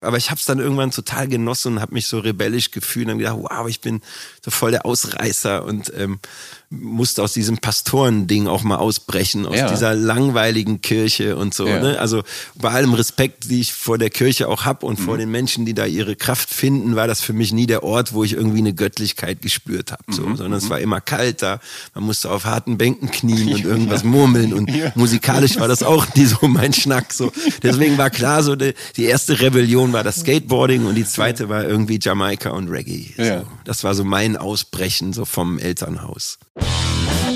Aber 0.00 0.18
ich 0.18 0.30
habe 0.30 0.38
es 0.38 0.44
dann 0.44 0.58
irgendwann 0.58 0.90
total 0.90 1.26
genossen 1.26 1.74
und 1.74 1.80
habe 1.80 1.94
mich 1.94 2.06
so 2.06 2.18
rebellisch 2.18 2.70
gefühlt 2.70 3.08
und 3.08 3.18
gedacht, 3.18 3.38
wow, 3.38 3.66
ich 3.66 3.80
bin 3.80 4.02
so 4.44 4.50
voll 4.50 4.70
der 4.70 4.84
Ausreißer 4.84 5.64
und 5.64 5.92
ähm, 5.96 6.20
musste 6.68 7.22
aus 7.22 7.32
diesem 7.32 7.58
Pastorending 7.58 8.48
auch 8.48 8.64
mal 8.64 8.76
ausbrechen, 8.76 9.46
aus 9.46 9.56
Ja. 9.56 9.70
dieser 9.70 9.94
langweiligen 9.94 10.80
Kirche 10.82 11.36
und 11.36 11.54
so. 11.54 11.66
Ja. 11.68 11.80
Ne? 11.80 11.98
Also 12.00 12.24
bei 12.56 12.70
allem 12.70 12.92
Respekt, 12.94 13.50
die 13.50 13.60
ich 13.60 13.72
vor 13.72 13.98
der 13.98 14.10
Kirche 14.10 14.48
auch 14.48 14.64
hab 14.64 14.82
und 14.82 14.98
Mhm. 14.98 15.04
vor 15.04 15.16
den 15.16 15.30
Menschen, 15.30 15.64
die 15.64 15.74
da 15.74 15.86
ihre 15.86 16.16
Kraft 16.16 16.50
finden, 16.50 16.96
war 16.96 17.06
das 17.06 17.20
für 17.20 17.32
mich 17.32 17.52
nie 17.52 17.66
der 17.66 17.84
Ort, 17.84 18.12
wo 18.14 18.24
ich 18.24 18.32
irgendwie 18.32 18.58
eine 18.58 18.74
Göttlichkeit 18.74 19.42
gespürt 19.42 19.92
habe. 19.92 20.02
So. 20.10 20.22
Mhm. 20.22 20.36
Sondern 20.36 20.58
es 20.58 20.68
war 20.68 20.80
immer 20.80 21.00
kalt 21.00 21.40
da, 21.42 21.60
man 21.94 22.02
musste 22.04 22.30
auf 22.30 22.44
harten 22.46 22.76
Bänken 22.78 23.12
knien 23.12 23.52
und 23.54 23.64
irgendwas 23.64 24.02
murmeln 24.02 24.52
und 24.52 24.68
musikalisch 24.96 25.60
war 25.60 25.68
das 25.68 25.84
auch 25.84 26.06
nie 26.16 26.24
so 26.26 26.48
mein 26.48 26.72
Schnack. 26.72 27.12
So. 27.12 27.30
Deswegen 27.62 27.96
war 27.96 28.10
klar, 28.10 28.42
so 28.42 28.56
die, 28.56 28.74
die 28.96 29.04
erste 29.04 29.40
Rebellion 29.40 29.92
war 29.92 30.02
das 30.02 30.16
Skateboarding 30.20 30.84
und 30.86 30.96
die 30.96 31.04
zweite 31.06 31.48
war 31.48 31.64
irgendwie 31.64 32.00
Jamaika 32.02 32.50
und 32.50 32.68
Reggae. 32.68 33.14
So. 33.16 33.22
Ja. 33.22 33.44
Das 33.64 33.84
war 33.84 33.94
so 33.94 34.04
mein 34.04 34.36
Ausbrechen 34.36 35.12
so 35.12 35.24
vom 35.24 35.58
Elternhaus. 35.60 36.38
Música 36.56 37.35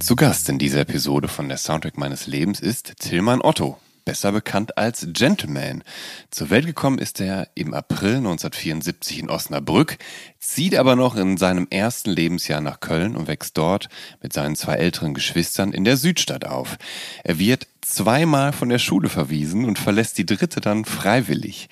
Zu 0.00 0.14
Gast 0.14 0.48
in 0.48 0.58
dieser 0.58 0.80
Episode 0.80 1.26
von 1.26 1.48
der 1.48 1.58
Soundtrack 1.58 1.98
meines 1.98 2.28
Lebens 2.28 2.60
ist 2.60 2.94
Tillmann 3.00 3.42
Otto, 3.42 3.78
besser 4.04 4.30
bekannt 4.30 4.78
als 4.78 5.08
Gentleman. 5.12 5.82
Zur 6.30 6.50
Welt 6.50 6.66
gekommen 6.66 6.98
ist 6.98 7.20
er 7.20 7.48
im 7.56 7.74
April 7.74 8.18
1974 8.18 9.18
in 9.18 9.28
Osnabrück, 9.28 9.98
zieht 10.38 10.76
aber 10.76 10.94
noch 10.94 11.16
in 11.16 11.36
seinem 11.36 11.66
ersten 11.68 12.10
Lebensjahr 12.10 12.60
nach 12.60 12.78
Köln 12.78 13.16
und 13.16 13.26
wächst 13.26 13.58
dort 13.58 13.88
mit 14.22 14.32
seinen 14.32 14.54
zwei 14.54 14.74
älteren 14.74 15.14
Geschwistern 15.14 15.72
in 15.72 15.84
der 15.84 15.96
Südstadt 15.96 16.46
auf. 16.46 16.78
Er 17.24 17.40
wird 17.40 17.66
zweimal 17.88 18.52
von 18.52 18.68
der 18.68 18.78
Schule 18.78 19.08
verwiesen 19.08 19.64
und 19.64 19.78
verlässt 19.78 20.18
die 20.18 20.26
dritte 20.26 20.60
dann 20.60 20.84
freiwillig. 20.84 21.68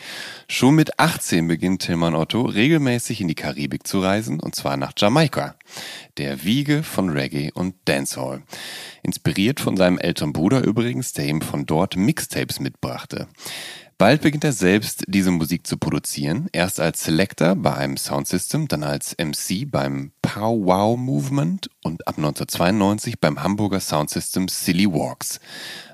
Schon 0.48 0.74
mit 0.74 0.98
18 0.98 1.46
beginnt 1.48 1.82
Tillmann 1.82 2.14
Otto 2.14 2.42
regelmäßig 2.42 3.20
in 3.20 3.28
die 3.28 3.34
Karibik 3.34 3.86
zu 3.86 4.00
reisen, 4.00 4.40
und 4.40 4.54
zwar 4.54 4.76
nach 4.76 4.92
Jamaika, 4.96 5.56
der 6.16 6.44
Wiege 6.44 6.82
von 6.82 7.10
Reggae 7.10 7.50
und 7.52 7.74
Dancehall. 7.84 8.42
Inspiriert 9.02 9.60
von 9.60 9.76
seinem 9.76 9.98
älteren 9.98 10.32
Bruder 10.32 10.62
übrigens, 10.62 11.12
der 11.12 11.26
ihm 11.26 11.42
von 11.42 11.66
dort 11.66 11.96
Mixtapes 11.96 12.60
mitbrachte. 12.60 13.28
Bald 13.98 14.20
beginnt 14.20 14.44
er 14.44 14.52
selbst, 14.52 15.04
diese 15.08 15.30
Musik 15.30 15.66
zu 15.66 15.78
produzieren. 15.78 16.50
Erst 16.52 16.80
als 16.80 17.02
Selector 17.02 17.54
bei 17.54 17.74
einem 17.74 17.96
Soundsystem, 17.96 18.68
dann 18.68 18.82
als 18.82 19.16
MC 19.18 19.70
beim 19.70 20.12
Pow 20.20 20.66
Wow 20.66 20.98
Movement 20.98 21.70
und 21.82 22.06
ab 22.06 22.18
1992 22.18 23.18
beim 23.20 23.42
Hamburger 23.42 23.80
Soundsystem 23.80 24.48
Silly 24.48 24.86
Walks. 24.86 25.40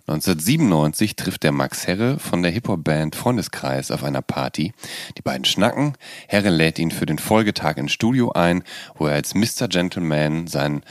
1997 0.09 1.15
trifft 1.15 1.45
der 1.45 1.53
Max 1.53 1.87
Herre 1.87 2.19
von 2.19 2.43
der 2.43 2.51
Hip-Hop-Band 2.51 3.15
Freundeskreis 3.15 3.93
auf 3.93 4.03
einer 4.03 4.21
Party. 4.21 4.73
Die 5.17 5.23
beiden 5.23 5.45
schnacken. 5.45 5.95
Herre 6.27 6.51
lädt 6.51 6.81
ihn 6.81 6.91
für 6.91 7.07
den 7.07 7.19
Folgetag 7.19 7.77
ins 7.77 7.93
Studio 7.93 8.33
ein, 8.33 8.65
wo 8.97 9.07
er 9.07 9.15
als 9.15 9.35
Mr. 9.35 9.69
Gentleman 9.69 10.49
seinen 10.49 10.83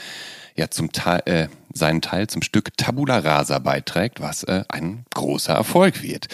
ja 0.55 0.69
zum 0.69 0.91
Teil 0.91 1.21
äh, 1.25 1.47
seinen 1.73 2.01
Teil 2.01 2.27
zum 2.27 2.41
Stück 2.41 2.75
Tabula 2.77 3.19
Rasa 3.19 3.59
beiträgt, 3.59 4.19
was 4.19 4.43
äh, 4.43 4.63
ein 4.67 5.05
großer 5.13 5.53
Erfolg 5.53 6.03
wird. 6.03 6.27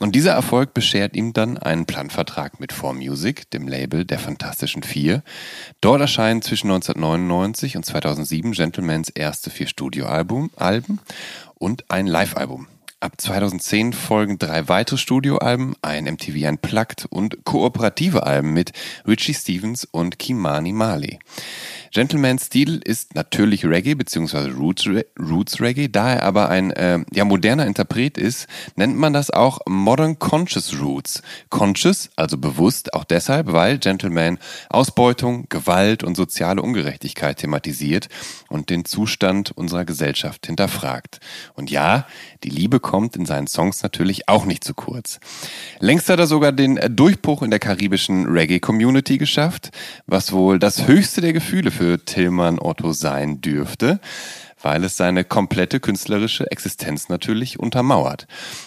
Und 0.00 0.14
dieser 0.14 0.32
Erfolg 0.32 0.72
beschert 0.72 1.14
ihm 1.14 1.32
dann 1.32 1.58
einen 1.58 1.84
Planvertrag 1.84 2.60
mit 2.60 2.72
4Music, 2.72 3.50
dem 3.50 3.68
Label 3.68 4.04
der 4.04 4.18
Fantastischen 4.18 4.82
Vier. 4.82 5.22
Dort 5.80 6.00
erscheinen 6.00 6.40
zwischen 6.42 6.70
1999 6.70 7.76
und 7.76 7.84
2007 7.84 8.52
Gentlemans 8.52 9.10
erste 9.10 9.50
vier 9.50 9.66
Studioalben 9.66 10.50
Alben 10.56 11.00
und 11.60 11.84
ein 11.88 12.08
Live-Album. 12.08 12.66
Ab 12.98 13.12
2010 13.16 13.92
folgen 13.94 14.38
drei 14.38 14.68
weitere 14.68 14.98
Studioalben, 14.98 15.74
ein 15.80 16.04
MTV 16.04 16.48
Unplugged 16.48 17.06
und 17.08 17.44
kooperative 17.44 18.24
Alben 18.24 18.52
mit 18.52 18.72
Richie 19.06 19.32
Stevens 19.32 19.84
und 19.84 20.18
Kimani 20.18 20.72
Marley. 20.72 21.18
Gentleman's 21.92 22.46
Stil 22.46 22.80
ist 22.84 23.16
natürlich 23.16 23.64
Reggae 23.64 23.94
bzw. 23.94 24.50
Roots, 24.50 24.88
Roots 25.18 25.60
Reggae. 25.60 25.88
Da 25.88 26.12
er 26.12 26.22
aber 26.22 26.48
ein 26.48 26.70
äh, 26.70 27.00
ja, 27.12 27.24
moderner 27.24 27.66
Interpret 27.66 28.16
ist, 28.16 28.46
nennt 28.76 28.96
man 28.96 29.12
das 29.12 29.30
auch 29.30 29.58
Modern 29.66 30.18
Conscious 30.18 30.80
Roots. 30.80 31.22
Conscious, 31.48 32.10
also 32.14 32.38
bewusst, 32.38 32.94
auch 32.94 33.02
deshalb, 33.02 33.52
weil 33.52 33.78
Gentleman 33.78 34.38
Ausbeutung, 34.68 35.46
Gewalt 35.48 36.04
und 36.04 36.16
soziale 36.16 36.62
Ungerechtigkeit 36.62 37.38
thematisiert 37.38 38.08
und 38.48 38.70
den 38.70 38.84
Zustand 38.84 39.50
unserer 39.50 39.84
Gesellschaft 39.84 40.46
hinterfragt. 40.46 41.18
Und 41.54 41.70
ja, 41.70 42.06
die 42.44 42.50
Liebe 42.50 42.80
kommt 42.80 43.16
in 43.16 43.26
seinen 43.26 43.46
Songs 43.46 43.82
natürlich 43.82 44.28
auch 44.28 44.44
nicht 44.44 44.64
zu 44.64 44.74
kurz. 44.74 45.20
Längst 45.78 46.08
hat 46.08 46.18
er 46.18 46.26
sogar 46.26 46.52
den 46.52 46.78
Durchbruch 46.96 47.42
in 47.42 47.50
der 47.50 47.58
karibischen 47.58 48.26
Reggae-Community 48.26 49.18
geschafft, 49.18 49.70
was 50.06 50.32
wohl 50.32 50.58
das 50.58 50.86
höchste 50.86 51.20
der 51.20 51.32
Gefühle 51.32 51.70
für 51.70 52.04
Tillmann 52.04 52.58
Otto 52.58 52.92
sein 52.92 53.40
dürfte, 53.40 54.00
weil 54.62 54.84
es 54.84 54.96
seine 54.96 55.24
komplette 55.24 55.80
künstlerische 55.80 56.50
Existenz 56.50 57.08
natürlich 57.08 57.58
untermauert. 57.58 58.26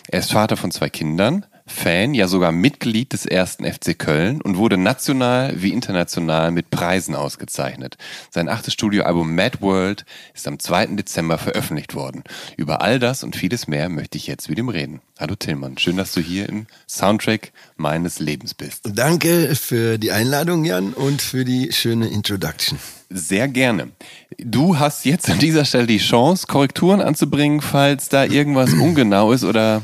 Er 0.09 0.19
ist 0.19 0.31
Vater 0.31 0.57
von 0.57 0.71
zwei 0.71 0.89
Kindern, 0.89 1.45
Fan, 1.65 2.13
ja 2.13 2.27
sogar 2.27 2.51
Mitglied 2.51 3.13
des 3.13 3.25
ersten 3.25 3.63
FC 3.63 3.97
Köln 3.97 4.41
und 4.41 4.57
wurde 4.57 4.75
national 4.75 5.61
wie 5.61 5.71
international 5.71 6.51
mit 6.51 6.69
Preisen 6.69 7.15
ausgezeichnet. 7.15 7.95
Sein 8.31 8.49
achtes 8.49 8.73
Studioalbum 8.73 9.33
Mad 9.33 9.61
World 9.61 10.05
ist 10.33 10.45
am 10.45 10.59
2. 10.59 10.87
Dezember 10.87 11.37
veröffentlicht 11.37 11.95
worden. 11.95 12.23
Über 12.57 12.81
all 12.81 12.99
das 12.99 13.23
und 13.23 13.37
vieles 13.37 13.67
mehr 13.67 13.87
möchte 13.87 14.17
ich 14.17 14.27
jetzt 14.27 14.49
mit 14.49 14.59
ihm 14.59 14.67
reden. 14.67 14.99
Hallo 15.17 15.35
Tillmann, 15.35 15.77
schön, 15.77 15.95
dass 15.95 16.11
du 16.11 16.19
hier 16.19 16.49
im 16.49 16.67
Soundtrack 16.85 17.53
meines 17.77 18.19
Lebens 18.19 18.53
bist. 18.53 18.89
Danke 18.93 19.55
für 19.55 19.97
die 19.97 20.11
Einladung, 20.11 20.65
Jan, 20.65 20.91
und 20.91 21.21
für 21.21 21.45
die 21.45 21.71
schöne 21.71 22.09
Introduction. 22.09 22.77
Sehr 23.09 23.47
gerne. 23.47 23.91
Du 24.37 24.79
hast 24.79 25.05
jetzt 25.05 25.29
an 25.29 25.39
dieser 25.39 25.63
Stelle 25.63 25.87
die 25.87 25.99
Chance, 25.99 26.45
Korrekturen 26.47 26.99
anzubringen, 26.99 27.61
falls 27.61 28.09
da 28.09 28.25
irgendwas 28.25 28.73
ungenau 28.73 29.31
ist 29.31 29.45
oder 29.45 29.81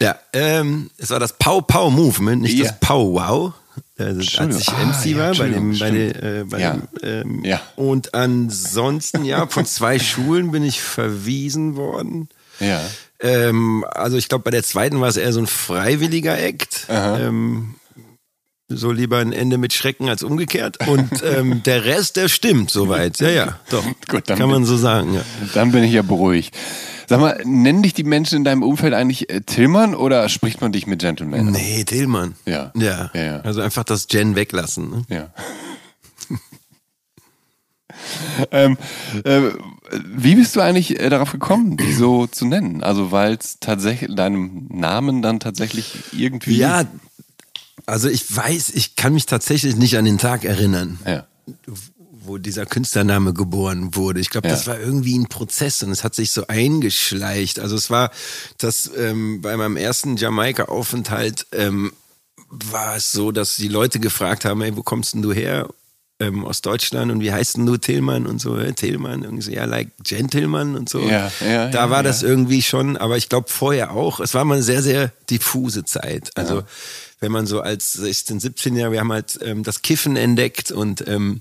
Ja, 0.00 0.16
ähm, 0.32 0.90
es 0.98 1.10
war 1.10 1.20
das 1.20 1.34
Pow 1.38 1.66
Pow 1.66 1.92
Movement, 1.92 2.42
nicht 2.42 2.56
Ja. 2.56 2.64
das 2.64 2.80
Pow 2.80 3.14
Wow. 3.14 3.52
Also, 3.98 4.40
als 4.40 4.58
ich 4.60 4.68
Ah, 4.70 4.82
MC 4.86 5.06
ja, 5.12 5.18
war 5.18 5.34
bei 5.34 5.48
dem, 5.48 5.78
bei 5.78 5.90
der, 5.90 6.22
äh, 6.40 6.44
bei 6.44 6.58
Ja. 6.60 6.72
dem 6.72 6.82
ähm, 7.02 7.44
Ja. 7.44 7.60
und 7.76 8.14
ansonsten 8.14 9.24
ja 9.24 9.46
von 9.46 9.66
zwei 9.66 9.98
Schulen 9.98 10.50
bin 10.52 10.64
ich 10.64 10.80
verwiesen 10.80 11.76
worden. 11.76 12.28
Ja. 12.60 12.80
Ähm, 13.20 13.84
also 13.90 14.16
ich 14.16 14.28
glaube 14.28 14.44
bei 14.44 14.50
der 14.50 14.62
zweiten 14.62 15.00
war 15.00 15.08
es 15.08 15.16
eher 15.18 15.32
so 15.34 15.40
ein 15.40 15.46
freiwilliger 15.46 16.38
Act. 16.38 16.86
Ähm, 16.88 17.74
so 18.68 18.92
lieber 18.92 19.18
ein 19.18 19.32
Ende 19.32 19.58
mit 19.58 19.72
Schrecken 19.72 20.08
als 20.08 20.22
umgekehrt. 20.22 20.86
Und 20.86 21.10
ähm, 21.22 21.62
der 21.66 21.84
Rest, 21.84 22.16
der 22.16 22.28
stimmt 22.28 22.70
soweit. 22.70 23.18
Ja, 23.20 23.28
ja, 23.28 23.58
doch. 23.70 23.84
Gut, 24.08 24.30
dann 24.30 24.38
Kann 24.38 24.48
man 24.48 24.64
so 24.64 24.76
sagen, 24.76 25.12
ja. 25.14 25.22
Dann 25.54 25.72
bin 25.72 25.82
ich 25.84 25.92
ja 25.92 26.02
beruhigt. 26.02 26.54
Sag 27.10 27.18
mal, 27.18 27.42
nennen 27.44 27.82
dich 27.82 27.92
die 27.92 28.04
Menschen 28.04 28.36
in 28.36 28.44
deinem 28.44 28.62
Umfeld 28.62 28.94
eigentlich 28.94 29.30
äh, 29.30 29.40
Tillmann 29.40 29.96
oder 29.96 30.28
spricht 30.28 30.60
man 30.60 30.70
dich 30.70 30.86
mit 30.86 31.00
Gentleman? 31.00 31.48
an? 31.48 31.52
Nee, 31.52 31.82
Tillmann. 31.82 32.36
Ja. 32.46 32.70
ja. 32.76 33.10
Ja, 33.12 33.20
ja. 33.20 33.40
Also 33.40 33.62
einfach 33.62 33.82
das 33.82 34.06
Gen 34.06 34.36
weglassen. 34.36 34.90
Ne? 34.90 35.04
Ja. 35.08 35.30
ähm, 38.52 38.78
äh, 39.24 39.50
wie 40.04 40.36
bist 40.36 40.54
du 40.54 40.60
eigentlich 40.60 41.00
äh, 41.00 41.08
darauf 41.08 41.32
gekommen, 41.32 41.76
die 41.76 41.92
so 41.92 42.28
zu 42.28 42.46
nennen? 42.46 42.80
Also 42.80 43.10
weil 43.10 43.34
es 43.34 43.58
tatsächlich 43.58 44.14
deinem 44.14 44.68
Namen 44.70 45.20
dann 45.20 45.40
tatsächlich 45.40 45.92
irgendwie. 46.12 46.58
Ja, 46.58 46.84
also 47.86 48.08
ich 48.08 48.36
weiß, 48.36 48.70
ich 48.70 48.94
kann 48.94 49.14
mich 49.14 49.26
tatsächlich 49.26 49.74
nicht 49.74 49.98
an 49.98 50.04
den 50.04 50.18
Tag 50.18 50.44
erinnern, 50.44 51.00
Ja. 51.04 51.26
Wo 52.30 52.38
dieser 52.38 52.64
Künstlername 52.64 53.34
geboren 53.34 53.96
wurde. 53.96 54.20
Ich 54.20 54.30
glaube, 54.30 54.46
Ja. 54.46 54.54
das 54.54 54.68
war 54.68 54.78
irgendwie 54.78 55.18
ein 55.18 55.26
Prozess 55.26 55.82
und 55.82 55.90
es 55.90 56.04
hat 56.04 56.14
sich 56.14 56.30
so 56.30 56.46
eingeschleicht. 56.46 57.58
Also 57.58 57.74
es 57.74 57.90
war 57.90 58.12
das 58.58 58.88
ähm, 58.96 59.40
bei 59.42 59.56
meinem 59.56 59.76
ersten 59.76 60.16
Jamaika-Aufenthalt 60.16 61.46
ähm, 61.52 61.92
war 62.50 62.96
es 62.96 63.10
so, 63.10 63.32
dass 63.32 63.56
die 63.56 63.68
Leute 63.68 63.98
gefragt 63.98 64.44
haben, 64.44 64.62
ey, 64.62 64.76
wo 64.76 64.82
kommst 64.82 65.14
denn 65.14 65.22
du 65.22 65.32
her? 65.32 65.68
Ähm, 66.20 66.44
aus 66.44 66.60
Deutschland 66.60 67.10
und 67.10 67.20
wie 67.22 67.32
heißt 67.32 67.56
denn 67.56 67.64
du 67.64 67.78
Tillmann 67.78 68.26
und 68.26 68.42
so, 68.42 68.54
Tillmann, 68.72 69.22
irgendwie 69.22 69.42
so, 69.42 69.50
ja, 69.52 69.64
like 69.64 69.88
Gentleman 70.04 70.76
und 70.76 70.86
so. 70.86 71.00
Ja, 71.00 71.32
ja, 71.40 71.68
da 71.70 71.84
ja, 71.86 71.90
war 71.90 72.02
das 72.02 72.22
irgendwie 72.22 72.60
schon, 72.60 72.98
aber 72.98 73.16
ich 73.16 73.30
glaube 73.30 73.48
vorher 73.48 73.92
auch. 73.92 74.20
Es 74.20 74.34
war 74.34 74.44
mal 74.44 74.56
eine 74.56 74.62
sehr, 74.62 74.82
sehr 74.82 75.12
diffuse 75.30 75.82
Zeit. 75.86 76.30
Also 76.36 76.62
wenn 77.20 77.32
man 77.32 77.46
so 77.46 77.62
als 77.62 77.94
16, 77.94 78.38
17-Jähriger, 78.38 78.92
wir 78.92 79.00
haben 79.00 79.12
halt 79.12 79.38
ähm, 79.42 79.62
das 79.62 79.80
Kiffen 79.80 80.16
entdeckt 80.16 80.70
und 80.72 81.08
ähm, 81.08 81.40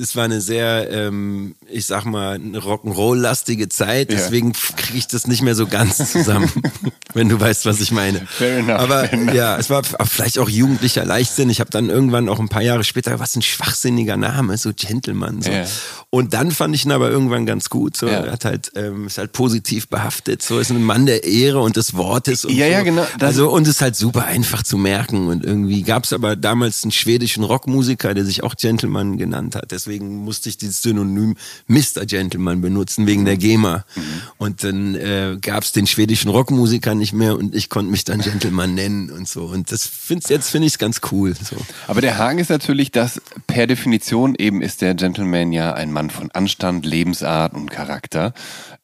es 0.00 0.16
war 0.16 0.24
eine 0.24 0.40
sehr, 0.40 0.90
ähm, 0.90 1.54
ich 1.70 1.86
sag 1.86 2.04
mal, 2.04 2.34
eine 2.34 2.58
Rock'n'Roll-lastige 2.58 3.68
Zeit, 3.68 4.10
Ja. 4.10 4.18
deswegen 4.18 4.52
kriege 4.52 4.98
ich 4.98 5.06
das 5.06 5.26
nicht 5.26 5.42
mehr 5.42 5.54
so 5.54 5.66
ganz 5.66 5.96
zusammen, 6.12 6.50
wenn 7.14 7.28
du 7.28 7.38
weißt, 7.40 7.66
was 7.66 7.80
ich 7.80 7.92
meine. 7.92 8.20
Fair 8.26 8.58
enough, 8.58 8.78
Aber 8.80 9.00
fair 9.04 9.12
enough. 9.14 9.34
ja, 9.34 9.56
es 9.58 9.70
war 9.70 9.82
vielleicht 9.84 10.38
auch 10.38 10.48
jugendlicher 10.48 11.04
Leichtsinn. 11.04 11.50
Ich 11.50 11.60
habe 11.60 11.70
dann 11.70 11.88
irgendwann 11.90 12.28
auch 12.28 12.38
ein 12.38 12.48
paar 12.48 12.62
Jahre 12.62 12.84
später, 12.84 13.18
was 13.18 13.36
ein 13.36 13.42
schwachsinniger 13.42 14.16
Name, 14.16 14.56
so 14.58 14.72
Gentleman. 14.74 15.42
So. 15.42 15.50
Ja. 15.50 15.64
Und 16.10 16.32
dann 16.34 16.50
fand 16.50 16.74
ich 16.74 16.84
ihn 16.84 16.92
aber 16.92 17.10
irgendwann 17.10 17.46
ganz 17.46 17.68
gut. 17.68 17.96
So. 17.96 18.06
Ja. 18.06 18.20
Er 18.24 18.32
hat 18.32 18.44
halt, 18.44 18.72
ähm, 18.76 19.06
ist 19.06 19.18
halt 19.18 19.32
positiv 19.32 19.88
behaftet. 19.88 20.42
So 20.42 20.58
ist 20.58 20.70
ein 20.70 20.82
Mann 20.82 21.04
der 21.06 21.24
Ehre 21.24 21.60
und 21.60 21.76
des 21.76 21.94
Wortes. 21.94 22.44
Und 22.44 22.54
Ja, 22.54 22.66
so. 22.66 22.72
ja, 22.72 22.82
genau. 22.82 23.06
Das- 23.18 23.28
also 23.30 23.50
und 23.50 23.66
ist 23.68 23.80
halt 23.82 23.96
super 23.96 24.24
einfach 24.24 24.62
zu 24.62 24.78
merken. 24.78 25.26
Und 25.28 25.44
irgendwie 25.44 25.82
gab 25.82 26.04
es 26.04 26.12
aber 26.12 26.36
damals 26.36 26.84
einen 26.84 26.92
schwedischen 26.92 27.44
Rockmusiker, 27.44 28.14
der 28.14 28.24
sich 28.24 28.42
auch 28.42 28.54
Gentleman 28.54 29.18
genannt 29.18 29.56
hat. 29.56 29.72
Deswegen 29.86 30.16
musste 30.16 30.48
ich 30.48 30.58
dieses 30.58 30.82
Synonym 30.82 31.36
Mr. 31.68 32.06
Gentleman 32.06 32.60
benutzen 32.60 33.06
wegen 33.06 33.24
der 33.24 33.36
GEMA. 33.36 33.84
Mhm. 33.94 34.02
Und 34.36 34.64
dann 34.64 34.94
äh, 34.96 35.38
gab 35.40 35.62
es 35.62 35.70
den 35.70 35.86
schwedischen 35.86 36.28
Rockmusiker 36.28 36.96
nicht 36.96 37.12
mehr 37.12 37.38
und 37.38 37.54
ich 37.54 37.68
konnte 37.68 37.92
mich 37.92 38.02
dann 38.02 38.20
Gentleman 38.20 38.74
nennen 38.74 39.10
und 39.10 39.28
so. 39.28 39.44
Und 39.44 39.70
das 39.70 39.86
find's, 39.86 40.28
jetzt 40.28 40.50
finde 40.50 40.66
ich 40.66 40.72
es 40.72 40.78
ganz 40.78 41.02
cool. 41.12 41.34
So. 41.34 41.56
Aber 41.86 42.00
der 42.00 42.18
Haken 42.18 42.40
ist 42.40 42.50
natürlich, 42.50 42.90
dass 42.90 43.22
per 43.46 43.68
Definition 43.68 44.34
eben 44.36 44.60
ist 44.60 44.82
der 44.82 44.94
Gentleman 44.94 45.52
ja 45.52 45.72
ein 45.72 45.92
Mann 45.92 46.10
von 46.10 46.32
Anstand, 46.32 46.84
Lebensart 46.84 47.54
und 47.54 47.70
Charakter. 47.70 48.34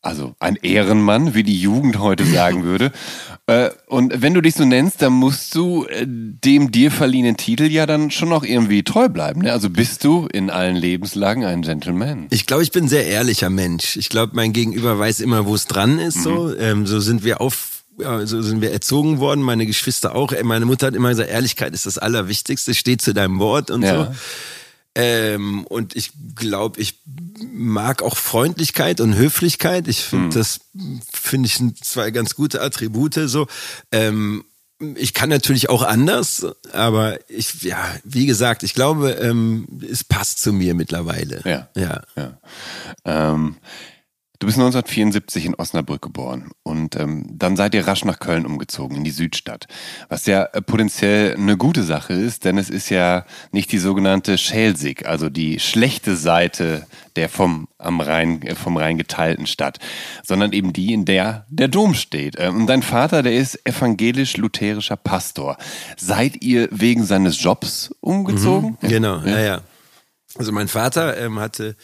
Also 0.02 0.34
ein 0.38 0.56
Ehrenmann, 0.56 1.34
wie 1.34 1.42
die 1.42 1.60
Jugend 1.60 1.98
heute 1.98 2.24
sagen 2.26 2.62
würde. 2.64 2.92
Äh, 3.48 3.70
Und 3.86 4.22
wenn 4.22 4.34
du 4.34 4.40
dich 4.40 4.54
so 4.54 4.64
nennst, 4.64 5.02
dann 5.02 5.12
musst 5.14 5.54
du 5.56 5.84
äh, 5.86 6.06
dem 6.06 6.70
dir 6.70 6.90
verliehenen 6.92 7.36
Titel 7.36 7.64
ja 7.64 7.86
dann 7.86 8.10
schon 8.12 8.28
noch 8.28 8.44
irgendwie 8.44 8.84
treu 8.84 9.08
bleiben. 9.08 9.42
Ne? 9.42 9.52
Also 9.52 9.68
bist 9.68 10.04
du 10.04 10.28
in 10.32 10.48
allen 10.48 10.76
Lebenslagen 10.76 11.44
ein 11.44 11.62
Gentleman. 11.62 12.28
Ich 12.30 12.46
glaube, 12.46 12.62
ich 12.62 12.70
bin 12.70 12.84
ein 12.84 12.88
sehr 12.88 13.06
ehrlicher 13.06 13.50
Mensch. 13.50 13.96
Ich 13.96 14.08
glaube, 14.08 14.32
mein 14.36 14.52
Gegenüber 14.52 14.96
weiß 14.98 15.20
immer, 15.20 15.44
wo 15.46 15.54
es 15.56 15.66
dran 15.66 15.98
ist. 15.98 16.22
So, 16.22 16.56
ähm, 16.56 16.86
so 16.86 17.00
sind 17.00 17.24
wir 17.24 17.40
auf, 17.40 17.82
ja, 17.98 18.24
so 18.26 18.42
sind 18.42 18.60
wir 18.62 18.70
erzogen 18.72 19.18
worden. 19.18 19.40
Meine 19.42 19.66
Geschwister 19.66 20.14
auch. 20.14 20.32
Meine 20.44 20.64
Mutter 20.64 20.86
hat 20.86 20.94
immer 20.94 21.08
gesagt, 21.08 21.28
Ehrlichkeit 21.28 21.74
ist 21.74 21.84
das 21.84 21.98
Allerwichtigste. 21.98 22.74
Steh 22.74 22.96
zu 22.96 23.12
deinem 23.12 23.40
Wort 23.40 23.72
und 23.72 23.82
Ja. 23.82 24.04
so. 24.06 24.14
Ähm, 24.94 25.64
und 25.64 25.96
ich 25.96 26.12
glaube, 26.34 26.80
ich 26.80 27.00
mag 27.52 28.02
auch 28.02 28.16
Freundlichkeit 28.16 29.00
und 29.00 29.16
Höflichkeit. 29.16 29.88
Ich 29.88 30.02
finde, 30.02 30.38
das 30.38 30.60
finde 31.12 31.46
ich 31.46 31.58
zwei 31.82 32.10
ganz 32.10 32.34
gute 32.34 32.60
Attribute. 32.60 33.14
So. 33.26 33.46
Ähm, 33.90 34.44
ich 34.96 35.14
kann 35.14 35.28
natürlich 35.28 35.70
auch 35.70 35.82
anders, 35.82 36.46
aber 36.72 37.18
ich, 37.30 37.62
ja, 37.62 37.78
wie 38.04 38.26
gesagt, 38.26 38.62
ich 38.64 38.74
glaube, 38.74 39.12
ähm, 39.12 39.66
es 39.88 40.04
passt 40.04 40.42
zu 40.42 40.52
mir 40.52 40.74
mittlerweile. 40.74 41.40
Ja. 41.44 41.68
Ja. 41.76 42.02
Ja. 42.16 42.38
Ähm, 43.04 43.56
du 44.42 44.46
bist 44.46 44.58
1974 44.58 45.46
in 45.46 45.54
Osnabrück 45.54 46.02
geboren 46.02 46.50
und 46.64 46.96
ähm, 46.96 47.26
dann 47.30 47.54
seid 47.54 47.74
ihr 47.76 47.86
rasch 47.86 48.04
nach 48.04 48.18
Köln 48.18 48.44
umgezogen, 48.44 48.96
in 48.96 49.04
die 49.04 49.12
Südstadt. 49.12 49.68
Was 50.08 50.26
ja 50.26 50.42
äh, 50.46 50.60
potenziell 50.60 51.36
eine 51.36 51.56
gute 51.56 51.84
Sache 51.84 52.12
ist, 52.14 52.44
denn 52.44 52.58
es 52.58 52.68
ist 52.68 52.90
ja 52.90 53.24
nicht 53.52 53.70
die 53.70 53.78
sogenannte 53.78 54.38
Schelsig, 54.38 55.06
also 55.06 55.28
die 55.28 55.60
schlechte 55.60 56.16
Seite 56.16 56.88
der 57.14 57.28
vom, 57.28 57.68
am 57.78 58.00
Rhein, 58.00 58.42
äh, 58.42 58.56
vom 58.56 58.76
Rhein 58.76 58.98
geteilten 58.98 59.46
Stadt, 59.46 59.78
sondern 60.24 60.52
eben 60.52 60.72
die, 60.72 60.92
in 60.92 61.04
der 61.04 61.46
der 61.48 61.68
Dom 61.68 61.94
steht. 61.94 62.34
Ähm, 62.36 62.62
Und 62.62 62.66
dein 62.66 62.82
Vater, 62.82 63.22
der 63.22 63.34
ist 63.34 63.64
evangelisch-lutherischer 63.64 64.96
Pastor. 64.96 65.56
Seid 65.96 66.42
ihr 66.42 66.68
wegen 66.72 67.04
seines 67.04 67.40
Jobs 67.40 67.94
umgezogen? 68.00 68.76
Genau, 68.80 69.20
ja, 69.20 69.38
ja. 69.38 69.60
Also 70.36 70.50
mein 70.50 70.66
Vater 70.66 71.16
ähm, 71.16 71.38
hatte 71.38 71.76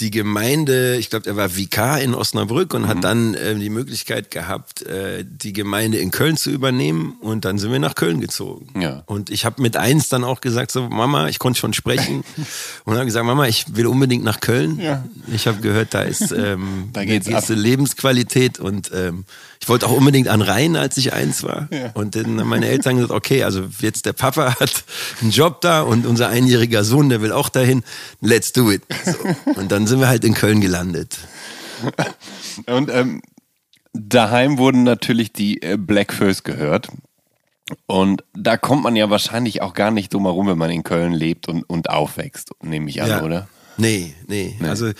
die 0.00 0.10
Gemeinde, 0.10 0.96
ich 0.96 1.08
glaube, 1.08 1.26
er 1.26 1.36
war 1.36 1.56
Vikar 1.56 2.00
in 2.02 2.14
Osnabrück 2.14 2.74
und 2.74 2.82
Mhm. 2.82 2.86
hat 2.88 3.04
dann 3.04 3.34
ähm, 3.40 3.60
die 3.60 3.70
Möglichkeit 3.70 4.30
gehabt, 4.30 4.82
äh, 4.82 5.24
die 5.26 5.52
Gemeinde 5.54 5.98
in 5.98 6.10
Köln 6.10 6.36
zu 6.36 6.50
übernehmen 6.50 7.16
und 7.20 7.44
dann 7.46 7.58
sind 7.58 7.72
wir 7.72 7.78
nach 7.78 7.94
Köln 7.94 8.20
gezogen. 8.20 8.78
Ja. 8.80 9.02
Und 9.06 9.30
ich 9.30 9.44
habe 9.46 9.62
mit 9.62 9.76
eins 9.78 10.08
dann 10.10 10.22
auch 10.22 10.40
gesagt, 10.42 10.70
so 10.70 10.88
Mama, 10.88 11.28
ich 11.28 11.38
konnte 11.38 11.58
schon 11.58 11.72
sprechen 11.72 12.24
und 12.84 12.94
habe 12.94 13.06
gesagt, 13.06 13.24
Mama, 13.24 13.46
ich 13.48 13.64
will 13.74 13.86
unbedingt 13.86 14.22
nach 14.24 14.40
Köln. 14.40 14.78
Ja. 14.80 15.02
Ich 15.32 15.46
habe 15.46 15.60
gehört, 15.62 15.94
da 15.94 16.02
ist 16.02 16.30
ähm, 16.36 16.90
Da 16.92 17.04
geht's 17.04 17.26
gewisse 17.26 17.54
ab. 17.54 17.58
Lebensqualität 17.58 18.58
und 18.60 18.90
ähm, 18.94 19.24
ich 19.66 19.68
wollte 19.68 19.88
auch 19.88 19.96
unbedingt 19.96 20.28
an 20.28 20.42
Rhein, 20.42 20.76
als 20.76 20.96
ich 20.96 21.12
eins 21.12 21.42
war. 21.42 21.66
Ja. 21.72 21.90
Und 21.94 22.14
dann 22.14 22.38
haben 22.38 22.48
meine 22.48 22.68
Eltern 22.68 22.94
gesagt, 22.94 23.10
okay, 23.10 23.42
also 23.42 23.64
jetzt 23.80 24.06
der 24.06 24.12
Papa 24.12 24.54
hat 24.60 24.84
einen 25.20 25.32
Job 25.32 25.60
da 25.60 25.82
und 25.82 26.06
unser 26.06 26.28
einjähriger 26.28 26.84
Sohn, 26.84 27.08
der 27.08 27.20
will 27.20 27.32
auch 27.32 27.48
dahin. 27.48 27.82
Let's 28.20 28.52
do 28.52 28.70
it. 28.70 28.82
So. 29.04 29.16
Und 29.60 29.72
dann 29.72 29.88
sind 29.88 29.98
wir 29.98 30.06
halt 30.06 30.24
in 30.24 30.34
Köln 30.34 30.60
gelandet. 30.60 31.18
Und 32.66 32.90
ähm, 32.90 33.22
daheim 33.92 34.56
wurden 34.56 34.84
natürlich 34.84 35.32
die 35.32 35.60
äh, 35.62 35.76
Black 35.76 36.12
First 36.12 36.44
gehört. 36.44 36.86
Und 37.86 38.22
da 38.34 38.56
kommt 38.56 38.84
man 38.84 38.94
ja 38.94 39.10
wahrscheinlich 39.10 39.62
auch 39.62 39.74
gar 39.74 39.90
nicht 39.90 40.14
drum 40.14 40.26
herum, 40.26 40.46
wenn 40.46 40.58
man 40.58 40.70
in 40.70 40.84
Köln 40.84 41.12
lebt 41.12 41.48
und, 41.48 41.64
und 41.64 41.90
aufwächst, 41.90 42.52
nehme 42.62 42.88
ich 42.88 43.02
an, 43.02 43.24
oder? 43.24 43.48
Nee, 43.78 44.14
nee, 44.26 44.56
Also 44.62 44.90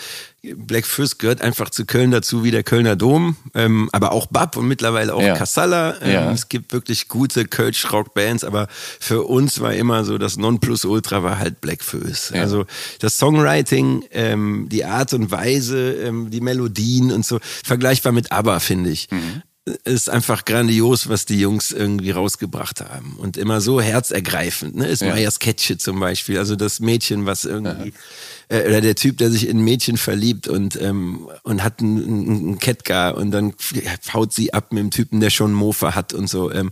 Black 0.42 0.86
Fist 0.86 1.18
gehört 1.18 1.40
einfach 1.40 1.70
zu 1.70 1.84
Köln 1.86 2.10
dazu 2.12 2.44
wie 2.44 2.50
der 2.52 2.62
Kölner 2.62 2.94
Dom, 2.94 3.36
ähm, 3.54 3.88
aber 3.92 4.12
auch 4.12 4.26
Bab 4.26 4.56
und 4.56 4.68
mittlerweile 4.68 5.12
auch 5.14 5.22
Ja. 5.22 5.36
Kassala. 5.36 5.96
Ähm, 6.00 6.12
Ja. 6.12 6.32
Es 6.32 6.48
gibt 6.48 6.72
wirklich 6.72 7.08
gute 7.08 7.46
Kölsch-Rock-Bands, 7.46 8.44
aber 8.44 8.68
für 9.00 9.22
uns 9.24 9.60
war 9.60 9.74
immer 9.74 10.04
so, 10.04 10.18
das 10.18 10.36
Nonplusultra 10.36 11.22
war 11.22 11.38
halt 11.38 11.60
Black 11.60 11.82
Fist. 11.82 12.30
Ja. 12.32 12.42
Also 12.42 12.64
das 13.00 13.18
Songwriting, 13.18 14.04
ähm, 14.12 14.68
die 14.70 14.84
Art 14.84 15.12
und 15.14 15.30
Weise, 15.32 15.94
ähm, 15.94 16.30
die 16.30 16.40
Melodien 16.40 17.10
und 17.12 17.26
so, 17.26 17.40
vergleichbar 17.64 18.12
mit 18.12 18.30
ABBA, 18.30 18.60
finde 18.60 18.90
ich. 18.90 19.08
Mhm. 19.10 19.42
Ist 19.84 20.08
einfach 20.08 20.44
grandios, 20.44 21.08
was 21.08 21.24
die 21.26 21.40
Jungs 21.40 21.72
irgendwie 21.72 22.12
rausgebracht 22.12 22.82
haben. 22.82 23.16
Und 23.18 23.36
immer 23.36 23.60
so 23.60 23.80
herzergreifend. 23.80 24.76
Ne? 24.76 24.86
Ist 24.86 25.02
Ja. 25.02 25.08
Maya 25.08 25.28
Sketche 25.28 25.76
zum 25.76 25.98
Beispiel. 25.98 26.38
Also 26.38 26.54
das 26.54 26.78
Mädchen, 26.78 27.26
was 27.26 27.44
irgendwie, 27.44 27.92
äh, 28.48 28.66
oder 28.66 28.80
der 28.80 28.94
Typ, 28.94 29.18
der 29.18 29.30
sich 29.30 29.48
in 29.48 29.58
Mädchen 29.60 29.96
verliebt 29.96 30.48
und, 30.48 30.80
ähm, 30.80 31.28
und 31.42 31.62
hat 31.62 31.80
einen, 31.80 32.28
einen 32.28 32.58
Kettgar 32.58 33.16
und 33.16 33.30
dann 33.30 33.54
haut 34.12 34.32
sie 34.32 34.52
ab 34.52 34.72
mit 34.72 34.82
dem 34.82 34.90
Typen, 34.90 35.20
der 35.20 35.30
schon 35.30 35.52
Mofa 35.52 35.94
hat 35.94 36.14
und 36.14 36.28
so. 36.28 36.52
Ähm, 36.52 36.70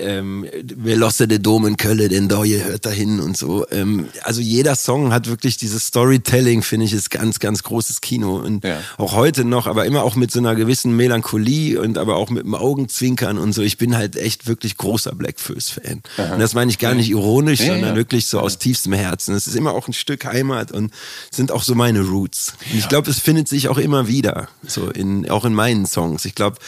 ähm, 0.00 0.46
losse 0.82 1.28
de 1.28 1.38
Dom 1.38 1.66
in 1.66 1.76
Kölle, 1.76 2.08
den 2.08 2.28
Doje 2.28 2.64
hört 2.64 2.86
dahin 2.86 3.20
und 3.20 3.36
so. 3.36 3.66
Ähm, 3.70 4.08
also 4.22 4.40
jeder 4.40 4.74
Song 4.76 5.12
hat 5.12 5.28
wirklich 5.28 5.56
dieses 5.56 5.86
Storytelling, 5.86 6.62
finde 6.62 6.86
ich, 6.86 6.92
ist 6.92 7.10
ganz, 7.10 7.38
ganz 7.38 7.62
großes 7.62 8.00
Kino. 8.00 8.36
Und 8.36 8.64
Ja. 8.64 8.80
auch 8.98 9.14
heute 9.14 9.44
noch, 9.44 9.66
aber 9.66 9.84
immer 9.86 10.02
auch 10.04 10.16
mit 10.16 10.30
so 10.30 10.38
einer 10.38 10.54
gewissen 10.54 10.96
Melancholie 10.96 11.80
und 11.80 11.98
aber 11.98 12.16
auch 12.16 12.30
mit 12.30 12.44
dem 12.44 12.54
Augenzwinkern 12.54 13.38
und 13.38 13.52
so. 13.52 13.62
Ich 13.62 13.78
bin 13.78 13.96
halt 13.96 14.16
echt 14.16 14.46
wirklich 14.46 14.76
großer 14.76 15.14
Blackfoes-Fan. 15.14 16.02
Und 16.32 16.38
das 16.40 16.54
meine 16.54 16.70
ich 16.70 16.78
gar 16.78 16.94
nicht 16.94 17.10
ironisch, 17.10 17.60
Ja, 17.60 17.66
sondern 17.66 17.90
ja. 17.90 17.96
wirklich 17.96 18.26
so 18.26 18.40
aus 18.40 18.58
tiefstem 18.58 18.92
Herzen. 18.92 19.34
Es 19.34 19.46
ist 19.46 19.56
immer 19.56 19.72
auch 19.72 19.88
ein 19.88 19.92
Stück 19.92 20.24
Heimat 20.24 20.72
und 20.72 20.92
sind 21.30 21.52
auch 21.52 21.62
so 21.62 21.74
meine 21.74 22.00
Roots. 22.00 22.54
Und 22.70 22.78
ich 22.78 22.88
glaube, 22.88 23.10
es 23.10 23.18
findet 23.18 23.48
sich 23.48 23.68
auch 23.68 23.78
immer 23.78 24.08
wieder, 24.08 24.48
so 24.66 24.88
in, 24.90 25.28
auch 25.30 25.44
in 25.44 25.54
meinen 25.54 25.86
Songs. 25.86 26.24
Ich 26.24 26.34
glaube, 26.34 26.58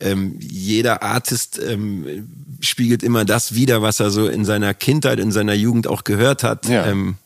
ähm, 0.00 0.36
jeder 0.40 1.02
Artist 1.02 1.60
ähm, 1.64 2.28
spiegelt 2.80 3.02
immer 3.02 3.26
das 3.26 3.54
wider, 3.54 3.82
was 3.82 4.00
er 4.00 4.10
so 4.10 4.26
in 4.26 4.46
seiner 4.46 4.72
Kindheit, 4.72 5.20
in 5.20 5.32
seiner 5.32 5.52
Jugend 5.52 5.86
auch 5.86 6.02
gehört 6.02 6.42
hat. 6.42 6.66
Ja. 6.66 6.86
Ähm, 6.86 7.16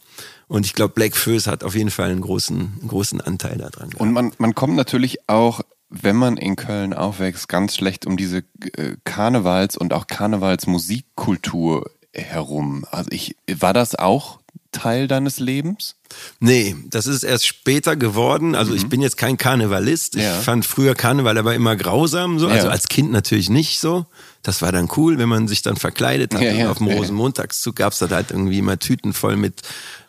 und 0.49 0.67
ich 0.67 0.75
glaube, 0.75 0.95
Black 0.95 1.17
Föß 1.17 1.47
hat 1.47 1.63
auf 1.63 1.77
jeden 1.77 1.93
Fall 1.93 2.11
einen 2.11 2.23
großen, 2.23 2.59
einen 2.81 2.89
großen 2.89 3.21
Anteil 3.21 3.59
daran. 3.59 3.91
gehabt. 3.91 4.01
Und 4.01 4.13
man, 4.13 4.33
man 4.39 4.57
kommt 4.57 4.75
natürlich 4.75 5.29
auch 5.29 5.61
wenn 5.97 6.17
man 6.17 6.39
in 6.39 6.57
Köln 6.57 6.93
aufwächst, 6.93 7.49
ganz 7.49 7.77
schlecht 7.77 8.05
um 8.05 8.17
diese 8.17 8.39
äh, 8.39 8.97
Karnevals- 9.05 9.79
und 9.79 9.93
auch 9.93 10.09
Karnevalsmusikkultur 10.09 11.89
herum. 12.13 12.85
Also 12.91 13.13
ich, 13.13 13.37
war 13.49 13.73
das 13.73 13.95
auch 13.95 14.41
Teil 14.75 15.09
deines 15.09 15.39
Lebens? 15.39 15.97
Nee, 16.41 16.77
das 16.91 17.07
ist 17.07 17.23
erst 17.23 17.47
später 17.47 17.97
geworden. 17.97 18.55
Also 18.55 18.73
mhm. 18.73 18.77
ich 18.77 18.89
bin 18.89 19.01
jetzt 19.01 19.17
kein 19.17 19.39
Karnevalist. 19.39 20.17
Ich 20.17 20.23
ja. 20.23 20.35
fand 20.35 20.67
früher 20.67 20.95
Karneval 20.95 21.39
aber 21.39 21.55
immer 21.55 21.77
grausam 21.77 22.39
so. 22.39 22.49
Also 22.49 22.67
ja. 22.67 22.73
als 22.73 22.89
Kind 22.89 23.11
natürlich 23.11 23.49
nicht 23.49 23.81
so. 23.81 24.07
Das 24.43 24.61
war 24.61 24.73
dann 24.73 24.91
cool, 24.97 25.19
wenn 25.19 25.29
man 25.29 25.49
sich 25.49 25.63
dann 25.63 25.77
verkleidet 25.77 26.35
hat. 26.35 26.43
Ja, 26.43 26.71
auf 26.71 26.79
dem 26.79 26.89
Rosenmontagszug 26.89 27.77
gab's 27.77 27.99
da 27.99 28.11
halt 28.11 28.31
irgendwie 28.31 28.59
immer 28.59 28.79
Tüten 28.79 29.15
voll 29.15 29.37
mit 29.37 29.63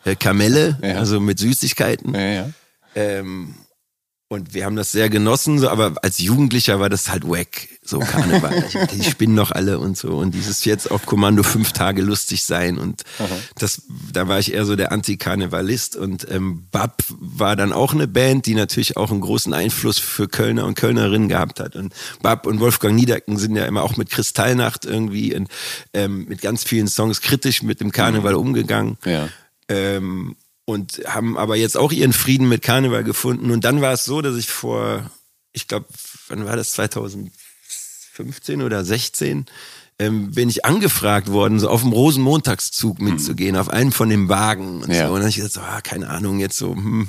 äh, 0.04 0.14
Kamelle, 0.14 0.78
also 0.82 1.20
mit 1.20 1.38
Süßigkeiten. 1.38 2.14
Ähm, 2.94 3.54
und 4.28 4.54
wir 4.54 4.64
haben 4.64 4.76
das 4.76 4.90
sehr 4.90 5.08
genossen, 5.08 5.58
so, 5.58 5.68
aber 5.68 5.94
als 6.02 6.18
Jugendlicher 6.18 6.80
war 6.80 6.88
das 6.88 7.08
halt 7.08 7.24
wack, 7.24 7.68
so 7.88 7.98
Karneval. 7.98 8.64
die 8.92 9.04
spinnen 9.04 9.36
doch 9.36 9.50
alle 9.50 9.78
und 9.78 9.96
so. 9.96 10.16
Und 10.16 10.34
dieses 10.34 10.64
jetzt 10.64 10.90
auf 10.90 11.06
Kommando 11.06 11.42
fünf 11.42 11.72
Tage 11.72 12.02
lustig 12.02 12.44
sein. 12.44 12.78
Und 12.78 13.02
das, 13.58 13.82
da 14.12 14.28
war 14.28 14.38
ich 14.38 14.52
eher 14.52 14.64
so 14.64 14.76
der 14.76 14.92
Anti-Karnevalist. 14.92 15.96
Und 15.96 16.26
ähm, 16.30 16.66
Bab 16.70 17.02
war 17.08 17.56
dann 17.56 17.72
auch 17.72 17.92
eine 17.92 18.08
Band, 18.08 18.46
die 18.46 18.54
natürlich 18.54 18.96
auch 18.96 19.10
einen 19.10 19.20
großen 19.20 19.52
Einfluss 19.52 19.98
für 19.98 20.28
Kölner 20.28 20.66
und 20.66 20.74
Kölnerinnen 20.74 21.28
gehabt 21.28 21.60
hat. 21.60 21.76
Und 21.76 21.94
Bab 22.22 22.46
und 22.46 22.60
Wolfgang 22.60 22.94
Niedecken 22.94 23.36
sind 23.36 23.56
ja 23.56 23.64
immer 23.64 23.82
auch 23.82 23.96
mit 23.96 24.10
Kristallnacht 24.10 24.84
irgendwie 24.84 25.34
und, 25.34 25.48
ähm, 25.92 26.26
mit 26.28 26.40
ganz 26.40 26.64
vielen 26.64 26.88
Songs 26.88 27.20
kritisch 27.20 27.62
mit 27.62 27.80
dem 27.80 27.92
Karneval 27.92 28.32
mhm. 28.32 28.40
umgegangen. 28.40 28.98
Ja. 29.04 29.28
Ähm, 29.68 30.36
und 30.66 31.00
haben 31.06 31.38
aber 31.38 31.56
jetzt 31.56 31.76
auch 31.76 31.92
ihren 31.92 32.12
Frieden 32.12 32.48
mit 32.48 32.60
Karneval 32.60 33.04
gefunden. 33.04 33.50
Und 33.50 33.64
dann 33.64 33.80
war 33.80 33.92
es 33.92 34.04
so, 34.04 34.20
dass 34.20 34.36
ich 34.36 34.48
vor, 34.48 35.10
ich 35.52 35.68
glaube, 35.68 35.86
wann 36.28 36.44
war 36.44 36.56
das, 36.56 36.72
2015 38.16 38.62
oder 38.62 38.84
16, 38.84 39.46
ähm, 39.98 40.32
bin 40.32 40.50
ich 40.50 40.66
angefragt 40.66 41.30
worden, 41.32 41.58
so 41.58 41.70
auf 41.70 41.80
dem 41.80 41.92
Rosenmontagszug 41.92 43.00
mitzugehen, 43.00 43.54
mhm. 43.54 43.60
auf 43.60 43.70
einen 43.70 43.92
von 43.92 44.10
den 44.10 44.28
Wagen 44.28 44.82
und 44.82 44.92
ja. 44.92 45.06
so. 45.06 45.14
Und 45.14 45.14
dann 45.14 45.20
habe 45.22 45.30
ich 45.30 45.36
gesagt, 45.36 45.54
so, 45.54 45.60
ah, 45.62 45.80
keine 45.80 46.10
Ahnung, 46.10 46.38
jetzt 46.38 46.58
so, 46.58 46.74
hm, 46.74 47.08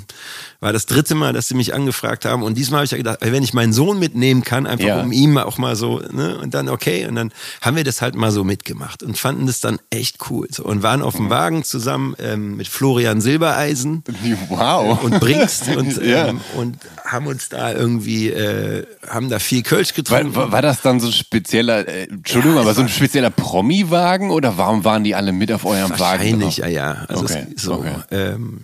war 0.60 0.72
das 0.72 0.86
dritte 0.86 1.14
Mal, 1.14 1.34
dass 1.34 1.48
sie 1.48 1.54
mich 1.54 1.74
angefragt 1.74 2.24
haben. 2.24 2.42
Und 2.42 2.56
diesmal 2.56 2.78
habe 2.78 2.86
ich 2.86 2.90
ja 2.92 2.96
gedacht, 2.96 3.18
wenn 3.20 3.42
ich 3.42 3.52
meinen 3.52 3.74
Sohn 3.74 3.98
mitnehmen 3.98 4.42
kann, 4.42 4.66
einfach 4.66 4.86
ja. 4.86 5.02
um 5.02 5.12
ihm 5.12 5.36
auch 5.36 5.58
mal 5.58 5.76
so, 5.76 6.00
ne, 6.10 6.38
und 6.38 6.54
dann 6.54 6.70
okay. 6.70 7.06
Und 7.06 7.14
dann 7.14 7.30
haben 7.60 7.76
wir 7.76 7.84
das 7.84 8.00
halt 8.00 8.14
mal 8.14 8.30
so 8.30 8.42
mitgemacht 8.42 9.02
und 9.02 9.18
fanden 9.18 9.46
das 9.46 9.60
dann 9.60 9.78
echt 9.90 10.30
cool. 10.30 10.48
So, 10.50 10.64
und 10.64 10.82
waren 10.82 11.02
auf 11.02 11.16
dem 11.16 11.26
mhm. 11.26 11.30
Wagen 11.30 11.64
zusammen 11.64 12.16
ähm, 12.18 12.56
mit 12.56 12.68
Florian 12.68 13.20
Silbereisen. 13.20 14.02
Wow. 14.48 15.02
Äh, 15.02 15.04
und 15.04 15.20
Bringst 15.20 15.68
und, 15.76 15.98
ähm, 15.98 16.08
ja. 16.08 16.34
und 16.56 16.78
haben 17.04 17.26
uns 17.26 17.50
da 17.50 17.72
irgendwie, 17.72 18.30
äh, 18.30 18.86
haben 19.06 19.28
da 19.28 19.38
viel 19.38 19.62
Kölsch 19.62 19.92
getrunken. 19.92 20.34
War, 20.34 20.52
war 20.52 20.62
das 20.62 20.80
dann 20.80 21.00
so 21.00 21.08
ein 21.08 21.12
spezieller, 21.12 21.86
äh, 21.86 22.04
Entschuldigung, 22.04 22.56
ja, 22.56 22.62
aber 22.62 22.77
so 22.78 22.82
ein 22.82 22.88
spezieller 22.88 23.30
Promi-Wagen 23.30 24.30
oder 24.30 24.56
warum 24.56 24.84
waren 24.84 25.04
die 25.04 25.14
alle 25.14 25.32
mit 25.32 25.52
auf 25.52 25.64
eurem 25.64 25.90
wahrscheinlich, 25.90 26.32
Wagen? 26.32 26.42
Wahrscheinlich, 26.42 26.56
ja, 26.58 26.68
ja. 26.68 27.04
Also 27.08 27.24
okay. 27.24 27.46
so, 27.56 27.74
okay. 27.74 27.94
Ähm, 28.10 28.60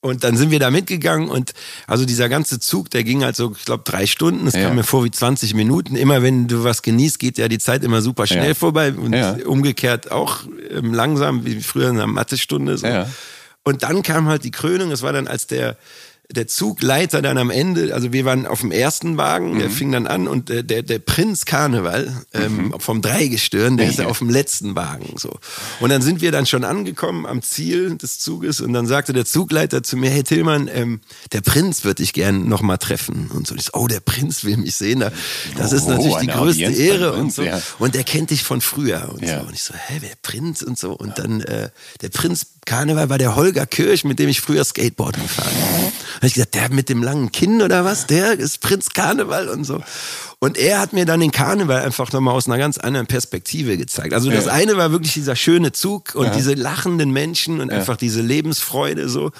und 0.00 0.22
dann 0.22 0.36
sind 0.36 0.50
wir 0.50 0.60
da 0.60 0.70
mitgegangen 0.70 1.28
und 1.28 1.52
also 1.86 2.04
dieser 2.04 2.28
ganze 2.28 2.60
Zug, 2.60 2.88
der 2.90 3.02
ging 3.02 3.24
halt 3.24 3.34
so, 3.34 3.52
ich 3.56 3.64
glaube, 3.64 3.82
drei 3.84 4.06
Stunden. 4.06 4.46
Es 4.46 4.54
ja. 4.54 4.62
kam 4.62 4.76
mir 4.76 4.84
vor 4.84 5.04
wie 5.04 5.10
20 5.10 5.54
Minuten. 5.54 5.96
Immer 5.96 6.22
wenn 6.22 6.46
du 6.46 6.62
was 6.62 6.82
genießt, 6.82 7.18
geht 7.18 7.36
ja 7.36 7.48
die 7.48 7.58
Zeit 7.58 7.82
immer 7.82 8.00
super 8.00 8.26
schnell 8.26 8.48
ja. 8.48 8.54
vorbei 8.54 8.92
und 8.92 9.12
ja. 9.12 9.36
umgekehrt 9.44 10.12
auch 10.12 10.44
ähm, 10.70 10.94
langsam, 10.94 11.44
wie 11.44 11.60
früher 11.60 11.88
in 11.90 11.96
einer 11.96 12.06
Mathestunde. 12.06 12.78
So. 12.78 12.86
Und 13.64 13.82
dann 13.82 14.02
kam 14.02 14.28
halt 14.28 14.44
die 14.44 14.52
Krönung. 14.52 14.92
Es 14.92 15.02
war 15.02 15.12
dann, 15.12 15.26
als 15.26 15.48
der 15.48 15.76
der 16.30 16.46
Zugleiter 16.46 17.22
dann 17.22 17.38
am 17.38 17.50
Ende, 17.50 17.94
also 17.94 18.12
wir 18.12 18.26
waren 18.26 18.44
auf 18.44 18.60
dem 18.60 18.70
ersten 18.70 19.16
Wagen, 19.16 19.54
mhm. 19.54 19.58
der 19.60 19.70
fing 19.70 19.92
dann 19.92 20.06
an 20.06 20.28
und 20.28 20.50
der, 20.50 20.62
der, 20.62 20.82
der 20.82 20.98
Prinz 20.98 21.46
Karneval 21.46 22.22
ähm, 22.34 22.66
mhm. 22.66 22.74
vom 22.80 23.00
Dreigestirn, 23.00 23.78
der 23.78 23.86
ja. 23.86 23.92
ist 23.92 23.98
ja 23.98 24.06
auf 24.08 24.18
dem 24.18 24.28
letzten 24.28 24.76
Wagen 24.76 25.14
so. 25.16 25.38
Und 25.80 25.88
dann 25.88 26.02
sind 26.02 26.20
wir 26.20 26.30
dann 26.30 26.44
schon 26.44 26.64
angekommen 26.64 27.24
am 27.24 27.40
Ziel 27.40 27.96
des 27.96 28.18
Zuges 28.18 28.60
und 28.60 28.74
dann 28.74 28.86
sagte 28.86 29.14
der 29.14 29.24
Zugleiter 29.24 29.82
zu 29.82 29.96
mir, 29.96 30.10
hey 30.10 30.22
Tillmann, 30.22 30.68
ähm, 30.70 31.00
der 31.32 31.40
Prinz 31.40 31.84
würde 31.84 32.02
ich 32.02 32.12
gern 32.12 32.46
noch 32.46 32.60
mal 32.60 32.76
treffen 32.76 33.30
und 33.32 33.46
so. 33.46 33.54
Ich 33.54 33.64
so, 33.64 33.70
oh, 33.72 33.86
der 33.86 34.00
Prinz 34.00 34.44
will 34.44 34.58
mich 34.58 34.76
sehen, 34.76 35.02
das 35.56 35.72
ist 35.72 35.84
oh, 35.84 35.90
natürlich 35.90 36.16
die 36.18 36.26
größte 36.26 36.66
Audienz 36.66 36.78
Ehre 36.78 37.14
und 37.14 37.32
so. 37.32 37.42
Ja. 37.42 37.58
Und 37.78 37.94
der 37.94 38.04
kennt 38.04 38.30
dich 38.30 38.44
von 38.44 38.60
früher 38.60 39.08
und 39.14 39.22
ja. 39.22 39.40
so. 39.40 39.46
Und 39.46 39.54
ich 39.54 39.62
so, 39.62 39.72
hä, 39.72 39.96
wer 40.00 40.14
Prinz 40.20 40.60
und 40.60 40.78
so. 40.78 40.92
Und 40.92 41.18
dann 41.18 41.40
äh, 41.40 41.70
der 42.02 42.10
Prinz 42.10 42.48
Karneval 42.66 43.08
war 43.08 43.16
der 43.16 43.34
Holger 43.34 43.64
Kirch, 43.64 44.04
mit 44.04 44.18
dem 44.18 44.28
ich 44.28 44.42
früher 44.42 44.62
Skateboard 44.62 45.14
gefahren 45.14 45.46
habe 45.46 45.92
habe 46.18 46.26
ich 46.26 46.34
gesagt, 46.34 46.54
der 46.54 46.68
mit 46.70 46.88
dem 46.88 47.02
langen 47.02 47.32
Kinn 47.32 47.62
oder 47.62 47.84
was, 47.84 48.06
der 48.06 48.38
ist 48.38 48.60
Prinz 48.60 48.90
Karneval 48.90 49.48
und 49.48 49.64
so. 49.64 49.82
Und 50.40 50.56
er 50.56 50.78
hat 50.78 50.92
mir 50.92 51.04
dann 51.04 51.18
den 51.18 51.32
Karneval 51.32 51.82
einfach 51.82 52.12
nochmal 52.12 52.34
aus 52.34 52.46
einer 52.46 52.58
ganz 52.58 52.78
anderen 52.78 53.08
Perspektive 53.08 53.76
gezeigt. 53.76 54.14
Also 54.14 54.30
das 54.30 54.46
ja. 54.46 54.52
eine 54.52 54.76
war 54.76 54.92
wirklich 54.92 55.14
dieser 55.14 55.34
schöne 55.34 55.72
Zug 55.72 56.14
und 56.14 56.26
ja. 56.26 56.30
diese 56.32 56.54
lachenden 56.54 57.10
Menschen 57.10 57.60
und 57.60 57.70
ja. 57.70 57.76
einfach 57.78 57.96
diese 57.96 58.20
Lebensfreude 58.20 59.08
so, 59.08 59.32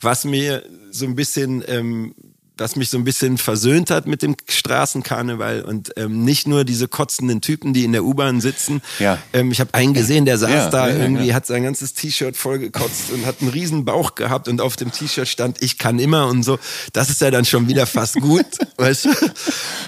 was 0.00 0.24
mir 0.24 0.62
so 0.90 1.04
ein 1.04 1.14
bisschen 1.14 1.62
ähm, 1.66 2.14
das 2.56 2.76
mich 2.76 2.88
so 2.88 2.98
ein 2.98 3.04
bisschen 3.04 3.38
versöhnt 3.38 3.90
hat 3.90 4.06
mit 4.06 4.22
dem 4.22 4.36
Straßenkarneval 4.48 5.62
und 5.62 5.92
ähm, 5.96 6.24
nicht 6.24 6.48
nur 6.48 6.64
diese 6.64 6.88
kotzenden 6.88 7.40
Typen, 7.40 7.74
die 7.74 7.84
in 7.84 7.92
der 7.92 8.04
U-Bahn 8.04 8.40
sitzen. 8.40 8.82
Ja. 8.98 9.18
Ähm, 9.32 9.52
ich 9.52 9.60
habe 9.60 9.74
einen 9.74 9.92
gesehen, 9.92 10.24
der 10.24 10.38
saß 10.38 10.50
ja, 10.50 10.70
da 10.70 10.88
ja, 10.88 10.96
irgendwie, 10.96 11.34
hat 11.34 11.46
sein 11.46 11.62
ganzes 11.62 11.94
T-Shirt 11.94 12.36
vollgekotzt 12.36 13.10
und 13.12 13.26
hat 13.26 13.40
einen 13.40 13.50
riesen 13.50 13.84
Bauch 13.84 14.14
gehabt 14.14 14.48
und 14.48 14.60
auf 14.60 14.76
dem 14.76 14.90
T-Shirt 14.90 15.28
stand, 15.28 15.62
ich 15.62 15.78
kann 15.78 15.98
immer 15.98 16.28
und 16.28 16.42
so. 16.42 16.58
Das 16.92 17.10
ist 17.10 17.20
ja 17.20 17.30
dann 17.30 17.44
schon 17.44 17.68
wieder 17.68 17.86
fast 17.86 18.14
gut, 18.14 18.46
weißt 18.76 19.04
du? 19.04 19.10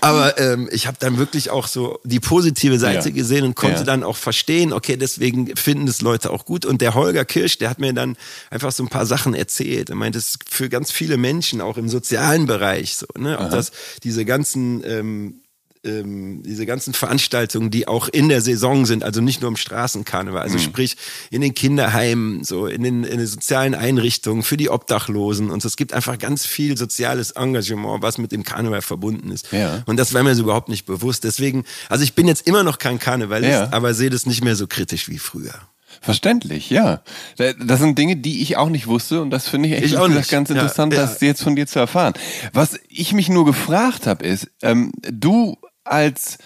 Aber 0.01 0.39
ähm, 0.39 0.69
ich 0.71 0.87
habe 0.87 0.99
dann 1.01 1.19
wirklich 1.19 1.51
auch 1.51 1.67
so 1.67 2.01
die 2.05 2.21
positive 2.21 2.79
Seite 2.79 3.13
gesehen 3.13 3.45
und 3.45 3.57
konnte 3.57 3.85
dann 3.85 4.03
auch 4.03 4.17
verstehen, 4.17 4.73
okay, 4.73 4.97
deswegen 4.97 5.57
finden 5.57 5.87
das 5.87 6.03
Leute 6.03 6.31
auch 6.31 6.45
gut. 6.45 6.67
Und 6.67 6.83
der 6.83 6.95
Holger 6.95 7.25
Kirsch, 7.25 7.59
der 7.59 7.71
hat 7.71 7.79
mir 7.79 7.93
dann 7.95 8.17
einfach 8.51 8.73
so 8.73 8.83
ein 8.83 8.89
paar 8.89 9.07
Sachen 9.07 9.35
erzählt. 9.35 9.89
Er 9.89 9.97
meint, 9.97 10.17
es 10.17 10.29
ist 10.29 10.39
für 10.51 10.69
ganz 10.69 10.91
viele 10.93 11.17
Menschen, 11.17 11.61
auch 11.61 11.79
im 11.79 11.89
sozialen 11.89 12.47
Bereich, 12.47 12.58
Bereich. 12.59 12.97
So, 12.97 13.07
ne? 13.17 13.39
Ob 13.39 13.51
das 13.51 13.73
diese 14.03 14.25
ganzen 14.25 14.83
ähm, 14.85 15.41
ähm, 15.85 16.43
diese 16.43 16.67
ganzen 16.67 16.93
Veranstaltungen, 16.93 17.71
die 17.71 17.89
auch 17.89 18.09
in 18.09 18.29
der 18.29 18.41
Saison 18.41 18.87
sind, 18.87 19.05
also 19.05 19.21
nicht 19.21 19.41
nur 19.41 19.51
im 19.51 19.57
Straßenkarneval, 19.57 20.43
also 20.43 20.59
mhm. 20.59 20.63
sprich 20.63 20.97
in 21.31 21.41
den 21.41 21.55
Kinderheimen, 21.55 22.45
so 22.45 22.67
in 22.67 22.83
den, 22.83 23.05
in 23.05 23.19
den 23.19 23.27
sozialen 23.27 23.75
Einrichtungen, 23.75 24.43
für 24.43 24.57
die 24.57 24.71
Obdachlosen 24.71 25.51
und 25.51 25.63
so. 25.63 25.69
Es 25.69 25.77
gibt 25.77 25.93
einfach 25.93 26.19
ganz 26.19 26.47
viel 26.47 26.77
soziales 26.77 27.33
Engagement, 27.33 28.03
was 28.03 28.19
mit 28.19 28.33
dem 28.33 28.45
Karneval 28.45 28.83
verbunden 28.83 29.31
ist. 29.31 29.53
Ja. 29.53 29.83
Und 29.87 29.97
das 29.99 30.15
war 30.15 30.23
mir 30.23 30.35
so 30.35 30.43
überhaupt 30.43 30.69
nicht 30.69 30.87
bewusst. 30.87 31.25
Deswegen, 31.25 31.65
also 31.89 32.05
ich 32.05 32.15
bin 32.15 32.27
jetzt 32.27 32.47
immer 32.47 32.63
noch 32.63 32.79
kein 32.79 32.99
Karnevalist, 32.99 33.51
ja. 33.51 33.69
aber 33.73 33.95
sehe 33.95 34.11
das 34.11 34.27
nicht 34.27 34.45
mehr 34.45 34.57
so 34.57 34.67
kritisch 34.67 35.09
wie 35.09 35.19
früher. 35.19 35.55
Verständlich, 36.01 36.71
ja. 36.71 37.03
Das 37.37 37.81
sind 37.81 37.99
Dinge, 37.99 38.17
die 38.17 38.43
ich 38.43 38.57
auch 38.57 38.69
nicht 38.69 38.87
wusste 38.87 39.21
und 39.21 39.31
das 39.31 39.49
finde 39.49 39.69
ich 39.69 39.75
echt 39.75 39.85
ich 39.85 39.97
auch 39.99 40.09
nicht. 40.09 40.31
ganz 40.31 40.51
interessant, 40.51 40.93
ja, 40.93 41.01
ja. 41.01 41.07
das 41.07 41.21
jetzt 41.21 41.43
von 41.43 41.57
dir 41.57 41.67
zu 41.67 41.79
erfahren. 41.79 42.15
Was 42.53 42.79
ich 42.89 43.13
mich 43.13 43.29
nur 43.29 43.45
gefragt 43.45 44.07
habe, 44.07 44.25
ist, 44.25 44.49
ähm, 44.63 44.93
du 45.03 45.57
als 45.85 46.39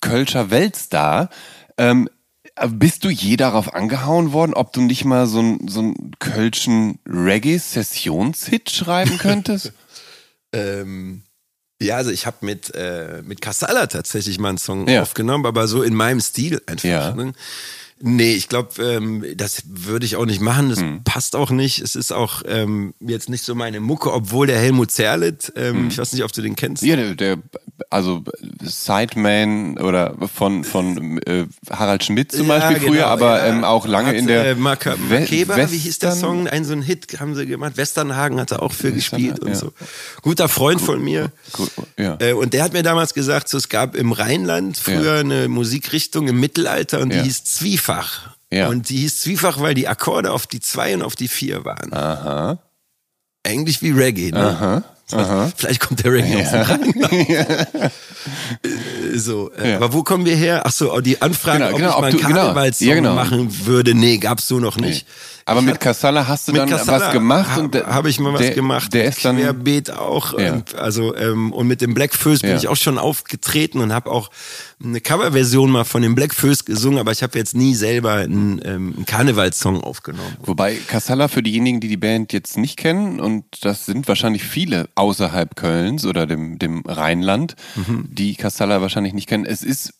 Kölscher 0.00 0.50
Weltstar, 0.50 1.30
ähm, 1.78 2.08
bist 2.68 3.04
du 3.04 3.10
je 3.10 3.36
darauf 3.36 3.74
angehauen 3.74 4.32
worden, 4.32 4.54
ob 4.54 4.72
du 4.72 4.80
nicht 4.80 5.04
mal 5.04 5.26
so 5.26 5.40
einen 5.40 5.68
so 5.68 5.80
einen 5.80 6.12
Kölschen 6.18 6.98
Reggae-Sessionshit 7.06 8.70
schreiben 8.70 9.18
könntest? 9.18 9.72
ähm, 10.52 11.22
ja, 11.80 11.96
also 11.96 12.10
ich 12.10 12.24
habe 12.24 12.38
mit, 12.40 12.74
äh, 12.74 13.22
mit 13.24 13.42
Casala 13.42 13.86
tatsächlich 13.86 14.38
mal 14.38 14.50
einen 14.50 14.58
Song 14.58 14.88
ja. 14.88 15.02
aufgenommen, 15.02 15.44
aber 15.44 15.68
so 15.68 15.82
in 15.82 15.94
meinem 15.94 16.20
Stil 16.20 16.62
einfach. 16.66 16.84
Ja. 16.84 17.14
Ne? 17.14 17.32
Nee, 17.98 18.34
ich 18.34 18.48
glaube, 18.48 18.82
ähm, 18.82 19.24
das 19.36 19.62
würde 19.66 20.04
ich 20.04 20.16
auch 20.16 20.26
nicht 20.26 20.40
machen. 20.40 20.68
Das 20.68 20.80
hm. 20.80 21.02
passt 21.04 21.34
auch 21.34 21.50
nicht. 21.50 21.80
Es 21.80 21.94
ist 21.94 22.12
auch 22.12 22.42
ähm, 22.46 22.92
jetzt 23.00 23.30
nicht 23.30 23.42
so 23.42 23.54
meine 23.54 23.80
Mucke, 23.80 24.12
obwohl 24.12 24.46
der 24.46 24.58
Helmut 24.58 24.90
Zerlett, 24.90 25.52
ähm, 25.56 25.76
hm. 25.76 25.88
ich 25.88 25.98
weiß 25.98 26.12
nicht, 26.12 26.22
ob 26.22 26.32
du 26.32 26.42
den 26.42 26.56
kennst. 26.56 26.82
Ja, 26.82 26.96
der, 26.96 27.14
der 27.14 27.38
also 27.96 28.22
Sideman 28.62 29.78
oder 29.78 30.14
von 30.32 30.64
von 30.64 31.18
äh, 31.22 31.46
Harald 31.70 32.04
Schmidt 32.04 32.30
zum 32.30 32.46
ja, 32.48 32.58
Beispiel 32.58 32.88
früher, 32.88 32.92
genau, 32.92 33.06
aber 33.06 33.38
ja. 33.38 33.46
ähm, 33.46 33.64
auch 33.64 33.86
lange 33.86 34.08
hat, 34.08 34.16
in 34.16 34.26
der 34.26 34.50
äh, 34.50 34.54
Marke, 34.54 34.96
Markeba, 35.08 35.56
wie 35.70 35.78
hieß 35.78 35.98
der 36.00 36.12
Song? 36.12 36.46
Ein 36.46 36.66
so 36.66 36.74
ein 36.74 36.82
Hit 36.82 37.18
haben 37.18 37.34
sie 37.34 37.46
gemacht. 37.46 37.78
Westernhagen 37.78 38.38
hat 38.38 38.52
er 38.52 38.62
auch 38.62 38.72
für 38.72 38.92
gespielt 38.92 39.40
und 39.40 39.48
ja. 39.48 39.54
so. 39.54 39.72
Guter 40.20 40.48
Freund 40.48 40.80
von 40.80 41.02
mir. 41.02 41.32
Gut, 41.52 41.70
ja. 41.98 42.18
Äh, 42.20 42.34
und 42.34 42.52
der 42.52 42.64
hat 42.64 42.74
mir 42.74 42.82
damals 42.82 43.14
gesagt, 43.14 43.48
so, 43.48 43.56
es 43.56 43.70
gab 43.70 43.96
im 43.96 44.12
Rheinland 44.12 44.76
früher 44.76 45.20
eine 45.20 45.48
Musikrichtung 45.48 46.28
im 46.28 46.38
Mittelalter 46.38 47.00
und 47.00 47.12
die 47.12 47.20
hieß 47.20 47.44
Zwiefach. 47.44 48.36
Und 48.50 48.90
die 48.90 48.98
hieß 48.98 49.20
Zwiefach, 49.20 49.60
weil 49.60 49.74
die 49.74 49.88
Akkorde 49.88 50.32
auf 50.32 50.46
die 50.46 50.60
zwei 50.60 50.94
und 50.94 51.02
auf 51.02 51.16
die 51.16 51.28
vier 51.28 51.64
waren. 51.64 51.92
Aha. 51.92 52.58
Eigentlich 53.42 53.82
wie 53.82 53.90
Reggae, 53.90 54.30
ne? 54.32 54.38
Aha. 54.38 54.84
So, 55.08 55.18
vielleicht 55.56 55.80
kommt 55.80 56.02
der 56.04 56.12
aus 56.36 56.50
dem 56.50 56.60
Rheinland. 56.62 57.12
Äh, 57.12 57.90
so, 59.14 59.52
äh, 59.52 59.70
Ja. 59.70 59.76
aber 59.76 59.92
wo 59.92 60.02
kommen 60.02 60.24
wir 60.26 60.34
her? 60.34 60.62
Ach 60.64 60.72
so, 60.72 61.00
die 61.00 61.22
Anfrage, 61.22 61.58
Genau, 61.58 61.70
ob 61.70 61.76
genau, 61.76 61.90
ich 61.90 62.00
mal 62.00 62.06
einen 62.08 62.18
genau. 62.18 62.40
Karnevalssong 62.40 62.88
Ja, 62.88 62.94
genau. 62.94 63.14
machen 63.14 63.66
würde. 63.66 63.94
Nee, 63.94 64.18
gab's 64.18 64.48
so 64.48 64.58
noch 64.58 64.76
nicht. 64.76 65.06
Aber 65.48 65.60
Ich 65.60 65.66
mit 65.66 65.78
Kassala 65.78 66.26
hast 66.26 66.48
du 66.48 66.52
mit 66.52 66.60
dann 66.62 66.68
Kassala 66.70 67.06
was 67.06 67.12
gemacht 67.12 67.54
ha- 67.54 67.60
und 67.60 67.72
der- 67.72 67.86
habe 67.86 68.10
ich 68.10 68.18
mal 68.18 68.32
was 68.32 68.40
der, 68.40 68.50
gemacht. 68.54 68.92
Der 68.92 69.04
ist 69.04 69.24
dann 69.24 69.36
Querbeet 69.36 69.92
auch. 69.92 70.36
Ja. 70.36 70.54
Und, 70.54 70.74
also 70.74 71.14
ähm, 71.14 71.52
und 71.52 71.68
mit 71.68 71.80
dem 71.80 71.94
Black 71.94 72.14
Föß 72.14 72.40
bin 72.40 72.50
Ja. 72.50 72.56
ich 72.56 72.66
auch 72.66 72.74
schon 72.76 72.98
aufgetreten 72.98 73.78
und 73.78 73.92
habe 73.92 74.10
auch 74.10 74.30
eine 74.84 75.00
Coverversion 75.00 75.70
mal 75.70 75.84
von 75.84 76.02
dem 76.02 76.16
Black 76.16 76.34
Föß 76.34 76.64
gesungen, 76.64 76.98
aber 76.98 77.12
ich 77.12 77.22
habe 77.22 77.38
jetzt 77.38 77.54
nie 77.54 77.76
selber 77.76 78.14
einen, 78.14 78.60
ähm, 78.64 78.94
einen 78.96 79.06
Karnevalssong 79.06 79.80
aufgenommen. 79.84 80.36
Wobei 80.42 80.74
Kassala 80.88 81.28
für 81.28 81.44
diejenigen, 81.44 81.78
die 81.78 81.86
die 81.88 81.96
Band 81.96 82.32
jetzt 82.32 82.58
nicht 82.58 82.76
kennen, 82.76 83.20
und 83.20 83.44
das 83.64 83.86
sind 83.86 84.08
wahrscheinlich 84.08 84.42
viele 84.42 84.88
außerhalb 84.96 85.54
Kölns 85.54 86.04
oder 86.04 86.26
dem, 86.26 86.58
dem 86.58 86.82
Rheinland, 86.84 87.54
Mhm. 87.76 88.08
die 88.10 88.34
Kassala 88.34 88.80
wahrscheinlich 88.80 89.14
nicht 89.14 89.28
kennen. 89.28 89.46
Es 89.46 89.62
ist, 89.62 89.94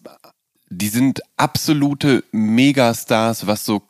die 0.71 0.89
sind 0.89 1.21
absolute 1.37 2.25
Megastars, 2.33 3.47
was 3.47 3.65
so 3.65 3.83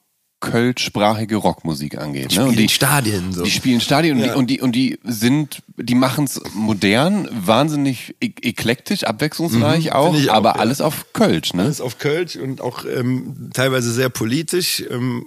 kölschsprachige 0.51 1.37
Rockmusik 1.37 1.99
angeht. 1.99 2.35
ne? 2.35 2.45
Und 2.45 2.51
Spielen 2.53 2.63
in 2.65 2.69
Stadien 2.69 3.33
so. 3.33 3.43
Die 3.45 3.51
spielen 3.51 3.81
Stadien 3.81 4.19
Ja. 4.19 4.35
und, 4.35 4.49
die, 4.51 4.61
und, 4.61 4.73
die, 4.75 4.97
und 4.97 5.03
die 5.05 5.11
sind, 5.13 5.63
die 5.77 5.95
machen 5.95 6.25
es 6.25 6.41
modern, 6.55 7.29
wahnsinnig 7.33 8.15
e 8.21 8.31
eklektisch, 8.43 9.05
abwechslungsreich 9.05 9.93
auch, 9.93 10.13
Mhm. 10.13 10.19
ich 10.19 10.31
auch, 10.31 10.35
aber 10.35 10.51
ja. 10.51 10.57
alles 10.57 10.81
auf 10.81 11.13
Kölsch, 11.13 11.55
ne? 11.55 11.63
Alles 11.65 11.81
auf 11.81 11.99
Kölsch 11.99 12.37
und 12.37 12.61
auch 12.61 12.85
ähm, 12.85 13.51
teilweise 13.53 13.93
sehr 13.93 14.09
politisch. 14.09 14.83
Ähm, 14.91 15.27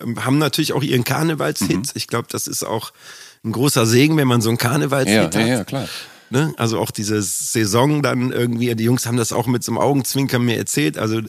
ähm, 0.00 0.24
haben 0.24 0.38
natürlich 0.38 0.72
auch 0.72 0.82
ihren 0.82 1.04
Karnevalshit. 1.04 1.70
Mhm. 1.76 1.82
Ich 1.94 2.06
glaube, 2.08 2.28
das 2.30 2.46
ist 2.46 2.64
auch 2.64 2.92
ein 3.44 3.52
großer 3.52 3.86
Segen, 3.86 4.16
wenn 4.16 4.26
man 4.28 4.40
so 4.40 4.48
einen 4.48 4.58
Karnevalshit 4.58 5.14
Ja, 5.14 5.22
hat. 5.24 5.34
ja, 5.34 5.46
ja, 5.46 5.64
klar. 5.64 5.88
Ne? 6.30 6.52
Also 6.56 6.78
auch 6.78 6.90
diese 6.90 7.22
Saison 7.22 8.02
dann 8.02 8.32
irgendwie, 8.32 8.74
die 8.74 8.84
Jungs 8.84 9.06
haben 9.06 9.16
das 9.16 9.32
auch 9.32 9.46
mit 9.46 9.64
so 9.64 9.72
einem 9.72 9.78
Augenzwinkern 9.78 10.44
mir 10.44 10.56
erzählt. 10.58 10.98
Also 10.98 11.20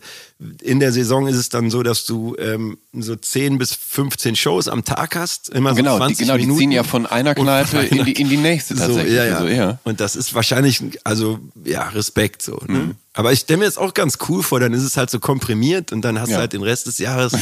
in 0.61 0.79
der 0.79 0.91
Saison 0.91 1.27
ist 1.27 1.35
es 1.37 1.49
dann 1.49 1.69
so, 1.69 1.83
dass 1.83 2.05
du 2.05 2.35
ähm, 2.37 2.77
so 2.93 3.15
10 3.15 3.57
bis 3.57 3.73
15 3.73 4.35
Shows 4.35 4.67
am 4.67 4.83
Tag 4.83 5.15
hast. 5.15 5.49
Immer 5.49 5.73
Genau, 5.73 5.93
so 5.97 6.07
die, 6.07 6.15
20 6.15 6.17
genau, 6.27 6.37
die 6.37 6.41
Minuten. 6.43 6.59
ziehen 6.59 6.71
ja 6.71 6.83
von 6.83 7.05
einer 7.05 7.35
Kneipe 7.35 7.67
von 7.87 7.97
in 7.97 8.05
die, 8.05 8.13
in 8.13 8.29
die 8.29 8.37
nächste 8.37 8.75
so, 8.75 8.85
tatsächlich. 8.87 9.13
ja, 9.13 9.25
ja. 9.25 9.35
Also, 9.37 9.47
ja. 9.47 9.79
Und 9.83 9.99
das 9.99 10.15
ist 10.15 10.33
wahrscheinlich, 10.33 10.81
also 11.03 11.39
ja, 11.63 11.87
Respekt 11.89 12.41
so. 12.41 12.61
Ne? 12.67 12.77
Mhm. 12.79 12.95
Aber 13.13 13.31
ich 13.33 13.39
stelle 13.39 13.59
mir 13.59 13.65
jetzt 13.65 13.77
auch 13.77 13.93
ganz 13.93 14.17
cool 14.29 14.43
vor, 14.43 14.59
dann 14.59 14.73
ist 14.73 14.83
es 14.83 14.97
halt 14.97 15.09
so 15.09 15.19
komprimiert 15.19 15.91
und 15.91 16.01
dann 16.03 16.19
hast 16.19 16.29
Ja. 16.29 16.35
du 16.37 16.41
halt 16.41 16.53
den 16.53 16.63
Rest 16.63 16.87
des 16.87 16.97
Jahres, 16.99 17.33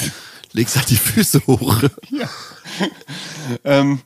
legst 0.54 0.76
halt 0.76 0.90
die 0.90 0.98
Füße 0.98 1.42
hoch. 1.48 1.82
Ähm, 3.64 4.00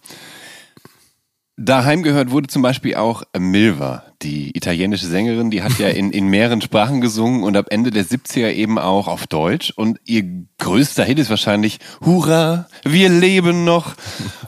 daheim 1.57 2.03
gehört 2.03 2.31
wurde 2.31 2.47
zum 2.47 2.61
Beispiel 2.61 2.95
auch 2.95 3.23
Milva, 3.37 4.03
die 4.21 4.55
italienische 4.55 5.05
Sängerin, 5.05 5.51
die 5.51 5.63
hat 5.63 5.77
ja 5.79 5.87
in, 5.89 6.11
in 6.11 6.27
mehreren 6.27 6.61
Sprachen 6.61 7.01
gesungen 7.01 7.43
und 7.43 7.57
ab 7.57 7.67
Ende 7.69 7.91
der 7.91 8.05
70er 8.05 8.51
eben 8.51 8.77
auch 8.77 9.07
auf 9.07 9.27
Deutsch. 9.27 9.71
Und 9.71 9.99
ihr 10.05 10.23
größter 10.59 11.03
Hit 11.03 11.19
ist 11.19 11.29
wahrscheinlich 11.29 11.79
Hurra, 12.03 12.67
wir 12.83 13.09
leben 13.09 13.63
noch. 13.63 13.95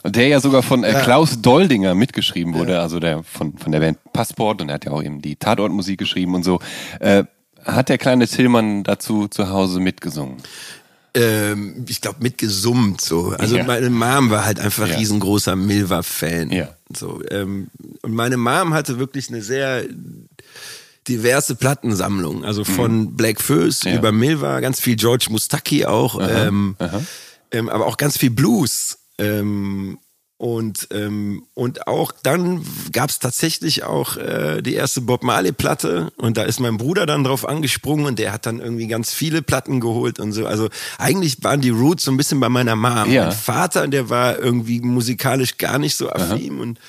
Der 0.05 0.27
ja 0.27 0.39
sogar 0.39 0.63
von 0.63 0.83
äh, 0.83 0.93
Klaus 1.03 1.41
Doldinger 1.41 1.95
mitgeschrieben 1.95 2.53
wurde, 2.53 2.81
also 2.81 2.99
der 2.99 3.23
von, 3.23 3.57
von 3.57 3.71
der 3.71 3.79
Band 3.79 3.97
Passport 4.13 4.61
und 4.61 4.69
er 4.69 4.75
hat 4.75 4.85
ja 4.85 4.91
auch 4.91 5.03
eben 5.03 5.21
die 5.21 5.35
Tatortmusik 5.35 5.97
geschrieben 5.97 6.35
und 6.35 6.43
so. 6.43 6.59
Äh, 6.99 7.23
hat 7.65 7.89
der 7.89 7.97
kleine 7.97 8.27
Tillmann 8.27 8.83
dazu 8.83 9.27
zu 9.27 9.49
Hause 9.49 9.79
mitgesungen? 9.79 10.37
Ähm, 11.15 11.85
ich 11.87 12.01
glaube, 12.01 12.17
mitgesummt 12.21 13.01
so. 13.01 13.29
Also 13.37 13.57
Ja. 13.57 13.63
meine 13.63 13.89
Mom 13.89 14.29
war 14.29 14.45
halt 14.45 14.59
einfach 14.59 14.87
Ja. 14.87 14.95
riesengroßer 14.97 15.55
Milva-Fan. 15.55 16.51
Ja. 16.51 16.69
So, 16.95 17.21
ähm, 17.29 17.67
und 18.01 18.13
meine 18.13 18.37
Mom 18.37 18.73
hatte 18.73 18.99
wirklich 18.99 19.29
eine 19.29 19.41
sehr 19.41 19.83
diverse 21.07 21.55
Plattensammlung. 21.55 22.45
Also 22.45 22.63
von 22.63 23.15
Black 23.15 23.41
Föß 23.41 23.83
Mhm. 23.85 23.91
Ja. 23.91 23.97
über 23.97 24.11
Milva, 24.11 24.59
ganz 24.61 24.79
viel 24.79 24.95
George 24.95 25.27
Mustaki 25.29 25.85
auch, 25.85 26.19
ähm, 26.21 26.75
ähm, 27.51 27.69
aber 27.69 27.85
auch 27.87 27.97
ganz 27.97 28.17
viel 28.17 28.29
Blues. 28.29 28.97
Ähm, 29.17 29.97
und, 30.37 30.87
ähm, 30.91 31.43
und 31.53 31.87
auch 31.87 32.11
dann 32.23 32.65
gab 32.91 33.09
es 33.09 33.19
tatsächlich 33.19 33.83
auch 33.83 34.17
äh, 34.17 34.61
die 34.61 34.73
erste 34.73 34.99
Bob 35.01 35.23
Marley-Platte 35.23 36.11
und 36.17 36.35
da 36.37 36.43
ist 36.43 36.59
mein 36.59 36.77
Bruder 36.77 37.05
dann 37.05 37.23
drauf 37.23 37.47
angesprungen 37.47 38.05
und 38.05 38.19
der 38.19 38.33
hat 38.33 38.45
dann 38.45 38.59
irgendwie 38.59 38.87
ganz 38.87 39.13
viele 39.13 39.41
Platten 39.41 39.79
geholt 39.79 40.19
und 40.19 40.33
so. 40.33 40.45
Also 40.45 40.69
eigentlich 40.97 41.43
waren 41.43 41.61
die 41.61 41.69
Roots 41.69 42.03
so 42.03 42.11
ein 42.11 42.17
bisschen 42.17 42.39
bei 42.41 42.49
meiner 42.49 42.75
Mom. 42.75 43.09
Ja. 43.11 43.25
Mein 43.27 43.31
Vater, 43.31 43.87
der 43.87 44.09
war 44.09 44.37
irgendwie 44.37 44.81
musikalisch 44.81 45.57
gar 45.57 45.77
nicht 45.79 45.95
so 45.95 46.09
affin 46.11 46.59
und 46.59 46.79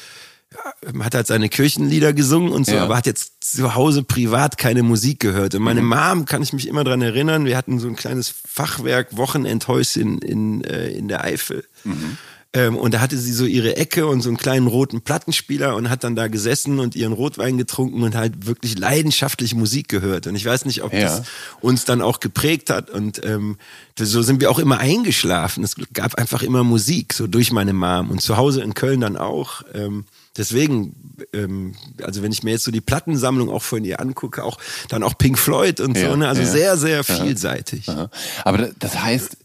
ja, 0.52 1.04
hat 1.04 1.14
halt 1.14 1.26
seine 1.26 1.48
Kirchenlieder 1.48 2.12
gesungen 2.12 2.52
und 2.52 2.64
so, 2.66 2.74
Ja. 2.74 2.84
aber 2.84 2.96
hat 2.96 3.06
jetzt 3.06 3.44
zu 3.44 3.74
Hause 3.74 4.02
privat 4.04 4.56
keine 4.56 4.82
Musik 4.82 5.20
gehört. 5.20 5.54
Und 5.54 5.62
meine 5.62 5.82
Mhm. 5.82 5.88
Mom 5.88 6.24
kann 6.26 6.42
ich 6.42 6.52
mich 6.52 6.66
immer 6.68 6.82
dran 6.84 7.02
erinnern, 7.02 7.44
wir 7.44 7.56
hatten 7.56 7.78
so 7.80 7.88
ein 7.88 7.96
kleines 7.96 8.32
Fachwerk 8.48 9.16
Wochenendhäuschen 9.16 10.18
in, 10.18 10.62
äh, 10.64 10.88
in 10.90 11.08
der 11.08 11.22
Eifel. 11.24 11.64
Mhm. 11.84 12.18
Ähm, 12.54 12.76
und 12.76 12.94
da 12.94 13.00
hatte 13.00 13.18
sie 13.18 13.32
so 13.32 13.44
ihre 13.46 13.76
Ecke 13.76 14.06
und 14.06 14.20
so 14.22 14.28
einen 14.30 14.36
kleinen 14.38 14.68
roten 14.68 15.00
Plattenspieler 15.02 15.74
und 15.74 15.90
hat 15.90 16.04
dann 16.04 16.14
da 16.14 16.28
gesessen 16.28 16.78
und 16.78 16.94
ihren 16.94 17.12
Rotwein 17.12 17.58
getrunken 17.58 18.02
und 18.04 18.14
halt 18.14 18.46
wirklich 18.46 18.78
leidenschaftlich 18.78 19.54
Musik 19.56 19.88
gehört. 19.88 20.28
Und 20.28 20.36
ich 20.36 20.44
weiß 20.44 20.64
nicht, 20.64 20.82
ob 20.84 20.92
Ja. 20.92 21.00
das 21.00 21.22
uns 21.60 21.84
dann 21.84 22.00
auch 22.00 22.20
geprägt 22.20 22.70
hat. 22.70 22.90
Und 22.90 23.20
ähm, 23.24 23.58
so 23.98 24.22
sind 24.22 24.40
wir 24.40 24.50
auch 24.52 24.60
immer 24.60 24.78
eingeschlafen. 24.78 25.64
Es 25.64 25.74
gab 25.92 26.14
einfach 26.14 26.42
immer 26.42 26.62
Musik, 26.62 27.12
so 27.12 27.26
durch 27.26 27.50
meine 27.50 27.72
Mom. 27.72 28.10
Und 28.10 28.22
zu 28.22 28.36
Hause 28.36 28.62
in 28.62 28.74
Köln 28.74 29.00
dann 29.00 29.16
auch. 29.16 29.62
Ähm, 29.74 30.04
deswegen, 30.36 30.94
ähm, 31.32 31.74
also 32.04 32.22
wenn 32.22 32.30
ich 32.30 32.44
mir 32.44 32.52
jetzt 32.52 32.64
so 32.64 32.70
die 32.70 32.80
Plattensammlung 32.80 33.50
auch 33.50 33.62
von 33.64 33.84
ihr 33.84 34.00
angucke, 34.00 34.44
auch 34.44 34.58
dann 34.88 35.02
auch 35.02 35.18
Pink 35.18 35.38
Floyd 35.40 35.80
und 35.80 35.96
Ja, 35.96 36.10
so, 36.10 36.16
ne? 36.16 36.28
Also 36.28 36.42
ja. 36.42 36.48
sehr, 36.48 36.76
sehr 36.76 37.02
vielseitig. 37.04 37.88
Aha. 37.88 38.10
Aber 38.44 38.58
da- 38.58 38.70
das 38.78 39.02
heißt, 39.02 39.36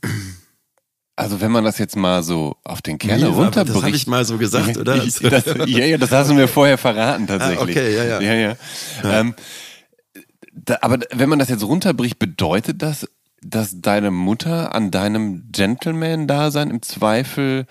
also 1.19 1.41
wenn 1.41 1.51
man 1.51 1.65
das 1.65 1.77
jetzt 1.77 1.97
mal 1.97 2.23
so 2.23 2.55
auf 2.63 2.81
den 2.81 2.97
Kern 2.97 3.19
Milva, 3.19 3.27
aber 3.27 3.45
das 3.45 3.57
runterbricht. 3.57 3.85
habe 3.85 3.95
ich 3.95 4.07
mal 4.07 4.23
so 4.23 4.37
gesagt, 4.37 4.77
oder? 4.77 4.95
Ich, 5.03 5.15
das, 5.19 5.45
ja, 5.45 5.85
ja, 5.85 5.97
das 5.97 6.11
hast 6.11 6.29
du 6.29 6.33
mir 6.33 6.47
vorher 6.47 6.77
verraten 6.77 7.27
tatsächlich. 7.27 7.59
Ah, 7.77 7.81
okay, 7.81 7.95
ja, 7.95 8.03
ja. 8.05 8.21
ja, 8.21 8.33
ja. 8.33 8.55
Ähm, 9.03 9.35
da, 10.53 10.77
aber 10.81 10.99
wenn 11.11 11.27
man 11.27 11.39
das 11.39 11.49
jetzt 11.49 11.63
runterbricht, 11.63 12.19
bedeutet 12.19 12.81
das, 12.81 13.07
dass 13.41 13.81
deine 13.81 14.11
Mutter 14.11 14.73
an 14.73 14.91
deinem 14.91 15.43
Gentleman-Dasein 15.51 16.69
im 16.69 16.81
Zweifel 16.81 17.65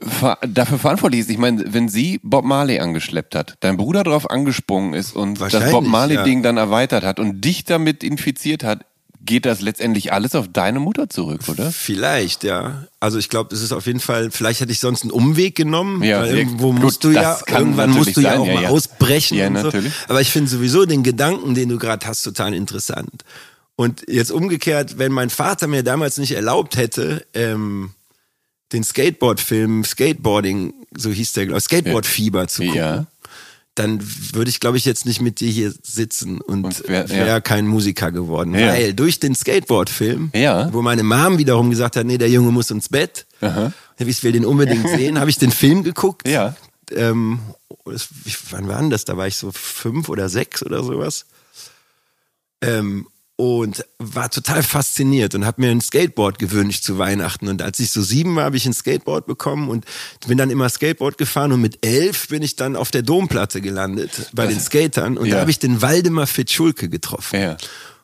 ver 0.00 0.38
dafür 0.46 0.78
verantwortlich 0.78 1.20
ist. 1.20 1.30
Ich 1.30 1.38
meine, 1.38 1.62
wenn 1.74 1.88
sie 1.88 2.18
Bob 2.22 2.44
Marley 2.44 2.78
angeschleppt 2.78 3.34
hat, 3.34 3.56
dein 3.60 3.76
Bruder 3.76 4.04
drauf 4.04 4.30
angesprungen 4.30 4.94
ist 4.94 5.14
und 5.14 5.38
das 5.40 5.70
Bob 5.70 5.84
Marley-Ding 5.84 6.38
ja. 6.38 6.42
dann 6.44 6.56
erweitert 6.56 7.04
hat 7.04 7.20
und 7.20 7.44
dich 7.44 7.64
damit 7.64 8.02
infiziert 8.02 8.64
hat, 8.64 8.86
geht 9.22 9.44
das 9.44 9.60
letztendlich 9.60 10.12
alles 10.12 10.34
auf 10.34 10.48
deine 10.50 10.80
Mutter 10.80 11.08
zurück, 11.08 11.42
oder? 11.48 11.70
Vielleicht, 11.72 12.42
ja. 12.42 12.86
Also 13.00 13.18
ich 13.18 13.28
glaube, 13.28 13.54
es 13.54 13.62
ist 13.62 13.72
auf 13.72 13.86
jeden 13.86 14.00
Fall, 14.00 14.30
vielleicht 14.30 14.60
hätte 14.60 14.72
ich 14.72 14.80
sonst 14.80 15.02
einen 15.02 15.10
Umweg 15.10 15.54
genommen, 15.54 16.02
Ja, 16.02 16.20
weil 16.20 16.30
ja, 16.30 16.36
irgendwo 16.36 16.72
gut, 16.72 16.82
musst 16.82 17.04
du 17.04 17.10
ja, 17.10 17.38
irgendwann 17.48 17.90
natürlich 17.90 18.06
musst 18.06 18.16
du 18.16 18.20
ja 18.22 18.30
sein, 18.30 18.40
auch 18.40 18.46
ja, 18.46 18.54
mal 18.54 18.62
ja. 18.64 18.68
ausbrechen 18.70 19.36
Ja, 19.38 19.48
und 19.48 19.56
so. 19.56 19.62
natürlich. 19.64 19.92
Aber 20.08 20.20
ich 20.20 20.30
finde 20.30 20.50
sowieso 20.50 20.86
den 20.86 21.02
Gedanken, 21.02 21.54
den 21.54 21.68
du 21.68 21.78
gerade 21.78 22.06
hast, 22.06 22.22
total 22.22 22.54
interessant. 22.54 23.24
Und 23.76 24.02
jetzt 24.08 24.30
umgekehrt, 24.32 24.98
wenn 24.98 25.12
mein 25.12 25.30
Vater 25.30 25.66
mir 25.66 25.82
damals 25.82 26.18
nicht 26.18 26.32
erlaubt 26.32 26.76
hätte, 26.76 27.26
ähm, 27.34 27.90
den 28.72 28.84
Skateboard-Film 28.84 29.84
Skateboarding, 29.84 30.74
so 30.96 31.10
hieß 31.10 31.32
der, 31.34 31.46
glaube 31.46 31.58
ich, 31.58 31.64
Skateboard-Fieber 31.64 32.46
zu 32.48 32.62
gucken, 32.62 32.76
Ja. 32.76 33.06
Dann 33.76 34.00
würde 34.34 34.50
ich, 34.50 34.60
glaube 34.60 34.76
ich, 34.76 34.84
jetzt 34.84 35.06
nicht 35.06 35.20
mit 35.22 35.40
dir 35.40 35.48
hier 35.50 35.72
sitzen 35.82 36.40
und, 36.40 36.64
Und 36.64 36.88
wär- 36.88 37.08
wäre 37.08 37.28
ja. 37.28 37.40
kein 37.40 37.66
Musiker 37.66 38.10
geworden. 38.10 38.54
Ja. 38.54 38.68
Weil 38.68 38.94
durch 38.94 39.20
den 39.20 39.34
Skateboard-Film, 39.34 40.32
Ja. 40.34 40.72
wo 40.72 40.82
meine 40.82 41.02
Mom 41.04 41.38
wiederum 41.38 41.70
gesagt 41.70 41.96
hat, 41.96 42.04
nee, 42.04 42.18
der 42.18 42.28
Junge 42.28 42.50
muss 42.50 42.70
ins 42.70 42.88
Bett, 42.88 43.26
Aha. 43.40 43.72
ich 43.98 44.22
will 44.24 44.32
den 44.32 44.44
unbedingt 44.44 44.86
sehen, 44.88 45.18
habe 45.20 45.30
ich 45.30 45.38
den 45.38 45.52
Film 45.52 45.82
geguckt. 45.84 46.26
Ja. 46.28 46.56
Ähm, 46.90 47.38
wann 48.50 48.66
war 48.68 48.80
denn 48.80 48.90
das? 48.90 49.04
Da 49.04 49.16
war 49.16 49.26
ich 49.28 49.36
so 49.36 49.52
fünf 49.52 50.08
oder 50.08 50.28
sechs 50.28 50.62
oder 50.64 50.82
sowas. 50.82 51.26
Ähm, 52.62 53.06
und 53.40 53.86
war 53.98 54.30
total 54.30 54.62
fasziniert 54.62 55.34
und 55.34 55.46
habe 55.46 55.62
mir 55.62 55.70
ein 55.70 55.80
Skateboard 55.80 56.38
gewünscht 56.38 56.84
zu 56.84 56.98
Weihnachten. 56.98 57.48
Und 57.48 57.62
als 57.62 57.80
ich 57.80 57.90
so 57.90 58.02
sieben 58.02 58.36
war, 58.36 58.44
habe 58.44 58.58
ich 58.58 58.66
ein 58.66 58.74
Skateboard 58.74 59.26
bekommen 59.26 59.70
und 59.70 59.86
bin 60.26 60.36
dann 60.36 60.50
immer 60.50 60.68
Skateboard 60.68 61.16
gefahren. 61.16 61.50
Und 61.52 61.62
mit 61.62 61.78
elf 61.84 62.28
bin 62.28 62.42
ich 62.42 62.56
dann 62.56 62.76
auf 62.76 62.90
der 62.90 63.00
Domplatte 63.00 63.62
gelandet 63.62 64.10
bei 64.34 64.46
den 64.46 64.60
Skatern. 64.60 65.16
Und 65.16 65.26
Ja. 65.28 65.36
da 65.36 65.40
habe 65.40 65.50
ich 65.50 65.58
den 65.58 65.80
Waldemar 65.80 66.26
Fitzschulke 66.26 66.90
getroffen. 66.90 67.40
Ja. 67.40 67.56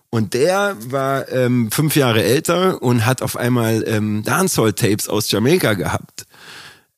Und 0.08 0.32
der 0.32 0.74
war 0.86 1.30
ähm, 1.30 1.70
fünf 1.70 1.96
Jahre 1.96 2.22
älter 2.22 2.80
und 2.80 3.04
hat 3.04 3.20
auf 3.20 3.36
einmal 3.36 3.84
ähm, 3.86 4.22
Dancehall-Tapes 4.24 5.10
aus 5.10 5.30
Jamaika 5.30 5.74
gehabt. 5.74 6.24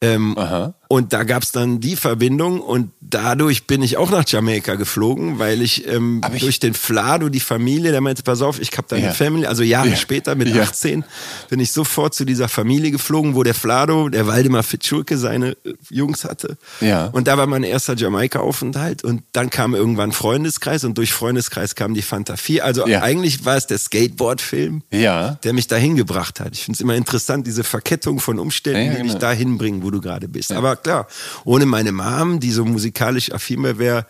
Ähm, 0.00 0.38
Aha. 0.38 0.74
Und 0.90 1.12
da 1.12 1.24
gab's 1.24 1.52
dann 1.52 1.80
die 1.80 1.96
Verbindung 1.96 2.60
und 2.62 2.92
dadurch 3.02 3.66
bin 3.66 3.82
ich 3.82 3.98
auch 3.98 4.10
nach 4.10 4.24
Jamaika 4.26 4.74
geflogen, 4.76 5.38
weil 5.38 5.60
ich, 5.60 5.86
ähm, 5.86 6.22
ich- 6.34 6.40
durch 6.40 6.60
den 6.60 6.72
Flado, 6.72 7.28
die 7.28 7.40
Familie, 7.40 7.90
der 7.92 8.00
meinte, 8.00 8.22
pass 8.22 8.40
auf, 8.40 8.58
ich 8.58 8.70
hab 8.78 8.88
deine 8.88 9.06
Ja. 9.06 9.12
Family, 9.12 9.44
also 9.46 9.62
Jahre 9.62 9.90
Ja. 9.90 9.96
später 9.96 10.34
mit 10.34 10.48
Ja. 10.48 10.62
18 10.62 11.04
bin 11.50 11.60
ich 11.60 11.72
sofort 11.72 12.14
zu 12.14 12.24
dieser 12.24 12.48
Familie 12.48 12.90
geflogen, 12.90 13.34
wo 13.34 13.42
der 13.42 13.52
Flado, 13.54 14.08
der 14.08 14.26
Waldemar 14.26 14.62
Fitschulke 14.62 15.18
seine 15.18 15.50
äh, 15.64 15.74
Jungs 15.90 16.24
hatte. 16.24 16.56
Ja. 16.80 17.06
Und 17.08 17.28
da 17.28 17.36
war 17.36 17.46
mein 17.46 17.64
erster 17.64 17.94
Jamaika-Aufenthalt 17.94 19.04
und 19.04 19.22
dann 19.32 19.50
kam 19.50 19.74
irgendwann 19.74 20.12
Freundeskreis 20.12 20.84
und 20.84 20.96
durch 20.96 21.12
Freundeskreis 21.12 21.74
kam 21.74 21.92
die 21.92 22.02
Fanta 22.02 22.36
4. 22.38 22.64
Also 22.64 22.84
eigentlich 22.86 23.44
war 23.44 23.56
es 23.58 23.66
der 23.66 23.76
Skateboard-Film, 23.78 24.82
Ja. 24.90 25.32
der 25.44 25.52
mich 25.52 25.66
dahin 25.66 25.96
gebracht 25.96 26.40
hat. 26.40 26.54
Ich 26.54 26.64
finde 26.64 26.76
es 26.76 26.80
immer 26.80 26.94
interessant, 26.94 27.46
diese 27.46 27.62
Verkettung 27.64 28.20
von 28.20 28.38
Umständen, 28.38 28.90
die 28.92 29.02
dich 29.02 29.06
genau. 29.08 29.18
dahin 29.18 29.58
bringen, 29.58 29.82
wo 29.82 29.90
du 29.90 30.00
gerade 30.00 30.28
bist. 30.28 30.52
Aber 30.52 30.77
klar, 30.82 31.06
ohne 31.44 31.66
meine 31.66 31.92
Mom, 31.92 32.40
die 32.40 32.50
so 32.50 32.64
musikalisch 32.64 33.32
affin 33.32 33.78
wäre, 33.78 34.06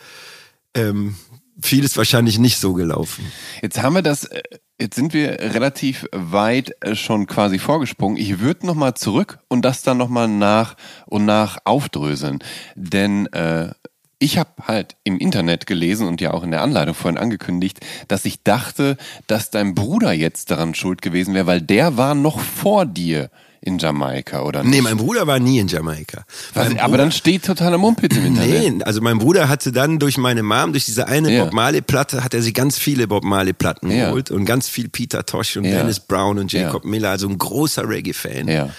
ähm, 0.74 1.16
vieles 1.60 1.96
wahrscheinlich 1.96 2.38
nicht 2.38 2.58
so 2.58 2.74
gelaufen. 2.74 3.30
Jetzt 3.62 3.82
haben 3.82 3.94
wir 3.94 4.02
das, 4.02 4.24
äh, 4.24 4.42
jetzt 4.80 4.96
sind 4.96 5.12
wir 5.12 5.40
relativ 5.40 6.06
weit 6.12 6.72
äh, 6.80 6.94
schon 6.94 7.26
quasi 7.26 7.58
vorgesprungen. 7.58 8.16
Ich 8.16 8.40
würde 8.40 8.66
nochmal 8.66 8.94
zurück 8.94 9.38
und 9.48 9.62
das 9.62 9.82
dann 9.82 9.98
nochmal 9.98 10.28
nach 10.28 10.76
und 11.06 11.24
nach 11.24 11.58
aufdröseln. 11.64 12.38
Denn 12.76 13.26
äh, 13.32 13.72
ich 14.20 14.38
habe 14.38 14.50
halt 14.66 14.96
im 15.04 15.18
Internet 15.18 15.66
gelesen 15.66 16.06
und 16.06 16.20
ja 16.20 16.32
auch 16.32 16.42
in 16.42 16.50
der 16.50 16.62
Anleitung 16.62 16.94
vorhin 16.94 17.18
angekündigt, 17.18 17.80
dass 18.08 18.24
ich 18.24 18.42
dachte, 18.42 18.96
dass 19.26 19.50
dein 19.50 19.74
Bruder 19.74 20.12
jetzt 20.12 20.50
daran 20.50 20.74
schuld 20.74 21.02
gewesen 21.02 21.34
wäre, 21.34 21.46
weil 21.46 21.62
der 21.62 21.96
war 21.96 22.14
noch 22.14 22.40
vor 22.40 22.84
dir 22.84 23.30
in 23.60 23.78
Jamaika, 23.78 24.42
oder 24.42 24.62
nicht? 24.62 24.70
Nee, 24.72 24.82
mein 24.82 24.96
Bruder 24.96 25.26
war 25.26 25.38
nie 25.38 25.58
in 25.58 25.68
Jamaika. 25.68 26.24
Was, 26.54 26.76
aber 26.78 26.96
dann 26.96 27.10
steht 27.12 27.44
totaler 27.44 27.78
Mumpitz 27.78 28.16
im 28.16 28.26
Internet. 28.26 28.74
Nee, 28.76 28.84
also 28.84 29.00
mein 29.00 29.18
Bruder 29.18 29.48
hatte 29.48 29.72
dann 29.72 29.98
durch 29.98 30.16
meine 30.16 30.42
Mom, 30.42 30.72
durch 30.72 30.84
diese 30.84 31.06
eine 31.08 31.32
Ja. 31.32 31.44
Bob 31.44 31.52
Marley 31.54 31.80
Platte, 31.82 32.22
hat 32.24 32.34
er 32.34 32.42
sich 32.42 32.54
ganz 32.54 32.78
viele 32.78 33.08
Bob 33.08 33.24
Marley 33.24 33.52
Platten 33.52 33.90
Ja. 33.90 34.06
geholt 34.06 34.30
und 34.30 34.44
ganz 34.44 34.68
viel 34.68 34.88
Peter 34.88 35.26
Tosh 35.26 35.56
und 35.56 35.64
Ja. 35.64 35.78
Dennis 35.78 36.00
Brown 36.00 36.38
und 36.38 36.52
Jacob 36.52 36.84
Ja. 36.84 36.90
Miller, 36.90 37.10
also 37.10 37.28
ein 37.28 37.36
großer 37.38 37.88
Reggae-Fan. 37.88 38.48
Ja. 38.48 38.70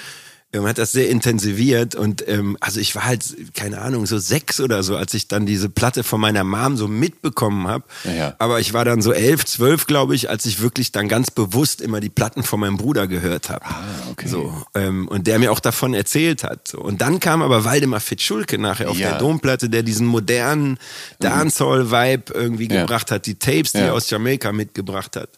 Man 0.52 0.66
hat 0.66 0.80
das 0.80 0.92
sehr 0.92 1.10
intensiviert 1.10 1.94
und 1.94 2.28
ähm, 2.28 2.58
also 2.60 2.80
ich 2.80 2.96
war 2.96 3.06
halt, 3.06 3.24
keine 3.54 3.82
Ahnung, 3.82 4.08
so 4.08 4.18
sechs 4.18 4.60
oder 4.60 4.82
so, 4.82 4.98
als 4.98 5.14
ich 5.14 5.28
dann 5.28 5.46
diese 5.46 5.70
Platte 5.70 6.04
von 6.04 6.20
meiner 6.20 6.44
Mom 6.44 6.76
so 6.76 6.88
mitbekommen 6.88 7.68
habe. 7.68 7.84
Ja. 8.04 8.34
Aber 8.40 8.60
ich 8.60 8.74
war 8.74 8.84
dann 8.84 9.04
so 9.04 9.12
elf, 9.14 9.46
zwölf, 9.46 9.86
glaube 9.86 10.16
ich, 10.16 10.32
als 10.32 10.48
ich 10.48 10.60
wirklich 10.60 10.92
dann 10.92 11.08
ganz 11.08 11.30
bewusst 11.30 11.82
immer 11.82 12.00
die 12.00 12.10
Platten 12.10 12.42
von 12.42 12.60
meinem 12.62 12.78
Bruder 12.78 13.06
gehört 13.08 13.50
habe. 13.52 13.64
Ah, 13.64 13.84
okay. 14.10 14.28
So, 14.28 14.66
ähm, 14.74 15.08
und 15.08 15.28
der 15.28 15.38
mir 15.38 15.52
auch 15.52 15.60
davon 15.60 15.94
erzählt 15.94 16.44
hat. 16.44 16.68
So. 16.68 16.80
Und 16.80 17.00
dann 17.02 17.20
kam 17.20 17.44
aber 17.44 17.64
Waldemar 17.64 18.00
Fitschulke 18.00 18.58
nachher 18.58 18.90
auf 18.90 18.98
Ja. 18.98 19.10
der 19.12 19.20
Domplatte, 19.20 19.70
der 19.70 19.84
diesen 19.84 20.08
modernen 20.08 20.80
Dancehall-Vibe 21.20 22.34
irgendwie 22.34 22.68
Ja. 22.70 22.82
gebracht 22.82 23.12
hat, 23.12 23.26
die 23.28 23.36
Tapes, 23.36 23.74
die 23.74 23.80
er 23.80 23.94
aus 23.94 24.10
Jamaika 24.10 24.52
mitgebracht 24.52 25.16
hat. 25.16 25.30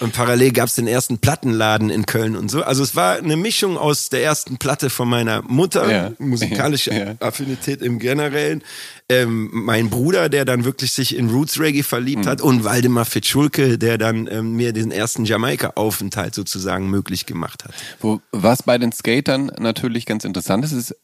Und 0.00 0.12
parallel 0.12 0.52
gab 0.52 0.66
es 0.68 0.74
den 0.74 0.86
ersten 0.86 1.18
Plattenladen 1.18 1.88
in 1.90 2.04
Köln 2.06 2.36
und 2.36 2.50
so. 2.50 2.62
Also 2.62 2.82
es 2.82 2.94
war 2.96 3.16
eine 3.16 3.36
Mischung 3.36 3.78
aus 3.78 4.08
der 4.10 4.22
ersten 4.22 4.58
Platte 4.58 4.90
von 4.90 5.08
meiner 5.08 5.42
Mutter, 5.42 5.90
Ja. 5.90 6.12
musikalische 6.18 6.90
Ja. 6.94 7.14
Affinität 7.20 7.80
im 7.82 7.98
Generellen, 7.98 8.62
ähm, 9.08 9.48
mein 9.52 9.88
Bruder, 9.88 10.28
der 10.28 10.44
dann 10.44 10.64
wirklich 10.64 10.92
sich 10.92 11.16
in 11.16 11.30
Roots 11.30 11.58
Reggae 11.60 11.82
verliebt 11.82 12.24
Mhm. 12.24 12.28
hat 12.28 12.40
und 12.42 12.64
Waldemar 12.64 13.04
Fitzschulke, 13.04 13.78
der 13.78 13.98
dann 13.98 14.28
ähm, 14.30 14.54
mir 14.56 14.72
den 14.72 14.90
ersten 14.90 15.24
Jamaika-Aufenthalt 15.24 16.34
sozusagen 16.34 16.90
möglich 16.90 17.24
gemacht 17.26 17.64
hat. 17.64 17.72
Wo, 18.00 18.20
was 18.32 18.62
bei 18.62 18.78
den 18.78 18.92
Skatern 18.92 19.50
natürlich 19.58 20.06
ganz 20.06 20.24
interessant 20.24 20.64
ist, 20.64 20.72
ist, 20.72 20.94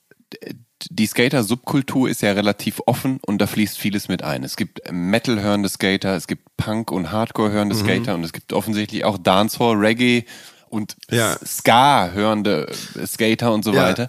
die 0.90 1.07
Skater-Subkultur 1.07 2.09
ist 2.09 2.23
ja 2.23 2.33
relativ 2.33 2.81
offen 2.87 3.18
und 3.25 3.38
da 3.38 3.47
fließt 3.47 3.79
vieles 3.79 4.09
mit 4.09 4.23
ein. 4.25 4.42
Es 4.45 4.57
gibt 4.57 4.81
Metal-hörende 4.90 5.68
Skater, 5.68 6.16
es 6.16 6.27
gibt 6.27 6.45
Punk- 6.57 6.90
und 6.90 7.12
Hardcore-hörende 7.12 7.75
Skater 7.77 8.14
und 8.14 8.25
es 8.25 8.33
gibt 8.33 8.53
offensichtlich 8.53 9.05
auch 9.05 9.16
Dancehall, 9.18 9.77
Reggae 9.77 10.25
und 10.68 10.97
Ja. 11.11 11.37
Ska-hörende 11.45 12.66
Skater 13.07 13.53
und 13.53 13.62
so 13.64 13.75
Ja. 13.75 13.83
weiter. 13.85 14.09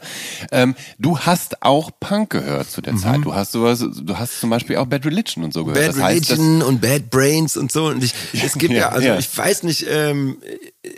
Ähm, 0.51 0.75
du 0.97 1.19
hast 1.19 1.61
auch 1.61 1.91
Punk 1.99 2.29
gehört 2.29 2.69
zu 2.71 2.81
der 2.81 2.95
Zeit. 2.95 3.23
Du 3.23 3.35
hast 3.35 3.51
sowas, 3.51 3.79
du 3.79 4.17
hast 4.17 4.39
zum 4.39 4.49
Beispiel 4.49 4.77
auch 4.77 4.85
Bad 4.85 5.05
Religion 5.05 5.43
und 5.43 5.53
so 5.53 5.65
gehört. 5.65 5.79
Bad 5.85 5.95
das 5.95 6.01
heißt, 6.01 6.31
Religion 6.31 6.61
und 6.61 6.79
Bad 6.81 7.09
Brains 7.09 7.57
und 7.57 7.71
so. 7.71 7.87
Und 7.87 8.03
ich, 8.03 8.13
es 8.33 8.53
gibt 8.57 8.73
ja, 8.73 8.79
Ja, 8.79 8.89
also 8.89 9.13
ich 9.15 9.37
weiß 9.37 9.63
nicht, 9.63 9.85
ähm, 9.89 10.37
äh, 10.81 10.89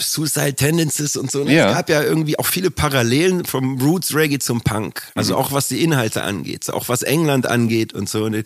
Suicide 0.00 0.54
Tendencies 0.54 1.16
und 1.16 1.30
so. 1.30 1.44
ne? 1.44 1.52
Ja. 1.54 1.68
Es 1.70 1.76
gab 1.76 1.88
ja 1.90 2.02
irgendwie 2.02 2.38
auch 2.38 2.46
viele 2.46 2.70
Parallelen 2.70 3.44
vom 3.44 3.80
Roots 3.80 4.14
Reggae 4.14 4.38
zum 4.38 4.60
Punk. 4.62 5.02
Also 5.14 5.34
Mhm. 5.34 5.40
auch 5.40 5.52
was 5.52 5.68
die 5.68 5.82
Inhalte 5.82 6.22
angeht, 6.22 6.70
auch 6.72 6.88
was 6.88 7.02
England 7.02 7.46
angeht 7.46 7.92
und 7.92 8.08
so. 8.08 8.24
Und, 8.24 8.44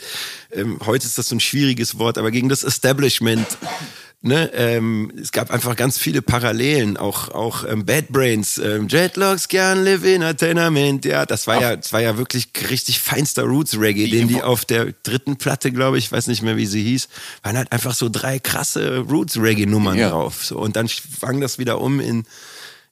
ähm, 0.52 0.78
heute 0.84 1.06
ist 1.06 1.18
das 1.18 1.28
so 1.28 1.36
ein 1.36 1.40
schwieriges 1.40 1.98
Wort, 1.98 2.18
aber 2.18 2.30
gegen 2.30 2.48
das 2.48 2.62
Establishment. 2.64 3.46
Ne, 4.24 4.52
ähm, 4.54 5.12
es 5.20 5.32
gab 5.32 5.50
einfach 5.50 5.74
ganz 5.74 5.98
viele 5.98 6.22
Parallelen, 6.22 6.96
auch 6.96 7.30
auch 7.30 7.64
ähm, 7.68 7.84
Bad 7.84 8.10
Brains, 8.10 8.56
ähm, 8.56 8.86
Jetlocks 8.88 9.48
can 9.48 9.82
live 9.82 10.04
in 10.04 10.22
a 10.22 10.32
tenement, 10.32 11.04
ja, 11.04 11.26
das 11.26 11.48
war 11.48 11.60
ja, 11.60 11.74
das 11.74 11.92
war 11.92 12.00
ja 12.00 12.16
wirklich 12.16 12.50
richtig 12.70 13.00
feinster 13.00 13.42
Roots 13.42 13.76
Reggae, 13.80 14.08
den 14.08 14.28
die 14.28 14.40
auf 14.40 14.64
der 14.64 14.92
dritten 15.02 15.38
Platte, 15.38 15.72
glaube 15.72 15.98
ich, 15.98 16.12
weiß 16.12 16.28
nicht 16.28 16.42
mehr 16.42 16.56
wie 16.56 16.66
sie 16.66 16.84
hieß, 16.84 17.08
waren 17.42 17.56
halt 17.56 17.72
einfach 17.72 17.94
so 17.94 18.08
drei 18.08 18.38
krasse 18.38 18.98
Roots 18.98 19.38
Reggae 19.38 19.66
Nummern 19.66 19.98
Ja. 19.98 20.10
drauf, 20.10 20.44
so 20.44 20.56
und 20.56 20.76
dann 20.76 20.88
schwang 20.88 21.40
das 21.40 21.58
wieder 21.58 21.80
um 21.80 21.98
in 21.98 22.24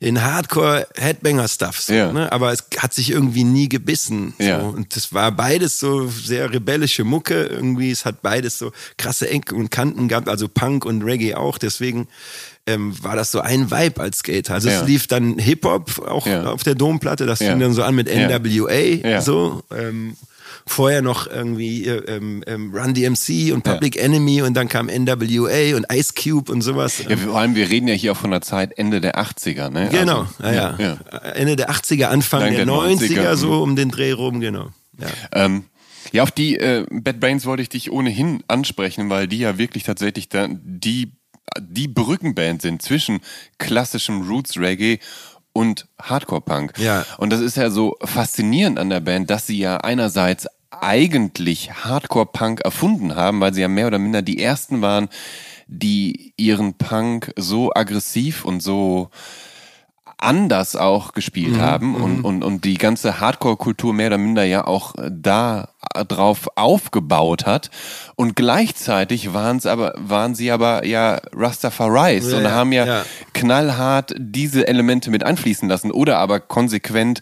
in 0.03 0.23
Hardcore 0.23 0.87
Headbanger 0.97 1.47
Stuff, 1.47 1.79
so, 1.81 1.93
Ja. 1.93 2.11
ne? 2.11 2.33
aber 2.33 2.53
es 2.53 2.65
hat 2.79 2.95
sich 2.95 3.11
irgendwie 3.11 3.45
nie 3.45 3.69
gebissen. 3.69 4.33
So. 4.39 4.45
Ja. 4.45 4.59
Und 4.61 4.97
das 4.97 5.13
war 5.13 5.31
beides 5.31 5.79
so 5.79 6.09
sehr 6.09 6.51
rebellische 6.51 7.05
Mucke 7.05 7.45
irgendwie. 7.45 7.91
Es 7.91 8.07
hat 8.07 8.23
beides 8.23 8.59
so 8.59 8.73
krasse 8.97 9.29
Ecken 9.29 9.59
und 9.59 9.71
Kanten 9.71 10.09
gehabt, 10.09 10.29
also 10.31 10.49
Punk 10.49 10.87
und 10.87 11.03
Reggae 11.03 11.35
auch. 11.35 11.59
Deswegen 11.59 12.09
ähm, 12.67 12.95
war 13.03 13.15
das 13.17 13.31
so 13.33 13.41
ein 13.41 13.71
Vibe 13.71 14.01
als 14.01 14.19
Skater. 14.19 14.55
Also 14.55 14.69
Ja. 14.71 14.81
es 14.81 14.87
lief 14.87 15.07
dann 15.07 15.39
Hip-Hop 15.39 15.99
auch 16.07 16.27
Ja. 16.27 16.45
auf 16.51 16.63
der 16.63 16.75
Domplatte. 16.77 17.27
Das 17.27 17.39
fing 17.39 17.59
dann 17.61 17.73
so 17.75 17.83
an 17.83 17.95
mit. 17.95 18.09
NWA 18.09 18.71
Ja. 19.07 19.21
so. 19.21 19.63
Ähm, 19.71 20.17
vorher 20.71 21.03
noch 21.03 21.27
irgendwie 21.27 21.85
äh, 21.87 22.17
ähm, 22.17 22.45
ähm, 22.47 22.73
Run 22.75 22.95
DMC 22.95 23.53
und 23.53 23.65
Public 23.65 23.97
Enemy 23.97 24.43
und 24.43 24.55
dann 24.55 24.69
kam 24.69 24.87
NWA 24.87 25.77
und 25.77 25.87
Ice 25.93 26.13
Cube 26.15 26.51
und 26.51 26.63
sowas. 26.63 27.03
ja, 27.09 27.17
vor 27.17 27.39
allem, 27.39 27.55
wir 27.55 27.69
reden 27.69 27.89
ja 27.89 27.95
hier 27.95 28.13
auch 28.13 28.17
von 28.17 28.31
der 28.31 28.41
Zeit 28.41 28.79
Ende 28.79 29.01
der 29.01 29.19
80er, 29.19 29.69
ne? 29.71 29.89
Genau, 29.91 30.27
Also, 30.39 30.55
ja, 30.57 30.77
ja. 30.79 31.19
Ende 31.35 31.57
der 31.57 31.71
80er, 31.71 32.07
Anfang 32.07 32.41
der, 32.41 32.65
der 32.65 32.67
90er, 32.67 33.21
90er, 33.21 33.37
so 33.37 33.63
um 33.63 33.75
den 33.75 33.91
Dreh 33.91 34.13
rum, 34.13 34.41
genau. 34.41 34.69
Ja. 34.99 35.09
Ähm, 35.33 35.65
ja, 36.13 36.23
auf 36.23 36.31
die 36.31 36.57
äh, 36.57 36.87
Bad 36.91 37.21
Brains 37.21 37.47
wollte 37.47 37.63
ich 37.63 37.69
dich 37.69 37.91
ohnehin 37.91 38.43
ansprechen, 38.49 39.11
weil 39.11 39.29
die 39.29 39.39
ja 39.39 39.59
wirklich 39.59 39.83
tatsächlich 39.83 40.29
dann 40.29 40.61
die, 40.63 41.13
die 41.61 41.89
Brückenband 41.89 42.63
sind 42.63 42.83
zwischen 42.83 43.21
klassischem 43.59 44.29
Roots 44.29 44.57
Reggae 44.57 44.99
und 45.53 45.87
Hardcore 46.01 46.41
Punk. 46.43 46.79
Ja. 46.79 47.05
Und 47.19 47.31
das 47.31 47.41
ist 47.41 47.57
ja 47.57 47.71
so 47.71 47.97
faszinierend 48.03 48.79
an 48.79 48.91
der 48.91 49.01
Band, 49.01 49.31
dass 49.31 49.47
sie 49.47 49.59
ja 49.59 49.79
einerseits 49.79 50.47
eigentlich 50.71 51.73
Hardcore 51.73 52.27
Punk 52.27 52.61
erfunden 52.61 53.17
haben, 53.17 53.41
weil 53.41 53.55
sie 53.55 53.61
ja 53.61 53.69
mehr 53.69 53.87
oder 53.89 53.99
minder 53.99 54.23
die 54.23 54.43
ersten 54.43 54.83
waren, 54.83 55.09
die 55.67 56.33
ihren 56.37 56.75
Punk 56.75 57.33
so 57.37 57.73
aggressiv 57.75 58.45
und 58.45 58.63
so 58.63 59.11
anders 60.19 60.77
auch 60.77 61.13
gespielt 61.13 61.57
Mhm, 61.57 61.61
haben 61.61 61.95
und, 61.97 62.21
und, 62.21 62.45
und 62.45 62.65
die 62.65 62.75
ganze 62.77 63.21
Hardcore-Kultur 63.21 63.95
mehr 63.95 64.09
oder 64.09 64.19
minder 64.19 64.45
ja 64.45 64.67
auch 64.67 64.95
äh, 64.97 65.11
da 65.13 65.71
drauf 66.07 66.49
aufgebaut 66.57 67.47
hat. 67.47 67.71
Und 68.15 68.37
gleichzeitig 68.37 69.33
waren 69.33 69.57
es 69.57 69.67
aber, 69.67 69.95
waren 69.97 70.35
sie 70.35 70.51
aber 70.51 70.85
ja 70.85 71.21
Rastafaris 71.33 72.31
Ja, 72.31 72.39
und 72.39 72.51
haben 72.51 72.73
ja, 72.73 72.87
ja. 72.87 73.05
knallhart 73.33 74.15
diese 74.19 74.69
Elemente 74.69 75.11
mit 75.11 75.25
einfließen 75.25 75.69
lassen 75.69 75.91
oder 75.91 76.19
aber 76.19 76.41
konsequent 76.41 77.21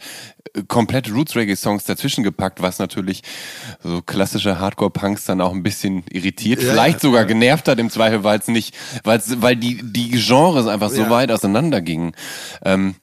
äh, 0.54 0.62
komplett 0.66 1.10
Roots 1.12 1.36
Reggae 1.36 1.56
Songs 1.56 1.84
dazwischen 1.84 2.24
gepackt, 2.24 2.60
was 2.60 2.78
natürlich 2.78 3.22
so 3.82 4.02
klassische 4.02 4.58
Hardcore 4.58 4.90
Punks 4.90 5.24
dann 5.24 5.40
auch 5.40 5.52
ein 5.52 5.62
bisschen 5.62 6.04
irritiert, 6.10 6.60
Ja, 6.62 6.72
vielleicht 6.72 7.00
sogar 7.00 7.24
genervt 7.24 7.68
hat 7.68 7.78
im 7.78 7.90
Zweifel, 7.90 8.24
weil 8.24 8.40
es 8.40 8.48
nicht, 8.48 8.76
weil's, 9.04 9.40
weil 9.40 9.56
die 9.56 9.80
die 9.82 10.10
Genres 10.10 10.66
einfach 10.66 10.90
so 10.90 11.08
weit 11.10 11.30
auseinander 11.30 11.80
gingen. 11.80 12.12
Ähm, 12.64 12.96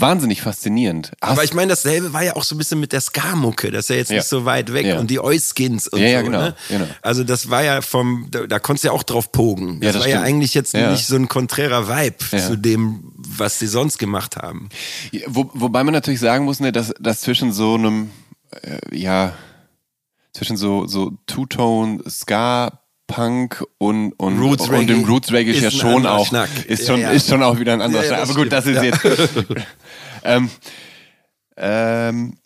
wahnsinnig 0.00 0.42
faszinierend. 0.42 1.12
Hast- 1.20 1.30
Aber 1.32 1.44
ich 1.44 1.54
meine, 1.54 1.68
dasselbe 1.70 2.12
war 2.12 2.22
ja 2.22 2.36
auch 2.36 2.44
so 2.44 2.54
ein 2.54 2.58
bisschen 2.58 2.80
mit 2.80 2.92
der 2.92 3.00
Ska-Mucke, 3.00 3.70
das 3.70 3.86
ist 3.86 3.88
ja 3.90 3.96
jetzt 3.96 4.10
Ja. 4.10 4.16
nicht 4.16 4.26
so 4.28 4.44
weit 4.44 4.72
weg 4.72 4.86
Ja. 4.86 4.98
und 4.98 5.10
die 5.10 5.20
Oiskins 5.20 5.88
und 5.88 5.98
Ja, 6.00 6.06
so. 6.08 6.12
ja, 6.12 6.22
genau, 6.22 6.40
ne? 6.40 6.54
genau. 6.68 6.86
Also 7.02 7.24
das 7.24 7.50
war 7.50 7.62
ja 7.62 7.80
vom, 7.80 8.28
da, 8.30 8.46
da 8.46 8.58
konntest 8.58 8.84
du 8.84 8.88
ja 8.88 8.92
auch 8.92 9.02
drauf 9.02 9.32
pogen. 9.32 9.80
Das, 9.80 9.86
Ja, 9.86 9.92
das 9.92 10.00
war 10.02 10.08
ja 10.08 10.16
stimmt. 10.16 10.28
eigentlich 10.28 10.54
jetzt 10.54 10.74
Ja. 10.74 10.90
nicht 10.90 11.06
so 11.06 11.16
ein 11.16 11.28
konträrer 11.28 11.88
Vibe 11.88 12.16
Ja. 12.32 12.38
zu 12.38 12.56
dem, 12.56 13.12
was 13.16 13.58
sie 13.58 13.66
sonst 13.66 13.98
gemacht 13.98 14.36
haben. 14.36 14.68
Wo, 15.26 15.50
wobei 15.54 15.82
man 15.84 15.92
natürlich 15.94 16.20
sagen 16.20 16.44
muss, 16.44 16.60
ne, 16.60 16.72
dass, 16.72 16.92
dass 17.00 17.20
zwischen 17.22 17.52
so 17.52 17.74
einem, 17.74 18.10
äh, 18.62 18.78
ja, 18.96 19.32
zwischen 20.32 20.56
so, 20.56 20.86
so 20.86 21.12
Two-Tone, 21.26 22.02
Ska, 22.10 22.80
Punk 23.14 23.64
und, 23.78 24.12
und, 24.12 24.40
Roots 24.40 24.68
und 24.68 24.88
dem 24.88 25.04
Roots 25.04 25.32
Reggae 25.32 25.52
ist 25.52 25.62
ja 25.62 25.70
schon 25.70 26.06
auch, 26.06 26.26
Schnack. 26.26 26.48
ist 26.66 26.86
schon, 26.86 27.00
ja. 27.00 27.10
ist 27.10 27.28
schon 27.28 27.42
auch 27.42 27.58
wieder 27.58 27.72
ein 27.72 27.80
anderer 27.80 28.02
Ja, 28.02 28.08
Schnack. 28.08 28.22
Aber 28.22 28.34
gut, 28.34 28.52
das 28.52 28.66
ist 28.66 28.82
jetzt, 28.82 29.00
ähm, 30.24 30.50
ähm, 31.56 32.36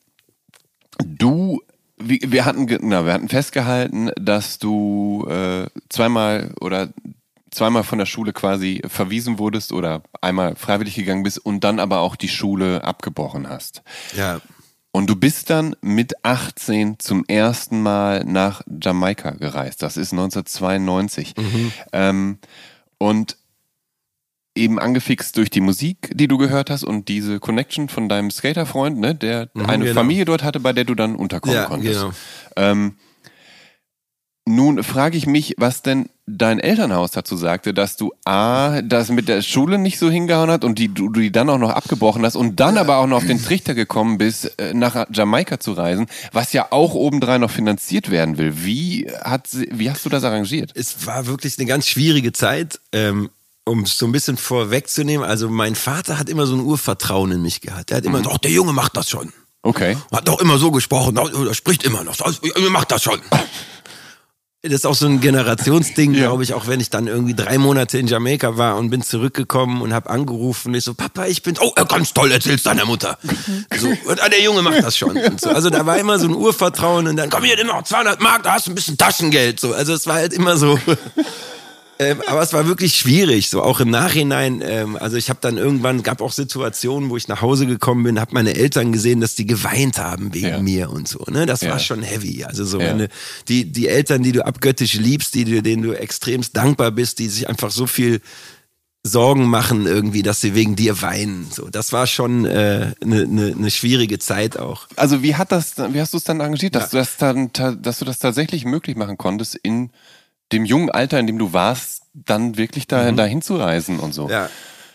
Du, 1.05 1.61
wir, 1.97 2.19
wir 2.27 2.45
hatten, 2.45 2.67
na, 2.83 3.07
wir 3.07 3.13
hatten 3.13 3.29
festgehalten, 3.29 4.11
dass 4.21 4.59
du 4.59 5.27
äh, 5.29 5.67
zweimal 5.89 6.55
oder 6.61 6.89
zweimal 7.51 7.85
von 7.85 7.99
der 7.99 8.07
Schule 8.07 8.33
quasi 8.33 8.83
verwiesen 8.87 9.39
wurdest 9.39 9.73
oder 9.73 10.03
einmal 10.21 10.55
freiwillig 10.57 10.97
gegangen 10.97 11.23
bist 11.23 11.39
und 11.39 11.65
dann 11.65 11.81
aber 11.81 12.01
auch 12.01 12.17
die 12.17 12.29
Schule 12.29 12.85
abgebrochen 12.85 13.49
hast. 13.49 13.83
Ja. 14.17 14.41
Und 14.91 15.09
du 15.11 15.17
bist 15.17 15.51
dann 15.51 15.77
mit 15.83 16.25
18 16.25 16.99
zum 16.99 17.25
ersten 17.27 17.83
Mal 17.83 18.25
nach 18.25 18.63
Jamaika 18.83 19.31
gereist. 19.33 19.83
Das 19.83 19.97
ist 19.97 20.13
1992. 20.13 21.35
Mhm. 21.37 21.73
Ähm, 21.93 22.39
und 22.99 23.37
eben 24.57 24.79
angefixt 24.81 25.37
durch 25.37 25.51
die 25.51 25.61
Musik, 25.61 26.11
die 26.15 26.27
du 26.27 26.37
gehört 26.37 26.69
hast 26.71 26.83
und 26.83 27.09
diese 27.09 27.39
Connection 27.39 27.89
von 27.89 28.09
deinem 28.09 28.31
Skaterfreund, 28.31 28.99
ne, 28.99 29.15
der 29.15 29.51
Mhm, 29.55 29.67
eine 29.67 29.85
genau. 29.85 30.01
Familie 30.01 30.25
dort 30.25 30.43
hatte, 30.43 30.59
bei 30.59 30.73
der 30.73 30.85
du 30.85 30.95
dann 30.97 31.15
unterkommen 31.15 31.55
Ja, 31.55 31.67
konntest. 31.67 32.01
genau. 32.01 32.13
Ähm, 32.57 32.97
nun 34.47 34.83
frage 34.83 35.17
ich 35.19 35.27
mich, 35.27 35.55
was 35.59 35.83
denn 35.83 36.09
dein 36.29 36.61
Elternhaus 36.61 37.11
dazu 37.11 37.37
sagte, 37.37 37.75
dass 37.75 37.97
du 37.97 38.13
A, 38.25 38.83
das 38.83 39.09
mit 39.09 39.29
der 39.29 39.43
Schule 39.43 39.79
nicht 39.79 39.99
so 39.99 40.11
hingehauen 40.11 40.51
hat 40.51 40.65
und 40.65 40.79
die, 40.79 40.93
du, 40.93 41.11
die 41.11 41.33
dann 41.33 41.51
auch 41.51 41.59
noch 41.59 41.71
abgebrochen 41.71 42.25
hast 42.25 42.37
und 42.37 42.61
dann 42.61 42.79
aber 42.79 42.99
auch 42.99 43.07
noch 43.07 43.19
auf 43.19 43.27
den 43.27 43.43
Trichter 43.43 43.75
gekommen 43.75 44.19
bist, 44.19 44.59
äh, 44.59 44.75
nach 44.75 45.07
Jamaika 45.13 45.59
zu 45.61 45.73
reisen, 45.73 46.07
was 46.33 46.53
ja 46.53 46.69
auch 46.71 46.95
obendrein 46.95 47.41
noch 47.41 47.51
finanziert 47.51 48.11
werden 48.11 48.39
will. 48.39 48.65
Wie, 48.65 49.11
hat, 49.23 49.49
wie 49.53 49.91
hast 49.91 50.05
du 50.05 50.09
das 50.09 50.25
arrangiert? 50.25 50.73
Es 50.75 51.07
war 51.07 51.27
wirklich 51.27 51.59
eine 51.59 51.67
ganz 51.67 51.87
schwierige 51.87 52.33
Zeit. 52.33 52.81
Ähm, 52.93 53.31
um 53.65 53.83
es 53.83 53.99
so 53.99 54.07
ein 54.07 54.13
bisschen 54.13 54.39
vorwegzunehmen, 54.39 55.29
also 55.29 55.51
mein 55.51 55.75
Vater 55.75 56.19
hat 56.19 56.31
immer 56.31 56.47
so 56.47 56.55
ein 56.55 56.61
Urvertrauen 56.61 57.33
in 57.33 57.43
mich 57.43 57.61
gehabt. 57.61 57.91
Der 57.91 57.99
hat 57.99 58.05
immer, 58.07 58.23
doch, 58.23 58.39
der 58.39 58.51
Junge 58.51 58.73
macht 58.73 58.97
das 58.97 59.11
schon. 59.11 59.31
Okay. 59.63 59.97
Hat 60.11 60.27
doch 60.27 60.41
immer 60.41 60.57
so 60.57 60.71
gesprochen, 60.71 61.19
er 61.19 61.55
spricht 61.55 61.85
immer 61.85 62.03
noch. 62.03 62.19
Also, 62.21 62.41
Ihr 62.43 62.71
macht 62.71 62.91
das 62.91 63.03
schon. 63.03 63.21
Das 64.63 64.73
ist 64.73 64.87
auch 64.87 64.95
so 64.97 65.07
ein 65.07 65.21
Generationsding, 65.21 66.15
Ja. 66.15 66.23
glaube 66.27 66.43
ich, 66.43 66.53
auch 66.53 66.67
wenn 66.67 66.81
ich 66.81 66.91
dann 66.91 67.07
irgendwie 67.07 67.33
drei 67.35 67.59
Monate 67.59 67.97
in 67.97 68.09
Jamaika 68.09 68.57
war 68.57 68.77
und 68.77 68.91
bin 68.91 69.03
zurückgekommen 69.03 69.83
und 69.83 69.93
habe 69.95 70.11
angerufen. 70.11 70.75
Ich 70.75 70.83
so, 70.83 70.95
Papa, 70.95 71.27
ich 71.27 71.45
bin, 71.45 71.55
oh, 71.61 71.71
ganz 71.87 72.13
toll, 72.13 72.33
erzähl's 72.33 72.65
deiner 72.65 72.85
Mutter. 72.85 73.19
So, 73.79 73.87
und, 73.87 74.21
ah, 74.21 74.29
der 74.29 74.43
Junge 74.43 74.63
macht 74.63 74.83
das 74.83 74.97
schon. 74.97 75.17
So. 75.39 75.51
Also 75.51 75.71
da 75.71 75.87
war 75.87 75.97
immer 75.99 76.19
so 76.19 76.27
ein 76.27 76.35
Urvertrauen 76.35 77.07
und 77.07 77.17
dann, 77.17 77.31
komm 77.31 77.45
hier, 77.45 77.55
nimm 77.57 77.69
noch 77.69 77.85
200 77.85 78.21
Mark, 78.21 78.43
da 78.43 78.55
hast 78.55 78.67
du 78.67 78.73
ein 78.73 78.75
bisschen 78.75 78.99
Taschengeld. 78.99 79.61
So. 79.61 79.75
Also 79.75 79.93
es 79.95 80.09
war 80.09 80.17
halt 80.17 80.33
immer 80.33 80.57
so... 80.57 80.77
Ähm, 82.01 82.23
aber 82.29 82.43
es 82.43 82.53
war 82.53 82.67
wirklich 82.69 82.95
schwierig, 82.95 83.51
so 83.51 83.63
auch 83.63 83.81
im 83.81 83.91
Nachhinein. 83.91 84.63
Ähm, 84.65 84.97
also 84.97 85.17
ich 85.17 85.31
habe 85.31 85.41
dann 85.43 85.57
irgendwann, 85.57 86.05
gab 86.05 86.21
auch 86.23 86.31
Situationen, 86.33 87.11
wo 87.11 87.17
ich 87.17 87.27
nach 87.27 87.43
Hause 87.43 87.67
gekommen 87.67 88.05
bin, 88.05 88.21
habe 88.21 88.35
meine 88.35 88.55
Eltern 88.55 88.93
gesehen, 88.93 89.21
dass 89.21 89.35
die 89.35 89.47
geweint 89.47 89.99
haben 89.99 90.33
wegen 90.33 90.47
Ja. 90.47 90.59
mir 90.63 90.91
und 90.91 91.09
so. 91.09 91.25
Ne, 91.29 91.45
das 91.45 91.63
Ja. 91.63 91.71
war 91.73 91.81
schon 91.81 92.03
heavy. 92.03 92.45
Also 92.45 92.65
so 92.65 92.79
Ja. 92.81 92.91
wenn 92.91 92.99
du, 92.99 93.09
die 93.49 93.65
die 93.73 93.89
Eltern, 93.89 94.23
die 94.23 94.31
du 94.33 94.47
abgöttisch 94.47 94.95
liebst, 94.95 95.35
die 95.35 95.45
du, 95.45 95.61
denen 95.63 95.83
du 95.83 95.93
extremst 95.93 96.57
dankbar 96.57 96.93
bist, 96.93 97.19
die 97.19 97.29
sich 97.29 97.49
einfach 97.49 97.73
so 97.73 97.87
viel 97.89 98.21
Sorgen 99.05 99.47
machen 99.49 99.87
irgendwie, 99.87 100.23
dass 100.23 100.41
sie 100.41 100.55
wegen 100.55 100.77
dir 100.77 101.01
weinen. 101.03 101.49
So, 101.51 101.69
das 101.69 101.93
war 101.93 102.07
schon 102.07 102.47
eine 102.47 102.95
äh, 103.01 103.05
ne, 103.07 103.27
ne, 103.27 103.55
ne 103.57 103.71
schwierige 103.71 104.19
Zeit 104.19 104.59
auch. 104.59 104.87
Also 104.97 105.23
wie 105.23 105.35
hat 105.37 105.51
das, 105.53 105.75
wie 105.79 106.01
hast 106.01 106.13
du 106.13 106.19
es 106.19 106.25
dann 106.25 106.41
arrangiert, 106.41 106.75
dass, 106.75 106.91
du 106.91 106.97
das 106.99 107.17
dann, 107.17 107.51
dass 107.53 107.99
du 108.01 108.05
das 108.05 108.19
tatsächlich 108.19 108.65
möglich 108.65 108.97
machen 108.97 109.17
konntest, 109.17 109.55
in 109.57 109.91
dem 110.53 110.65
jungen 110.65 110.91
Alter, 110.91 111.19
in 111.19 111.27
dem 111.27 111.39
du 111.39 111.53
warst, 111.53 112.03
dann 112.15 112.57
wirklich 112.57 112.87
da, 112.87 113.11
dahin 113.13 113.43
zu 113.43 113.57
reisen 113.57 114.01
und 114.01 114.13
so? 114.15 114.25
Mhm. 114.27 114.31
Ja. 114.31 114.51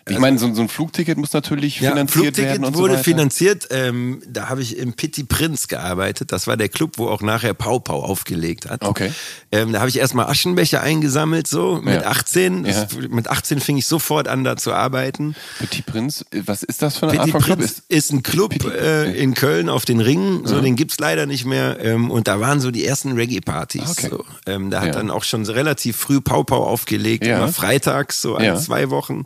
Ich 0.09 0.19
meine, 0.19 0.37
so, 0.37 0.53
so 0.53 0.61
ein 0.61 0.67
Flugticket 0.67 1.17
muss 1.17 1.31
natürlich 1.31 1.77
finanziert 1.79 2.11
Flugticket 2.11 2.45
werden 2.51 2.65
und 2.65 2.75
wurde 2.75 2.97
so 2.97 3.03
finanziert. 3.03 3.67
Ähm, 3.71 4.21
da 4.27 4.49
habe 4.49 4.61
ich 4.61 4.77
im 4.77 4.93
Pitti 4.93 5.23
Prinz 5.23 5.67
gearbeitet. 5.69 6.31
Das 6.33 6.45
war 6.45 6.57
der 6.57 6.67
Club, 6.67 6.97
wo 6.97 7.07
auch 7.07 7.21
nachher 7.21 7.53
Pau 7.53 7.79
Pau 7.79 8.03
aufgelegt 8.03 8.69
hat. 8.69 8.83
Okay. 8.83 9.11
Ähm, 9.51 9.71
da 9.71 9.79
habe 9.79 9.87
ich 9.89 9.97
erstmal 9.99 10.25
Aschenbecher 10.27 10.81
eingesammelt, 10.81 11.47
so 11.47 11.79
mit 11.81 12.01
Ja. 12.01 12.07
18. 12.07 12.65
Ja. 12.65 12.83
Das, 12.83 12.93
mit 13.09 13.29
18 13.29 13.61
fing 13.61 13.77
ich 13.77 13.85
sofort 13.87 14.27
an, 14.27 14.43
da 14.43 14.57
zu 14.57 14.73
arbeiten. 14.73 15.35
Petit 15.59 15.85
Prinz, 15.85 16.25
was 16.45 16.63
ist 16.63 16.81
das 16.81 16.97
für 16.97 17.07
eine 17.07 17.19
Art 17.19 17.27
Pitti 17.27 17.31
von 17.31 17.41
Club? 17.41 17.57
Prinz 17.59 17.71
Ist, 17.71 17.83
ist 17.89 18.11
ein 18.11 18.23
Club 18.23 18.51
Pitti- 18.53 18.71
äh, 18.75 19.11
in 19.17 19.33
Köln 19.35 19.69
auf 19.69 19.85
den 19.85 20.01
Ringen. 20.01 20.45
So, 20.45 20.59
den 20.59 20.75
gibt's 20.75 20.99
leider 20.99 21.25
nicht 21.25 21.45
mehr. 21.45 21.77
Ähm, 21.79 22.11
und 22.11 22.27
da 22.27 22.41
waren 22.41 22.59
so 22.59 22.71
die 22.71 22.85
ersten 22.85 23.13
Reggae-Partys. 23.13 23.81
Ah, 23.85 23.91
okay. 23.91 24.07
So. 24.09 24.25
Ähm, 24.47 24.69
da 24.69 24.79
hat 24.81 24.87
Ja. 24.87 24.93
dann 24.93 25.09
auch 25.11 25.23
schon 25.23 25.45
relativ 25.45 25.95
früh 25.95 26.19
Pau 26.19 26.43
Pau 26.43 26.65
aufgelegt, 26.65 27.25
Ja. 27.25 27.37
immer 27.37 27.47
freitags, 27.53 28.21
so 28.21 28.35
alle 28.35 28.47
Ja. 28.47 28.55
zwei 28.57 28.89
Wochen. 28.89 29.25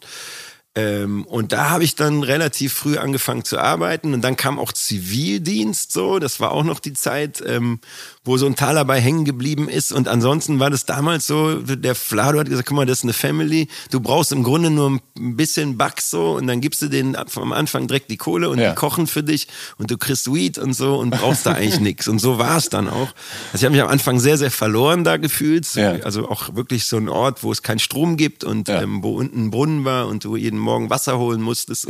Ähm, 0.78 1.26
und 1.26 1.54
da 1.54 1.72
habe 1.72 1.84
ich 1.84 1.96
dann 1.96 2.22
relativ 2.22 2.72
früh 2.72 2.98
angefangen 3.00 3.44
zu 3.44 3.58
arbeiten 3.58 4.14
und 4.14 4.22
dann 4.22 4.38
kam 4.38 4.60
auch 4.60 4.72
Zivildienst 4.72 5.92
so, 5.92 6.20
das 6.20 6.40
war 6.40 6.52
auch 6.52 6.64
noch 6.64 6.80
die 6.80 6.94
Zeit, 6.94 7.44
ähm, 7.44 7.80
wo 8.28 8.38
so 8.38 8.46
ein 8.46 8.56
Taler 8.56 8.86
bei 8.86 9.00
hängen 9.00 9.26
geblieben 9.26 9.70
ist 9.70 9.92
und 9.92 10.08
ansonsten 10.08 10.60
war 10.60 10.70
das 10.70 10.86
damals 10.86 11.26
so, 11.28 11.56
der 11.62 11.96
Flado 11.96 12.40
hat 12.40 12.50
gesagt, 12.50 12.68
guck 12.68 12.76
mal, 12.78 12.86
das 12.86 13.00
ist 13.00 13.04
eine 13.04 13.14
Family, 13.14 13.68
du 13.92 14.00
brauchst 14.00 14.32
im 14.32 14.44
Grunde 14.44 14.70
nur 14.70 15.00
ein 15.18 15.36
bisschen 15.36 15.78
Bucks 15.78 16.10
so 16.12 16.36
und 16.36 16.48
dann 16.48 16.62
gibst 16.62 16.82
du 16.82 16.88
denen 16.90 17.16
am 17.16 17.54
Anfang 17.54 17.88
direkt 17.88 18.12
die 18.12 18.18
Kohle 18.18 18.50
und 18.50 18.60
Ja. 18.60 18.70
die 18.72 18.76
kochen 18.76 19.08
für 19.08 19.24
dich 19.24 19.48
und 19.78 19.90
du 19.92 19.98
kriegst 19.98 20.32
Weed 20.34 20.58
und 20.58 20.74
so 20.74 20.98
und 20.98 21.10
brauchst 21.12 21.46
da 21.46 21.54
eigentlich 21.54 21.80
nichts 21.80 22.08
und 22.08 22.20
so 22.20 22.38
war 22.38 22.58
es 22.58 22.70
dann 22.70 22.88
auch. 22.90 23.08
Also 23.54 23.56
ich 23.56 23.64
habe 23.64 23.72
mich 23.72 23.82
am 23.82 23.88
Anfang 23.90 24.20
sehr, 24.20 24.38
sehr 24.38 24.52
verloren 24.52 25.04
da 25.04 25.18
gefühlt, 25.18 25.74
Ja. 25.76 25.94
also 26.04 26.30
auch 26.30 26.56
wirklich 26.56 26.86
so 26.86 26.98
ein 26.98 27.10
Ort, 27.10 27.44
wo 27.44 27.52
es 27.52 27.62
keinen 27.64 27.80
Strom 27.80 28.18
gibt 28.18 28.44
und 28.44 28.68
Ja. 28.68 28.82
ähm, 28.82 29.02
wo 29.04 29.16
unten 29.18 29.46
ein 29.46 29.52
Brunnen 29.52 29.86
war 29.86 30.08
und 30.08 30.24
du 30.24 30.36
jeden 30.36 30.60
Morgen 30.60 30.90
Wasser 30.90 31.18
holen 31.18 31.42
musstest. 31.42 31.88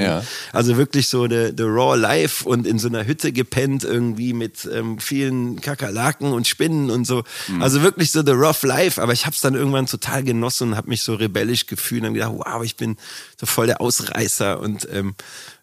Also 0.53 0.77
wirklich 0.77 1.07
so 1.07 1.27
the, 1.27 1.51
the 1.57 1.63
raw 1.63 1.95
life 1.97 2.47
und 2.47 2.67
in 2.67 2.77
so 2.79 2.87
einer 2.87 3.05
Hütte 3.07 3.31
gepennt 3.31 3.83
irgendwie 3.83 4.33
mit 4.33 4.69
ähm, 4.71 4.99
vielen 4.99 5.59
Kakerlaken 5.61 6.26
und 6.33 6.47
Spinnen 6.47 6.89
und 6.89 7.05
so. 7.05 7.23
Mhm. 7.47 7.61
Also 7.61 7.81
wirklich 7.81 8.11
so 8.11 8.23
the 8.25 8.31
rough 8.31 8.63
life. 8.63 9.01
Aber 9.01 9.13
ich 9.13 9.25
habe 9.25 9.33
es 9.33 9.41
dann 9.41 9.55
irgendwann 9.55 9.85
total 9.85 10.23
genossen 10.23 10.69
und 10.69 10.77
habe 10.77 10.89
mich 10.89 11.03
so 11.03 11.15
rebellisch 11.15 11.67
gefühlt 11.67 12.03
und 12.03 12.13
gedacht, 12.13 12.33
wow, 12.33 12.63
ich 12.63 12.75
bin 12.75 12.97
so 13.39 13.45
voll 13.45 13.67
der 13.67 13.81
Ausreißer 13.81 14.59
und 14.59 14.87
ähm, 14.91 15.15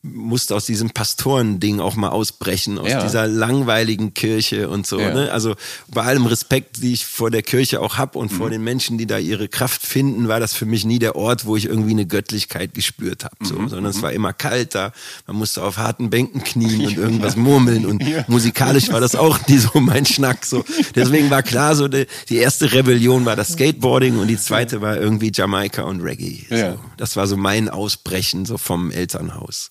musste 0.06 0.54
aus 0.54 0.66
diesem 0.66 0.90
Pastorending 0.90 1.80
auch 1.80 1.96
mal 1.96 2.10
ausbrechen, 2.10 2.78
aus 2.78 2.90
Ja. 2.90 3.02
dieser 3.02 3.26
langweiligen 3.26 4.12
Kirche 4.12 4.68
und 4.68 4.86
so. 4.86 5.00
Ja. 5.00 5.14
Ne? 5.14 5.32
Also 5.32 5.54
bei 5.88 6.02
allem 6.02 6.26
Respekt, 6.26 6.82
die 6.82 6.92
ich 6.92 7.06
vor 7.06 7.30
der 7.30 7.42
Kirche 7.42 7.80
auch 7.80 7.96
hab 7.96 8.14
und 8.14 8.30
Mhm. 8.30 8.36
vor 8.36 8.50
den 8.50 8.62
Menschen, 8.62 8.98
die 8.98 9.06
da 9.06 9.16
ihre 9.16 9.48
Kraft 9.48 9.80
finden, 9.80 10.28
war 10.28 10.40
das 10.40 10.52
für 10.52 10.66
mich 10.66 10.84
nie 10.84 10.98
der 10.98 11.16
Ort, 11.16 11.46
wo 11.46 11.56
ich 11.56 11.64
irgendwie 11.64 11.92
eine 11.92 12.04
Göttlichkeit 12.06 12.74
gespürt 12.74 13.24
habe. 13.24 13.34
Mhm. 13.40 13.46
So. 13.46 13.54
Sondern 13.54 13.86
es 13.86 14.02
war 14.02 14.12
immer 14.12 14.34
kalt 14.34 14.74
da, 14.74 14.92
man 15.26 15.36
musste 15.36 15.62
auf 15.62 15.78
harten 15.78 16.10
Bänken 16.10 16.44
knien 16.44 16.84
und 16.86 16.96
irgendwas 16.98 17.36
murmeln 17.36 17.86
und 17.86 18.02
musikalisch 18.28 18.90
war 18.92 19.00
das 19.00 19.14
auch 19.16 19.38
nie 19.48 19.56
so 19.56 19.80
mein 19.80 20.04
Schnack. 20.04 20.44
So. 20.44 20.64
Deswegen 20.94 21.30
war 21.30 21.42
klar, 21.42 21.74
so 21.76 21.88
die, 21.88 22.06
die 22.28 22.36
erste 22.36 22.72
Rebellion 22.72 23.24
war 23.24 23.36
das 23.36 23.52
Skateboarding 23.54 24.18
und 24.18 24.28
die 24.28 24.38
zweite 24.38 24.82
war 24.82 24.98
irgendwie 24.98 25.32
Jamaika 25.34 25.82
und 25.84 26.02
Reggae. 26.02 26.44
Ja. 26.50 26.72
So. 26.72 26.78
Das 26.98 27.16
war 27.16 27.26
so 27.26 27.38
mein 27.38 27.70
Ausbrechen 27.70 28.44
so 28.44 28.58
vom 28.58 28.90
Elternhaus. 28.90 29.70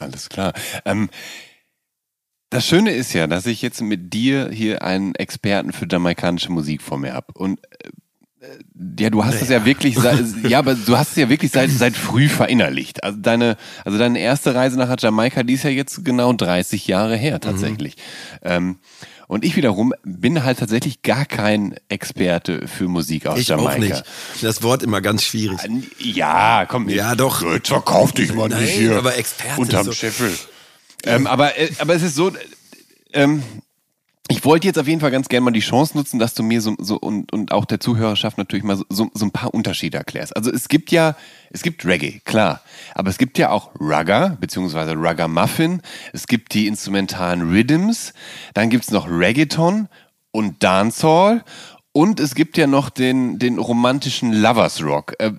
Alles 0.00 0.28
klar. 0.28 0.52
Ähm, 0.84 1.08
das 2.50 2.66
Schöne 2.66 2.90
ist 2.92 3.12
ja, 3.12 3.28
dass 3.28 3.46
ich 3.46 3.62
jetzt 3.62 3.80
mit 3.80 4.12
dir 4.12 4.50
hier 4.50 4.82
einen 4.82 5.14
Experten 5.14 5.72
für 5.72 5.86
jamaikanische 5.88 6.50
Musik 6.50 6.82
vor 6.82 6.98
mir 6.98 7.14
habe. 7.14 7.32
Und 7.34 7.60
äh, 8.40 8.48
ja, 8.98 9.10
du 9.10 9.24
hast 9.24 9.40
es 9.40 9.50
ja 9.50 9.64
wirklich, 9.64 9.96
ja, 10.48 10.58
aber 10.58 10.74
du 10.74 10.96
hast 10.96 11.10
es 11.10 11.16
ja 11.16 11.28
wirklich 11.28 11.52
seit, 11.52 11.70
seit 11.70 11.94
früh 11.94 12.28
verinnerlicht. 12.28 13.04
Also 13.04 13.18
deine, 13.20 13.56
also 13.84 13.98
deine 13.98 14.18
erste 14.18 14.54
Reise 14.54 14.78
nach 14.78 14.94
Jamaika, 14.98 15.42
die 15.42 15.54
ist 15.54 15.62
ja 15.62 15.70
jetzt 15.70 16.04
genau 16.04 16.32
30 16.32 16.86
Jahre 16.86 17.16
her 17.16 17.38
tatsächlich. 17.40 17.96
Ähm, 18.42 18.78
und 19.30 19.44
ich 19.44 19.54
wiederum 19.54 19.94
bin 20.02 20.42
halt 20.42 20.58
tatsächlich 20.58 21.02
gar 21.02 21.24
kein 21.24 21.76
Experte 21.88 22.66
für 22.66 22.88
Musik 22.88 23.28
aus 23.28 23.38
Ich 23.38 23.46
Jamaika. 23.46 23.70
auch 23.70 23.78
nicht. 23.78 24.02
Das 24.42 24.64
Wort 24.64 24.82
immer 24.82 25.00
ganz 25.00 25.22
schwierig. 25.22 25.60
Ja, 26.00 26.66
komm. 26.66 26.88
Ja, 26.88 27.14
doch. 27.14 27.40
Jetzt 27.42 27.68
verkauf 27.68 28.10
dich 28.10 28.34
mal 28.34 28.48
Nein, 28.48 28.62
nicht 28.62 28.72
hier. 28.72 28.96
aber 28.98 29.16
Experte 29.16 29.60
Unterm 29.60 29.84
so. 29.84 29.92
Scheffel. 29.92 30.36
Ähm, 31.04 31.28
aber, 31.28 31.56
äh, 31.56 31.70
aber 31.78 31.94
es 31.94 32.02
ist 32.02 32.16
so, 32.16 32.32
ähm, 33.12 33.44
ich 34.28 34.44
wollte 34.44 34.68
jetzt 34.68 34.78
auf 34.78 34.86
jeden 34.86 35.00
Fall 35.00 35.10
ganz 35.10 35.28
gerne 35.28 35.44
mal 35.44 35.50
die 35.50 35.60
Chance 35.60 35.96
nutzen, 35.96 36.20
dass 36.20 36.34
du 36.34 36.44
mir 36.44 36.60
so, 36.60 36.76
so 36.78 36.96
und, 36.96 37.32
und 37.32 37.50
auch 37.50 37.64
der 37.64 37.80
Zuhörerschaft 37.80 38.38
natürlich 38.38 38.64
mal 38.64 38.76
so, 38.88 39.10
so, 39.12 39.24
ein 39.24 39.32
paar 39.32 39.52
Unterschiede 39.52 39.98
erklärst. 39.98 40.36
Also 40.36 40.52
es 40.52 40.68
gibt 40.68 40.92
ja, 40.92 41.16
es 41.50 41.62
gibt 41.62 41.84
Reggae, 41.84 42.20
klar. 42.24 42.60
Aber 42.94 43.10
es 43.10 43.18
gibt 43.18 43.38
ja 43.38 43.50
auch 43.50 43.70
Rugger, 43.80 44.36
beziehungsweise 44.40 44.92
Rugger 44.92 45.26
Muffin. 45.26 45.82
Es 46.12 46.28
gibt 46.28 46.54
die 46.54 46.68
instrumentalen 46.68 47.50
Rhythms. 47.50 48.12
Dann 48.54 48.70
gibt's 48.70 48.92
noch 48.92 49.08
Reggaeton 49.10 49.88
und 50.30 50.62
Dancehall. 50.62 51.42
Und 51.92 52.20
es 52.20 52.36
gibt 52.36 52.56
ja 52.56 52.68
noch 52.68 52.88
den, 52.88 53.40
den 53.40 53.58
romantischen 53.58 54.32
Lovers 54.32 54.80
Rock. 54.82 55.14
Äh, 55.18 55.32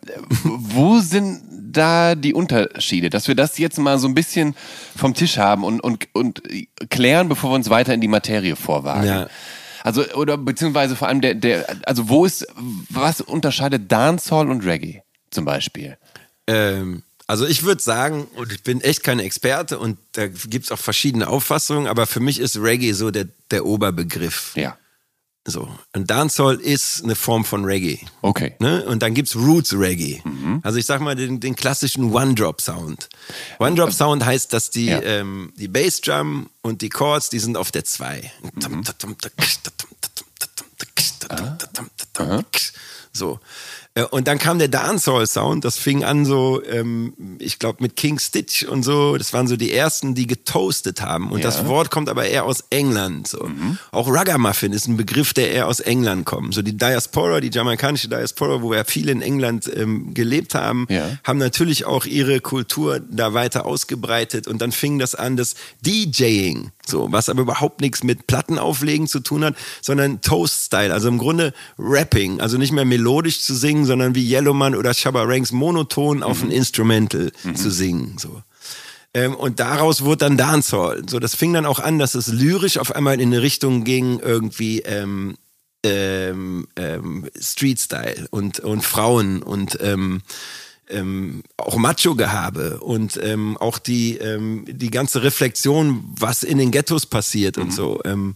wo 0.44 1.00
sind 1.00 1.42
da 1.72 2.16
die 2.16 2.34
Unterschiede? 2.34 3.10
Dass 3.10 3.28
wir 3.28 3.36
das 3.36 3.58
jetzt 3.58 3.78
mal 3.80 3.98
so 4.00 4.08
ein 4.08 4.16
bisschen 4.16 4.56
vom 4.96 5.14
Tisch 5.14 5.38
haben 5.38 5.64
und, 5.64 5.82
und, 5.82 6.08
und 6.14 6.42
klären, 6.90 7.30
bevor 7.30 7.52
wir 7.52 7.56
uns 7.56 7.70
weiter 7.70 7.94
in 7.94 8.02
die 8.02 8.08
Materie 8.08 8.56
vorwagen. 8.56 9.08
Ja. 9.08 9.28
Also, 9.84 10.06
oder 10.14 10.38
beziehungsweise 10.38 10.96
vor 10.96 11.08
allem 11.08 11.22
der, 11.22 11.36
der, 11.36 11.66
also 11.84 12.08
wo 12.10 12.26
ist, 12.26 12.46
was 12.90 13.22
unterscheidet 13.22 13.92
Dancehall 13.92 14.50
und 14.50 14.64
Reggae 14.64 15.02
zum 15.32 15.46
Beispiel? 15.46 15.98
Ähm, 16.48 17.04
Also 17.28 17.48
ich 17.48 17.64
würde 17.64 17.82
sagen, 17.82 18.28
und 18.36 18.52
ich 18.52 18.62
bin 18.62 18.82
echt 18.82 19.04
kein 19.04 19.20
Experte 19.20 19.80
und 19.80 19.98
da 20.12 20.28
gibt 20.28 20.66
es 20.66 20.72
auch 20.72 20.78
verschiedene 20.78 21.30
Auffassungen, 21.30 21.88
aber 21.88 22.06
für 22.06 22.20
mich 22.20 22.40
ist 22.40 22.58
Reggae 22.58 22.92
so 22.92 23.10
der, 23.10 23.28
der 23.52 23.66
Oberbegriff. 23.66 24.52
Ja. 24.56 24.76
So. 25.48 25.68
Und 25.94 26.10
Dancehall 26.12 26.56
ist 26.60 27.04
eine 27.04 27.16
Form 27.16 27.44
von 27.46 27.66
Reggae. 27.66 27.98
Okay. 28.22 28.54
Ne? 28.60 28.86
Und 28.86 29.02
dann 29.02 29.16
gibt's 29.16 29.36
Roots 29.36 29.74
Reggae. 29.74 30.22
Also 30.62 30.78
ich 30.78 30.86
sag 30.86 31.02
mal 31.02 31.16
den, 31.16 31.40
den 31.40 31.56
klassischen 31.56 32.14
One-Drop-Sound. 32.14 33.10
One-Drop-Sound 33.60 34.24
heißt, 34.24 34.54
dass 34.54 34.70
die, 34.70 34.86
Ja. 34.86 35.02
ähm, 35.02 35.52
die 35.58 35.68
Bassdrum 35.68 36.50
und 36.62 36.82
die 36.84 36.90
Chords, 36.90 37.30
die 37.30 37.40
sind 37.40 37.58
auf 37.58 37.72
der 37.72 37.86
2. 37.86 38.32
So. 43.14 43.40
Äh, 43.94 44.04
Und 44.04 44.28
dann 44.28 44.38
kam 44.40 44.58
der 44.58 44.70
Dancehall-Sound, 44.70 45.66
das 45.66 45.78
fing 45.78 46.04
an 46.06 46.24
so, 46.26 46.64
ähm, 46.64 47.14
ich 47.40 47.60
glaube 47.60 47.80
mit 47.84 47.96
King 47.98 48.20
Stitch 48.20 48.64
und 48.64 48.84
so, 48.84 49.18
das 49.18 49.34
waren 49.34 49.48
so 49.48 49.58
die 49.58 49.74
ersten, 49.74 50.16
die 50.16 50.28
getoastet 50.28 51.02
haben. 51.02 51.30
Und 51.32 51.40
Ja. 51.40 51.46
das 51.46 51.66
Wort 51.68 51.92
kommt 51.92 52.08
aber 52.08 52.26
eher 52.26 52.46
aus 52.46 52.64
England. 52.70 53.28
So. 53.28 53.50
Auch 53.92 54.08
Ragamuffin 54.08 54.72
ist 54.72 54.88
ein 54.88 54.96
Begriff, 54.96 55.34
der 55.34 55.52
eher 55.52 55.68
aus 55.68 55.82
England 55.82 56.26
kommt. 56.26 56.54
So 56.54 56.62
die 56.62 56.78
Diaspora, 56.78 57.42
die 57.42 57.50
jamaikanische 57.50 58.08
Diaspora, 58.08 58.62
wo 58.62 58.74
ja 58.74 58.84
viele 58.86 59.12
in 59.12 59.22
England 59.22 59.70
ähm, 59.76 60.14
gelebt 60.14 60.56
haben, 60.56 60.88
Ja. 60.90 61.18
haben 61.26 61.40
natürlich 61.40 61.86
auch 61.86 62.06
ihre 62.06 62.40
Kultur 62.40 63.02
da 63.02 63.34
weiter 63.34 63.66
ausgebreitet. 63.66 64.48
Und 64.48 64.62
dann 64.62 64.72
fing 64.72 65.00
das 65.00 65.16
an, 65.16 65.36
das 65.36 65.56
DJing, 65.86 66.72
so, 66.86 67.12
was 67.12 67.30
aber 67.30 67.42
überhaupt 67.42 67.82
nichts 67.82 68.04
mit 68.04 68.28
Plattenauflegen 68.28 69.08
zu 69.08 69.20
tun 69.20 69.44
hat, 69.44 69.56
sondern 69.82 70.22
Toast-Style. 70.22 70.94
Also 70.94 71.08
im 71.08 71.18
Grunde 71.18 71.54
Rapping, 71.78 72.42
also 72.42 72.58
nicht 72.58 72.72
mehr 72.72 72.86
melodisch 72.86 73.42
zu 73.42 73.56
singen, 73.56 73.86
sondern 73.86 74.16
wie 74.16 74.30
Yellowman 74.30 74.76
oder 74.76 74.94
Shabba 74.94 75.24
Ranks 75.24 75.52
monoton 75.52 76.24
auf 76.24 76.42
ein 76.42 76.52
Instrumental 76.52 77.32
zu 77.54 77.72
singen. 77.72 78.18
So. 78.18 78.42
Ähm, 79.14 79.36
und 79.36 79.60
daraus 79.60 80.04
wurde 80.04 80.26
dann 80.26 80.38
Dancehall. 80.38 81.04
So, 81.08 81.20
das 81.20 81.36
fing 81.36 81.54
dann 81.54 81.66
auch 81.66 81.80
an, 81.80 82.00
dass 82.00 82.16
es 82.16 82.28
lyrisch 82.28 82.78
auf 82.78 82.96
einmal 82.96 83.20
in 83.20 83.34
eine 83.34 83.42
Richtung 83.42 83.84
ging, 83.84 84.20
irgendwie 84.20 84.80
ähm, 84.82 85.36
ähm, 85.84 86.68
ähm, 86.76 87.30
Street-Style 87.40 88.28
und, 88.30 88.60
und 88.60 88.84
Frauen 88.84 89.44
und 89.44 89.78
ähm, 89.82 90.22
ähm, 90.92 91.44
auch 91.58 91.78
Macho-Gehabe 91.78 92.80
und 92.80 93.20
ähm, 93.22 93.58
auch 93.58 93.80
die, 93.80 94.18
ähm, 94.18 94.66
die 94.68 94.92
ganze 94.92 95.24
Reflexion, 95.24 96.04
was 96.20 96.44
in 96.44 96.58
den 96.58 96.72
Ghettos 96.72 97.06
passiert 97.06 97.58
und 97.58 97.74
so. 97.74 98.02
Ähm, 98.06 98.36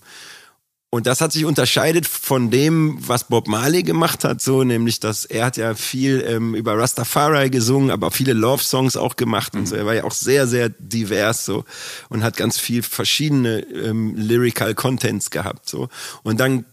und 0.95 1.07
das 1.07 1.19
hat 1.19 1.33
sich 1.33 1.43
unterscheidet 1.43 2.07
von 2.07 2.51
dem, 2.51 2.97
was 3.05 3.27
Bob 3.27 3.49
Marley 3.49 3.83
gemacht 3.83 4.23
hat, 4.23 4.39
so 4.39 4.63
nämlich, 4.63 5.01
dass 5.01 5.25
er 5.25 5.47
hat 5.47 5.57
ja 5.57 5.75
viel 5.75 6.23
ähm, 6.25 6.55
über 6.55 6.77
Rastafari 6.77 7.49
gesungen, 7.49 7.91
aber 7.91 8.11
viele 8.11 8.31
Love-Songs 8.31 8.95
auch 8.95 9.17
gemacht 9.17 9.55
und 9.55 9.67
so. 9.67 9.75
Er 9.75 9.85
war 9.85 9.93
ja 9.93 10.05
auch 10.05 10.13
sehr, 10.13 10.47
sehr 10.47 10.69
divers 10.69 11.43
so 11.43 11.65
und 12.07 12.23
hat 12.23 12.37
ganz 12.37 12.59
viel 12.59 12.81
verschiedene 12.81 13.59
ähm, 13.73 14.15
lyrical 14.15 14.73
Contents 14.73 15.31
gehabt 15.31 15.67
so. 15.67 15.89
Und 16.23 16.39
dann 16.39 16.63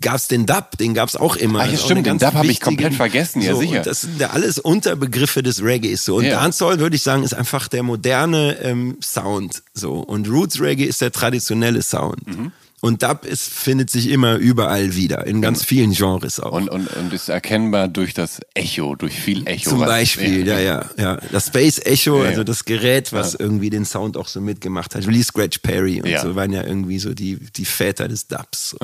gab's 0.00 0.28
den 0.28 0.44
Dub, 0.46 0.76
den 0.78 0.94
gab's 0.94 1.16
auch 1.16 1.36
immer. 1.36 1.60
Ah, 1.60 1.66
ja, 1.66 1.78
stimmt, 1.78 2.06
den 2.06 2.18
Dub 2.18 2.34
hab 2.34 2.44
ich 2.44 2.60
komplett 2.60 2.94
vergessen, 2.94 3.40
ja, 3.40 3.54
so, 3.54 3.60
sicher. 3.60 3.80
Das 3.82 4.02
sind 4.02 4.20
ja 4.20 4.30
alles 4.30 4.58
Unterbegriffe 4.58 5.42
des 5.42 5.62
Reggaes 5.62 6.04
so. 6.04 6.16
Und 6.16 6.24
Ja. 6.24 6.40
Dancehall 6.40 6.78
würde 6.78 6.96
ich 6.96 7.02
sagen 7.02 7.22
ist 7.24 7.34
einfach 7.34 7.68
der 7.68 7.82
moderne 7.82 8.58
ähm, 8.62 8.98
Sound 9.02 9.62
so 9.74 9.94
und 10.00 10.28
Roots 10.28 10.60
Reggae 10.60 10.84
ist 10.84 11.00
der 11.00 11.12
traditionelle 11.12 11.82
Sound. 11.82 12.26
Mhm. 12.26 12.52
Und 12.84 13.04
Dub 13.04 13.24
ist, 13.24 13.48
findet 13.48 13.90
sich 13.90 14.10
immer 14.10 14.34
überall 14.38 14.96
wieder, 14.96 15.24
in 15.24 15.40
ganz 15.40 15.62
vielen 15.62 15.92
Genres 15.92 16.40
auch. 16.40 16.50
Und, 16.50 16.68
und, 16.68 16.88
und 16.96 17.12
ist 17.12 17.28
erkennbar 17.28 17.86
durch 17.86 18.12
das 18.12 18.40
Echo, 18.54 18.96
durch 18.96 19.14
viel 19.14 19.46
Echo. 19.46 19.70
Zum 19.70 19.78
Beispiel, 19.78 20.44
ja, 20.44 20.58
ja, 20.58 20.90
ja. 20.98 21.18
Das 21.30 21.46
Space 21.46 21.78
Echo, 21.78 22.16
Ja, 22.18 22.24
ja. 22.24 22.30
also 22.30 22.42
das 22.42 22.64
Gerät, 22.64 23.12
was 23.12 23.36
irgendwie 23.36 23.70
den 23.70 23.84
Sound 23.84 24.16
auch 24.16 24.26
so 24.26 24.40
mitgemacht 24.40 24.96
hat. 24.96 25.06
Lee 25.06 25.22
Scratch 25.22 25.58
Perry 25.58 26.02
und 26.02 26.08
Ja. 26.08 26.22
so 26.22 26.34
waren 26.34 26.52
ja 26.52 26.64
irgendwie 26.64 26.98
so 26.98 27.14
die, 27.14 27.36
die 27.54 27.64
Väter 27.64 28.08
des 28.08 28.26
Dubs. 28.26 28.74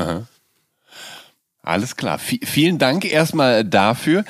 Alles 1.68 1.96
klar. 1.96 2.18
V 2.18 2.36
vielen 2.44 2.78
Dank 2.78 3.04
erstmal 3.04 3.64
dafür. 3.64 4.24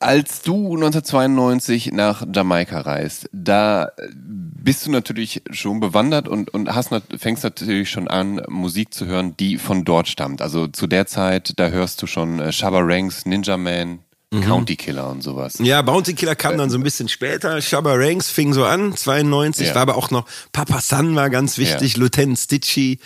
Als 0.00 0.42
du 0.42 0.76
1992 0.76 1.90
nach 1.92 2.24
Jamaika 2.32 2.80
reist, 2.80 3.28
da 3.32 3.88
bist 4.14 4.86
du 4.86 4.92
natürlich 4.92 5.42
schon 5.50 5.80
bewandert 5.80 6.28
und, 6.28 6.54
und 6.54 6.72
hast, 6.74 6.90
fängst 7.18 7.42
natürlich 7.42 7.90
schon 7.90 8.06
an, 8.06 8.40
Musik 8.48 8.94
zu 8.94 9.06
hören, 9.06 9.36
die 9.38 9.58
von 9.58 9.84
dort 9.84 10.06
stammt. 10.08 10.40
Also 10.40 10.68
zu 10.68 10.86
der 10.86 11.06
Zeit, 11.06 11.54
da 11.56 11.68
hörst 11.68 12.00
du 12.00 12.06
schon 12.06 12.38
äh, 12.38 12.52
Shabba 12.52 12.78
Ranks, 12.80 13.26
Ninja 13.26 13.56
Man, 13.56 14.00
Mhm. 14.30 14.42
County 14.42 14.76
Killer 14.76 15.08
und 15.08 15.22
sowas. 15.22 15.54
Ja, 15.58 15.80
Bounty 15.80 16.12
Killer 16.12 16.34
kam 16.36 16.58
dann 16.58 16.68
so 16.68 16.76
ein 16.76 16.82
bisschen 16.82 17.08
später. 17.08 17.62
Shabba 17.62 17.94
Ranks 17.94 18.28
fing 18.28 18.52
so 18.52 18.66
an, 18.66 18.94
92. 18.94 19.68
Ja. 19.68 19.74
War 19.74 19.82
aber 19.82 19.96
auch 19.96 20.10
noch 20.10 20.26
Papa 20.52 20.82
San 20.82 21.14
war 21.16 21.30
ganz 21.30 21.56
wichtig, 21.56 21.94
Ja. 21.94 22.00
Lieutenant 22.00 22.38
Stitchy. 22.38 22.98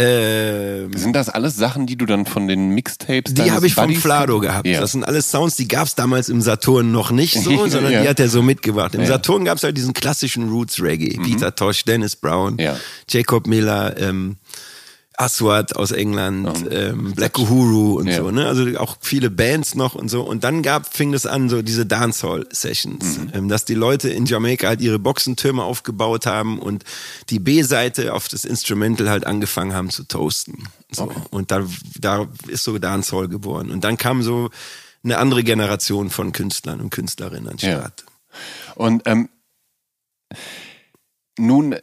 Ähm, 0.00 0.92
Sind 0.96 1.14
das 1.14 1.28
alles 1.28 1.56
Sachen, 1.56 1.86
die 1.86 1.96
du 1.96 2.06
dann 2.06 2.26
von 2.26 2.48
den 2.48 2.70
Mixtapes 2.70 3.34
die 3.34 3.50
habe 3.50 3.66
ich 3.66 3.74
vom 3.74 3.86
Buddies- 3.86 4.00
Flado 4.02 4.40
gehabt. 4.40 4.66
Ja. 4.66 4.80
Das 4.80 4.92
sind 4.92 5.04
alles 5.04 5.30
Sounds, 5.30 5.56
die 5.56 5.68
gab's 5.68 5.94
damals 5.94 6.28
im 6.28 6.40
Saturn 6.40 6.90
noch 6.92 7.10
nicht 7.10 7.34
so, 7.42 7.66
sondern 7.68 7.92
Ja. 7.92 8.02
die 8.02 8.08
hat 8.08 8.20
er 8.20 8.28
so 8.28 8.42
mitgebracht. 8.42 8.94
Im 8.94 9.00
Ja. 9.02 9.06
Mhm. 9.06 9.10
Saturn 9.12 9.44
gab's 9.44 9.62
halt 9.62 9.76
diesen 9.76 9.92
klassischen 9.92 10.48
Roots 10.50 10.80
Reggae. 10.82 11.18
Peter 11.22 11.54
Tosh, 11.54 11.84
Dennis 11.84 12.16
Brown, 12.16 12.56
Ja. 12.58 12.76
Jacob 13.08 13.46
Miller, 13.46 13.96
ähm, 13.98 14.36
Aswad 15.20 15.76
aus 15.76 15.90
England, 15.90 16.66
ähm, 16.70 17.12
Black 17.14 17.38
Uhuru 17.38 17.98
und 17.98 18.06
Ja. 18.06 18.16
so, 18.16 18.30
ne? 18.30 18.46
Also 18.46 18.64
auch 18.78 18.96
viele 19.00 19.30
Bands 19.30 19.74
noch 19.74 19.94
und 19.94 20.08
so. 20.08 20.22
Und 20.22 20.44
dann 20.44 20.62
gab, 20.62 20.94
fing 20.94 21.12
es 21.12 21.26
an, 21.26 21.48
so 21.48 21.60
diese 21.62 21.84
Dancehall-Sessions, 21.86 23.18
Mhm. 23.18 23.30
ähm, 23.34 23.48
dass 23.48 23.64
die 23.64 23.74
Leute 23.74 24.08
in 24.08 24.24
Jamaika 24.26 24.68
halt 24.68 24.80
ihre 24.80 24.98
Boxentürme 24.98 25.62
aufgebaut 25.62 26.26
haben 26.26 26.58
und 26.58 26.84
die 27.28 27.38
B-Seite 27.38 28.14
auf 28.14 28.28
das 28.28 28.44
Instrumental 28.44 29.10
halt 29.10 29.26
angefangen 29.26 29.74
haben 29.74 29.90
zu 29.90 30.04
toasten. 30.04 30.64
So. 30.90 31.12
Und 31.30 31.50
da, 31.50 31.66
da 32.00 32.26
ist 32.48 32.64
so 32.64 32.78
Dancehall 32.78 33.28
geboren. 33.28 33.70
Und 33.70 33.84
dann 33.84 33.96
kam 33.98 34.22
so 34.22 34.50
eine 35.04 35.18
andere 35.18 35.44
Generation 35.44 36.10
von 36.10 36.32
Künstlern 36.32 36.80
und 36.80 36.90
Künstlerinnen 36.90 37.48
an 37.48 37.56
den 37.58 37.70
Ja. 37.70 37.78
Start. 37.78 38.04
Und 38.74 39.02
ähm, 39.06 39.28
nun 41.38 41.76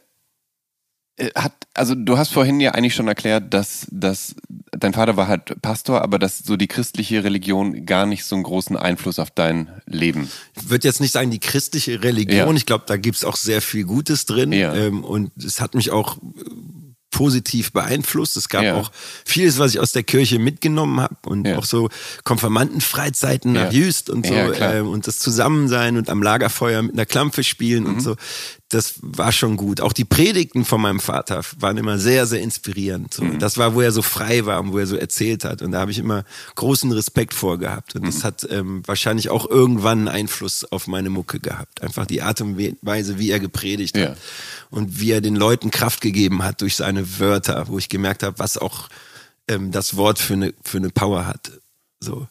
hat, 1.34 1.52
also 1.74 1.94
du 1.94 2.16
hast 2.16 2.32
vorhin 2.32 2.60
ja 2.60 2.72
eigentlich 2.72 2.94
schon 2.94 3.08
erklärt, 3.08 3.52
dass, 3.52 3.86
dass 3.90 4.34
dein 4.70 4.92
Vater 4.94 5.16
war 5.16 5.26
halt 5.28 5.60
Pastor, 5.62 6.02
aber 6.02 6.18
dass 6.18 6.38
so 6.38 6.56
die 6.56 6.68
christliche 6.68 7.24
Religion 7.24 7.86
gar 7.86 8.06
nicht 8.06 8.24
so 8.24 8.36
einen 8.36 8.44
großen 8.44 8.76
Einfluss 8.76 9.18
auf 9.18 9.30
dein 9.30 9.68
Leben. 9.86 10.30
Ich 10.60 10.70
würde 10.70 10.86
jetzt 10.86 11.00
nicht 11.00 11.12
sagen, 11.12 11.30
die 11.30 11.40
christliche 11.40 12.02
Religion, 12.02 12.48
Ja. 12.48 12.52
ich 12.54 12.66
glaube, 12.66 12.84
da 12.86 12.96
gibt's 12.96 13.24
auch 13.24 13.36
sehr 13.36 13.60
viel 13.62 13.84
Gutes 13.84 14.26
drin. 14.26 14.52
Ja. 14.52 14.74
Ähm, 14.74 15.02
und 15.04 15.32
es 15.42 15.60
hat 15.60 15.74
mich 15.74 15.90
auch 15.90 16.18
äh, 16.18 16.20
positiv 17.10 17.72
beeinflusst. 17.72 18.36
Es 18.36 18.48
gab 18.50 18.62
Ja. 18.62 18.76
auch 18.76 18.92
vieles, 19.24 19.58
was 19.58 19.72
ich 19.74 19.80
aus 19.80 19.92
der 19.92 20.02
Kirche 20.02 20.38
mitgenommen 20.38 21.00
habe 21.00 21.16
und 21.26 21.46
Ja. 21.46 21.56
auch 21.58 21.64
so 21.64 21.88
Konfirmandenfreizeiten 22.24 23.52
nach 23.52 23.72
Ja. 23.72 23.78
Jüst 23.78 24.10
und 24.10 24.26
so 24.26 24.34
ähm, 24.34 24.88
und 24.88 25.06
das 25.06 25.18
Zusammensein 25.18 25.96
und 25.96 26.10
am 26.10 26.22
Lagerfeuer 26.22 26.82
mit 26.82 26.92
einer 26.92 27.06
Klampe 27.06 27.44
spielen 27.44 27.84
Mhm. 27.84 27.88
und 27.90 28.00
so. 28.00 28.16
Das 28.70 28.94
war 29.00 29.32
schon 29.32 29.56
gut. 29.56 29.80
Auch 29.80 29.94
die 29.94 30.04
Predigten 30.04 30.66
von 30.66 30.82
meinem 30.82 31.00
Vater 31.00 31.40
waren 31.58 31.78
immer 31.78 31.98
sehr, 31.98 32.26
sehr 32.26 32.42
inspirierend. 32.42 33.14
So. 33.14 33.24
Mhm. 33.24 33.38
Das 33.38 33.56
war, 33.56 33.74
wo 33.74 33.80
er 33.80 33.92
so 33.92 34.02
frei 34.02 34.44
war 34.44 34.60
und 34.60 34.72
wo 34.74 34.78
er 34.78 34.86
so 34.86 34.96
erzählt 34.96 35.44
hat. 35.44 35.62
Und 35.62 35.72
da 35.72 35.80
habe 35.80 35.90
ich 35.90 35.98
immer 35.98 36.24
großen 36.54 36.92
Respekt 36.92 37.32
vor 37.32 37.58
gehabt. 37.58 37.94
Und 37.94 38.02
Mhm. 38.02 38.06
das 38.06 38.24
hat 38.24 38.46
ähm, 38.50 38.82
wahrscheinlich 38.86 39.30
auch 39.30 39.48
irgendwann 39.48 40.00
einen 40.00 40.08
Einfluss 40.08 40.64
auf 40.70 40.86
meine 40.86 41.08
Mucke 41.08 41.40
gehabt. 41.40 41.80
Einfach 41.80 42.04
die 42.04 42.20
Art 42.20 42.42
und 42.42 42.58
Weise, 42.82 43.18
wie 43.18 43.30
er 43.30 43.40
gepredigt 43.40 43.96
Ja. 43.96 44.10
hat. 44.10 44.18
Und 44.68 45.00
wie 45.00 45.12
er 45.12 45.22
den 45.22 45.36
Leuten 45.36 45.70
Kraft 45.70 46.02
gegeben 46.02 46.42
hat 46.42 46.60
durch 46.60 46.76
seine 46.76 47.18
Wörter, 47.18 47.68
wo 47.68 47.78
ich 47.78 47.88
gemerkt 47.88 48.22
habe, 48.22 48.38
was 48.38 48.58
auch 48.58 48.88
ähm, 49.48 49.72
das 49.72 49.96
Wort 49.96 50.18
für 50.18 50.34
eine, 50.34 50.52
für 50.62 50.76
eine 50.76 50.90
Power 50.90 51.26
hat. 51.26 51.52
So. 52.00 52.28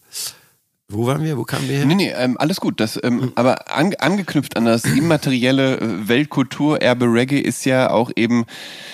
Wo 0.90 1.06
waren 1.06 1.22
wir? 1.22 1.38
Wo 1.38 1.44
kamen 1.44 1.68
wir 1.68 1.80
her? 1.80 1.86
Nee, 1.86 1.96
nee, 1.96 2.14
ähm, 2.16 2.38
alles 2.40 2.62
gut. 2.62 2.80
Das, 2.80 2.98
ähm, 3.04 3.34
aber 3.36 3.76
an, 3.76 3.94
angeknüpft 4.00 4.56
an 4.56 4.64
das 4.64 4.86
immaterielle 4.86 5.80
äh, 5.80 6.08
Weltkulturerbe 6.08 7.06
Reggae 7.06 7.42
ist 7.42 7.66
ja 7.66 7.90
auch 7.90 8.10
eben 8.16 8.46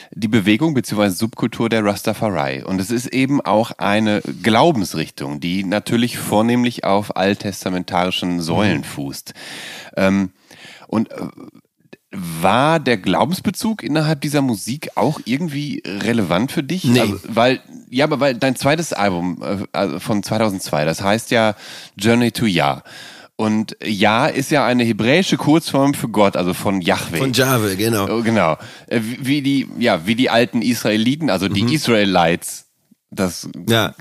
die 0.09 0.27
Bewegung 0.27 0.73
bzw. 0.73 1.09
Subkultur 1.09 1.69
der 1.69 1.85
Rastafari. 1.85 2.63
Und 2.63 2.81
es 2.81 2.89
ist 2.89 3.07
eben 3.07 3.41
auch 3.41 3.73
eine 3.77 4.21
Glaubensrichtung, 4.41 5.39
die 5.39 5.63
natürlich 5.63 6.17
vornehmlich 6.17 6.83
auf 6.83 7.15
alttestamentarischen 7.15 8.41
Säulen 8.41 8.83
fußt. 8.83 9.35
Ähm, 9.95 10.31
und 10.87 11.11
äh, 11.11 11.27
war 12.15 12.79
der 12.79 12.97
Glaubensbezug 12.97 13.81
innerhalb 13.83 14.21
dieser 14.21 14.41
Musik 14.41 14.89
auch 14.95 15.19
irgendwie 15.25 15.81
relevant 15.85 16.51
für 16.51 16.63
dich? 16.63 16.83
Nee. 16.85 16.99
Also, 16.99 17.19
weil, 17.27 17.59
ja, 17.89 18.05
aber 18.05 18.19
weil 18.19 18.35
dein 18.35 18.55
zweites 18.55 18.93
Album 18.93 19.41
äh, 19.41 19.65
also 19.71 19.99
von 19.99 20.21
2002, 20.23 20.85
das 20.85 21.01
heißt 21.01 21.31
ja 21.31 21.55
Journey 21.97 22.31
to 22.31 22.45
Yah. 22.45 22.83
Und 23.35 23.75
Yah 23.83 24.27
ist 24.27 24.51
ja 24.51 24.63
eine 24.65 24.83
hebräische 24.83 25.37
Kurzform 25.37 25.95
für 25.95 26.07
Gott, 26.07 26.37
also 26.37 26.53
von 26.53 26.81
Yahweh. 26.81 27.17
Von 27.17 27.33
Jave, 27.33 27.75
genau. 27.75 28.07
Oh, 28.07 28.21
Genau. 28.21 28.57
Äh, 28.87 28.99
wie- 29.01 29.41
die, 29.41 29.67
ja, 29.79 30.05
wie 30.05 30.13
die 30.13 30.29
alten 30.29 30.61
Israeliten, 30.61 31.31
also 31.31 31.49
Mhm. 31.49 31.53
die 31.55 31.73
Israelites 31.73 32.67
das 33.15 33.47
ja. 33.67 33.93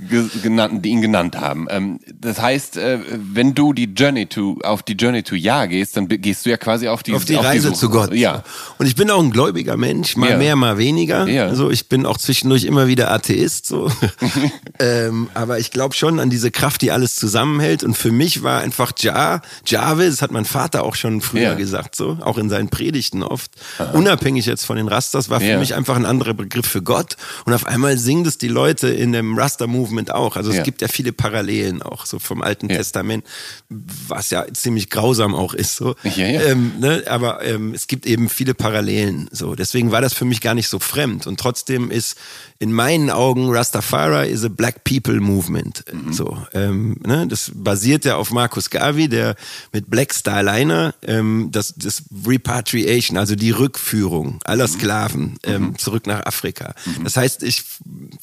genannt, 0.42 0.85
die 0.85 0.90
ihn 0.90 1.03
genannt 1.03 1.38
haben. 1.38 1.66
Ähm, 1.70 2.01
das 2.14 2.40
heißt, 2.40 2.77
äh, 2.77 2.98
wenn 3.16 3.54
du 3.54 3.73
die 3.73 3.85
Journey 3.85 4.27
to 4.27 4.58
auf 4.63 4.83
die 4.83 4.94
Journey 4.94 5.23
to 5.23 5.35
Ja 5.35 5.67
gehst, 5.67 5.96
dann 5.96 6.08
gehst 6.08 6.46
du 6.46 6.50
ja 6.50 6.56
quasi 6.56 6.88
auf 6.88 7.02
die 7.02 7.15
auf 7.15 7.25
die 7.25 7.37
auf 7.37 7.44
Reise 7.44 7.71
die 7.71 7.75
zu 7.77 7.90
Gott. 7.90 8.13
Ja. 8.15 8.42
Und 8.79 8.87
ich 8.87 8.96
bin 8.96 9.10
auch 9.10 9.23
ein 9.23 9.31
gläubiger 9.31 9.77
Mensch, 9.77 10.17
mal 10.17 10.31
ja. 10.31 10.37
mehr, 10.37 10.56
mal 10.56 10.79
weniger. 10.79 11.27
Ja. 11.29 11.46
Also 11.46 11.71
ich 11.71 11.88
bin 11.88 12.06
auch 12.06 12.19
zwischendurch 12.19 12.65
immer 12.65 12.87
wieder 12.87 13.10
Atheist 13.10 13.67
so. 13.67 13.90
ähm, 14.79 15.29
aber 15.35 15.58
ich 15.58 15.71
glaube 15.71 15.94
schon 15.94 16.19
an 16.19 16.31
diese 16.31 16.50
Kraft, 16.50 16.83
die 16.83 16.90
alles 16.90 17.17
zusammenhält. 17.17 17.85
Und 17.85 17.96
für 17.96 18.13
mich 18.13 18.42
war 18.42 18.60
einfach 18.60 18.92
Ja, 19.00 19.42
das 19.67 20.23
hat 20.23 20.31
mein 20.31 20.44
Vater 20.44 20.85
auch 20.85 20.94
schon 20.94 21.21
früher 21.21 21.42
ja. 21.42 21.54
gesagt, 21.54 21.96
so 21.96 22.19
auch 22.23 22.38
in 22.38 22.48
seinen 22.48 22.69
Predigten 22.69 23.23
oft. 23.23 23.50
Aha. 23.79 23.90
Unabhängig 23.92 24.46
jetzt 24.46 24.65
von 24.65 24.77
den 24.77 24.88
Rastas 24.88 25.31
war 25.31 25.40
für 25.40 25.58
mich 25.58 25.75
einfach 25.75 25.96
ein 25.96 26.06
anderer 26.06 26.35
Begriff 26.35 26.67
für 26.67 26.83
Gott. 26.83 27.17
Und 27.44 27.52
auf 27.52 27.67
einmal 27.67 27.98
singen 27.98 28.27
es 28.27 28.38
die 28.38 28.48
Leute 28.48 28.88
in 29.03 29.13
dem 29.13 29.37
Raster-Movement 29.37 30.13
auch. 30.13 30.37
Also 30.37 30.50
es 30.50 30.59
ja. 30.59 30.63
gibt 30.63 30.81
ja 30.81 30.87
viele 30.87 31.13
Parallelen 31.13 31.83
auch, 31.83 32.07
so 32.07 32.21
vom 32.21 32.40
Alten 32.40 32.71
ja. 32.71 32.77
Testament, 32.77 33.25
was 33.69 34.31
ja 34.31 34.46
ziemlich 34.53 34.90
grausam 34.90 35.35
auch 35.35 35.55
ist. 35.55 35.75
So. 35.75 35.96
Ja, 36.05 36.27
ja. 36.27 36.42
Ähm, 36.42 36.75
ne? 36.79 37.03
Aber 37.09 37.44
ähm, 37.44 37.75
es 37.75 37.88
gibt 37.88 38.07
eben 38.07 38.29
viele 38.29 38.55
Parallelen. 38.55 39.29
So. 39.33 39.57
Deswegen 39.57 39.90
war 39.90 40.00
das 40.00 40.15
für 40.15 40.25
mich 40.25 40.40
gar 40.40 40.55
nicht 40.55 40.69
so 40.69 40.79
fremd. 40.79 41.27
Und 41.27 41.40
trotzdem 41.40 41.90
ist 41.90 42.17
in 42.63 42.73
meinen 42.73 43.10
Augen 43.10 43.50
Rastafari 43.50 44.31
is 44.31 44.44
a 44.44 44.48
Black 44.48 44.85
People 44.85 45.21
Movement. 45.21 45.83
Mhm. 45.92 46.13
So, 46.13 46.38
ähm, 46.54 46.96
ne? 47.04 47.27
Das 47.27 47.50
basiert 47.52 48.04
ja 48.04 48.15
auf 48.15 48.31
Markus 48.31 48.71
Garvey, 48.71 49.08
der 49.08 49.35
mit 49.73 49.90
Black 49.90 50.15
Starliner 50.15 50.94
ähm, 51.02 51.48
das, 51.50 51.75
das 51.77 52.04
Repatriation, 52.25 53.19
also 53.19 53.35
die 53.35 53.50
Rückführung 53.50 54.38
aller 54.44 54.69
mhm. 54.69 54.73
Sklaven 54.73 55.38
ähm, 55.42 55.63
mhm. 55.63 55.79
zurück 55.79 56.06
nach 56.06 56.25
Afrika. 56.25 56.73
Mhm. 56.87 57.02
Das 57.02 57.17
heißt, 57.17 57.42
ich 57.42 57.65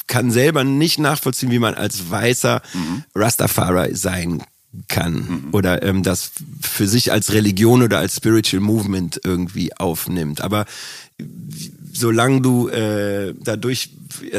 kann 0.08 0.32
selber 0.32 0.64
nicht 0.64 1.00
nachvollziehen, 1.00 1.52
wie 1.52 1.60
man 1.60 1.74
als 1.74 2.10
weißer 2.10 2.62
mhm. 2.74 3.04
Rastafari 3.16 3.94
sein 3.94 4.42
kann 4.88 5.14
mhm. 5.16 5.48
oder 5.52 5.84
ähm, 5.84 6.02
das 6.02 6.32
für 6.62 6.88
sich 6.88 7.12
als 7.12 7.34
Religion 7.34 7.84
oder 7.84 7.98
als 7.98 8.16
Spiritual 8.16 8.62
Movement 8.62 9.20
irgendwie 9.26 9.76
aufnimmt. 9.76 10.40
Aber 10.40 10.66
solange 11.92 12.42
du 12.42 12.70
äh, 12.70 13.34
dadurch 13.40 13.92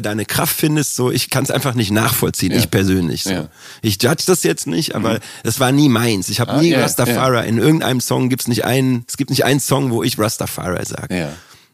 deine 0.02 0.24
Kraft 0.24 0.56
findest, 0.56 0.96
so 0.96 1.10
ich 1.10 1.30
kann 1.30 1.44
es 1.44 1.50
einfach 1.50 1.74
nicht 1.74 1.90
nachvollziehen, 1.90 2.52
ja. 2.52 2.58
ich 2.58 2.70
persönlich. 2.70 3.24
So. 3.24 3.30
Ja. 3.30 3.48
Ich 3.82 4.02
judge 4.02 4.24
das 4.26 4.42
jetzt 4.42 4.66
nicht, 4.66 4.94
aber 4.94 5.14
mhm. 5.14 5.18
das 5.44 5.60
war 5.60 5.72
nie 5.72 5.88
meins. 5.88 6.28
Ich 6.28 6.40
habe 6.40 6.52
ah, 6.52 6.60
nie 6.60 6.70
yeah, 6.70 6.82
Rastafari. 6.82 7.36
Yeah. 7.36 7.44
In 7.44 7.58
irgendeinem 7.58 8.00
Song 8.00 8.28
gibt's 8.28 8.48
nicht 8.48 8.64
einen, 8.64 9.04
es 9.08 9.16
gibt 9.16 9.30
nicht 9.30 9.44
einen 9.44 9.60
Song, 9.60 9.90
wo 9.90 10.02
ich 10.02 10.18
Rastafari 10.18 10.84
sage. 10.84 11.16
Ja. 11.16 11.32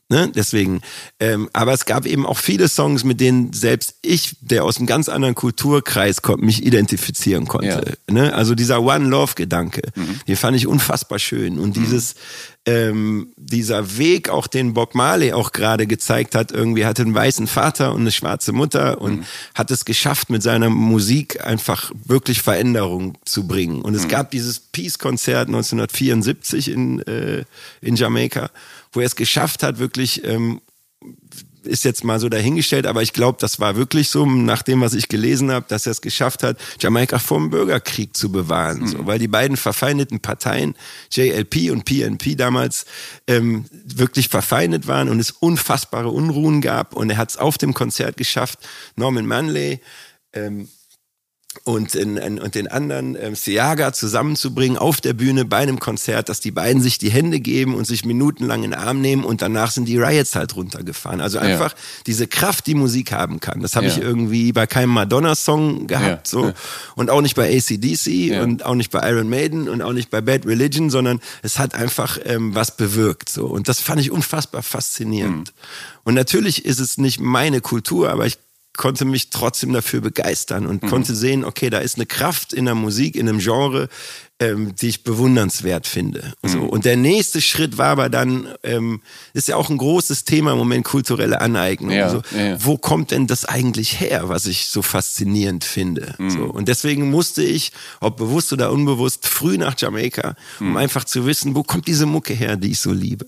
Ne? 0.09 0.31
Deswegen. 0.33 0.83
Ähm, 1.19 1.49
aber 1.53 1.73
es 1.73 1.85
gab 1.85 2.07
eben 2.07 2.27
auch 2.27 2.39
viele 2.39 2.69
Songs, 2.69 3.03
mit 3.03 3.21
denen 3.21 3.53
selbst 3.53 3.97
ich, 4.03 4.37
der 4.41 4.65
aus 4.65 4.77
einem 4.77 4.87
ganz 4.87 5.09
anderen 5.09 5.35
Kulturkreis 5.35 6.23
kommt, 6.23 6.45
mich 6.45 6.65
identifizieren 6.65 7.47
konnte. 7.47 7.97
Ja. 8.09 8.15
Ne? 8.15 8.33
Also 8.33 8.55
dieser 8.55 8.83
One 8.83 9.09
Love 9.09 9.33
Gedanke, 9.35 9.83
mhm. 9.97 10.21
den 10.29 10.37
fand 10.37 10.57
ich 10.57 10.69
unfassbar 10.69 11.19
schön. 11.19 11.59
Und 11.59 11.77
mhm. 11.77 11.83
dieses, 11.83 12.15
ähm, 12.67 13.33
dieser 13.37 13.99
Weg, 13.99 14.29
auch 14.29 14.47
den 14.47 14.75
Bob 14.75 14.95
Marley 14.95 15.33
auch 15.33 15.51
gerade 15.51 15.89
gezeigt 15.89 16.37
hat, 16.37 16.53
irgendwie 16.53 16.87
hatte 16.87 17.03
einen 17.03 17.15
weißen 17.15 17.49
Vater 17.49 17.93
und 17.93 18.03
eine 18.03 18.13
schwarze 18.13 18.53
Mutter 18.53 19.01
und 19.01 19.19
mhm. 19.19 19.25
hat 19.57 19.73
es 19.73 19.85
geschafft, 19.85 20.31
mit 20.31 20.43
seiner 20.43 20.71
Musik 20.71 21.45
einfach 21.45 21.91
wirklich 22.05 22.43
Veränderung 22.43 23.19
zu 23.25 23.49
bringen. 23.49 23.83
Und 23.83 23.97
es 23.97 24.05
mhm. 24.05 24.09
gab 24.09 24.31
dieses 24.31 24.61
Peace-Konzert 24.61 25.49
1974 25.49 26.71
in, 26.71 27.01
äh, 27.03 27.45
in 27.81 27.97
Jamaika 27.97 28.51
wo 28.97 29.01
er 29.01 29.07
es 29.07 29.17
geschafft 29.17 29.63
hat, 29.63 29.79
wirklich, 29.79 30.25
ähm, 30.25 30.61
ist 31.67 31.85
jetzt 31.85 32.05
mal 32.05 32.21
so 32.21 32.29
dahingestellt, 32.29 32.87
aber 32.87 33.03
ich 33.03 33.13
glaube, 33.13 33.39
das 33.41 33.61
war 33.61 33.77
wirklich 33.77 34.09
so, 34.09 34.25
nach 34.25 34.63
dem, 34.63 34.81
was 34.81 34.95
ich 34.95 35.09
gelesen 35.09 35.51
habe, 35.51 35.67
dass 35.69 35.87
er 35.87 35.93
es 35.93 36.01
geschafft 36.01 36.43
hat, 36.43 36.59
Jamaika 36.81 37.19
vom 37.19 37.51
Bürgerkrieg 37.51 38.17
zu 38.17 38.31
bewahren. 38.31 38.81
Mhm. 38.81 38.87
So, 38.87 39.07
weil 39.07 39.19
die 39.19 39.29
beiden 39.29 39.57
verfeindeten 39.57 40.21
Parteien, 40.21 40.75
JLP 41.11 41.71
und 41.71 41.85
PNP 41.85 42.37
damals, 42.37 42.87
ähm, 43.27 43.67
wirklich 43.85 44.29
verfeindet 44.29 44.87
waren 44.87 45.09
und 45.09 45.21
es 45.21 45.33
unfassbare 45.33 46.09
Unruhen 46.09 46.61
gab. 46.61 46.95
Und 46.95 47.11
er 47.11 47.17
hat 47.17 47.31
es 47.31 47.37
auf 47.37 47.59
dem 47.59 47.75
Konzert 47.75 48.17
geschafft, 48.17 48.61
Norman 48.95 49.27
Manley, 49.27 49.81
ähm, 50.33 50.69
und, 51.65 51.95
in, 51.95 52.17
in, 52.17 52.39
und 52.39 52.55
den 52.55 52.69
anderen 52.69 53.17
ähm, 53.21 53.35
Siaga 53.35 53.93
zusammenzubringen 53.93 54.79
auf 54.79 55.01
der 55.01 55.13
Bühne 55.13 55.45
bei 55.45 55.59
einem 55.59 55.81
Konzert, 55.81 56.29
dass 56.29 56.41
die 56.41 56.51
beiden 56.51 56.83
sich 56.83 56.99
die 56.99 57.11
Hände 57.11 57.41
geben 57.41 57.75
und 57.75 57.87
sich 57.87 58.05
minutenlang 58.05 58.65
in 58.65 58.73
den 58.73 58.81
Arm 58.81 59.01
nehmen 59.01 59.25
und 59.25 59.43
danach 59.43 59.71
sind 59.71 59.87
die 59.87 59.99
Riots 59.99 60.35
halt 60.35 60.57
runtergefahren. 60.57 61.21
Also 61.21 61.39
einfach 61.39 61.73
ja. 61.73 61.79
diese 62.07 62.27
Kraft, 62.27 62.67
die 62.67 62.75
Musik 62.75 63.13
haben 63.13 63.41
kann. 63.41 63.61
Das 63.61 63.77
habe 63.77 63.87
ja. 63.87 63.93
ich 63.93 63.99
irgendwie 63.99 64.53
bei 64.53 64.67
keinem 64.67 64.91
Madonna-Song 64.91 65.87
gehabt 65.87 66.31
ja. 66.33 66.41
so 66.41 66.53
und 66.95 67.11
auch 67.11 67.21
nicht 67.21 67.37
bei 67.37 67.57
ACDC 67.57 68.43
und 68.43 68.65
auch 68.65 68.75
nicht 68.75 68.91
bei 68.91 69.09
Iron 69.11 69.29
Maiden 69.29 69.69
und 69.69 69.83
auch 69.83 69.93
nicht 69.93 70.11
bei 70.11 70.21
Bad 70.21 70.47
Religion, 70.47 70.91
sondern 70.91 71.21
es 71.43 71.59
hat 71.59 71.75
einfach 71.75 72.19
ähm, 72.25 72.55
was 72.55 72.77
bewirkt 72.77 73.29
so 73.29 73.47
und 73.47 73.69
das 73.69 73.81
fand 73.81 74.01
ich 74.01 74.11
unfassbar 74.11 74.63
faszinierend. 74.63 75.53
Mhm. 75.55 75.97
Und 76.05 76.15
natürlich 76.15 76.65
ist 76.65 76.79
es 76.79 76.99
nicht 76.99 77.21
meine 77.21 77.61
Kultur, 77.61 78.11
aber 78.11 78.27
ich 78.27 78.39
konnte 78.77 79.05
mich 79.05 79.31
trotzdem 79.31 79.73
dafür 79.73 80.01
begeistern 80.01 80.67
und 80.67 80.83
mhm. 80.83 80.89
konnte 80.89 81.15
sehen, 81.15 81.45
okay, 81.45 81.71
da 81.71 81.79
ist 81.79 81.97
eine 81.97 82.07
Kraft 82.07 82.53
in 82.53 82.65
der 82.65 82.75
Musik, 82.75 83.17
in 83.17 83.29
einem 83.29 83.39
Genre, 83.39 83.89
ähm, 84.39 84.75
die 84.75 84.89
ich 84.89 85.03
bewundernswert 85.05 85.87
finde. 85.87 86.35
Mhm. 86.43 86.49
So. 86.49 86.61
Und 86.61 86.85
der 86.85 86.97
nächste 86.97 87.41
Schritt 87.41 87.79
war 87.79 87.89
aber 87.89 88.09
dann, 88.09 88.49
ähm, 88.63 89.01
ist 89.33 89.49
ja 89.49 89.57
auch 89.57 89.71
ein 89.71 89.79
großes 89.79 90.25
Thema 90.25 90.53
im 90.53 90.59
Moment, 90.59 90.85
kulturelle 90.85 91.41
Aneignung. 91.41 91.91
Ja, 91.91 92.11
so, 92.11 92.23
ja. 92.37 92.63
Wo 92.63 92.77
kommt 92.77 93.13
denn 93.13 93.27
das 93.27 93.45
eigentlich 93.45 94.01
her, 94.01 94.29
was 94.29 94.47
ich 94.47 94.67
so 94.67 94.83
faszinierend 94.83 95.65
finde? 95.65 96.15
Mhm. 96.19 96.31
So. 96.31 96.45
Und 96.45 96.69
deswegen 96.69 97.11
musste 97.11 97.43
ich, 97.43 97.73
ob 98.01 98.19
bewusst 98.19 98.53
oder 98.53 98.73
unbewusst, 98.73 99.27
früh 99.27 99.57
nach 99.57 99.75
Jamaika, 99.79 100.35
um 100.61 100.71
mhm. 100.71 100.77
einfach 100.77 101.05
zu 101.05 101.25
wissen, 101.27 101.55
wo 101.55 101.63
kommt 101.63 101.87
diese 101.87 102.07
Mucke 102.07 102.35
her, 102.35 102.57
die 102.57 102.73
ich 102.73 102.81
so 102.81 102.93
liebe. 102.93 103.27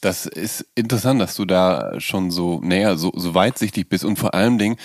Das 0.00 0.26
ist 0.26 0.66
interessant, 0.74 1.20
dass 1.20 1.36
du 1.36 1.44
da 1.44 2.00
schon 2.00 2.30
so 2.30 2.60
näher, 2.62 2.96
so, 2.96 3.12
so 3.14 3.34
weitsichtig 3.34 3.88
bist 3.88 4.04
und 4.04 4.18
vor 4.18 4.34
allem 4.34 4.58
Dingen, 4.58 4.76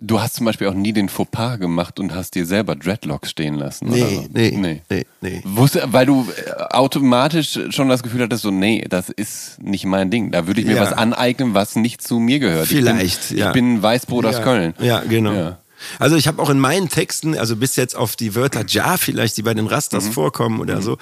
Du 0.00 0.20
hast 0.20 0.34
zum 0.34 0.46
Beispiel 0.46 0.66
auch 0.68 0.74
nie 0.74 0.92
den 0.92 1.08
Fauxpas 1.08 1.58
gemacht 1.58 1.98
und 1.98 2.14
hast 2.14 2.34
dir 2.34 2.44
selber 2.44 2.76
Dreadlocks 2.76 3.30
stehen 3.30 3.54
lassen. 3.54 3.88
Nee, 3.88 4.00
so. 4.00 4.24
nee, 4.32 4.54
nee, 4.54 4.82
nee, 4.90 5.06
nee. 5.20 5.40
Wusste, 5.44 5.84
weil 5.86 6.06
du 6.06 6.26
äh, 6.30 6.50
automatisch 6.70 7.58
schon 7.70 7.88
das 7.88 8.02
Gefühl 8.02 8.22
hattest, 8.22 8.42
so, 8.42 8.50
nee, 8.50 8.84
das 8.88 9.08
ist 9.08 9.62
nicht 9.62 9.86
mein 9.86 10.10
Ding. 10.10 10.32
Da 10.32 10.46
würde 10.46 10.60
ich 10.60 10.66
mir 10.66 10.76
ja. 10.76 10.82
was 10.82 10.92
aneignen, 10.92 11.54
was 11.54 11.76
nicht 11.76 12.02
zu 12.02 12.18
mir 12.18 12.38
gehört. 12.38 12.66
Vielleicht, 12.66 13.22
ich 13.22 13.28
bin, 13.28 13.38
ja. 13.38 13.46
Ich 13.48 13.52
bin 13.54 13.82
Weißbrot 13.82 14.26
aus 14.26 14.36
ja. 14.36 14.42
Köln. 14.42 14.74
Ja, 14.80 15.00
genau. 15.00 15.32
Ja. 15.32 15.58
Also 15.98 16.16
ich 16.16 16.26
habe 16.26 16.42
auch 16.42 16.50
in 16.50 16.58
meinen 16.58 16.88
Texten, 16.88 17.36
also 17.36 17.56
bis 17.56 17.76
jetzt 17.76 17.96
auf 17.96 18.16
die 18.16 18.34
Wörter 18.34 18.64
Ja 18.66 18.96
vielleicht, 18.96 19.36
die 19.36 19.42
bei 19.42 19.54
den 19.54 19.66
Rasters 19.66 20.06
mhm. 20.06 20.12
vorkommen 20.12 20.60
oder 20.60 20.76
mhm. 20.76 20.82
so, 20.82 20.98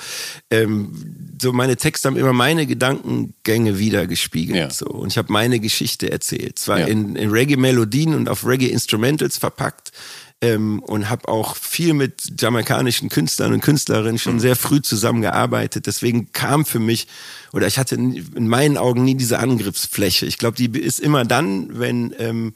ähm, 0.51 0.93
so 1.41 1.53
meine 1.53 1.77
Texte 1.77 2.09
haben 2.09 2.17
immer 2.17 2.33
meine 2.33 2.67
Gedankengänge 2.67 3.79
wiedergespiegelt. 3.79 4.59
Ja. 4.59 4.71
So. 4.71 4.87
Und 4.87 5.13
ich 5.13 5.19
habe 5.19 5.33
meine 5.33 5.61
Geschichte 5.61 6.11
erzählt. 6.11 6.59
Zwar 6.59 6.81
ja. 6.81 6.87
in, 6.87 7.17
in 7.17 7.31
Reggae-Melodien 7.31 8.15
und 8.15 8.29
auf 8.29 8.47
Reggae-Instrumentals 8.47 9.39
verpackt. 9.39 9.93
Ähm, 10.41 10.81
und 10.81 11.09
habe 11.09 11.29
auch 11.29 11.57
viel 11.57 11.95
mit 11.95 12.41
jamaikanischen 12.41 13.09
Künstlern 13.09 13.55
und 13.55 13.61
Künstlerinnen 13.61 14.19
schon 14.19 14.35
mhm. 14.35 14.41
sehr 14.41 14.57
früh 14.57 14.83
zusammengearbeitet. 14.83 15.87
Deswegen 15.87 16.33
kam 16.33 16.67
für 16.67 16.81
mich, 16.81 17.07
oder 17.53 17.67
ich 17.67 17.79
hatte 17.79 17.95
in 17.95 18.49
meinen 18.49 18.77
Augen 18.77 19.05
nie 19.05 19.15
diese 19.15 19.39
Angriffsfläche. 19.39 20.27
Ich 20.27 20.37
glaube, 20.37 20.57
die 20.57 20.79
ist 20.79 21.01
immer 21.01 21.25
dann, 21.25 21.79
wenn... 21.79 22.15
Ähm, 22.19 22.55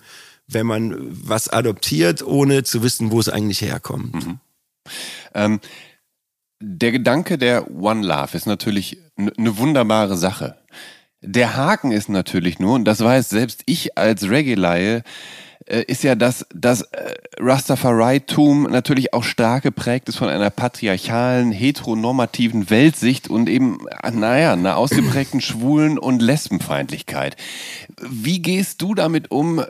wenn 0.49 0.67
man 0.67 0.97
was 1.11 1.49
adoptiert, 1.49 2.23
ohne 2.23 2.65
zu 2.65 2.83
wissen, 2.83 3.11
wo 3.11 3.21
es 3.21 3.29
eigentlich 3.29 3.61
herkommt. 3.61 4.15
Mhm. 4.15 4.41
Ähm, 5.35 5.61
der 6.61 6.91
Gedanke 6.91 7.39
der 7.39 7.71
One 7.71 8.05
Love 8.05 8.37
ist 8.37 8.47
natürlich 8.47 8.99
eine 9.17 9.59
wunderbare 9.59 10.17
Sache. 10.17 10.57
Der 11.21 11.57
Haken 11.57 11.93
ist 11.93 12.09
natürlich 12.09 12.59
nur, 12.59 12.75
und 12.75 12.85
das 12.85 13.01
weiß 13.01 13.29
selbst 13.29 13.63
ich 13.67 13.99
als 13.99 14.29
Reggae-Laie, 14.29 15.03
äh, 15.67 15.83
ist 15.87 16.03
ja, 16.03 16.15
dass 16.15 16.47
das 16.55 16.83
äh, 16.83 17.15
Rastafari-Tum 17.39 18.65
natürlich 18.71 19.13
auch 19.13 19.25
stark 19.25 19.65
geprägt 19.65 20.09
ist 20.09 20.17
von 20.17 20.29
einer 20.29 20.51
patriarchalen, 20.51 21.53
heteronormativen 21.53 22.71
Weltsicht 22.71 23.29
und 23.29 23.49
eben, 23.49 23.79
naja, 24.13 24.55
einer 24.55 24.77
ausgeprägten 24.77 25.41
Schwulen- 25.41 25.99
und 25.99 26.23
Lesbenfeindlichkeit. 26.23 27.37
Wie 28.03 28.41
gehst 28.41 28.83
du 28.83 28.95
damit 28.95 29.31
um, 29.31 29.59
äh, 29.59 29.67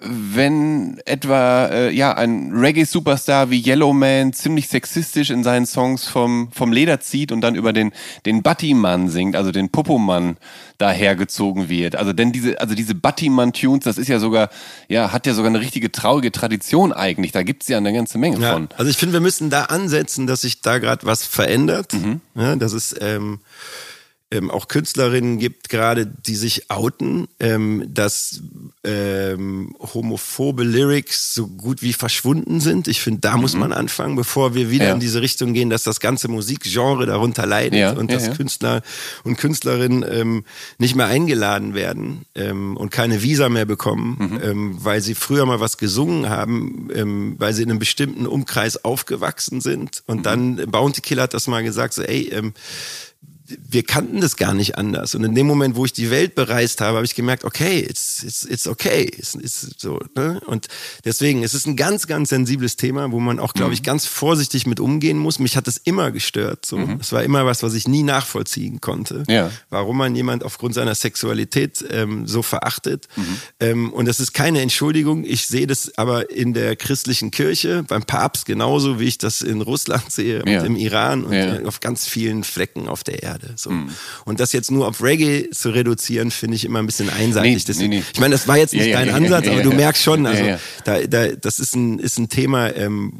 wenn 0.00 0.98
etwa 1.04 1.66
äh, 1.66 1.94
ja 1.94 2.14
ein 2.14 2.52
Reggae-Superstar 2.52 3.50
wie 3.50 3.62
Yellowman 3.62 4.32
ziemlich 4.32 4.68
sexistisch 4.68 5.30
in 5.30 5.44
seinen 5.44 5.66
Songs 5.66 6.06
vom, 6.06 6.50
vom 6.52 6.72
Leder 6.72 7.00
zieht 7.00 7.32
und 7.32 7.40
dann 7.42 7.54
über 7.54 7.72
den, 7.72 7.92
den 8.26 8.42
Batty-Mann 8.42 9.08
singt, 9.08 9.36
also 9.36 9.52
den 9.52 9.68
Popomann 9.68 10.36
dahergezogen 10.78 11.68
wird? 11.68 11.96
Also 11.96 12.12
denn 12.12 12.32
diese, 12.32 12.60
also 12.60 12.74
diese 12.74 12.94
Batty-Mann-Tunes, 12.94 13.84
das 13.84 13.98
ist 13.98 14.08
ja 14.08 14.18
sogar, 14.18 14.50
ja, 14.88 15.12
hat 15.12 15.26
ja 15.26 15.34
sogar 15.34 15.50
eine 15.50 15.60
richtige 15.60 15.92
traurige 15.92 16.32
Tradition 16.32 16.92
eigentlich. 16.92 17.32
Da 17.32 17.42
gibt's 17.42 17.68
ja 17.68 17.76
eine 17.76 17.92
ganze 17.92 18.18
Menge 18.18 18.38
ja, 18.40 18.52
von. 18.52 18.68
Also 18.76 18.90
ich 18.90 18.96
finde, 18.96 19.12
wir 19.14 19.20
müssen 19.20 19.50
da 19.50 19.64
ansetzen, 19.64 20.26
dass 20.26 20.40
sich 20.42 20.62
da 20.62 20.78
gerade 20.78 21.04
was 21.06 21.24
verändert. 21.24 21.92
Mhm. 21.92 22.20
Ja, 22.34 22.56
das 22.56 22.72
ist 22.72 22.96
ähm, 23.00 23.40
ähm, 24.32 24.50
auch 24.50 24.68
Künstlerinnen 24.68 25.38
gibt, 25.38 25.68
gerade 25.68 26.06
die 26.06 26.36
sich 26.36 26.70
outen, 26.70 27.26
ähm, 27.40 27.84
dass 27.88 28.42
ähm, 28.84 29.74
homophobe 29.80 30.62
Lyrics 30.62 31.34
so 31.34 31.48
gut 31.48 31.82
wie 31.82 31.92
verschwunden 31.92 32.60
sind. 32.60 32.86
Ich 32.86 33.00
finde, 33.00 33.20
da 33.22 33.34
mhm. 33.34 33.40
muss 33.40 33.54
man 33.54 33.72
anfangen, 33.72 34.14
bevor 34.14 34.54
wir 34.54 34.70
wieder 34.70 34.86
ja. 34.86 34.94
in 34.94 35.00
diese 35.00 35.20
Richtung 35.20 35.52
gehen, 35.52 35.68
dass 35.68 35.82
das 35.82 35.98
ganze 35.98 36.28
Musikgenre 36.28 37.06
darunter 37.06 37.44
leidet 37.44 37.80
ja. 37.80 37.92
und 37.92 38.10
ja, 38.10 38.18
dass 38.18 38.36
Künstler 38.36 38.82
und 39.24 39.36
Künstlerinnen 39.36 40.04
ähm, 40.08 40.44
nicht 40.78 40.94
mehr 40.94 41.06
eingeladen 41.06 41.74
werden 41.74 42.24
ähm, 42.36 42.76
und 42.76 42.90
keine 42.90 43.22
Visa 43.22 43.48
mehr 43.48 43.66
bekommen, 43.66 44.16
mhm. 44.18 44.40
Ähm, 44.42 44.76
weil 44.80 45.00
sie 45.00 45.14
früher 45.14 45.44
mal 45.44 45.60
was 45.60 45.76
gesungen 45.76 46.30
haben, 46.30 47.36
weil 47.38 47.52
sie 47.52 47.62
in 47.62 47.70
einem 47.70 47.78
bestimmten 47.78 48.26
Umkreis 48.26 48.84
aufgewachsen 48.84 49.60
sind. 49.60 50.02
Und 50.06 50.18
mhm. 50.18 50.22
dann 50.22 50.56
Bounty 50.70 51.00
Killer 51.00 51.24
hat 51.24 51.34
das 51.34 51.46
mal 51.46 51.62
gesagt, 51.62 51.94
so 51.94 52.02
ey, 52.02 52.32
wir 53.68 53.82
kannten 53.82 54.20
das 54.20 54.36
gar 54.36 54.54
nicht 54.54 54.78
anders. 54.78 55.14
Und 55.14 55.24
in 55.24 55.34
dem 55.34 55.46
Moment, 55.46 55.76
wo 55.76 55.84
ich 55.84 55.92
die 55.92 56.10
Welt 56.10 56.34
bereist 56.34 56.80
habe, 56.80 56.96
habe 56.96 57.04
ich 57.04 57.14
gemerkt, 57.14 57.44
okay, 57.44 57.80
it's, 57.80 58.22
it's, 58.22 58.44
it's 58.44 58.66
okay. 58.66 59.10
It's, 59.16 59.34
it's 59.34 59.74
so, 59.78 59.98
ne? 60.14 60.40
Und 60.46 60.68
deswegen, 61.04 61.42
es 61.42 61.54
ist 61.54 61.66
ein 61.66 61.76
ganz, 61.76 62.06
ganz 62.06 62.28
sensibles 62.30 62.76
Thema, 62.76 63.10
wo 63.12 63.20
man 63.20 63.38
auch, 63.38 63.54
glaube 63.54 63.74
ich, 63.74 63.80
mhm. 63.80 63.84
ganz 63.84 64.06
vorsichtig 64.06 64.66
mit 64.66 64.80
umgehen 64.80 65.18
muss. 65.18 65.38
Mich 65.38 65.56
hat 65.56 65.68
es 65.68 65.78
immer 65.78 66.10
gestört. 66.10 66.66
So. 66.66 66.78
Mhm. 66.78 66.98
Es 67.00 67.12
war 67.12 67.22
immer 67.22 67.46
was, 67.46 67.62
was 67.62 67.74
ich 67.74 67.88
nie 67.88 68.02
nachvollziehen 68.02 68.80
konnte. 68.80 69.24
Ja. 69.28 69.50
Warum 69.70 69.96
man 69.96 70.14
jemand 70.14 70.44
aufgrund 70.44 70.74
seiner 70.74 70.94
Sexualität 70.94 71.84
ähm, 71.90 72.26
so 72.26 72.42
verachtet. 72.42 73.08
Mhm. 73.16 73.36
Ähm, 73.60 73.92
und 73.92 74.06
das 74.06 74.20
ist 74.20 74.32
keine 74.32 74.60
Entschuldigung. 74.60 75.24
Ich 75.24 75.46
sehe 75.46 75.66
das 75.66 75.96
aber 75.98 76.30
in 76.30 76.54
der 76.54 76.76
christlichen 76.76 77.30
Kirche, 77.30 77.84
beim 77.86 78.02
Papst 78.02 78.46
genauso, 78.46 79.00
wie 79.00 79.04
ich 79.04 79.18
das 79.18 79.42
in 79.42 79.60
Russland 79.60 80.10
sehe 80.10 80.42
ja. 80.46 80.60
und 80.60 80.66
im 80.66 80.76
Iran 80.76 81.24
und 81.24 81.32
ja. 81.32 81.62
auf 81.64 81.80
ganz 81.80 82.06
vielen 82.06 82.44
Flecken 82.44 82.88
auf 82.88 83.04
der 83.04 83.22
Erde 83.22 83.39
werde. 83.40 83.54
So. 83.56 83.70
Mhm. 83.70 83.90
Und 84.24 84.40
das 84.40 84.52
jetzt 84.52 84.70
nur 84.70 84.86
auf 84.86 85.02
Reggae 85.02 85.50
zu 85.50 85.70
reduzieren, 85.70 86.30
finde 86.30 86.56
ich 86.56 86.64
immer 86.64 86.78
ein 86.78 86.86
bisschen 86.86 87.10
einseitig. 87.10 87.66
Nee, 87.68 87.88
nee, 87.88 87.88
nee. 87.88 88.04
Ich 88.12 88.20
meine, 88.20 88.32
das 88.32 88.48
war 88.48 88.56
jetzt 88.56 88.72
nicht 88.72 88.86
ja, 88.86 88.98
dein 88.98 89.08
ja, 89.08 89.14
Ansatz, 89.14 89.46
ja, 89.46 89.52
aber 89.52 89.62
du 89.62 89.72
merkst 89.72 90.02
schon, 90.02 90.26
also 90.26 90.42
Da, 90.84 91.00
da, 91.06 91.28
das 91.28 91.58
ist 91.58 91.74
ein, 91.74 91.98
ist 91.98 92.18
ein 92.18 92.28
Thema, 92.28 92.74
ähm, 92.74 93.12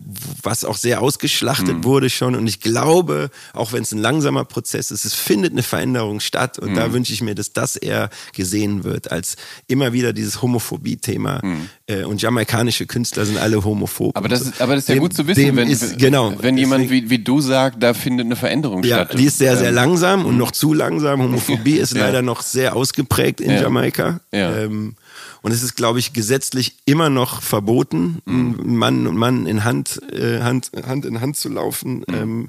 was 0.42 0.64
auch 0.64 0.76
sehr 0.76 1.02
ausgeschlachtet 1.02 1.78
mhm. 1.78 1.84
wurde 1.84 2.10
schon. 2.10 2.34
Und 2.34 2.46
ich 2.46 2.60
glaube, 2.60 3.30
auch 3.52 3.72
wenn 3.72 3.82
es 3.82 3.92
ein 3.92 3.98
langsamer 3.98 4.44
Prozess 4.44 4.90
ist, 4.90 5.04
es 5.04 5.14
findet 5.14 5.52
eine 5.52 5.62
Veränderung 5.62 6.20
statt. 6.20 6.58
Und 6.58 6.72
mhm. 6.72 6.74
da 6.76 6.92
wünsche 6.92 7.12
ich 7.12 7.22
mir, 7.22 7.34
dass 7.34 7.52
das 7.52 7.76
eher 7.76 8.10
gesehen 8.34 8.84
wird, 8.84 9.10
als 9.10 9.36
immer 9.66 9.92
wieder 9.92 10.12
dieses 10.12 10.42
Homophobie-Thema. 10.42 11.40
Mhm. 11.42 11.68
Äh, 11.86 12.04
und 12.04 12.22
jamaikanische 12.22 12.86
Künstler 12.86 13.26
sind 13.26 13.38
alle 13.38 13.62
homophob. 13.64 14.16
Aber 14.16 14.28
das 14.28 14.42
ist, 14.42 14.60
aber 14.60 14.74
das 14.74 14.84
ist 14.84 14.88
ja 14.88 14.94
dem, 14.96 15.00
gut 15.00 15.14
zu 15.14 15.26
wissen, 15.26 15.56
wenn, 15.56 15.68
ist, 15.68 15.98
genau, 15.98 16.34
wenn 16.40 16.56
jemand 16.56 16.90
wie, 16.90 17.10
wie 17.10 17.18
du 17.18 17.40
sagt, 17.40 17.82
da 17.82 17.94
findet 17.94 18.26
eine 18.26 18.36
Veränderung 18.36 18.82
statt. 18.82 19.10
Ja, 19.12 19.16
die 19.16 19.24
ist 19.24 19.38
sehr, 19.38 19.56
sehr 19.56 19.68
ähm, 19.68 19.74
langsam 19.74 20.09
langsam 20.10 20.26
und 20.26 20.36
noch 20.36 20.50
zu 20.50 20.74
langsam. 20.74 21.22
Homophobie 21.22 21.76
ist 21.78 21.94
ja. 21.94 22.00
leider 22.06 22.22
noch 22.22 22.42
sehr 22.42 22.76
ausgeprägt 22.76 23.40
in 23.40 23.50
ja. 23.50 23.62
Jamaika. 23.62 24.20
Ja. 24.32 24.56
Ähm, 24.56 24.96
und 25.42 25.52
es 25.52 25.62
ist, 25.62 25.74
glaube 25.74 25.98
ich, 25.98 26.12
gesetzlich 26.12 26.78
immer 26.84 27.10
noch 27.10 27.42
verboten, 27.42 28.20
mhm. 28.24 28.76
Mann 28.76 29.06
und 29.06 29.16
Mann 29.16 29.46
in 29.46 29.64
Hand, 29.64 30.00
äh, 30.12 30.40
Hand, 30.42 30.72
Hand 30.86 31.04
in 31.04 31.20
Hand 31.20 31.36
zu 31.36 31.48
laufen. 31.48 32.04
Mhm. 32.06 32.14
Ähm, 32.14 32.48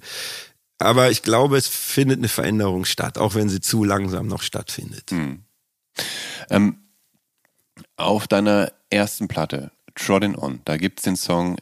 aber 0.77 1.11
ich 1.11 1.21
glaube, 1.21 1.57
es 1.57 1.67
findet 1.67 2.17
eine 2.17 2.27
Veränderung 2.27 2.85
statt, 2.85 3.17
auch 3.17 3.35
wenn 3.35 3.49
sie 3.49 3.61
zu 3.61 3.83
langsam 3.83 4.27
noch 4.27 4.41
stattfindet. 4.41 5.11
Mhm. 5.11 5.43
Ähm, 6.49 6.77
auf 7.97 8.27
deiner 8.27 8.71
ersten 8.89 9.27
Platte, 9.27 9.71
Trodden 9.95 10.35
On, 10.35 10.59
da 10.65 10.77
gibt 10.77 10.99
es 10.99 11.03
den 11.03 11.15
Song 11.15 11.57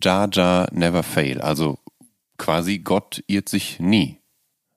Jar 0.00 0.28
Jar 0.32 0.68
Never 0.72 1.02
Fail, 1.02 1.40
also 1.40 1.78
quasi 2.38 2.78
Gott 2.78 3.22
irrt 3.26 3.48
sich 3.48 3.80
nie. 3.80 4.21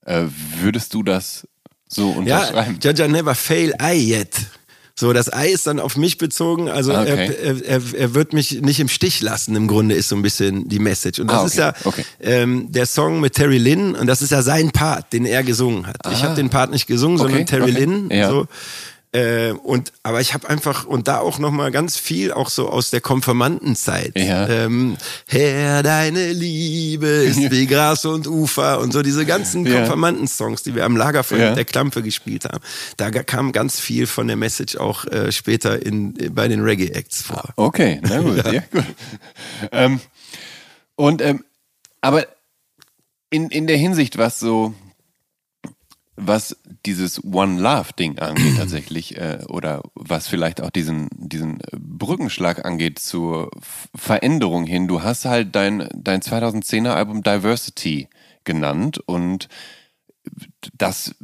Äh, 0.05 0.23
würdest 0.61 0.93
du 0.93 1.03
das 1.03 1.47
so 1.87 2.11
unterschreiben? 2.11 2.79
Ja, 2.81 2.91
Jaja 2.91 3.07
never 3.07 3.35
fail 3.35 3.73
I 3.81 4.13
yet. 4.13 4.35
So, 4.97 5.11
das 5.11 5.31
Ei 5.33 5.49
ist 5.49 5.67
dann 5.67 5.81
auf 5.81 5.97
mich 5.97 6.17
bezogen. 6.17 6.69
Also 6.69 6.97
okay. 6.97 7.35
er, 7.43 7.65
er, 7.65 7.81
er 7.93 8.13
wird 8.13 8.31
mich 8.31 8.61
nicht 8.61 8.79
im 8.79 8.87
Stich 8.87 9.19
lassen, 9.19 9.53
im 9.57 9.67
Grunde 9.67 9.93
ist 9.93 10.07
so 10.07 10.15
ein 10.15 10.21
bisschen 10.21 10.69
die 10.69 10.79
Message. 10.79 11.19
Und 11.19 11.27
das 11.27 11.35
ah, 11.35 11.41
okay. 11.41 11.47
ist 11.47 11.57
ja 11.57 11.73
okay. 11.83 12.05
ähm, 12.21 12.71
der 12.71 12.85
Song 12.85 13.19
mit 13.19 13.33
Terry 13.33 13.57
Lynn 13.57 13.93
und 13.93 14.07
das 14.07 14.21
ist 14.21 14.31
ja 14.31 14.41
sein 14.41 14.71
Part, 14.71 15.11
den 15.11 15.25
er 15.25 15.43
gesungen 15.43 15.85
hat. 15.85 15.97
Ah. 16.05 16.11
Ich 16.13 16.23
habe 16.23 16.35
den 16.35 16.49
Part 16.49 16.71
nicht 16.71 16.87
gesungen, 16.87 17.17
sondern 17.17 17.45
Terry 17.45 17.71
Lynn. 17.71 18.09
Ja. 18.09 18.29
So. 18.29 18.47
Äh, 19.15 19.53
und 19.63 19.93
aber 20.03 20.19
ich 20.19 20.33
habe 20.33 20.49
einfach 20.49 20.85
und 20.85 21.07
da 21.07 21.19
auch 21.19 21.39
noch 21.39 21.51
mal 21.51 21.71
ganz 21.71 21.95
viel 21.95 22.33
auch 22.33 22.49
so 22.49 22.67
aus 22.67 22.89
der 22.89 22.99
Konfirmandenzeit. 22.99 24.11
Ja. 24.17 24.49
Ähm, 24.49 24.97
Herr, 25.25 25.83
deine 25.83 26.33
Liebe 26.33 27.07
ist 27.07 27.49
wie 27.49 27.65
Gras 27.65 28.03
und 28.03 28.27
Ufer 28.27 28.81
und 28.81 28.91
so 28.91 29.01
diese 29.01 29.25
ganzen 29.25 29.65
ja. 29.65 29.77
Konfirmandensongs, 29.77 30.63
die 30.63 30.75
wir 30.75 30.83
am 30.83 30.97
Lagerfeuer 30.97 31.39
ja. 31.39 31.47
mit 31.49 31.57
der 31.57 31.65
Klampe 31.65 32.03
gespielt 32.03 32.43
haben. 32.43 32.59
Da 32.97 33.09
kam 33.09 33.53
ganz 33.53 33.79
viel 33.79 34.05
von 34.05 34.27
der 34.27 34.35
Message 34.35 34.75
auch 34.75 35.05
äh, 35.05 35.31
später 35.31 35.85
in, 35.85 36.13
bei 36.35 36.49
den 36.49 36.61
Reggae 36.61 36.89
Acts 36.89 37.21
vor. 37.21 37.53
Okay, 37.55 38.01
na 38.01 38.19
gut, 38.19 38.43
ja, 38.51 38.63
gut. 38.69 38.83
Ähm, 39.71 40.01
und 40.95 41.21
ähm, 41.21 41.45
aber 42.01 42.27
in, 43.29 43.49
in 43.49 43.65
der 43.65 43.77
Hinsicht, 43.77 44.17
was 44.17 44.39
so 44.39 44.73
was 46.15 46.57
dieses 46.85 47.23
One 47.23 47.59
Love 47.59 47.93
Ding 47.97 48.19
angeht 48.19 48.55
tatsächlich 48.57 49.17
äh, 49.17 49.39
oder 49.47 49.83
was 49.95 50.27
vielleicht 50.27 50.61
auch 50.61 50.69
diesen 50.69 51.09
diesen 51.11 51.59
Brückenschlag 51.71 52.65
angeht 52.65 52.99
zur 52.99 53.51
Veränderung 53.93 54.65
hin. 54.65 54.87
Du 54.87 55.03
hast 55.03 55.25
halt 55.25 55.55
dein 55.55 55.87
dein 55.93 56.21
2010er 56.21 56.91
Album 56.91 57.23
Diversity 57.23 58.07
genannt 58.43 58.99
und 59.05 59.49
das 60.77 61.15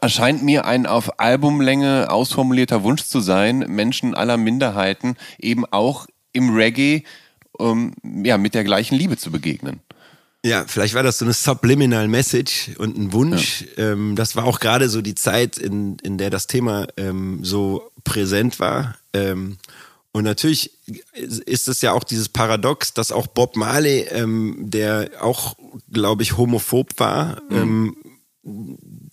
erscheint 0.00 0.42
mir 0.42 0.66
ein 0.66 0.86
auf 0.86 1.18
Albumlänge 1.18 2.10
ausformulierter 2.10 2.82
Wunsch 2.82 3.04
zu 3.04 3.20
sein, 3.20 3.60
Menschen 3.68 4.14
aller 4.14 4.36
Minderheiten 4.36 5.16
eben 5.38 5.64
auch 5.64 6.06
im 6.32 6.54
Reggae 6.54 7.04
ähm, 7.58 7.94
ja 8.02 8.36
mit 8.38 8.54
der 8.54 8.64
gleichen 8.64 8.96
Liebe 8.96 9.16
zu 9.16 9.30
begegnen. 9.30 9.80
Ja, 10.44 10.66
vielleicht 10.66 10.92
war 10.92 11.02
das 11.02 11.18
so 11.18 11.24
eine 11.24 11.32
Subliminal 11.32 12.06
Message 12.06 12.72
und 12.76 12.98
ein 12.98 13.14
Wunsch. 13.14 13.64
Ja. 13.78 13.92
Ähm, 13.92 14.14
das 14.14 14.36
war 14.36 14.44
auch 14.44 14.60
gerade 14.60 14.90
so 14.90 15.00
die 15.00 15.14
Zeit, 15.14 15.56
in, 15.56 15.96
in 16.02 16.18
der 16.18 16.28
das 16.28 16.46
Thema 16.46 16.86
ähm, 16.98 17.40
so 17.42 17.90
präsent 18.04 18.60
war. 18.60 18.94
Ähm, 19.14 19.56
und 20.12 20.24
natürlich 20.24 20.72
ist 21.16 21.66
es 21.66 21.80
ja 21.80 21.92
auch 21.92 22.04
dieses 22.04 22.28
Paradox, 22.28 22.92
dass 22.92 23.10
auch 23.10 23.26
Bob 23.26 23.56
Marley, 23.56 24.00
ähm, 24.10 24.56
der 24.58 25.12
auch, 25.20 25.56
glaube 25.90 26.22
ich, 26.22 26.36
homophob 26.36 26.90
war, 26.98 27.40
mhm. 27.48 27.96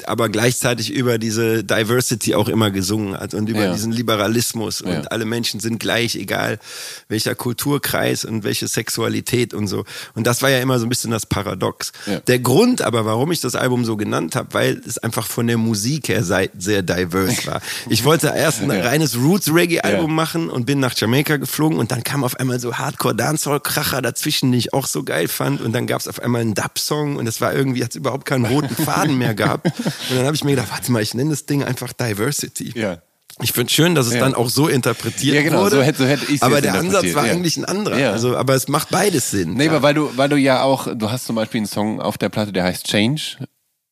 Aber 0.07 0.29
gleichzeitig 0.29 0.91
über 0.91 1.17
diese 1.17 1.63
Diversity 1.63 2.35
auch 2.35 2.47
immer 2.47 2.71
gesungen 2.71 3.17
hat 3.17 3.33
und 3.33 3.49
über 3.49 3.65
ja. 3.65 3.73
diesen 3.73 3.91
Liberalismus 3.91 4.81
und 4.81 4.91
ja. 4.91 5.01
alle 5.03 5.25
Menschen 5.25 5.59
sind 5.59 5.79
gleich, 5.79 6.15
egal 6.15 6.59
welcher 7.07 7.35
Kulturkreis 7.35 8.25
und 8.25 8.43
welche 8.43 8.67
Sexualität 8.67 9.53
und 9.53 9.67
so. 9.67 9.85
Und 10.15 10.27
das 10.27 10.41
war 10.41 10.49
ja 10.49 10.59
immer 10.59 10.79
so 10.79 10.85
ein 10.85 10.89
bisschen 10.89 11.11
das 11.11 11.25
Paradox. 11.25 11.91
Ja. 12.05 12.19
Der 12.19 12.39
Grund 12.39 12.81
aber, 12.81 13.05
warum 13.05 13.31
ich 13.31 13.41
das 13.41 13.55
Album 13.55 13.85
so 13.85 13.97
genannt 13.97 14.35
habe, 14.35 14.53
weil 14.53 14.81
es 14.85 14.97
einfach 14.97 15.27
von 15.27 15.47
der 15.47 15.57
Musik 15.57 16.09
her 16.09 16.23
sehr 16.23 16.47
diverse 16.81 17.47
war. 17.47 17.61
Ich 17.89 18.05
wollte 18.05 18.31
erst 18.35 18.61
ein 18.61 18.71
reines 18.71 19.17
Roots-Reggae-Album 19.17 20.13
machen 20.13 20.49
und 20.49 20.65
bin 20.65 20.79
nach 20.79 20.93
Jamaika 20.95 21.37
geflogen 21.37 21.77
und 21.77 21.91
dann 21.91 22.03
kam 22.03 22.23
auf 22.23 22.39
einmal 22.39 22.59
so 22.59 22.75
Hardcore-Dancehall-Kracher 22.75 24.01
dazwischen, 24.01 24.51
den 24.51 24.59
ich 24.59 24.73
auch 24.73 24.87
so 24.87 25.03
geil 25.03 25.27
fand 25.27 25.61
und 25.61 25.73
dann 25.73 25.87
gab 25.87 26.01
es 26.01 26.07
auf 26.07 26.19
einmal 26.21 26.41
einen 26.41 26.53
Dub-Song 26.53 27.17
und 27.17 27.25
das 27.25 27.41
war 27.41 27.53
irgendwie, 27.53 27.83
hat 27.83 27.91
es 27.91 27.95
überhaupt 27.95 28.25
keinen 28.25 28.45
roten 28.45 28.75
Faden 28.75 29.17
mehr 29.17 29.33
gehabt. 29.33 29.67
Und 30.09 30.17
dann 30.17 30.25
habe 30.25 30.35
ich 30.35 30.43
mir 30.43 30.51
gedacht, 30.51 30.71
warte 30.71 30.91
mal, 30.91 31.01
ich 31.01 31.13
nenne 31.13 31.31
das 31.31 31.45
Ding 31.45 31.63
einfach 31.63 31.93
Diversity. 31.93 32.71
Ja. 32.75 33.01
Ich 33.41 33.53
finde 33.53 33.71
schön, 33.71 33.95
dass 33.95 34.07
es 34.07 34.13
ja. 34.13 34.19
dann 34.19 34.35
auch 34.35 34.49
so 34.49 34.67
interpretiert 34.67 35.35
ja, 35.35 35.41
genau, 35.41 35.61
wurde. 35.61 35.77
So 35.77 35.81
hätte, 35.81 35.97
so 35.99 36.05
hätte 36.05 36.31
ich 36.31 36.43
aber 36.43 36.61
der 36.61 36.75
Ansatz 36.75 37.13
war 37.15 37.25
ja. 37.25 37.33
eigentlich 37.33 37.57
ein 37.57 37.65
anderer. 37.65 37.97
Ja. 37.97 38.11
Also, 38.11 38.37
aber 38.37 38.55
es 38.55 38.67
macht 38.67 38.89
beides 38.89 39.31
Sinn. 39.31 39.53
Nee, 39.53 39.69
aber 39.69 39.81
weil 39.81 39.93
du, 39.93 40.11
weil 40.15 40.29
du 40.29 40.35
ja 40.35 40.63
auch, 40.63 40.87
du 40.93 41.09
hast 41.09 41.25
zum 41.25 41.35
Beispiel 41.35 41.59
einen 41.59 41.67
Song 41.67 42.01
auf 42.01 42.17
der 42.17 42.29
Platte, 42.29 42.51
der 42.51 42.63
heißt 42.65 42.85
Change. 42.85 43.37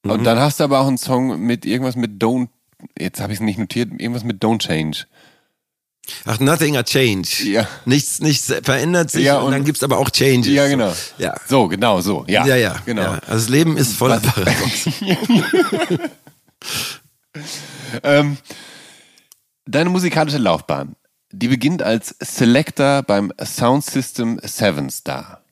Mhm. 0.03 0.11
Und 0.11 0.23
dann 0.23 0.39
hast 0.39 0.59
du 0.59 0.65
aber 0.65 0.79
auch 0.79 0.87
einen 0.87 0.97
Song 0.97 1.39
mit 1.39 1.65
irgendwas 1.65 1.95
mit 1.95 2.21
Don't, 2.21 2.49
jetzt 2.97 3.21
habe 3.21 3.33
ich 3.33 3.39
es 3.39 3.43
nicht 3.43 3.57
notiert, 3.57 3.89
irgendwas 3.97 4.23
mit 4.23 4.43
Don't 4.43 4.59
Change. 4.59 5.05
Ach, 6.25 6.39
nothing 6.39 6.77
a 6.77 6.83
change. 6.83 7.43
Ja. 7.43 7.67
Nichts, 7.85 8.19
nichts 8.19 8.53
verändert 8.63 9.11
sich 9.11 9.25
ja, 9.25 9.37
und, 9.37 9.45
und 9.45 9.51
dann 9.51 9.63
gibt's 9.63 9.83
aber 9.83 9.97
auch 9.97 10.09
Changes. 10.09 10.51
Ja, 10.51 10.67
genau. 10.67 10.93
Ja. 11.17 11.35
So, 11.47 11.67
genau 11.67 12.01
so. 12.01 12.25
Ja, 12.27 12.45
ja, 12.45 12.55
ja 12.55 12.75
genau. 12.85 13.03
Ja. 13.03 13.19
Also 13.27 13.45
das 13.45 13.49
Leben 13.49 13.77
ist 13.77 13.93
voller 13.95 14.19
Paradox. 14.19 14.87
ähm, 18.03 18.37
deine 19.65 19.89
musikalische 19.89 20.37
Laufbahn, 20.37 20.95
die 21.31 21.47
beginnt 21.47 21.81
als 21.83 22.15
Selector 22.19 23.03
beim 23.03 23.31
Sound 23.43 23.85
System 23.85 24.39
Seven 24.43 24.89
Star. 24.89 25.43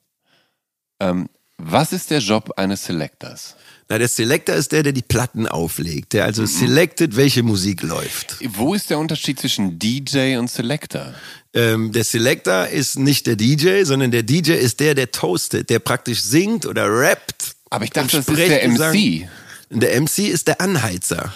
Ähm, 1.00 1.30
was 1.58 1.92
ist 1.94 2.12
der 2.12 2.20
Job 2.20 2.52
eines 2.58 2.86
Selectors? 2.86 3.56
Na, 3.90 3.98
der 3.98 4.10
Selector 4.10 4.56
ist 4.56 4.74
der, 4.74 4.84
der 4.84 4.92
die 4.92 5.02
Platten 5.02 5.48
auflegt, 5.48 6.12
der 6.14 6.26
also 6.26 6.42
mhm. 6.42 6.48
selected, 6.48 7.16
welche 7.16 7.42
Musik 7.42 7.84
läuft. 7.84 8.36
Wo 8.42 8.74
ist 8.74 8.90
der 8.90 9.00
Unterschied 9.00 9.40
zwischen 9.40 9.80
DJ 9.80 10.36
und 10.38 10.50
Selector? 10.52 11.14
Ähm, 11.54 11.94
der 11.94 12.04
Selector 12.04 12.68
ist 12.68 13.00
nicht 13.00 13.28
der 13.28 13.38
DJ, 13.38 13.84
sondern 13.84 14.12
der 14.12 14.24
DJ 14.24 14.54
ist 14.54 14.82
der, 14.82 14.94
der 14.94 15.12
toastet, 15.12 15.70
der 15.70 15.80
praktisch 15.80 16.22
singt 16.22 16.66
oder 16.66 16.86
rappt. 16.90 17.56
Aber 17.70 17.86
ich 17.86 17.92
dachte, 17.92 18.18
das 18.18 18.28
ist 18.28 18.38
der 18.38 18.68
MC. 18.68 19.28
Der 19.70 20.00
MC 20.02 20.20
ist 20.30 20.48
der 20.48 20.62
Anheizer. 20.62 21.34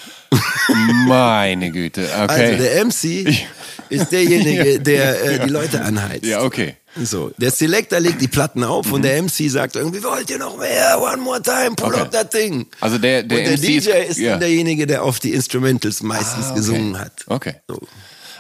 Meine 1.08 1.72
Güte, 1.72 2.04
okay. 2.24 2.28
Also 2.28 2.64
der 2.64 2.86
MC 2.86 3.38
ist 3.90 4.12
derjenige, 4.12 4.80
der 4.80 5.24
äh, 5.24 5.40
die 5.46 5.50
Leute 5.50 5.82
anheizt. 5.82 6.26
ja, 6.26 6.42
okay. 6.42 6.76
So, 7.02 7.32
der 7.38 7.52
Selector 7.52 8.02
legt 8.02 8.20
die 8.22 8.28
Platten 8.28 8.66
auf 8.66 8.88
Mhm. 8.88 8.94
und 8.94 9.02
der 9.04 9.18
MC 9.22 9.50
sagt 9.50 9.78
irgendwie, 9.78 10.04
wollt 10.04 10.30
ihr 10.30 10.40
noch 10.40 10.58
mehr? 10.58 11.00
One 11.02 11.18
more 11.22 11.42
time, 11.42 11.72
pull 11.76 11.94
Okay. 11.94 12.02
up 12.02 12.12
that 12.12 12.32
thing. 12.32 12.68
Also 12.82 12.98
der- 12.98 13.24
der 13.24 13.38
und 13.40 13.44
der 13.46 13.54
MC 13.54 13.62
DJ 13.62 13.90
ist- 14.10 14.18
ist, 14.18 14.26
dann 14.26 14.40
derjenige, 14.42 14.86
der 14.88 15.04
auf 15.04 15.20
die 15.22 15.34
Instrumentals 15.34 16.04
meistens 16.04 16.46
Ah, 16.46 16.50
okay. 16.50 16.56
gesungen 16.60 17.00
hat. 17.00 17.14
Okay. 17.28 17.56
So. 17.68 17.80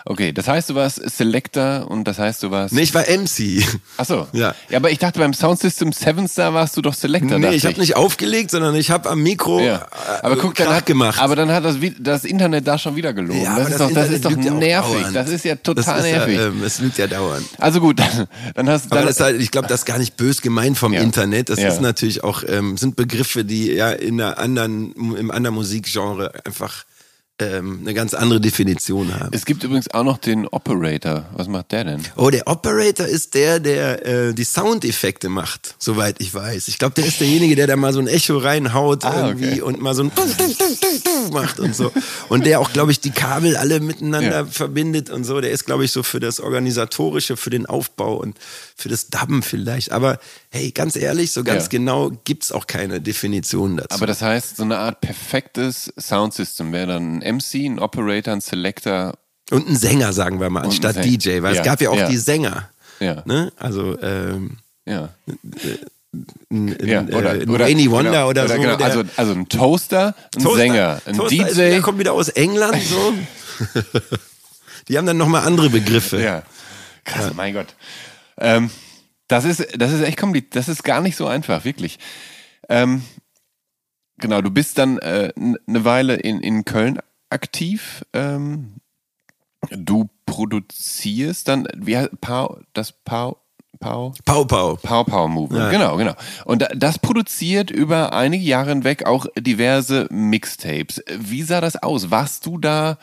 Okay, 0.05 0.31
das 0.33 0.47
heißt, 0.47 0.69
du 0.69 0.75
warst 0.75 1.01
Selector 1.09 1.89
und 1.89 2.05
das 2.05 2.17
heißt, 2.19 2.43
du 2.43 2.51
warst. 2.51 2.73
Nee, 2.73 2.81
ich 2.81 2.93
war 2.93 3.03
MC. 3.07 3.63
Ach 3.97 4.05
so. 4.05 4.27
Ja. 4.33 4.55
Ja, 4.69 4.77
aber 4.77 4.89
ich 4.91 4.99
dachte, 4.99 5.19
beim 5.19 5.33
Soundsystem 5.33 5.91
Seven 5.91 6.27
Star 6.27 6.53
warst 6.53 6.75
du 6.77 6.81
doch 6.81 6.93
Selector. 6.93 7.37
Nee, 7.39 7.51
ich 7.55 7.65
habe 7.65 7.79
nicht 7.79 7.95
aufgelegt, 7.95 8.51
sondern 8.51 8.75
ich 8.75 8.89
habe 8.91 9.09
am 9.09 9.21
Mikro 9.21 9.59
Ja. 9.59 9.75
äh, 9.77 10.21
Aber 10.23 10.37
guck, 10.37 10.55
dann 10.55 10.69
hat, 10.69 10.85
gemacht. 10.85 11.19
aber 11.21 11.35
dann 11.35 11.51
hat 11.51 11.65
das, 11.65 11.75
das 11.99 12.23
Internet 12.23 12.67
da 12.67 12.77
schon 12.77 12.95
wieder 12.95 13.13
gelogen. 13.13 13.41
Ja, 13.43 13.57
das, 13.57 13.65
aber 13.65 13.69
ist 13.71 13.79
doch, 13.79 13.91
das 13.93 14.09
ist 14.09 14.25
doch 14.25 14.31
ja 14.31 14.51
nervig. 14.53 15.05
Das 15.13 15.29
ist 15.29 15.45
ja 15.45 15.55
Das 15.55 15.63
total 15.63 15.99
ist 15.99 16.03
nervig. 16.05 16.35
Ja, 16.37 16.47
ähm, 16.47 16.63
es 16.63 16.79
lügt 16.79 16.97
ja 16.97 17.07
dauernd. 17.07 17.45
also 17.57 17.79
gut, 17.79 17.99
dann, 17.99 18.27
dann 18.55 18.69
hast 18.69 18.85
Aber 18.91 18.95
dann, 19.01 19.07
das 19.07 19.19
halt, 19.19 19.39
ich 19.41 19.51
glaube, 19.51 19.67
das 19.67 19.81
ist 19.81 19.85
gar 19.85 19.97
nicht 19.97 20.15
bös 20.17 20.41
gemeint 20.41 20.77
vom. 20.77 20.93
Internet. 20.93 21.49
Das 21.49 21.57
ist 21.59 21.81
natürlich 21.81 22.23
auch, 22.23 22.43
ähm, 22.47 22.77
sind 22.77 22.95
Begriffe, 22.95 23.43
die 23.45 23.71
ja 23.71 23.91
in 23.91 24.19
einer 24.21 24.37
anderen, 24.37 24.93
im 25.15 25.31
anderen 25.31 25.55
Musikgenre 25.55 26.31
einfach 26.45 26.83
ähm, 27.41 27.79
eine 27.81 27.93
ganz 27.93 28.13
andere 28.13 28.39
Definition 28.39 29.19
haben. 29.19 29.29
es 29.33 29.45
gibt 29.45 29.63
übrigens 29.63 29.89
auch 29.93 30.03
noch 30.03 30.17
den 30.17 30.47
Operator. 30.47 31.25
Was 31.33 31.47
macht 31.47 31.71
der 31.71 31.83
denn? 31.83 32.01
Oh, 32.15 32.29
der 32.29 32.47
Operator 32.47 33.05
ist 33.05 33.33
der, 33.33 33.59
der 33.59 34.05
äh, 34.05 34.33
die 34.33 34.43
Soundeffekte 34.43 35.29
macht, 35.29 35.75
soweit 35.79 36.15
ich 36.19 36.33
weiß. 36.33 36.67
Ich 36.67 36.77
glaube, 36.77 36.95
der 36.95 37.05
ist 37.05 37.19
derjenige, 37.19 37.55
der 37.55 37.67
da 37.67 37.75
mal 37.75 37.91
so 37.93 37.99
ein 37.99 38.07
Echo 38.07 38.37
reinhaut 38.37 39.03
Ah, 39.05 39.27
irgendwie 39.27 39.53
okay. 39.53 39.61
und 39.61 39.81
mal 39.81 39.93
so 39.95 40.03
ein 40.03 40.11
macht 41.31 41.59
und 41.59 41.75
so. 41.75 41.91
Und 42.29 42.45
der 42.45 42.59
auch, 42.59 42.71
glaube 42.73 42.91
ich, 42.91 42.99
die 42.99 43.11
Kabel 43.11 43.55
alle 43.57 43.79
miteinander 43.79 44.41
Ja. 44.41 44.45
verbindet 44.45 45.09
und 45.09 45.23
so. 45.23 45.41
Der 45.41 45.51
ist, 45.51 45.65
glaube 45.65 45.85
ich, 45.85 45.91
so 45.91 46.03
für 46.03 46.19
das 46.19 46.39
Organisatorische, 46.39 47.37
für 47.37 47.49
den 47.49 47.65
Aufbau 47.65 48.15
und 48.17 48.37
für 48.75 48.89
das 48.89 49.07
Dubben 49.09 49.41
vielleicht. 49.43 49.91
Aber 49.91 50.19
hey, 50.49 50.71
ganz 50.71 50.95
ehrlich, 50.95 51.31
so 51.31 51.43
ganz 51.43 51.63
Ja. 51.65 51.69
genau 51.69 52.11
gibt's 52.23 52.51
auch 52.51 52.67
keine 52.67 53.01
Definition 53.01 53.77
dazu. 53.77 53.95
Aber 53.95 54.07
das 54.07 54.21
heißt, 54.21 54.57
so 54.57 54.63
eine 54.63 54.77
Art 54.77 55.01
perfektes 55.01 55.93
Soundsystem 55.99 56.71
wäre 56.73 56.87
dann 56.87 57.17
ein 57.17 57.21
MC, 57.31 57.65
ein 57.65 57.79
Operator, 57.79 58.33
ein 58.33 58.41
Selector. 58.41 59.13
und 59.51 59.67
ein 59.69 59.75
Sänger, 59.75 60.13
sagen 60.13 60.39
wir 60.39 60.49
mal, 60.49 60.63
anstatt. 60.63 61.03
DJ, 61.03 61.41
weil 61.41 61.55
Ja, 61.55 61.61
es 61.61 61.65
gab 61.65 61.81
ja 61.81 61.89
auch 61.89 61.97
ja. 61.97 62.07
die 62.09 62.17
Sänger. 62.17 62.69
Ja. 62.99 63.23
Ne? 63.25 63.51
Also 63.57 63.99
ähm, 64.01 64.57
Ja. 64.85 65.09
ein, 66.51 66.75
ja. 66.85 66.99
ein, 66.99 67.13
Oder, 67.13 67.35
äh, 67.35 67.41
ein 67.43 67.49
oder, 67.49 67.65
Rainy 67.65 67.89
Wonder 67.89 68.11
genau, 68.11 68.29
oder, 68.29 68.47
so. 68.47 68.55
Genau. 68.55 68.75
Also, 68.75 69.03
also 69.17 69.31
ein 69.33 69.47
Toaster, 69.49 70.15
ein 70.35 70.43
Toaster- 70.43 70.57
Sänger, 70.57 71.01
ein 71.05 71.15
Toaster 71.17 71.45
DJ. 71.45 71.53
der 71.55 71.81
kommt 71.81 71.99
wieder 71.99 72.13
aus 72.13 72.29
England, 72.29 72.81
so. 72.83 73.13
Die 74.87 74.97
haben 74.97 75.05
dann 75.05 75.17
nochmal 75.17 75.45
andere 75.45 75.69
Begriffe. 75.69 76.21
Ja. 76.21 76.43
Krass, 77.05 77.33
mein 77.35 77.53
Gott. 77.53 77.75
Ähm, 78.37 78.69
das 79.27 79.45
ist, 79.45 79.65
das 79.77 79.91
ist 79.91 80.01
echt 80.01 80.17
kompliziert. 80.17 80.55
Das 80.55 80.67
ist 80.67 80.83
gar 80.83 81.01
nicht 81.01 81.15
so 81.15 81.27
einfach, 81.27 81.63
wirklich. 81.63 81.97
Ähm, 82.69 83.03
genau, 84.17 84.41
du 84.41 84.49
bist 84.51 84.77
dann 84.77 84.97
äh, 84.99 85.31
eine 85.37 85.85
Weile 85.85 86.15
in, 86.15 86.41
in 86.41 86.65
Köln 86.65 86.99
aktiv. 87.31 88.03
Ähm, 88.13 88.75
du 89.69 90.09
produzierst 90.25 91.47
dann, 91.47 91.67
wie 91.75 91.97
heißt, 91.97 92.19
Pau, 92.21 92.59
das 92.73 92.91
Pau, 92.91 93.37
Pau, 93.79 94.13
Pau 94.25 94.43
Pau. 94.45 94.75
Power 94.75 95.05
Power 95.05 95.27
Movement, 95.27 95.71
genau, 95.71 95.97
genau. 95.97 96.13
Und 96.45 96.61
da- 96.61 96.69
das 96.75 96.99
produziert 96.99 97.71
über 97.71 98.13
einige 98.13 98.43
Jahre 98.43 98.69
hinweg 98.69 99.05
auch 99.05 99.25
diverse 99.37 100.07
Mixtapes. 100.11 101.01
Wie 101.17 101.41
sah 101.43 101.61
das 101.61 101.81
aus? 101.81 102.11
Warst 102.11 102.45
du 102.45 102.57
da 102.59 102.97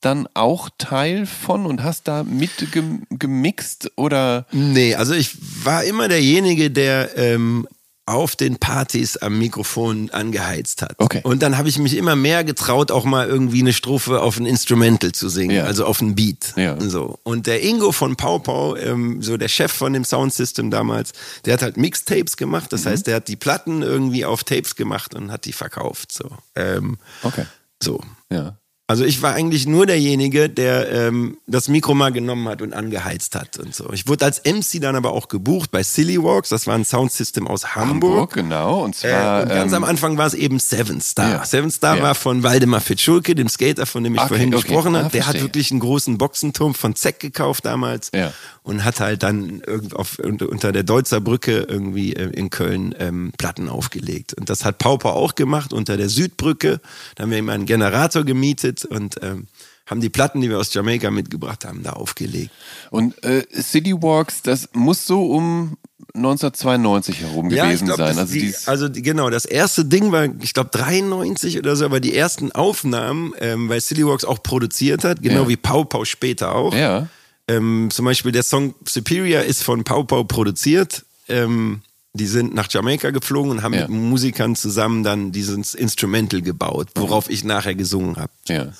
dann 0.00 0.28
auch 0.34 0.70
Teil 0.78 1.26
von 1.26 1.66
und 1.66 1.82
hast 1.82 2.08
da 2.08 2.22
mitgemixt 2.24 3.92
oder? 3.96 4.46
Nee, 4.52 4.94
also 4.94 5.14
ich 5.14 5.36
war 5.64 5.84
immer 5.84 6.08
derjenige, 6.08 6.70
der 6.70 7.16
ähm, 7.16 7.66
auf 8.06 8.34
den 8.34 8.56
Partys 8.56 9.16
am 9.18 9.38
Mikrofon 9.38 10.10
angeheizt 10.10 10.82
hat. 10.82 10.94
Okay. 10.98 11.20
Und 11.22 11.42
dann 11.42 11.56
habe 11.56 11.68
ich 11.68 11.78
mich 11.78 11.96
immer 11.96 12.16
mehr 12.16 12.42
getraut, 12.42 12.90
auch 12.90 13.04
mal 13.04 13.28
irgendwie 13.28 13.60
eine 13.60 13.72
Strophe 13.72 14.20
auf 14.20 14.36
ein 14.38 14.46
Instrumental 14.46 15.12
zu 15.12 15.28
singen, 15.28 15.54
Ja. 15.56 15.64
also 15.64 15.84
auf 15.84 16.00
ein 16.00 16.16
Beat. 16.16 16.54
Ja. 16.56 16.80
So. 16.80 17.18
Und 17.22 17.46
der 17.46 17.62
Ingo 17.62 17.92
von 17.92 18.16
Pau 18.16 18.40
Pau, 18.40 18.74
ähm, 18.76 19.22
so 19.22 19.36
der 19.36 19.48
Chef 19.48 19.70
von 19.70 19.92
dem 19.92 20.04
Soundsystem 20.04 20.70
damals, 20.72 21.12
der 21.44 21.52
hat 21.54 21.62
halt 21.62 21.76
Mixtapes 21.76 22.36
gemacht. 22.36 22.64
Mhm. 22.64 22.76
Das 22.76 22.86
heißt, 22.86 23.06
der 23.06 23.16
hat 23.16 23.28
die 23.28 23.36
Platten 23.36 23.82
irgendwie 23.82 24.24
auf 24.24 24.42
Tapes 24.42 24.74
gemacht 24.74 25.14
und 25.14 25.30
hat 25.30 25.44
die 25.44 25.52
verkauft. 25.52 26.10
So. 26.12 26.30
Ähm, 26.56 26.98
Okay. 27.22 27.44
so. 27.80 28.00
Ja. 28.32 28.56
Also 28.90 29.04
ich 29.04 29.22
war 29.22 29.34
eigentlich 29.34 29.68
nur 29.68 29.86
derjenige, 29.86 30.48
der 30.50 30.90
ähm, 30.90 31.36
das 31.46 31.68
Mikro 31.68 31.94
mal 31.94 32.10
genommen 32.10 32.48
hat 32.48 32.60
und 32.60 32.72
angeheizt 32.74 33.36
hat 33.36 33.56
und 33.56 33.72
so. 33.72 33.88
Ich 33.92 34.08
wurde 34.08 34.24
als 34.24 34.42
MC 34.44 34.80
dann 34.80 34.96
aber 34.96 35.12
auch 35.12 35.28
gebucht 35.28 35.70
bei 35.70 35.84
Silly 35.84 36.20
Walks. 36.20 36.48
Das 36.48 36.66
war 36.66 36.74
ein 36.74 36.84
Soundsystem 36.84 37.46
aus 37.46 37.76
Hamburg, 37.76 38.10
Hamburg. 38.10 38.32
genau. 38.32 38.82
Und 38.82 38.96
Äh, 38.96 38.98
zwar 39.10 39.42
und 39.44 39.48
ganz 39.50 39.70
ähm, 39.70 39.76
am 39.76 39.84
Anfang 39.84 40.18
war 40.18 40.26
es 40.26 40.34
eben 40.34 40.58
Seven 40.58 41.00
Star. 41.00 41.30
Ja. 41.30 41.44
Seven 41.44 41.70
Star 41.70 41.98
Ja. 41.98 42.02
war 42.02 42.14
von 42.16 42.42
Waldemar 42.42 42.80
Fitschulke, 42.80 43.36
dem 43.36 43.48
Skater, 43.48 43.86
von 43.86 44.02
dem 44.02 44.14
ich 44.16 44.20
Okay, 44.20 44.28
vorhin 44.28 44.52
okay. 44.52 44.62
gesprochen 44.66 44.96
habe. 44.96 45.06
Ah, 45.06 45.08
Der 45.10 45.20
hat 45.20 45.26
verstehe. 45.36 45.42
wirklich 45.42 45.70
einen 45.70 45.78
großen 45.78 46.18
Boxenturm 46.18 46.74
von 46.74 46.96
Zeck 46.96 47.20
gekauft 47.20 47.64
damals 47.66 48.10
Ja. 48.12 48.32
Und 48.70 48.84
hat 48.84 49.00
halt 49.00 49.24
dann 49.24 49.60
irgend 49.66 49.96
auf, 49.96 50.20
unter, 50.20 50.70
der 50.70 50.84
Deutzer 50.84 51.20
Brücke 51.20 51.66
irgendwie 51.68 52.14
äh, 52.14 52.30
in 52.30 52.50
Köln 52.50 52.94
ähm, 53.00 53.32
Platten 53.36 53.68
aufgelegt. 53.68 54.32
Und 54.34 54.48
das 54.48 54.64
hat 54.64 54.78
Pauper 54.78 55.14
auch 55.14 55.34
gemacht 55.34 55.72
unter 55.72 55.96
der 55.96 56.08
Südbrücke. 56.08 56.80
Da 57.16 57.24
haben 57.24 57.32
wir 57.32 57.38
ihm 57.38 57.48
einen 57.48 57.66
Generator 57.66 58.22
gemietet 58.22 58.84
und 58.84 59.16
ähm, 59.22 59.48
haben 59.86 60.00
die 60.00 60.08
Platten, 60.08 60.40
die 60.40 60.48
wir 60.48 60.58
aus 60.60 60.72
Jamaika 60.72 61.10
mitgebracht 61.10 61.64
haben, 61.64 61.82
da 61.82 61.94
aufgelegt. 61.94 62.52
und 62.92 63.20
äh, 63.24 63.44
City 63.60 63.92
Walks, 63.92 64.42
das 64.42 64.68
muss 64.72 65.04
so 65.04 65.26
um 65.32 65.76
1992 66.14 67.22
herum 67.22 67.48
gewesen 67.48 67.86
glaub, 67.86 67.98
sein. 67.98 68.16
Also, 68.18 68.32
die, 68.32 68.54
also 68.66 68.88
genau, 68.92 69.30
das 69.30 69.46
erste 69.46 69.84
Ding 69.84 70.12
war, 70.12 70.28
ich 70.40 70.54
glaube 70.54 70.70
93 70.72 71.58
oder 71.58 71.74
so, 71.74 71.84
aber 71.84 71.98
die 71.98 72.14
ersten 72.14 72.52
Aufnahmen, 72.52 73.32
ähm, 73.40 73.68
weil 73.68 73.80
Silly 73.80 74.06
Walks 74.06 74.24
auch 74.24 74.44
produziert 74.44 75.02
hat, 75.02 75.22
genau 75.22 75.42
Ja. 75.42 75.48
wie 75.48 75.56
Pau 75.56 75.82
Pau 75.82 76.04
später 76.04 76.54
auch. 76.54 76.72
ja. 76.72 77.08
Ähm, 77.56 77.88
zum 77.90 78.04
Beispiel 78.04 78.32
der 78.32 78.42
Song 78.42 78.74
Superior 78.86 79.42
ist 79.42 79.62
von 79.62 79.84
Pau 79.84 80.04
Pau 80.04 80.24
produziert. 80.24 81.04
Ähm, 81.28 81.82
die 82.12 82.26
sind 82.26 82.54
nach 82.54 82.68
Jamaika 82.70 83.10
geflogen 83.10 83.50
und 83.52 83.62
haben 83.62 83.74
Ja. 83.74 83.82
mit 83.82 83.90
Musikern 83.90 84.56
zusammen 84.56 85.02
dann 85.04 85.30
dieses 85.32 85.74
Instrumental 85.74 86.42
gebaut, 86.42 86.88
worauf 86.96 87.30
ich 87.30 87.44
nachher 87.44 87.74
gesungen 87.74 88.16
habe. 88.16 88.32
ja. 88.48 88.72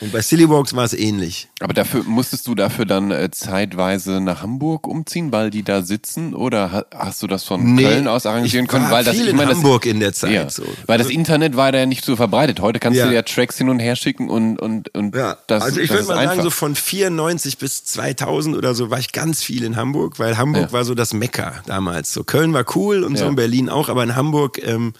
Und 0.00 0.12
bei 0.12 0.20
Silly 0.22 0.48
Walks 0.48 0.74
war 0.76 0.84
es 0.84 0.94
ähnlich. 0.94 1.48
Aber 1.60 1.74
dafür 1.74 2.04
musstest 2.04 2.46
du 2.46 2.54
dafür 2.54 2.84
dann 2.86 3.10
äh, 3.10 3.30
zeitweise 3.32 4.20
nach 4.20 4.42
Hamburg 4.42 4.86
umziehen, 4.86 5.32
weil 5.32 5.50
die 5.50 5.64
da 5.64 5.82
sitzen? 5.82 6.34
Oder 6.34 6.70
ha 6.70 6.84
hast 6.94 7.20
du 7.22 7.26
das 7.26 7.42
von 7.42 7.74
Nee, 7.74 7.82
Köln 7.82 8.06
aus 8.08 8.24
arrangieren 8.24 8.64
ich 8.66 8.70
können? 8.70 8.84
war 8.84 8.92
weil 8.92 9.04
das, 9.04 9.14
viel 9.16 9.24
ich 9.24 9.30
in 9.30 9.36
meine, 9.36 9.50
Hamburg 9.52 9.86
in 9.86 9.98
der 9.98 10.12
Zeit, 10.12 10.30
Ja, 10.30 10.48
so. 10.48 10.62
Weil 10.86 10.98
das 10.98 11.10
Internet 11.10 11.56
war 11.56 11.72
da 11.72 11.78
ja 11.78 11.86
nicht 11.86 12.04
so 12.04 12.14
verbreitet. 12.14 12.60
Heute 12.60 12.78
kannst 12.78 12.98
Ja. 12.98 13.06
du 13.08 13.14
ja 13.14 13.22
Tracks 13.22 13.58
hin 13.58 13.68
und 13.70 13.80
her 13.80 13.96
schicken 13.96 14.30
und 14.30 14.58
und 14.58 14.94
und 14.94 15.16
Ja, 15.16 15.36
das. 15.48 15.64
also 15.64 15.80
ich 15.80 15.88
das 15.88 15.96
würde 15.98 16.08
mal 16.08 16.14
sagen, 16.14 16.28
einfach. 16.30 16.44
so 16.44 16.50
von 16.50 16.74
94 16.76 17.58
bis 17.58 17.84
2000 17.84 18.56
oder 18.56 18.74
so 18.76 18.90
war 18.90 19.00
ich 19.00 19.12
ganz 19.12 19.42
viel 19.42 19.64
in 19.64 19.74
Hamburg, 19.76 20.18
weil 20.20 20.38
Hamburg 20.38 20.72
war 20.72 20.84
so 20.84 20.94
das 20.94 21.12
Mekka 21.12 21.54
damals. 21.66 22.12
So 22.12 22.22
Köln 22.22 22.52
war 22.52 22.64
cool 22.76 23.02
und 23.02 23.16
so 23.18 23.26
in 23.26 23.34
Berlin 23.34 23.68
auch, 23.68 23.88
aber 23.88 24.04
in 24.04 24.14
Hamburg 24.14 24.60
ähm, 24.64 24.92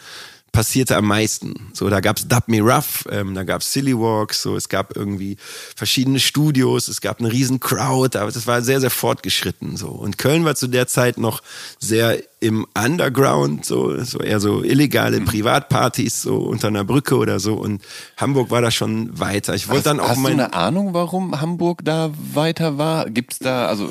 passierte 0.53 0.97
am 0.97 1.07
meisten. 1.07 1.71
So, 1.73 1.89
da 1.89 2.01
gab's 2.01 2.27
Dub 2.27 2.49
Me 2.49 2.61
Rough, 2.61 3.07
ähm, 3.11 3.35
da 3.35 3.45
gab's 3.45 3.73
Silly 3.73 3.97
Walks, 3.97 4.43
so 4.43 4.57
es 4.57 4.69
gab 4.69 4.97
irgendwie 4.97 5.37
verschiedene 5.77 6.21
Studios, 6.21 6.89
es 6.89 7.01
gab 7.01 7.21
eine 7.21 7.31
riesen 7.31 7.61
Crowd, 7.61 8.19
aber 8.19 8.33
das 8.33 8.47
war 8.47 8.63
sehr, 8.63 8.81
sehr 8.81 8.91
fortgeschritten. 8.91 9.77
So. 9.77 9.89
Und 9.89 10.19
Köln 10.19 10.45
war 10.45 10.55
zu 10.55 10.67
der 10.67 10.87
Zeit 10.87 11.19
noch 11.19 11.43
sehr 11.79 12.23
im 12.41 12.67
Underground, 12.77 13.65
so, 13.65 14.03
so 14.05 14.21
eher 14.21 14.39
so 14.39 14.59
Mhm. 14.59 14.65
illegale 14.65 15.21
Privatpartys, 15.21 16.23
so 16.23 16.37
unter 16.37 16.69
einer 16.69 16.85
Brücke 16.85 17.17
oder 17.17 17.41
so. 17.41 17.55
Und 17.55 17.83
Hamburg 18.17 18.51
war 18.51 18.63
da 18.63 18.71
schon 18.71 19.19
weiter. 19.19 19.55
Ich 19.55 19.69
wollte 19.69 19.85
dann 19.85 19.99
auch 20.01 20.11
Hast 20.11 20.23
du 20.23 20.27
eine 20.29 20.53
Ahnung, 20.55 20.95
warum 20.95 21.41
Hamburg 21.41 21.81
da 21.85 22.11
weiter 22.35 22.79
war? 22.79 23.11
Gibt's 23.11 23.39
da, 23.41 23.67
also 23.67 23.87
äh, 23.87 23.91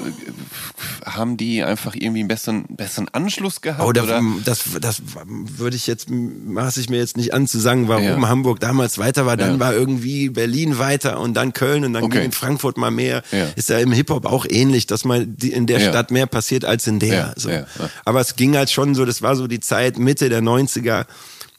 haben 1.05 1.35
die 1.37 1.63
einfach 1.63 1.95
irgendwie 1.95 2.19
einen 2.19 2.27
besseren, 2.27 2.65
besseren 2.69 3.09
Anschluss 3.09 3.61
gehabt? 3.61 3.83
Oh, 3.87 3.91
da, 3.91 4.03
oder? 4.03 4.21
das, 4.45 4.63
das 4.79 5.01
würde 5.25 5.75
ich 5.75 5.87
jetzt, 5.87 6.09
maße 6.09 6.79
ich 6.79 6.89
mir 6.89 6.97
jetzt 6.99 7.17
nicht 7.17 7.33
an 7.33 7.47
zu 7.47 7.59
sagen, 7.59 7.87
warum 7.87 8.03
Ja. 8.03 8.27
Hamburg 8.29 8.59
damals 8.59 8.97
weiter 8.97 9.25
war. 9.25 9.35
Dann 9.37 9.53
Ja. 9.55 9.59
war 9.59 9.73
irgendwie 9.73 10.29
Berlin 10.29 10.79
weiter 10.79 11.19
und 11.19 11.33
dann 11.33 11.53
Köln 11.53 11.83
und 11.85 11.93
dann 11.93 12.03
Okay. 12.03 12.17
ging 12.17 12.25
in 12.27 12.31
Frankfurt 12.31 12.77
mal 12.77 12.91
mehr. 12.91 13.23
Ja. 13.31 13.45
Ist 13.55 13.69
ja 13.69 13.79
im 13.79 13.91
Hip-Hop 13.91 14.25
auch 14.25 14.45
ähnlich, 14.49 14.85
dass 14.87 15.05
mal 15.05 15.27
in 15.41 15.65
der. 15.65 15.77
Stadt 15.87 16.11
mehr 16.11 16.25
passiert 16.25 16.65
als 16.65 16.85
in 16.87 16.99
der. 16.99 17.33
So. 17.37 17.49
Aber 18.03 18.19
es 18.19 18.35
ging 18.37 18.55
halt 18.55 18.71
schon 18.71 18.95
so, 18.95 19.03
das 19.03 19.21
war 19.21 19.35
so 19.35 19.47
die 19.47 19.59
Zeit 19.59 19.97
Mitte 19.97 20.29
der 20.29 20.41
90er 20.41 21.05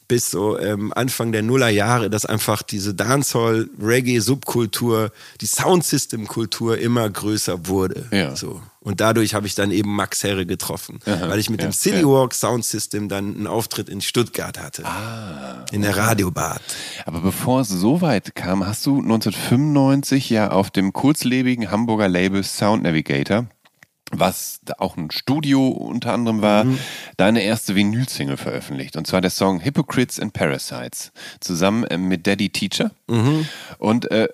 bis 0.09 0.29
so 0.31 0.59
ähm, 0.59 0.91
Anfang 0.93 1.31
der 1.31 1.41
Nullerjahre, 1.43 2.09
dass 2.09 2.25
einfach 2.25 2.63
diese 2.63 2.95
Dancehall-Reggae-Subkultur, 2.95 5.11
die 5.39 5.45
Soundsystem-Kultur 5.45 6.79
immer 6.79 7.07
größer 7.09 7.67
wurde. 7.67 8.07
Ja. 8.11 8.35
So. 8.35 8.61
Und 8.81 8.99
dadurch 9.01 9.35
habe 9.35 9.45
ich 9.45 9.53
dann 9.53 9.69
eben 9.71 9.93
Max 9.95 10.23
Herre 10.23 10.47
getroffen, 10.47 10.99
weil 11.05 11.37
ich 11.37 11.51
mit 11.51 11.61
dem 11.61 11.71
City 11.71 12.03
Walk 12.05 12.33
Sound 12.33 12.65
System 12.65 13.07
dann 13.07 13.35
einen 13.35 13.45
Auftritt 13.45 13.87
in 13.87 14.01
Stuttgart 14.01 14.59
hatte. 14.59 14.83
Ah. 14.83 15.63
In 15.71 15.83
der 15.83 15.95
Radiobad. 15.95 16.63
Aber 17.05 17.19
bevor 17.19 17.61
es 17.61 17.69
so 17.69 18.01
weit 18.01 18.33
kam, 18.35 18.65
hast 18.65 18.87
du 18.87 19.01
1995 19.01 20.31
ja 20.31 20.49
auf 20.49 20.71
dem 20.71 20.91
kurzlebigen 20.91 21.69
Hamburger 21.69 22.07
Label 22.07 22.43
Sound 22.43 22.81
Navigator, 22.81 23.45
was 24.11 24.59
auch 24.77 24.97
ein 24.97 25.11
Studio 25.11 25.67
unter 25.67 26.13
anderem 26.13 26.41
war, 26.41 26.65
deine 27.17 27.41
erste 27.43 27.75
Vinyl-Single 27.75 28.37
veröffentlicht. 28.37 28.95
Und 28.97 29.07
zwar 29.07 29.21
der 29.21 29.29
Song 29.29 29.63
Hypocrites 29.63 30.19
and 30.19 30.33
Parasites, 30.33 31.11
zusammen 31.39 31.83
äh, 31.85 31.97
mit 31.97 32.25
Daddy 32.27 32.49
Teacher. 32.49 32.91
Und 33.77 34.09
äh, 34.11 34.27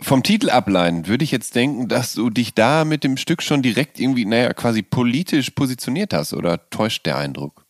vom 0.00 0.22
Titel 0.22 0.50
ableiten 0.50 1.06
würde 1.06 1.24
ich 1.24 1.30
jetzt 1.30 1.54
denken, 1.54 1.88
dass 1.88 2.14
du 2.14 2.28
dich 2.30 2.54
da 2.54 2.84
mit 2.84 3.04
dem 3.04 3.16
Stück 3.16 3.42
schon 3.42 3.62
direkt 3.62 4.00
irgendwie, 4.00 4.24
naja, 4.24 4.52
quasi 4.52 4.82
politisch 4.82 5.50
positioniert 5.50 6.12
hast. 6.12 6.32
Oder 6.34 6.68
täuscht 6.70 7.06
der 7.06 7.18
Eindruck? 7.18 7.64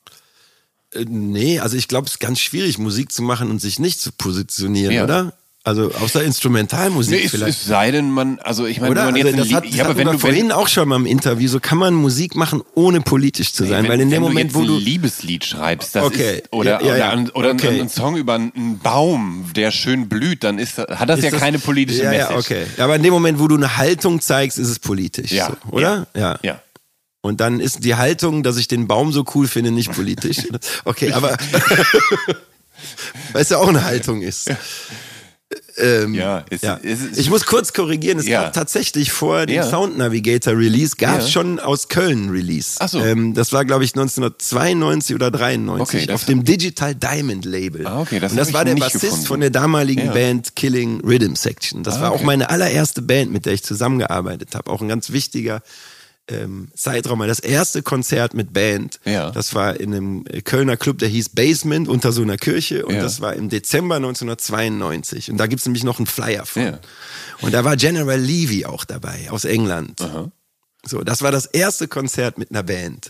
Äh, 0.94 1.04
nee, 1.08 1.58
also 1.60 1.76
ich 1.76 1.88
glaube, 1.88 2.06
es 2.06 2.12
ist 2.12 2.18
ganz 2.20 2.40
schwierig, 2.40 2.78
Musik 2.78 3.12
zu 3.12 3.22
machen 3.22 3.50
und 3.50 3.60
sich 3.60 3.78
nicht 3.78 4.00
zu 4.00 4.12
positionieren, 4.12 4.94
Ja. 4.94 5.04
oder? 5.04 5.34
Also 5.64 5.92
außer 5.92 6.24
Instrumentalmusik 6.24 7.22
Nee, 7.22 7.28
vielleicht. 7.28 7.60
es 7.60 7.64
sei 7.64 7.92
denn, 7.92 8.10
man, 8.10 8.40
also 8.40 8.66
ich 8.66 8.80
meine, 8.80 8.96
wenn 8.96 9.04
man 9.04 9.14
Also 9.14 9.18
jetzt 9.28 9.34
ein 9.34 9.36
das 9.48 9.52
hat, 9.52 9.64
das 9.64 9.74
ja, 9.76 9.84
aber 9.84 9.90
hatten 9.90 9.98
wenn 10.00 10.06
wir 10.08 10.12
du 10.14 10.18
vorhin 10.18 10.50
auch 10.50 10.66
schon 10.66 10.88
mal 10.88 10.96
im 10.96 11.06
Interview, 11.06 11.48
so 11.48 11.60
kann 11.60 11.78
man 11.78 11.94
Musik 11.94 12.34
machen, 12.34 12.62
ohne 12.74 13.00
politisch 13.00 13.52
zu 13.52 13.64
sein. 13.64 13.84
wenn, 13.84 13.90
weil 13.92 14.00
in 14.00 14.10
dem 14.10 14.22
Moment, 14.22 14.50
du 14.50 14.54
wo 14.56 14.64
du. 14.64 14.74
ein 14.76 14.80
Liebeslied 14.80 15.44
schreibst, 15.44 15.94
das 15.94 16.02
Okay. 16.02 16.38
ist, 16.38 16.52
oder, 16.52 16.80
Ja, 16.80 16.80
ja, 16.80 16.86
oder, 16.88 16.98
ja. 16.98 17.10
ein- 17.10 17.30
oder 17.30 17.50
Okay. 17.52 17.80
ein 17.80 17.88
Song 17.88 18.16
über 18.16 18.34
einen 18.34 18.80
Baum, 18.80 19.52
der 19.54 19.70
schön 19.70 20.08
blüht, 20.08 20.42
dann 20.42 20.58
ist, 20.58 20.78
hat 20.78 21.08
das 21.08 21.18
ist 21.18 21.24
ja 21.26 21.30
das- 21.30 21.38
keine 21.40 21.60
politische 21.60 22.02
ja, 22.02 22.10
Message. 22.10 22.30
Ja, 22.32 22.38
okay. 22.38 22.66
Aber 22.78 22.96
in 22.96 23.04
dem 23.04 23.12
Moment, 23.12 23.38
wo 23.38 23.46
du 23.46 23.54
eine 23.54 23.76
Haltung 23.76 24.20
zeigst, 24.20 24.58
ist 24.58 24.68
es 24.68 24.80
politisch. 24.80 25.30
Ja, 25.30 25.46
So, 25.64 25.70
oder? 25.76 26.08
Ja. 26.16 26.40
Ja. 26.42 26.60
Und 27.20 27.40
dann 27.40 27.60
ist 27.60 27.84
die 27.84 27.94
Haltung, 27.94 28.42
dass 28.42 28.56
ich 28.56 28.66
den 28.66 28.88
Baum 28.88 29.12
so 29.12 29.24
cool 29.36 29.46
finde, 29.46 29.70
nicht 29.70 29.92
politisch. 29.92 30.38
Okay, 30.84 31.12
aber 31.12 31.36
weil 33.32 33.42
es 33.42 33.48
ja 33.50 33.58
auch 33.58 33.68
eine 33.68 33.84
Haltung 33.84 34.22
ist. 34.22 34.50
Ähm, 35.78 36.12
Ja, 36.14 36.44
es- 36.50 36.60
ja. 36.60 36.78
es 36.82 37.00
ist- 37.00 37.18
ich 37.18 37.30
muss 37.30 37.46
kurz 37.46 37.72
korrigieren, 37.72 38.18
es 38.18 38.26
Ja. 38.26 38.42
gab 38.44 38.52
tatsächlich 38.52 39.10
vor 39.10 39.46
dem 39.46 39.56
Ja. 39.56 39.62
Sound 39.68 39.96
Navigator 39.96 40.52
Release, 40.56 40.96
gab 40.96 41.20
es 41.20 41.30
schon 41.32 41.58
aus 41.58 41.88
Köln 41.88 42.28
Release. 42.28 42.76
Ach 42.78 42.88
so. 42.90 43.00
Ähm, 43.00 43.32
das 43.32 43.52
war, 43.52 43.64
glaube 43.64 43.82
ich, 43.84 43.94
1992 43.94 45.14
oder 45.14 45.30
93 45.30 46.02
Okay, 46.04 46.12
auf 46.12 46.24
dem 46.26 46.44
Digital 46.44 46.94
Diamond 46.94 47.44
Label. 47.46 47.86
Ah, 47.86 48.00
okay, 48.00 48.20
das 48.20 48.32
Und 48.32 48.38
das 48.38 48.52
war 48.52 48.64
der 48.66 48.74
Bassist 48.76 49.02
gefunden. 49.02 49.26
von 49.26 49.40
der 49.40 49.50
damaligen. 49.50 50.12
Band 50.12 50.54
Killing 50.56 51.00
Rhythm 51.04 51.34
Section. 51.36 51.82
Das 51.82 51.96
Ah, 51.96 52.00
war 52.02 52.10
auch 52.10 52.16
okay. 52.16 52.24
meine 52.26 52.50
allererste 52.50 53.00
Band, 53.00 53.32
mit 53.32 53.46
der 53.46 53.54
ich 53.54 53.62
zusammengearbeitet 53.62 54.54
habe. 54.54 54.70
Auch 54.70 54.82
ein 54.82 54.88
ganz 54.88 55.10
wichtiger 55.10 55.62
ähm, 56.28 56.68
Zeitraum. 56.74 57.18
Das 57.20 57.40
erste 57.40 57.82
Konzert 57.82 58.34
mit 58.34 58.52
Band, 58.52 59.00
Ja. 59.04 59.30
das 59.30 59.54
war 59.54 59.78
in 59.78 59.92
einem 59.94 60.24
Kölner 60.44 60.76
Club, 60.76 60.98
der 60.98 61.08
hieß 61.08 61.30
Basement 61.30 61.88
unter 61.88 62.12
so 62.12 62.22
einer 62.22 62.36
Kirche 62.36 62.86
und 62.86 62.94
Ja. 62.94 63.02
das 63.02 63.20
war 63.20 63.34
im 63.34 63.48
Dezember 63.48 63.96
1992. 63.96 65.30
Und 65.30 65.38
da 65.38 65.46
gibt's 65.46 65.66
nämlich 65.66 65.84
noch 65.84 65.98
einen 65.98 66.06
Flyer 66.06 66.46
von. 66.46 66.62
Ja. 66.62 66.78
Und 67.40 67.52
da 67.52 67.64
war 67.64 67.76
General 67.76 68.20
Levy 68.20 68.64
auch 68.66 68.84
dabei, 68.84 69.30
aus 69.30 69.44
England. 69.44 70.00
So, 70.84 71.02
das 71.02 71.22
war 71.22 71.30
das 71.32 71.46
erste 71.46 71.88
Konzert 71.88 72.38
mit 72.38 72.50
einer 72.50 72.62
Band. 72.62 73.08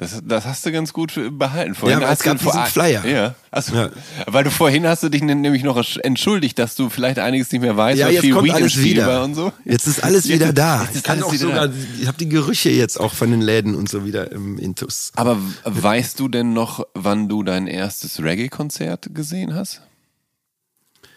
Das, 0.00 0.18
das 0.24 0.46
hast 0.46 0.64
du 0.64 0.72
ganz 0.72 0.94
gut 0.94 1.12
behalten. 1.32 1.74
Vorhin 1.74 2.00
Ja, 2.00 2.08
hast 2.08 2.20
es 2.20 2.24
gab 2.24 2.38
diesen 2.38 2.64
Flyer. 2.64 3.04
Ja. 3.04 3.34
Also, 3.50 3.74
Ja. 3.74 3.90
Weil 4.26 4.44
du 4.44 4.50
vorhin 4.50 4.86
hast 4.86 5.02
du 5.02 5.10
dich 5.10 5.22
nämlich 5.22 5.62
noch 5.62 5.76
entschuldigt, 6.02 6.58
dass 6.58 6.74
du 6.74 6.88
vielleicht 6.88 7.18
einiges 7.18 7.52
nicht 7.52 7.60
mehr 7.60 7.76
weißt, 7.76 7.98
Ja, 7.98 8.08
jetzt 8.08 8.22
viel 8.22 8.32
kommt 8.32 8.44
Weed 8.46 8.50
im 8.52 8.56
alles 8.56 8.82
wieder. 8.82 9.34
so. 9.34 9.52
Jetzt 9.66 9.86
ist 9.86 10.02
alles 10.02 10.24
Jetzt- 10.26 10.40
wieder 10.40 10.54
da. 10.54 10.88
ich 10.94 11.02
kann 11.02 11.22
auch 11.22 11.34
sogar, 11.34 11.68
da. 11.68 11.74
ich 12.00 12.06
habe 12.08 12.16
die 12.16 12.30
Gerüche 12.30 12.70
jetzt 12.70 12.98
auch 12.98 13.12
von 13.12 13.30
den 13.30 13.42
Läden 13.42 13.74
und 13.74 13.90
so 13.90 14.06
wieder 14.06 14.32
im 14.32 14.58
Intus. 14.58 15.12
Aber 15.16 15.36
weißt 15.64 16.18
du 16.18 16.28
denn 16.28 16.54
noch, 16.54 16.82
wann 16.94 17.28
du 17.28 17.42
dein 17.42 17.66
erstes 17.66 18.22
Reggae-Konzert 18.22 19.14
gesehen 19.14 19.54
hast? 19.54 19.82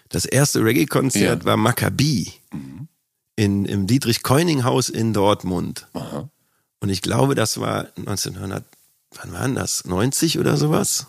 Das 0.09 0.25
erste 0.25 0.61
Reggae-Konzert 0.61 1.23
Ja. 1.23 1.35
Mhm. 1.37 1.45
war 1.45 1.55
Maccabi 1.55 2.33
in, 3.37 3.63
im 3.63 3.87
Dietrich-Keuning-Haus 3.87 4.89
in 4.89 5.13
Dortmund. 5.13 5.87
Und 6.81 6.89
ich 6.89 7.01
glaube, 7.01 7.33
das 7.33 7.61
war 7.61 7.87
1900, 7.95 8.65
wann 9.21 9.33
war 9.33 9.41
denn 9.43 9.55
das? 9.55 9.85
90 9.85 10.39
oder 10.39 10.57
sowas? 10.57 11.07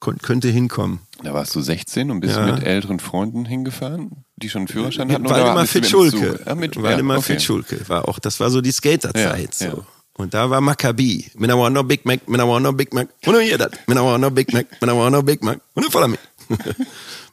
Kon 0.00 0.18
könnte 0.18 0.48
hinkommen. 0.48 1.00
Da 1.22 1.32
warst 1.32 1.54
du 1.54 1.60
16 1.62 2.10
und 2.10 2.20
bist 2.20 2.36
Ja. 2.36 2.44
mit 2.44 2.62
älteren 2.62 3.00
Freunden 3.00 3.44
hingefahren, 3.46 4.24
die 4.36 4.50
schon 4.50 4.60
einen 4.60 4.68
Führerschein 4.68 5.10
hatten? 5.10 5.22
Mit 5.22 5.30
Waldemar 5.30 5.62
mit 5.62 5.70
Fitzschulke. 5.70 6.40
Ah, 6.44 6.54
mit, 6.54 6.80
Waldemar 6.80 7.16
ja, 7.16 7.18
okay. 7.20 7.32
Fitzschulke 7.34 7.88
war 7.88 8.06
auch, 8.08 8.18
das 8.18 8.38
war 8.40 8.50
so 8.50 8.60
die 8.60 8.72
Skaterzeit. 8.72 9.60
Ja, 9.60 9.70
so. 9.70 9.84
Und 10.16 10.34
da 10.34 10.48
war 10.50 10.60
Maccabi. 10.60 11.30
I 11.34 11.48
want 11.48 11.74
no 11.74 11.82
Big 11.82 12.04
Mac, 12.04 12.20
I 12.28 12.32
want 12.32 12.62
no 12.64 12.72
Big 12.72 12.92
Mac. 12.92 13.08
Hear 13.22 13.58
that? 13.58 13.78
When 13.86 13.96
I 13.96 14.00
want 14.00 14.20
no 14.20 14.30
Big 14.30 14.52
Mac, 14.52 14.66
I 14.82 14.86
want 14.86 15.12
no 15.12 15.22
Big 15.22 15.42
Mac. 15.42 15.60
Wanna 15.74 15.90
follow 15.90 16.08
me? 16.08 16.18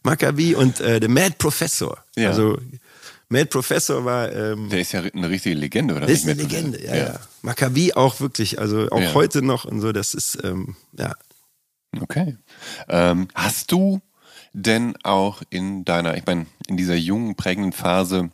Maccabi 0.03 0.55
und 0.55 0.79
äh, 0.79 0.99
der 0.99 1.09
Mad 1.09 1.35
Professor. 1.37 1.97
Ja. 2.15 2.29
Also 2.29 2.57
Mad 3.31 3.45
Professor 3.45 4.03
war 4.05 4.31
ähm, 4.31 4.69
Der 4.69 4.81
ist 4.81 4.91
ja 4.91 5.01
eine 5.01 5.29
richtige 5.29 5.55
Legende, 5.55 5.95
oder? 5.95 6.05
das 6.05 6.11
ist 6.19 6.23
eine 6.29 6.33
Legende, 6.41 6.83
ja, 6.85 6.95
ja. 6.95 7.19
Maccabi 7.41 7.93
auch 7.93 8.19
wirklich, 8.19 8.59
also 8.59 8.89
auch 8.89 8.99
Ja. 9.01 9.13
heute 9.13 9.41
noch 9.41 9.65
und 9.65 9.79
so, 9.81 9.91
das 9.93 10.13
ist, 10.13 10.37
ähm, 10.43 10.75
ja. 10.97 11.13
Okay. 11.99 12.37
Ähm, 12.89 13.27
hast 13.33 13.71
du 13.71 14.01
denn 14.53 14.95
auch 15.03 15.41
in 15.49 15.85
deiner, 15.85 16.17
ich 16.17 16.25
meine, 16.25 16.45
in 16.67 16.75
dieser 16.77 16.95
jungen, 16.95 17.35
prägenden 17.35 17.71
Phase, 17.71 18.31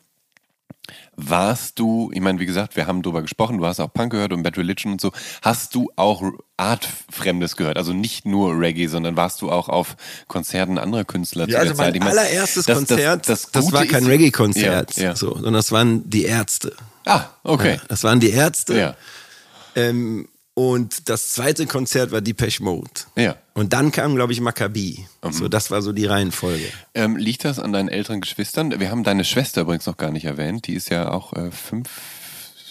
warst 1.19 1.79
du, 1.79 2.11
ich 2.13 2.21
meine, 2.21 2.39
wie 2.39 2.45
gesagt, 2.45 2.75
wir 2.75 2.85
haben 2.85 3.01
drüber 3.01 3.23
gesprochen, 3.23 3.57
du 3.57 3.65
hast 3.65 3.79
auch 3.79 3.91
Punk 3.91 4.11
gehört 4.11 4.33
und 4.33 4.43
Bad 4.43 4.55
Religion 4.57 4.93
und 4.93 5.01
so, 5.01 5.11
hast 5.41 5.73
du 5.73 5.89
auch 5.95 6.21
Artfremdes 6.57 7.55
gehört? 7.55 7.77
Also 7.77 7.91
nicht 7.91 8.25
nur 8.25 8.59
Reggae, 8.59 8.87
sondern 8.87 9.15
warst 9.17 9.41
du 9.41 9.51
auch 9.51 9.67
auf 9.67 9.95
Konzerten 10.27 10.77
anderer 10.77 11.05
Künstler 11.05 11.47
Ja, 11.47 11.55
zu 11.55 11.57
also 11.59 11.69
der 11.69 11.75
Zeit? 11.77 11.85
mein 11.87 11.95
Ich 11.95 11.99
meine, 12.01 12.19
allererstes 12.21 12.65
das- 12.65 12.77
das- 12.79 12.87
Konzert, 12.87 13.29
das, 13.29 13.51
das, 13.51 13.65
Gute 13.65 13.75
war 13.75 13.85
kein 13.85 14.05
Reggae-Konzert, 14.05 14.95
Ja, 14.97 15.03
ja. 15.03 15.15
so, 15.15 15.33
sondern 15.33 15.53
das 15.55 15.71
waren 15.71 16.07
die 16.09 16.23
Ärzte. 16.25 16.73
Ah, 17.05 17.25
okay. 17.43 17.75
Ja, 17.75 17.81
das 17.87 18.03
waren 18.03 18.19
die 18.19 18.29
Ärzte. 18.29 18.77
Ja. 18.77 18.95
Ähm, 19.75 20.27
und 20.57 21.07
das 21.07 21.33
zweite 21.33 21.67
Konzert 21.67 22.11
war 22.11 22.19
Depeche 22.19 22.63
Mode. 22.63 22.89
Ja. 23.15 23.35
Und 23.53 23.73
dann 23.73 23.91
kam, 23.91 24.15
glaube 24.15 24.33
ich, 24.33 24.41
Maccabi. 24.41 25.05
Mhm. 25.23 25.31
So, 25.31 25.47
das 25.49 25.69
war 25.69 25.83
so 25.83 25.91
die 25.91 26.07
Reihenfolge. 26.07 26.65
Ähm, 26.95 27.15
liegt 27.15 27.45
das 27.45 27.59
an 27.59 27.73
deinen 27.73 27.89
älteren 27.89 28.21
Geschwistern? 28.21 28.79
Wir 28.79 28.89
haben 28.89 29.03
deine 29.03 29.23
Schwester 29.23 29.61
übrigens 29.61 29.85
noch 29.85 29.97
gar 29.97 30.09
nicht 30.09 30.25
erwähnt. 30.25 30.65
Die 30.65 30.73
ist 30.73 30.89
ja 30.89 31.11
auch 31.11 31.33
äh, 31.33 31.51
fünf, 31.51 31.87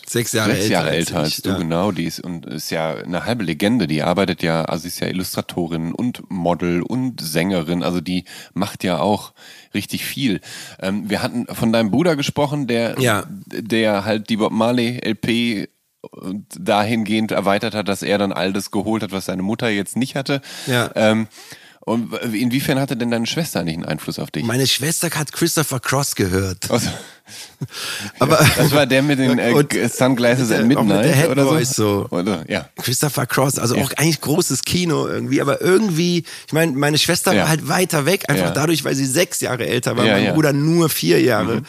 Sechs 0.04 0.32
Jahre 0.32 0.50
sechs 0.50 0.62
älter. 0.64 0.72
Jahre 0.72 0.88
als 0.88 0.96
älter 0.98 1.18
als 1.18 1.28
ich, 1.38 1.42
du, 1.42 1.50
ja. 1.50 1.58
genau. 1.58 1.92
Die 1.92 2.04
ist 2.04 2.18
und 2.18 2.46
ist 2.46 2.70
ja 2.70 2.94
eine 2.94 3.24
halbe 3.24 3.44
Legende. 3.44 3.86
Die 3.86 4.02
arbeitet 4.02 4.42
ja, 4.42 4.64
also 4.64 4.82
sie 4.82 4.88
ist 4.88 4.98
ja 4.98 5.06
Illustratorin 5.06 5.92
und 5.92 6.28
Model 6.28 6.82
und 6.82 7.20
Sängerin. 7.20 7.84
Also 7.84 8.00
die 8.00 8.24
macht 8.52 8.82
ja 8.82 8.98
auch 8.98 9.32
richtig 9.74 10.04
viel. 10.04 10.40
Ähm, 10.80 11.08
wir 11.08 11.22
hatten 11.22 11.46
von 11.46 11.72
deinem 11.72 11.92
Bruder 11.92 12.16
gesprochen, 12.16 12.66
der, 12.66 12.98
Ja. 12.98 13.24
der 13.46 14.04
halt 14.04 14.28
die 14.28 14.38
Bob 14.38 14.50
Marley 14.50 14.98
LP 15.04 15.68
dahingehend 16.58 17.32
erweitert 17.32 17.74
hat, 17.74 17.88
dass 17.88 18.02
er 18.02 18.18
dann 18.18 18.32
all 18.32 18.52
das 18.52 18.70
geholt 18.70 19.02
hat, 19.02 19.12
was 19.12 19.26
seine 19.26 19.42
Mutter 19.42 19.68
jetzt 19.68 19.96
nicht 19.96 20.14
hatte. 20.16 20.40
Ja. 20.66 20.90
Ähm, 20.94 21.28
und 21.80 22.12
inwiefern 22.34 22.80
hatte 22.80 22.96
denn 22.96 23.12
deine 23.12 23.26
Schwester 23.26 23.62
nicht 23.62 23.76
einen 23.76 23.84
Einfluss 23.84 24.18
auf 24.18 24.32
dich? 24.32 24.44
Meine 24.44 24.66
Schwester 24.66 25.08
hat 25.10 25.30
Christopher 25.32 25.78
Cross 25.78 26.16
gehört. 26.16 26.68
Also, 26.68 26.88
Aber 28.18 28.44
das 28.56 28.72
war 28.72 28.86
der 28.86 29.02
mit 29.02 29.20
den 29.20 29.38
äh, 29.38 29.52
Und 29.52 29.72
Sunglasses 29.92 30.50
at 30.50 30.64
Midnight 30.64 31.04
der 31.04 31.14
Head 31.14 31.28
oder 31.28 31.44
so? 31.64 31.64
So. 31.64 32.06
Oder, 32.10 32.44
ja. 32.50 32.68
Christopher 32.76 33.26
Cross, 33.26 33.60
also 33.60 33.76
auch 33.76 33.92
eigentlich 33.98 34.20
großes 34.20 34.62
Kino 34.62 35.06
irgendwie, 35.06 35.40
aber 35.40 35.60
irgendwie, 35.60 36.24
ich 36.48 36.52
meine, 36.52 36.72
meine 36.72 36.98
Schwester 36.98 37.32
Ja. 37.32 37.42
war 37.42 37.48
halt 37.50 37.68
weiter 37.68 38.04
weg, 38.04 38.24
einfach 38.28 38.46
Ja. 38.46 38.50
dadurch, 38.52 38.84
weil 38.84 38.96
sie 38.96 39.06
sechs 39.06 39.40
Jahre 39.40 39.66
älter 39.66 39.96
war, 39.96 40.04
Ja, 40.06 40.14
mein 40.14 40.24
ja. 40.24 40.30
Mhm. 40.30 40.34
Bruder 40.34 40.52
nur 40.52 40.88
vier 40.88 41.20
Jahre. 41.20 41.62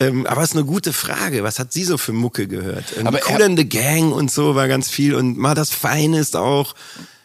Ähm, 0.00 0.26
aber 0.26 0.42
es 0.42 0.50
ist 0.50 0.56
eine 0.56 0.64
gute 0.66 0.92
Frage. 0.92 1.42
Was 1.44 1.58
hat 1.58 1.72
sie 1.72 1.84
so 1.84 1.98
für 1.98 2.12
Mucke 2.12 2.48
gehört? 2.48 2.84
Irgendwie 2.96 3.06
Aber 3.06 3.20
cool 3.30 3.40
in 3.42 3.56
the 3.56 3.68
Gang 3.68 4.12
und 4.12 4.30
so 4.30 4.54
war 4.54 4.66
ganz 4.68 4.90
viel 4.90 5.14
und 5.14 5.36
mal 5.38 5.54
das 5.54 5.70
Finest 5.70 6.36
auch. 6.36 6.74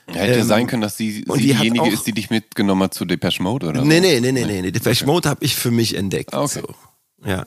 Ja, 0.07 0.21
hätte 0.21 0.39
Ähm, 0.39 0.47
sein 0.47 0.67
können, 0.67 0.81
dass 0.81 0.97
sie, 0.97 1.23
sie 1.27 1.37
diejenige 1.41 1.81
auch- 1.83 1.91
ist, 1.91 2.05
die 2.07 2.13
dich 2.13 2.29
mitgenommen 2.29 2.83
hat 2.83 2.93
zu 2.93 3.05
Depeche 3.05 3.41
Mode 3.43 3.67
oder 3.67 3.83
Nee, 3.83 3.95
so. 3.95 4.01
nee, 4.01 4.19
nee, 4.19 4.31
nee, 4.31 4.45
nee, 4.45 4.61
nee. 4.61 4.71
Depeche 4.71 5.05
Mode 5.05 5.29
habe 5.29 5.43
ich 5.43 5.55
für 5.55 5.71
mich 5.71 5.95
entdeckt. 5.95 6.33
Ah, 6.33 6.43
okay. 6.43 6.61
So. 6.61 7.27
Ja. 7.29 7.45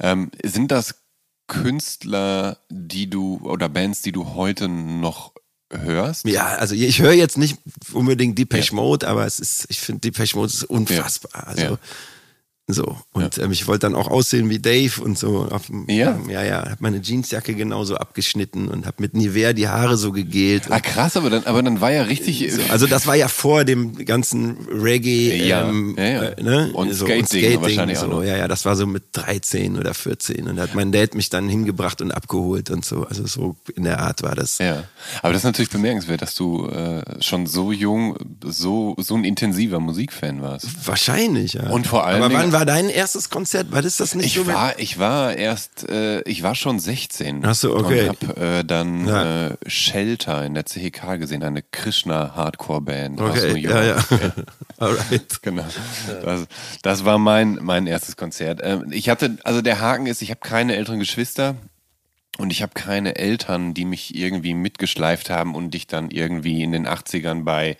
Ähm, 0.00 0.30
sind 0.42 0.70
das 0.70 0.94
Künstler, 1.46 2.58
die 2.70 3.08
du 3.10 3.40
oder 3.42 3.68
Bands, 3.68 4.02
die 4.02 4.12
du 4.12 4.34
heute 4.34 4.68
noch 4.68 5.32
hörst? 5.72 6.26
Ja, 6.26 6.46
also 6.56 6.74
ich 6.74 7.00
höre 7.00 7.12
jetzt 7.12 7.36
nicht 7.38 7.58
unbedingt 7.92 8.38
Depeche 8.38 8.70
Ja. 8.70 8.76
Mode, 8.76 9.08
aber 9.08 9.26
es 9.26 9.40
ist, 9.40 9.66
ich 9.68 9.80
finde 9.80 10.00
Depeche 10.00 10.36
Mode 10.36 10.52
ist 10.52 10.64
unfassbar. 10.64 11.46
Also 11.48 11.62
Ja. 11.62 11.78
So. 12.66 12.96
Und 13.12 13.36
ähm, 13.36 13.52
ich 13.52 13.66
wollte 13.68 13.80
dann 13.80 13.94
auch 13.94 14.08
aussehen 14.08 14.48
wie 14.48 14.58
Dave 14.58 15.02
und 15.02 15.18
so. 15.18 15.46
Auf, 15.50 15.64
Ja? 15.86 16.18
Ja, 16.30 16.42
ja. 16.42 16.70
Hab 16.70 16.80
meine 16.80 17.02
Jeansjacke 17.02 17.54
genauso 17.54 17.96
abgeschnitten 17.96 18.68
und 18.68 18.86
hab 18.86 19.00
mit 19.00 19.12
Nivea 19.14 19.52
die 19.52 19.68
Haare 19.68 19.98
so 19.98 20.12
gegelt. 20.12 20.64
Ah, 20.70 20.80
krass, 20.80 21.18
aber 21.18 21.28
dann, 21.28 21.44
aber 21.44 21.62
dann 21.62 21.82
war 21.82 21.92
ja 21.92 22.04
richtig. 22.04 22.50
So, 22.50 22.62
also 22.70 22.86
das 22.86 23.06
war 23.06 23.16
ja 23.16 23.28
vor 23.28 23.64
dem 23.64 24.06
ganzen 24.06 24.56
Reggae 24.72 25.46
Ja, 25.46 25.68
ähm, 25.68 25.94
ja, 25.98 26.04
ja. 26.04 26.22
Äh, 26.22 26.42
ne? 26.42 26.70
Und 26.72 26.94
so, 26.94 27.04
Skating 27.04 27.60
wahrscheinlich 27.60 27.98
auch 27.98 28.02
so. 28.02 28.08
noch. 28.08 28.22
Ja, 28.24 28.38
ja, 28.38 28.48
das 28.48 28.64
war 28.64 28.76
so 28.76 28.86
mit 28.86 29.04
13 29.12 29.76
oder 29.76 29.92
14 29.92 30.48
und 30.48 30.56
da 30.56 30.62
hat 30.62 30.74
mein 30.74 30.90
Dad 30.90 31.14
mich 31.14 31.28
dann 31.28 31.50
hingebracht 31.50 32.00
und 32.00 32.12
abgeholt 32.12 32.70
und 32.70 32.82
so. 32.86 33.04
Also 33.04 33.26
so 33.26 33.56
in 33.76 33.84
der 33.84 34.00
Art 34.00 34.22
war 34.22 34.34
das. 34.34 34.56
Ja, 34.56 34.84
aber 35.20 35.34
das 35.34 35.40
ist 35.40 35.44
natürlich 35.44 35.70
bemerkenswert, 35.70 36.22
dass 36.22 36.34
du 36.34 36.66
äh, 36.68 37.02
schon 37.20 37.46
so 37.46 37.72
jung, 37.72 38.16
so, 38.42 38.94
so 38.98 39.16
ein 39.16 39.24
intensiver 39.24 39.80
Musikfan 39.80 40.40
warst. 40.40 40.66
Wahrscheinlich, 40.86 41.52
ja. 41.54 41.68
Und 41.68 41.86
vor 41.86 42.04
wann 42.04 42.53
war 42.54 42.64
dein 42.64 42.88
erstes 42.88 43.28
Konzert? 43.28 43.70
War 43.70 43.82
das 43.82 43.98
das 43.98 44.14
nicht 44.14 44.26
Ich 44.26 44.34
so? 44.34 44.46
war, 44.46 44.78
ich 44.78 44.98
war 44.98 45.34
erst, 45.36 45.86
äh, 45.90 46.22
ich 46.22 46.42
war 46.42 46.54
schon 46.54 46.80
16. 46.80 47.44
Ach 47.44 47.54
so, 47.54 47.76
okay. 47.76 48.08
Und 48.08 48.28
hab 48.28 48.38
äh, 48.38 48.64
dann 48.64 49.06
Ja. 49.06 49.48
äh, 49.48 49.56
Shelter 49.66 50.42
in 50.46 50.54
der 50.54 50.64
CHK 50.64 51.18
gesehen, 51.18 51.42
eine 51.42 51.60
Krishna-Hardcore-Band 51.62 53.20
aus 53.20 53.34
New 53.34 53.40
Okay, 53.50 53.58
York. 53.58 53.74
ja, 53.74 53.82
ja. 54.16 54.32
Alright. 54.78 55.42
Genau. 55.42 55.64
Das, 56.24 56.46
das 56.82 57.04
war 57.04 57.18
mein, 57.18 57.58
mein 57.60 57.86
erstes 57.86 58.16
Konzert. 58.16 58.60
Ähm, 58.62 58.86
Ich 58.90 59.08
hatte, 59.08 59.36
also 59.44 59.60
der 59.60 59.80
Haken 59.80 60.06
ist, 60.06 60.22
ich 60.22 60.30
habe 60.30 60.40
keine 60.40 60.76
älteren 60.76 60.98
Geschwister 60.98 61.56
und 62.38 62.50
ich 62.50 62.62
habe 62.62 62.72
keine 62.74 63.16
Eltern, 63.16 63.74
die 63.74 63.84
mich 63.84 64.14
irgendwie 64.16 64.54
mitgeschleift 64.54 65.30
haben 65.30 65.54
und 65.54 65.74
ich 65.74 65.86
dann 65.86 66.10
irgendwie 66.10 66.62
in 66.62 66.72
den 66.72 66.86
80ern 66.88 67.44
bei 67.44 67.76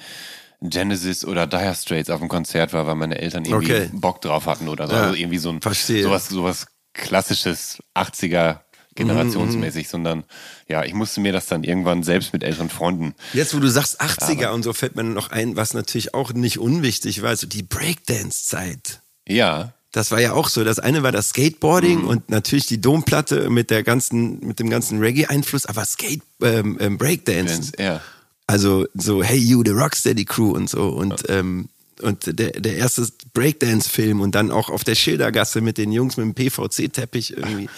Genesis 0.71 1.25
oder 1.25 1.47
Dire 1.47 1.75
Straits 1.75 2.11
auf 2.11 2.21
dem 2.21 2.29
Konzert 2.29 2.73
war, 2.73 2.87
weil 2.87 2.95
meine 2.95 3.19
Eltern 3.19 3.45
irgendwie 3.45 3.73
Okay. 3.73 3.91
Bock 3.93 4.21
drauf 4.21 4.47
hatten 4.47 4.69
oder 4.69 4.87
so. 4.89 4.95
Ja, 4.95 5.03
Also 5.05 5.15
irgendwie 5.17 5.39
so 5.39 5.51
ein 5.51 5.61
verstehe. 5.61 6.03
sowas, 6.03 6.29
sowas 6.29 6.67
klassisches 6.93 7.79
80er 7.95 8.61
generationsmäßig, 8.95 9.89
sondern 9.89 10.23
ja, 10.69 10.85
ich 10.85 10.95
musste 10.95 11.21
mir 11.21 11.33
das 11.33 11.47
dann 11.47 11.65
irgendwann 11.65 12.03
selbst 12.05 12.33
mit 12.33 12.43
älteren 12.45 12.71
Freunden 12.71 13.15
Jetzt, 13.33 13.55
wo 13.55 13.59
du 13.59 13.69
sagst 13.69 14.01
80er 14.01 14.51
und 14.51 14.63
so, 14.63 14.73
fällt 14.73 14.95
mir 14.97 15.03
noch 15.05 15.31
ein, 15.31 15.57
was 15.57 15.75
natürlich 15.75 16.15
auch 16.15 16.33
nicht 16.33 16.59
unwichtig 16.61 17.21
war, 17.23 17.35
so 17.37 17.47
die 17.49 17.65
Breakdance-Zeit. 17.65 19.01
ja, 19.29 19.73
Das 19.93 20.11
war 20.11 20.21
ja 20.21 20.33
auch 20.33 20.49
so. 20.49 20.65
Das 20.65 20.79
eine 20.81 21.03
war 21.05 21.13
das 21.13 21.29
Skateboarding 21.31 22.01
Mhm. 22.03 22.09
und 22.09 22.29
natürlich 22.31 22.67
die 22.67 22.81
Domplatte 22.81 23.49
mit 23.51 23.71
der 23.71 23.83
ganzen, 23.85 24.41
mit 24.41 24.59
dem 24.59 24.69
ganzen 24.71 24.99
Reggae-Einfluss, 24.99 25.67
aber 25.67 25.85
Skate, 25.85 26.23
ähm, 26.43 26.79
ähm, 26.81 26.99
Breakdance. 26.99 27.73
ja. 27.79 28.01
Also 28.47 28.87
so 28.95 29.23
Hey 29.23 29.39
You, 29.39 29.63
the 29.65 29.73
Rocksteady 29.73 30.25
Crew 30.25 30.51
und 30.53 30.69
so 30.69 30.89
und 30.89 31.25
ähm, 31.29 31.69
und 32.03 32.39
der, 32.39 32.51
der 32.51 32.77
erste 32.77 33.07
Breakdance-Film 33.35 34.21
und 34.21 34.35
dann 34.35 34.51
auch 34.51 34.69
auf 34.69 34.85
der 34.85 34.95
Schildergasse 34.97 35.61
mit 35.61 35.79
den 35.79 35.93
Jungs 35.93 36.17
mit 36.17 36.27
dem 36.27 36.35
PVC-Teppich 36.35 37.37
irgendwie. 37.37 37.69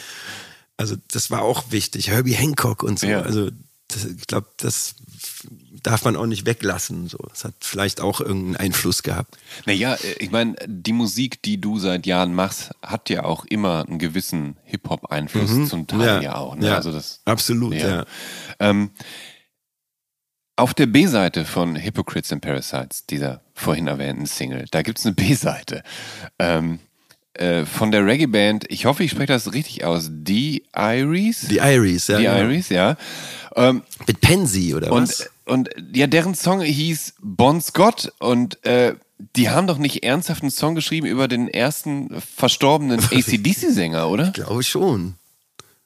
Also 0.77 0.97
das 1.13 1.31
war 1.31 1.43
auch 1.43 1.71
wichtig. 1.71 2.09
Herbie 2.09 2.35
Hancock 2.35 2.83
und 2.83 2.99
so. 2.99 3.07
Ja. 3.07 3.21
Also 3.23 3.51
das, 3.89 4.05
ich 4.05 4.27
glaube, 4.27 4.49
das 4.57 4.97
darf 5.83 6.05
man 6.05 6.17
auch 6.17 6.27
nicht 6.27 6.47
weglassen. 6.47 7.09
So, 7.09 7.19
das 7.31 7.45
hat 7.45 7.55
vielleicht 7.61 8.01
auch 8.01 8.21
irgendeinen 8.21 8.57
Einfluss 8.57 9.03
gehabt. 9.03 9.39
Naja, 9.65 9.95
äh, 9.95 10.15
ich 10.19 10.31
meine, 10.31 10.57
die 10.67 10.93
Musik, 10.93 11.43
die 11.43 11.61
du 11.61 11.79
seit 11.79 12.07
Jahren 12.07 12.35
machst, 12.35 12.71
hat 12.83 13.09
ja 13.09 13.25
auch 13.25 13.45
immer 13.45 13.85
einen 13.87 13.99
gewissen 13.99 14.57
Hip-Hop-Einfluss, 14.65 15.69
zum 15.69 15.87
Teil 15.87 16.23
ja, 16.23 16.37
auch. 16.37 16.57
Ne? 16.57 16.67
ja, 16.67 16.77
Also 16.77 16.93
das, 16.93 17.21
absolut. 17.25 17.75
Ja. 17.75 18.05
Ähm, 18.59 18.91
auf 20.57 20.75
der 20.75 20.87
B-Seite 20.87 21.45
von 21.45 21.77
Hypocrites 21.77 22.33
and 22.33 22.43
Parasites, 22.43 23.07
dieser 23.07 23.43
vorhin 23.55 23.87
erwähnten 23.87 24.27
Single, 24.27 24.65
da 24.71 24.83
gibt's 24.83 25.05
eine 25.05 25.15
B-Seite. 25.15 25.83
Ähm, 26.39 26.81
äh, 27.35 27.67
von 27.67 27.91
der 27.91 28.07
Reggae-Band, 28.07 28.65
ich 28.71 28.87
hoffe, 28.87 29.05
ich 29.05 29.11
spreche 29.11 29.27
das 29.27 29.53
richtig 29.53 29.85
aus, 29.85 30.11
The 30.27 30.65
Iris? 30.75 31.49
Die 31.49 31.59
Iris, 31.59 32.09
ja. 32.09 32.17
The 32.17 32.25
genau. 32.25 32.39
Iris, 32.39 32.69
ja. 32.71 32.97
Ähm, 33.55 33.83
Mit 34.07 34.21
Pansy 34.23 34.75
oder 34.75 34.91
und, 34.93 35.03
was? 35.03 35.31
und 35.45 35.69
ja, 35.95 36.07
deren 36.07 36.35
Song 36.35 36.63
hieß 36.63 37.15
Bon 37.21 37.61
Scott 37.61 38.13
und 38.19 38.65
äh, 38.65 38.95
die 39.19 39.51
haben 39.51 39.67
doch 39.67 39.79
nicht 39.79 40.05
ernsthaft 40.05 40.43
einen 40.43 40.51
Song 40.51 40.75
geschrieben 40.75 41.07
über 41.07 41.29
den 41.29 41.49
ersten 41.49 42.21
verstorbenen 42.21 43.01
ACDC-Sänger, 43.11 44.09
oder? 44.09 44.31
Glaube 44.31 44.63
schon. 44.63 45.15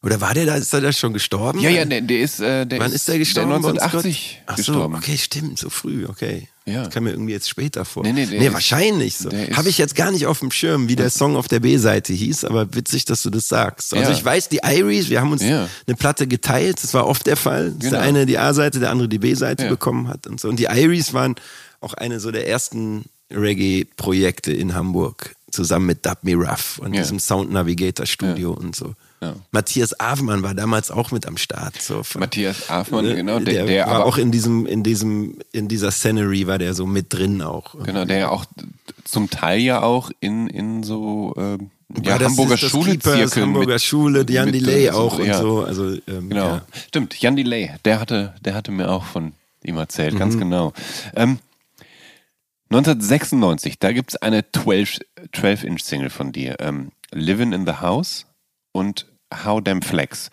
Oder 0.03 0.19
war 0.23 0.33
der 0.33 0.47
da, 0.47 0.55
ist 0.55 0.73
er 0.73 0.81
da 0.81 0.93
schon 0.93 1.13
gestorben? 1.13 1.61
Ja, 1.61 1.69
ja, 1.69 1.85
der, 1.85 2.01
der 2.01 2.21
ist, 2.21 2.41
äh, 2.41 2.65
der 2.65 2.79
Wann 2.81 2.91
ist 2.91 3.07
der 3.07 3.19
gestorben? 3.19 3.51
Der 3.51 3.59
Bon 3.59 3.79
1980 3.79 4.31
Scott? 4.31 4.43
Ach 4.47 4.57
so, 4.57 4.73
gestorben. 4.73 4.95
okay, 4.95 5.19
stimmt, 5.19 5.59
so 5.59 5.69
früh, 5.69 6.07
okay. 6.07 6.49
Ja. 6.65 6.85
Das 6.85 6.95
kam 6.95 7.05
mir 7.05 7.11
irgendwie 7.11 7.33
jetzt 7.33 7.51
später 7.51 7.85
vor. 7.85 8.03
Nee, 8.05 8.13
nee, 8.13 8.25
der 8.25 8.41
ist- 8.41 8.53
wahrscheinlich 8.55 9.17
so. 9.19 9.29
ist- 9.29 9.57
Habe 9.59 9.69
ich 9.69 9.77
jetzt 9.77 9.95
gar 9.97 10.11
nicht 10.11 10.27
auf 10.27 10.39
dem 10.39 10.51
Schirm, 10.53 10.89
wie 10.89 10.97
der 10.97 11.11
Song 11.11 11.37
auf 11.37 11.49
der 11.49 11.61
B-Seite 11.61 12.15
hieß, 12.15 12.45
aber 12.45 12.75
witzig, 12.75 13.05
dass 13.05 13.23
du 13.23 13.29
das 13.31 13.49
sagst. 13.49 13.93
Also 13.93 14.11
Ja. 14.11 14.17
ich 14.17 14.25
weiß, 14.25 14.49
die 14.49 14.61
Iris, 14.65 15.11
wir 15.11 15.21
haben 15.21 15.33
uns 15.33 15.43
Ja. 15.43 15.69
eine 15.87 15.97
Platte 15.97 16.27
geteilt, 16.27 16.83
das 16.83 16.95
war 16.95 17.07
oft 17.07 17.27
der 17.27 17.37
Fall, 17.37 17.71
dass 17.73 17.79
Genau. 17.81 17.91
der 17.91 18.01
eine 18.01 18.25
die 18.25 18.39
A-Seite, 18.39 18.81
der 18.81 18.91
andere 18.91 19.09
die 19.09 19.19
B-Seite 19.19 19.65
Ja. 19.65 19.69
bekommen 19.69 20.09
hat 20.09 20.27
und 20.27 20.41
so. 20.41 20.49
Und 20.49 20.57
die 20.59 20.65
Iris 20.71 21.13
waren 21.13 21.35
auch 21.81 21.93
eine 21.95 22.21
so 22.21 22.31
der 22.31 22.49
ersten 22.49 23.05
Reggae-Projekte 23.31 24.53
in 24.53 24.75
Hamburg, 24.75 25.35
zusammen 25.51 25.87
mit 25.87 26.07
Dub 26.07 26.19
Me 26.23 26.35
Rough 26.35 26.79
und 26.79 26.93
diesem 26.93 27.19
Sound 27.19 27.53
Navigator 27.53 28.07
Studio 28.07 28.53
und 28.53 28.75
so. 28.75 28.95
Ja. 29.23 29.35
Matthias 29.51 29.99
Avemann 30.01 30.43
war 30.43 30.55
damals 30.55 30.91
auch 30.91 31.11
mit 31.11 31.27
am 31.27 31.37
Start. 31.37 31.81
So 31.83 32.03
von- 32.03 32.21
Matthias 32.21 32.71
Afmann, 32.71 33.05
Ne, 33.05 33.17
genau, 33.17 33.39
der, 33.39 33.53
der, 33.55 33.67
der 33.67 33.87
war 33.87 33.97
aber 33.97 34.05
auch 34.07 34.17
in 34.17 34.31
diesem, 34.33 34.65
in 34.67 34.83
diesem, 34.83 35.39
in 35.53 35.69
dieser 35.69 35.91
Scenery 35.91 36.47
war 36.47 36.57
der 36.59 36.73
so 36.73 36.87
mit 36.87 37.13
drin 37.13 37.43
auch. 37.43 37.75
genau, 37.85 38.07
der 38.07 38.19
ja 38.19 38.29
auch 38.31 38.47
zum 39.05 39.29
Teil 39.29 39.61
ja 39.61 39.83
auch 39.83 40.11
in, 40.21 40.47
in 40.47 40.83
so 40.83 41.35
ähm, 41.37 41.71
ja, 42.03 42.17
das- 42.19 42.29
Hamburger 42.31 42.55
ist 42.55 42.63
das 42.63 42.71
Schulezirkel 42.71 43.13
Keepers, 43.25 43.37
Hamburger 43.37 43.73
mit, 43.75 43.83
Schule, 43.83 44.25
Jan 44.29 44.47
mit, 44.47 44.55
Delay 44.55 44.87
äh, 44.87 44.93
so, 44.93 44.99
auch 44.99 45.19
und 45.19 45.27
ja. 45.27 45.39
so. 45.39 45.65
Also, 45.65 45.91
ähm, 46.09 46.29
Genau. 46.31 46.47
Ja. 46.47 46.63
Stimmt, 46.89 47.21
Jan 47.21 47.37
Delay, 47.37 47.73
der 47.85 48.01
hatte, 48.01 48.35
der 48.43 48.55
hatte 48.55 48.71
mir 48.71 48.89
auch 48.91 49.05
von 49.05 49.33
ihm 49.65 49.77
erzählt, 49.77 50.17
ganz 50.19 50.35
Mhm. 50.37 50.41
genau. 50.41 50.73
Ähm, 51.15 51.39
1996, 52.71 53.79
da 53.81 53.93
gibt's 53.93 54.17
eine 54.17 54.45
12 54.53 55.01
12-Inch-Single 55.35 56.11
von 56.11 56.33
dir. 56.33 56.57
Ähm, 56.61 56.93
Living 57.13 57.53
in 57.53 57.67
the 57.67 57.75
House 57.81 58.27
und 58.73 59.07
How 59.45 59.63
Damn 59.63 59.83
Flex. 59.83 60.31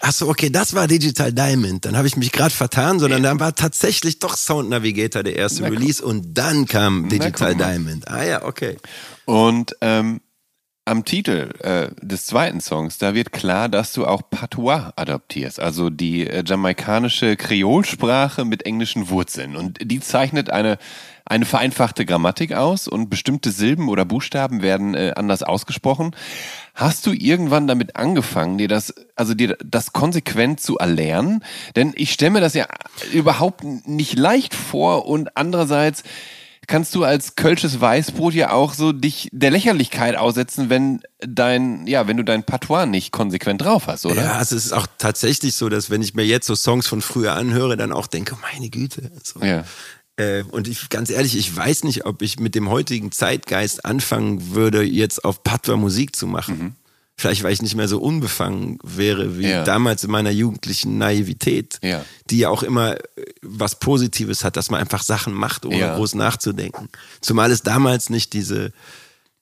Achso, 0.00 0.28
okay, 0.28 0.50
das 0.50 0.74
war 0.74 0.86
Digital 0.86 1.32
Diamond. 1.32 1.84
Dann 1.84 1.96
habe 1.96 2.06
ich 2.06 2.16
mich 2.16 2.32
gerade 2.32 2.54
vertan, 2.54 3.00
sondern 3.00 3.22
dann 3.22 3.40
war 3.40 3.54
tatsächlich 3.54 4.18
doch 4.18 4.36
Sound 4.36 4.68
Navigator 4.70 5.22
der 5.22 5.36
erste 5.36 5.62
Na. 5.62 5.68
Release 5.68 6.04
und 6.04 6.34
dann 6.38 6.66
kam 6.66 7.08
Digital 7.08 7.54
mal. 7.56 7.72
Diamond. 7.72 8.08
Ah 8.08 8.24
ja, 8.24 8.44
okay. 8.44 8.76
Und 9.24 9.76
ähm, 9.80 10.20
am 10.86 11.04
Titel 11.04 11.50
äh, 11.62 11.88
des 12.00 12.26
zweiten 12.26 12.60
Songs, 12.60 12.98
da 12.98 13.14
wird 13.14 13.32
klar, 13.32 13.68
dass 13.68 13.92
du 13.92 14.06
auch 14.06 14.22
Patois 14.30 14.92
adaptierst, 14.94 15.58
also 15.58 15.90
die 15.90 16.28
äh, 16.28 16.44
jamaikanische 16.46 17.36
Kreolsprache 17.36 18.44
mit 18.44 18.64
englischen 18.64 19.08
Wurzeln. 19.08 19.56
Und 19.56 19.78
die 19.82 19.98
zeichnet 19.98 20.50
eine, 20.50 20.78
eine 21.26 21.44
vereinfachte 21.44 22.06
Grammatik 22.06 22.52
aus 22.52 22.88
und 22.88 23.10
bestimmte 23.10 23.50
Silben 23.50 23.88
oder 23.88 24.04
Buchstaben 24.04 24.62
werden 24.62 24.94
äh, 24.94 25.12
anders 25.16 25.42
ausgesprochen. 25.42 26.14
Hast 26.74 27.06
du 27.06 27.12
irgendwann 27.12 27.66
damit 27.66 27.96
angefangen, 27.96 28.58
dir 28.58 28.68
das, 28.68 28.94
also 29.16 29.34
dir 29.34 29.56
das 29.64 29.92
konsequent 29.92 30.60
zu 30.60 30.78
erlernen? 30.78 31.44
Denn 31.74 31.92
ich 31.96 32.12
stelle 32.12 32.32
mir 32.32 32.40
das 32.40 32.54
ja 32.54 32.66
überhaupt 33.12 33.64
nicht 33.64 34.18
leicht 34.18 34.54
vor 34.54 35.06
und 35.06 35.36
andererseits 35.36 36.04
kannst 36.66 36.94
du 36.94 37.04
als 37.04 37.36
kölsches 37.36 37.80
Weißbrot 37.80 38.34
ja 38.34 38.52
auch 38.52 38.74
so 38.74 38.92
dich 38.92 39.28
der 39.32 39.50
Lächerlichkeit 39.50 40.16
aussetzen, 40.16 40.68
wenn 40.68 41.00
dein, 41.20 41.86
ja, 41.86 42.08
wenn 42.08 42.16
du 42.16 42.24
dein 42.24 42.44
Patois 42.44 42.86
nicht 42.86 43.12
konsequent 43.12 43.62
drauf 43.62 43.86
hast, 43.86 44.06
oder? 44.06 44.22
Ja, 44.22 44.40
es 44.40 44.52
ist 44.52 44.72
auch 44.72 44.86
tatsächlich 44.98 45.54
so, 45.54 45.68
dass 45.68 45.90
wenn 45.90 46.02
ich 46.02 46.14
mir 46.14 46.24
jetzt 46.24 46.46
so 46.46 46.54
Songs 46.54 46.86
von 46.86 47.02
früher 47.02 47.34
anhöre, 47.34 47.76
dann 47.76 47.92
auch 47.92 48.06
denke, 48.06 48.36
meine 48.52 48.68
Güte. 48.68 49.10
So. 49.22 49.40
Ja. 49.40 49.64
Äh, 50.16 50.42
und 50.50 50.66
ich, 50.68 50.88
ganz 50.88 51.10
ehrlich, 51.10 51.36
ich 51.36 51.54
weiß 51.54 51.84
nicht, 51.84 52.06
ob 52.06 52.22
ich 52.22 52.40
mit 52.40 52.54
dem 52.54 52.70
heutigen 52.70 53.12
Zeitgeist 53.12 53.84
anfangen 53.84 54.54
würde, 54.54 54.82
jetzt 54.82 55.24
auf 55.24 55.42
Patois 55.42 55.76
Musik 55.76 56.16
zu 56.16 56.26
machen. 56.26 56.74
Vielleicht, 57.18 57.42
weil 57.42 57.52
ich 57.52 57.62
nicht 57.62 57.74
mehr 57.76 57.88
so 57.88 57.98
unbefangen 57.98 58.78
wäre 58.82 59.38
wie 59.38 59.44
Mhm. 59.44 59.48
Ja. 59.50 59.64
damals 59.64 60.04
in 60.04 60.10
meiner 60.10 60.30
jugendlichen 60.30 60.98
Naivität, 60.98 61.78
Ja. 61.82 62.04
die 62.28 62.38
ja 62.38 62.50
auch 62.50 62.62
immer 62.62 62.96
äh, 62.96 63.00
was 63.42 63.78
Positives 63.78 64.44
hat, 64.44 64.56
dass 64.56 64.70
man 64.70 64.80
einfach 64.80 65.02
Sachen 65.02 65.32
macht, 65.32 65.64
ohne 65.64 65.78
Ja. 65.78 65.96
groß 65.96 66.14
nachzudenken. 66.14 66.88
Zumal 67.22 67.50
es 67.50 67.62
damals 67.62 68.10
nicht 68.10 68.32
diese 68.34 68.72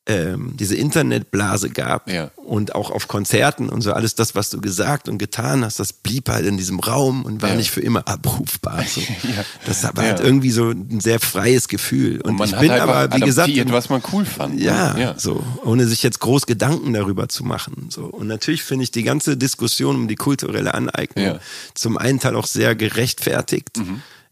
ähm, 0.07 0.53
diese 0.59 0.77
Internetblase 0.77 1.71
gab 1.71 2.11
Ja. 2.11 2.31
und 2.37 2.75
auch 2.75 2.91
auf 2.91 3.09
Konzerten 3.09 3.71
und 3.71 3.81
so 3.81 3.93
alles 3.95 4.15
das, 4.15 4.35
was 4.35 4.51
du 4.51 4.61
gesagt 4.61 5.09
und 5.09 5.17
getan 5.17 5.65
hast, 5.65 5.81
das 5.81 5.95
blieb 5.95 6.29
halt 6.29 6.45
in 6.45 6.59
diesem 6.59 6.79
Raum 6.79 7.25
und 7.25 7.41
war 7.41 7.51
Ja. 7.51 7.55
nicht 7.57 7.71
für 7.71 7.81
immer 7.81 8.07
abrufbar. 8.07 8.85
So. 8.87 9.01
Ja. 9.25 9.45
Das 9.65 9.83
war 9.83 10.05
halt 10.05 10.21
irgendwie 10.21 10.51
so 10.51 10.71
ein 10.71 11.01
sehr 11.01 11.21
freies 11.21 11.69
Gefühl. 11.69 12.21
Und, 12.21 12.33
Und 12.33 12.37
man 12.37 12.49
ich 12.51 12.57
bin 12.59 12.71
einfach 12.71 12.89
aber, 12.95 13.17
wie 13.17 13.21
gesagt, 13.21 13.51
was 13.73 13.89
man 13.89 14.03
cool 14.13 14.27
fand. 14.27 14.57
ne? 14.57 14.63
ja, 14.65 14.99
ja. 14.99 15.15
so, 15.19 15.43
ohne 15.65 15.87
sich 15.87 16.03
jetzt 16.03 16.21
groß 16.21 16.45
Gedanken 16.47 16.93
darüber 16.93 17.29
zu 17.31 17.43
machen. 17.45 17.87
So. 17.89 18.03
Und 18.05 18.27
natürlich 18.27 18.63
finde 18.63 18.85
ich 18.85 18.91
die 18.91 19.05
ganze 19.05 19.39
Diskussion 19.39 19.97
um 19.97 20.07
die 20.09 20.17
kulturelle 20.17 20.75
Aneignung. 20.75 21.35
Mhm. 21.35 21.39
zum 21.75 21.97
einen 21.97 22.21
Teil 22.21 22.37
auch 22.37 22.47
sehr 22.47 22.75
gerechtfertigt. 22.75 23.71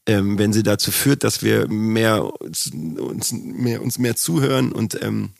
Ähm, 0.04 0.36
wenn 0.36 0.52
sie 0.52 0.62
dazu 0.64 0.90
führt, 0.90 1.22
dass 1.24 1.42
wir 1.42 1.68
mehr 1.68 2.24
uns, 2.42 2.70
uns 2.98 3.32
mehr 3.32 3.80
uns 3.80 3.98
mehr 3.98 4.16
zuhören 4.16 4.72
und 4.72 5.00
ähm, 5.00 5.30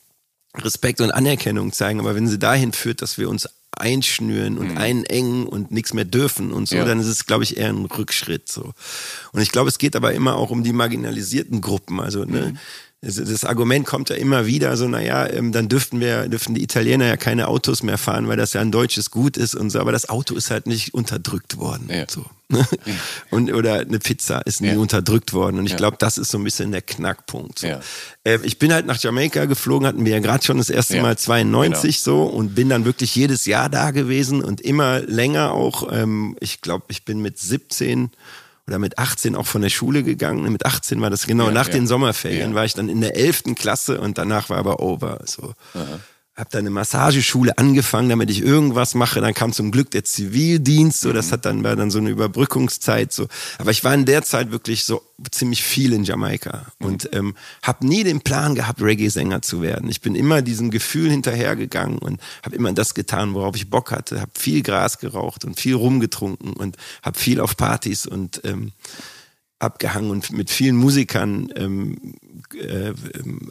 Respekt 0.56 1.00
und 1.00 1.10
Anerkennung 1.10 1.72
zeigen. 1.72 2.00
Aber 2.00 2.14
wenn 2.14 2.28
sie 2.28 2.38
dahin 2.38 2.72
führt, 2.72 3.02
dass 3.02 3.18
wir 3.18 3.28
uns 3.28 3.48
einschnüren 3.76 4.58
und 4.58 4.72
mhm. 4.72 4.78
einengen 4.78 5.46
und 5.46 5.70
nichts 5.70 5.94
mehr 5.94 6.04
dürfen 6.04 6.52
und 6.52 6.68
so, 6.68 6.76
ja. 6.76 6.84
dann 6.84 7.00
ist 7.00 7.06
es, 7.06 7.26
glaube 7.26 7.44
ich, 7.44 7.56
eher 7.56 7.70
ein 7.70 7.86
Rückschritt. 7.86 8.50
So. 8.50 8.72
Und 9.32 9.40
ich 9.40 9.50
glaube, 9.50 9.68
es 9.68 9.78
geht 9.78 9.96
aber 9.96 10.12
immer 10.12 10.36
auch 10.36 10.50
um 10.50 10.62
die 10.62 10.72
marginalisierten 10.72 11.60
Gruppen. 11.60 12.00
Also, 12.00 12.24
ne, 12.24 12.52
mhm 12.52 12.58
das 13.02 13.44
Argument 13.44 13.84
kommt 13.84 14.10
ja 14.10 14.16
immer 14.16 14.46
wieder, 14.46 14.76
so, 14.76 14.86
naja, 14.86 15.28
ähm, 15.28 15.50
dann 15.50 15.68
dürften 15.68 15.98
wir, 15.98 16.28
dürften 16.28 16.54
die 16.54 16.62
Italiener 16.62 17.06
ja 17.06 17.16
keine 17.16 17.48
Autos 17.48 17.82
mehr 17.82 17.98
fahren, 17.98 18.28
weil 18.28 18.36
das 18.36 18.52
ja 18.52 18.60
ein 18.60 18.70
deutsches 18.70 19.10
Gut 19.10 19.36
ist 19.36 19.56
und 19.56 19.70
so, 19.70 19.80
aber 19.80 19.90
das 19.90 20.08
Auto 20.08 20.36
ist 20.36 20.52
halt 20.52 20.68
nicht 20.68 20.94
unterdrückt 20.94 21.58
worden. 21.58 21.88
Ja. 21.90 22.04
So. 22.08 22.24
Ja. 22.52 22.92
Und, 23.30 23.52
oder 23.52 23.80
eine 23.80 23.98
Pizza 23.98 24.40
ist 24.40 24.60
nie 24.60 24.68
ja. 24.68 24.78
unterdrückt 24.78 25.32
worden. 25.32 25.58
Und 25.58 25.66
ich 25.66 25.76
glaube, 25.76 25.96
das 25.98 26.18
ist 26.18 26.30
so 26.30 26.38
ein 26.38 26.44
bisschen 26.44 26.72
der 26.72 26.82
Knackpunkt. 26.82 27.60
So. 27.60 27.66
Äh, 28.24 28.38
ich 28.42 28.58
bin 28.58 28.72
halt 28.72 28.86
nach 28.86 28.98
Jamaika 28.98 29.44
geflogen, 29.44 29.86
hatten 29.86 30.04
wir 30.04 30.12
ja 30.12 30.18
gerade 30.18 30.44
schon 30.44 30.58
das 30.58 30.70
erste 30.70 31.00
Mal 31.00 31.16
92 31.16 32.04
genau. 32.04 32.16
so 32.16 32.24
und 32.24 32.54
bin 32.54 32.68
dann 32.68 32.84
wirklich 32.84 33.14
jedes 33.14 33.46
Jahr 33.46 33.68
da 33.68 33.90
gewesen 33.90 34.42
und 34.42 34.60
immer 34.60 35.00
länger 35.00 35.52
auch. 35.52 35.92
Ähm, 35.92 36.36
ich 36.40 36.60
glaube, 36.60 36.86
ich 36.88 37.04
bin 37.04 37.20
mit 37.20 37.38
17 37.38 38.10
oder 38.66 38.78
mit 38.78 38.98
18 38.98 39.34
auch 39.34 39.46
von 39.46 39.62
der 39.62 39.70
Schule 39.70 40.02
gegangen. 40.02 40.50
Mit 40.52 40.66
18 40.66 41.00
war 41.00 41.10
das 41.10 41.26
genau, 41.26 41.46
ja, 41.46 41.52
nach 41.52 41.68
ja. 41.68 41.74
den 41.74 41.86
Sommerferien 41.86 42.50
ja. 42.50 42.54
war 42.54 42.64
ich 42.64 42.74
dann 42.74 42.88
in 42.88 43.00
der 43.00 43.16
11. 43.16 43.54
Klasse 43.56 44.00
und 44.00 44.18
danach 44.18 44.50
war 44.50 44.58
aber 44.58 44.80
over. 44.80 45.20
So. 45.26 45.54
Aha 45.74 45.98
habe 46.34 46.48
dann 46.50 46.60
eine 46.60 46.70
Massageschule 46.70 47.58
angefangen, 47.58 48.08
damit 48.08 48.30
ich 48.30 48.40
irgendwas 48.40 48.94
mache. 48.94 49.20
Dann 49.20 49.34
kam 49.34 49.52
zum 49.52 49.70
Glück 49.70 49.90
der 49.90 50.04
Zivildienst, 50.04 51.00
so 51.00 51.12
das 51.12 51.26
mhm. 51.26 51.32
hat 51.32 51.44
dann 51.44 51.64
war 51.64 51.76
dann 51.76 51.90
so 51.90 51.98
eine 51.98 52.08
Überbrückungszeit 52.08 53.12
so. 53.12 53.28
Aber 53.58 53.70
ich 53.70 53.84
war 53.84 53.92
in 53.92 54.06
der 54.06 54.22
Zeit 54.22 54.50
wirklich 54.50 54.84
so 54.84 55.02
ziemlich 55.30 55.62
viel 55.62 55.92
in 55.92 56.04
Jamaika 56.04 56.72
mhm. 56.78 56.86
und 56.86 57.10
ähm, 57.12 57.34
habe 57.62 57.86
nie 57.86 58.02
den 58.02 58.22
Plan 58.22 58.54
gehabt, 58.54 58.80
Reggae-Sänger 58.80 59.42
zu 59.42 59.60
werden. 59.60 59.90
Ich 59.90 60.00
bin 60.00 60.14
immer 60.14 60.40
diesem 60.40 60.70
Gefühl 60.70 61.10
hinterhergegangen 61.10 61.98
und 61.98 62.18
habe 62.42 62.56
immer 62.56 62.72
das 62.72 62.94
getan, 62.94 63.34
worauf 63.34 63.54
ich 63.54 63.68
Bock 63.68 63.90
hatte. 63.90 64.20
Habe 64.20 64.32
viel 64.34 64.62
Gras 64.62 64.98
geraucht 64.98 65.44
und 65.44 65.60
viel 65.60 65.74
rumgetrunken 65.74 66.54
und 66.54 66.76
habe 67.02 67.18
viel 67.18 67.40
auf 67.40 67.58
Partys 67.58 68.06
und 68.06 68.40
ähm, 68.44 68.72
abgehangen 69.62 70.10
und 70.10 70.32
mit 70.32 70.50
vielen 70.50 70.76
Musikern 70.76 71.48
ähm, 71.56 72.14
äh, 72.54 72.92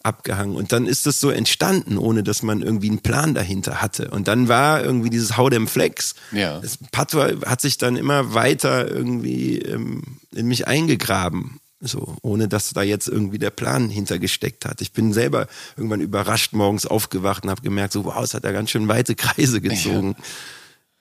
abgehangen. 0.03 0.55
Und 0.55 0.71
dann 0.71 0.85
ist 0.85 1.05
das 1.05 1.19
so 1.19 1.29
entstanden, 1.29 1.97
ohne 1.97 2.23
dass 2.23 2.43
man 2.43 2.61
irgendwie 2.61 2.89
einen 2.89 2.99
Plan 2.99 3.33
dahinter 3.33 3.81
hatte. 3.81 4.09
Und 4.11 4.27
dann 4.27 4.47
war 4.47 4.83
irgendwie 4.83 5.09
dieses 5.09 5.37
Hau 5.37 5.49
dem 5.49 5.67
Flex. 5.67 6.15
Ja. 6.31 6.59
Das 6.59 6.77
Patois 6.91 7.41
hat 7.45 7.61
sich 7.61 7.77
dann 7.77 7.95
immer 7.95 8.33
weiter 8.33 8.89
irgendwie 8.89 9.59
ähm, 9.59 10.03
in 10.33 10.47
mich 10.47 10.67
eingegraben. 10.67 11.59
So, 11.83 12.15
ohne 12.21 12.47
dass 12.47 12.73
da 12.73 12.83
jetzt 12.83 13.07
irgendwie 13.07 13.39
der 13.39 13.49
Plan 13.49 13.89
hintergesteckt 13.89 14.65
hat. 14.65 14.81
Ich 14.81 14.91
bin 14.91 15.13
selber 15.13 15.47
irgendwann 15.75 16.01
überrascht 16.01 16.53
morgens 16.53 16.85
aufgewacht 16.85 17.43
und 17.43 17.49
habe 17.49 17.63
gemerkt, 17.63 17.93
so 17.93 18.05
wow, 18.05 18.23
es 18.23 18.35
hat 18.35 18.43
ja 18.43 18.51
ganz 18.51 18.69
schön 18.69 18.87
weite 18.87 19.15
Kreise 19.15 19.61
gezogen. 19.61 20.15
Ja. 20.15 20.23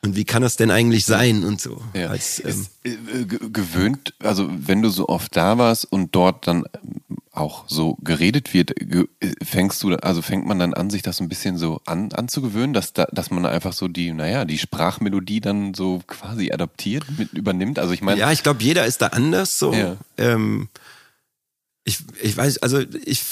Und 0.02 0.16
wie 0.16 0.24
kann 0.24 0.40
das 0.40 0.56
denn 0.56 0.70
eigentlich 0.70 1.04
sein 1.04 1.44
und 1.44 1.60
so? 1.60 1.82
Ja. 1.94 2.08
Als, 2.08 2.42
ähm, 2.44 2.66
äh, 2.84 3.24
gewöhnt, 3.26 4.14
also 4.18 4.48
wenn 4.50 4.80
du 4.80 4.88
so 4.88 5.08
oft 5.08 5.36
da 5.36 5.58
warst 5.58 5.84
und 5.84 6.14
dort 6.14 6.46
dann 6.46 6.64
auch 7.32 7.64
so 7.68 7.96
geredet 8.02 8.54
wird, 8.54 8.72
fängst 9.42 9.82
du, 9.82 9.94
also 9.96 10.22
fängt 10.22 10.46
man 10.46 10.58
dann 10.58 10.74
an, 10.74 10.90
sich 10.90 11.02
das 11.02 11.20
ein 11.20 11.28
bisschen 11.28 11.58
so 11.58 11.80
an, 11.84 12.12
anzugewöhnen, 12.12 12.72
dass 12.72 12.92
da, 12.92 13.06
dass 13.12 13.30
man 13.30 13.44
einfach 13.46 13.72
so 13.72 13.88
die, 13.88 14.12
naja, 14.12 14.44
die 14.46 14.58
Sprachmelodie 14.58 15.40
dann 15.40 15.74
so 15.74 16.00
quasi 16.06 16.50
adaptiert, 16.50 17.04
mit 17.18 17.32
übernimmt. 17.34 17.78
Also 17.78 17.92
ich 17.92 18.00
meine. 18.00 18.18
Ja, 18.18 18.32
ich 18.32 18.42
glaube, 18.42 18.62
jeder 18.62 18.86
ist 18.86 19.02
da 19.02 19.08
anders 19.08 19.58
so. 19.58 19.72
Ja. 19.72 19.96
Ähm, 20.16 20.68
ich, 21.84 21.98
ich 22.22 22.36
weiß, 22.36 22.58
also 22.58 22.80
ich 23.04 23.22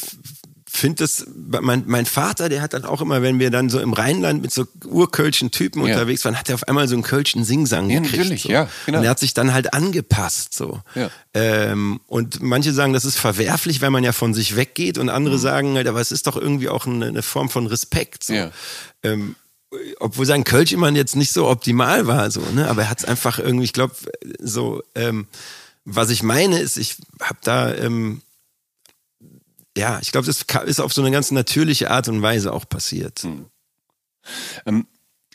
finde 0.71 1.05
das, 1.05 1.27
mein, 1.35 1.85
mein 1.87 2.07
Vater, 2.07 2.49
der 2.49 2.63
hat 2.63 2.75
dann 2.75 2.85
auch 2.85 3.01
immer, 3.01 3.23
wenn 3.23 3.39
wir 3.39 3.51
dann 3.51 3.71
so 3.71 3.81
im 3.81 3.93
Rheinland 3.93 4.43
mit 4.43 4.53
so 4.53 4.67
urkölschen 4.85 5.51
Typen 5.51 5.85
ja. 5.85 5.95
unterwegs 5.95 6.25
waren, 6.25 6.39
hat 6.39 6.49
er 6.49 6.57
auf 6.57 6.69
einmal 6.69 6.89
so 6.89 6.95
einen 6.95 7.03
kölschen 7.03 7.45
Singsang 7.45 7.89
ja, 7.91 8.01
gekriegt. 8.01 8.19
Natürlich, 8.19 8.43
so. 8.43 8.49
ja, 8.51 8.69
genau. 8.87 8.99
Und 8.99 9.05
er 9.05 9.11
hat 9.11 9.19
sich 9.19 9.35
dann 9.35 9.53
halt 9.53 9.73
angepasst, 9.73 10.55
so. 10.55 10.81
Ja. 10.95 11.11
Ähm, 11.35 12.01
und 12.07 12.43
manche 12.43 12.73
sagen, 12.73 12.93
das 12.93 13.05
ist 13.05 13.19
verwerflich, 13.19 13.81
weil 13.81 13.91
man 13.91 14.05
ja 14.05 14.13
von 14.13 14.35
sich 14.35 14.57
weggeht 14.57 14.99
und 14.99 15.09
andere 15.09 15.37
mhm. 15.37 15.41
sagen 15.41 15.77
halt, 15.77 15.87
aber 15.87 16.01
es 16.01 16.13
ist 16.13 16.27
doch 16.27 16.37
irgendwie 16.37 16.69
auch 16.69 16.87
eine, 16.87 17.07
eine 17.07 17.23
Form 17.23 17.49
von 17.49 17.67
Respekt, 17.67 18.25
so. 18.25 18.35
Ja. 18.35 18.51
Ähm, 19.03 19.37
obwohl 20.01 20.25
sein 20.25 20.45
Kölsch 20.45 20.73
immer 20.73 20.91
jetzt 20.93 21.17
nicht 21.17 21.33
so 21.33 21.49
optimal 21.49 22.07
war, 22.07 22.31
so, 22.31 22.41
ne, 22.55 22.69
aber 22.69 22.83
er 22.83 22.91
hat 22.91 23.01
es 23.01 23.05
einfach 23.05 23.39
irgendwie, 23.39 23.65
ich 23.65 23.75
glaube, 23.75 23.95
so, 24.39 24.83
ähm, 24.95 25.27
was 25.85 26.11
ich 26.11 26.23
meine 26.23 26.59
ist, 26.59 26.77
ich 26.77 26.97
habe 27.21 27.39
da, 27.43 27.75
ähm, 27.75 28.23
ja, 29.79 29.99
ich 30.03 30.13
glaube, 30.13 30.27
das 30.27 30.45
ist 30.67 30.81
auf 30.81 30.93
so 30.93 31.03
eine 31.03 31.11
ganz 31.11 31.31
natürliche 31.31 31.91
Art 31.91 32.09
und 32.09 32.21
Weise 32.23 32.53
auch 32.53 32.69
passiert. 32.69 33.21
Hm. 33.21 33.47
Ähm, 34.67 34.87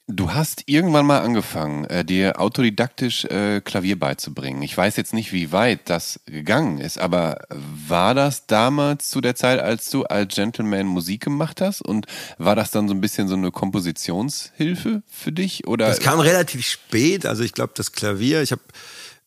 du 0.08 0.34
hast 0.34 0.64
irgendwann 0.66 1.06
mal 1.06 1.22
angefangen, 1.22 1.86
äh, 1.86 2.04
dir 2.04 2.40
autodidaktisch 2.40 3.26
äh, 3.26 3.62
Klavier 3.62 3.98
beizubringen. 3.98 4.62
Ich 4.62 4.78
weiß 4.78 4.98
jetzt 4.98 5.14
nicht, 5.14 5.32
wie 5.32 5.52
weit 5.52 5.90
das 5.90 6.20
gegangen 6.26 6.80
ist, 6.80 6.98
aber 7.00 7.46
war 7.50 8.14
das 8.14 8.46
damals 8.46 9.10
zu 9.10 9.22
der 9.22 9.36
Zeit, 9.36 9.60
als 9.60 9.90
du 9.90 10.04
als 10.04 10.36
Gentleman 10.36 10.88
Musik 10.88 11.24
gemacht 11.24 11.62
hast? 11.62 11.82
Und 11.82 12.06
war 12.38 12.56
das 12.56 12.72
dann 12.72 12.88
so 12.88 12.94
ein 12.94 13.02
bisschen 13.02 13.28
so 13.28 13.36
eine 13.36 13.52
Kompositionshilfe 13.52 15.04
für 15.08 15.32
dich? 15.32 15.68
Oder? 15.68 15.88
Das 15.88 16.00
kam 16.00 16.20
relativ 16.20 16.66
spät. 16.66 17.26
Also 17.26 17.44
ich 17.44 17.54
glaube, 17.54 17.74
das 17.76 17.94
Klavier, 17.94 18.42
ich 18.42 18.52
habe 18.52 18.62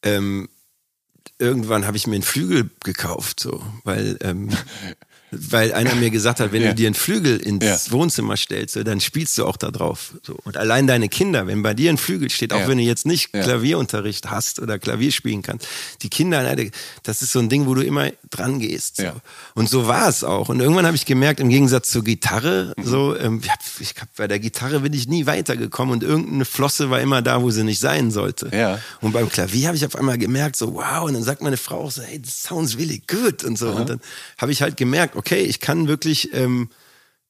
ähm, 0.02 0.48
irgendwann 1.38 1.86
habe 1.86 1.96
ich 1.96 2.06
mir 2.06 2.14
einen 2.14 2.22
Flügel 2.22 2.70
gekauft, 2.84 3.40
so, 3.40 3.62
weil 3.84 4.18
ähm, 4.22 4.50
weil 5.38 5.72
einer 5.72 5.94
mir 5.94 6.10
gesagt 6.10 6.40
hat, 6.40 6.52
wenn 6.52 6.62
ja. 6.62 6.68
du 6.68 6.74
dir 6.74 6.86
einen 6.86 6.94
Flügel 6.94 7.38
ins 7.38 7.64
ja. 7.64 7.92
Wohnzimmer 7.92 8.36
stellst, 8.36 8.76
dann 8.76 9.00
spielst 9.00 9.36
du 9.38 9.46
auch 9.46 9.56
da 9.56 9.70
drauf. 9.70 10.14
So. 10.22 10.36
Und 10.44 10.56
allein 10.56 10.86
deine 10.86 11.08
Kinder, 11.08 11.46
wenn 11.46 11.62
bei 11.62 11.74
dir 11.74 11.90
ein 11.90 11.98
Flügel 11.98 12.30
steht, 12.30 12.52
auch 12.52 12.60
ja. 12.60 12.68
wenn 12.68 12.78
du 12.78 12.84
jetzt 12.84 13.06
nicht 13.06 13.32
Klavierunterricht 13.32 14.30
hast 14.30 14.60
oder 14.60 14.78
Klavier 14.78 15.12
spielen 15.12 15.42
kannst, 15.42 15.66
die 16.02 16.08
Kinder, 16.08 16.56
das 17.02 17.22
ist 17.22 17.32
so 17.32 17.38
ein 17.38 17.48
Ding, 17.48 17.66
wo 17.66 17.74
du 17.74 17.82
immer 17.82 18.10
dran 18.30 18.58
gehst. 18.58 18.98
So. 18.98 19.04
Und 19.54 19.68
so 19.68 19.86
war 19.86 20.08
es 20.08 20.24
auch. 20.24 20.48
Und 20.48 20.60
irgendwann 20.60 20.86
habe 20.86 20.96
ich 20.96 21.06
gemerkt, 21.06 21.40
im 21.40 21.48
Gegensatz 21.48 21.90
zur 21.90 22.04
Gitarre, 22.04 22.72
mhm. 22.76 22.84
so, 22.84 23.16
ähm, 23.16 23.40
ich 23.80 23.94
hab, 24.00 24.14
bei 24.16 24.28
der 24.28 24.38
Gitarre 24.38 24.80
bin 24.80 24.92
ich 24.92 25.08
nie 25.08 25.26
weitergekommen 25.26 25.92
und 25.94 26.02
irgendeine 26.02 26.44
Flosse 26.44 26.90
war 26.90 27.00
immer 27.00 27.22
da, 27.22 27.42
wo 27.42 27.50
sie 27.50 27.64
nicht 27.64 27.80
sein 27.80 28.10
sollte. 28.10 28.50
Und 29.00 29.12
beim 29.12 29.28
Klavier 29.28 29.68
habe 29.68 29.76
ich 29.76 29.84
auf 29.84 29.96
einmal 29.96 30.18
gemerkt, 30.18 30.56
so 30.56 30.74
wow, 30.74 31.04
und 31.04 31.14
dann 31.14 31.22
sagt 31.22 31.42
meine 31.42 31.56
Frau 31.56 31.84
auch 31.84 31.90
so, 31.90 32.02
hey, 32.02 32.20
this 32.20 32.42
sounds 32.42 32.78
really 32.78 33.02
good 33.06 33.44
und 33.44 33.58
so. 33.58 33.70
Aha. 33.70 33.80
Und 33.80 33.90
dann 33.90 34.00
habe 34.38 34.52
ich 34.52 34.62
halt 34.62 34.76
gemerkt, 34.76 35.16
okay, 35.16 35.25
ich 35.34 35.60
kann 35.60 35.88
wirklich 35.88 36.32
ähm, 36.32 36.70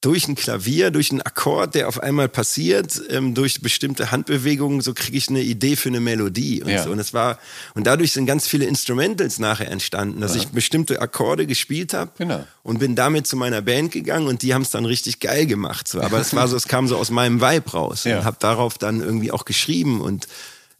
durch 0.03 0.29
ein 0.29 0.35
Klavier, 0.35 0.91
durch 0.91 1.11
einen 1.11 1.23
Akkord, 1.23 1.75
der 1.75 1.89
auf 1.89 2.01
einmal 2.01 2.29
passiert, 2.29 3.01
ähm, 3.09 3.35
durch 3.35 3.61
bestimmte 3.63 4.13
Handbewegungen, 4.13 4.81
so 4.81 4.93
kriege 4.95 5.17
ich 5.17 5.29
eine 5.29 5.41
Idee 5.41 5.75
für 5.75 5.89
eine 5.89 6.01
Melodie 6.01 6.63
und 6.63 6.69
ja. 6.69 6.83
so. 6.85 6.91
Und 6.91 6.99
es 6.99 7.15
war 7.15 7.39
und 7.75 7.87
dadurch 7.87 8.13
sind 8.13 8.27
ganz 8.27 8.47
viele 8.47 8.67
Instrumentals 8.67 9.39
nachher 9.39 9.71
entstanden, 9.71 10.21
dass 10.21 10.35
ja. 10.35 10.43
ich 10.43 10.49
bestimmte 10.49 11.01
Akkorde 11.01 11.47
gespielt 11.47 11.95
habe 11.95 12.13
genau. 12.19 12.47
und 12.63 12.79
bin 12.79 12.95
damit 12.95 13.27
zu 13.27 13.37
meiner 13.37 13.63
Band 13.63 13.91
gegangen 13.91 14.29
und 14.29 14.43
die 14.43 14.55
haben 14.55 14.63
es 14.63 14.71
dann 14.71 14.85
richtig 14.85 15.19
geil 15.19 15.47
gemacht. 15.47 15.89
So. 15.89 16.01
Aber 16.01 16.21
es 16.21 16.35
war 16.35 16.47
so, 16.47 16.57
es 16.57 16.69
kam 16.69 16.87
so 16.87 16.97
aus 16.97 17.11
meinem 17.11 17.41
Vibe 17.41 17.71
raus 17.73 18.05
ja. 18.05 18.19
und 18.19 18.25
habe 18.25 18.37
darauf 18.39 18.79
dann 18.79 19.01
irgendwie 19.01 19.33
auch 19.33 19.45
geschrieben 19.45 20.03
und 20.03 20.29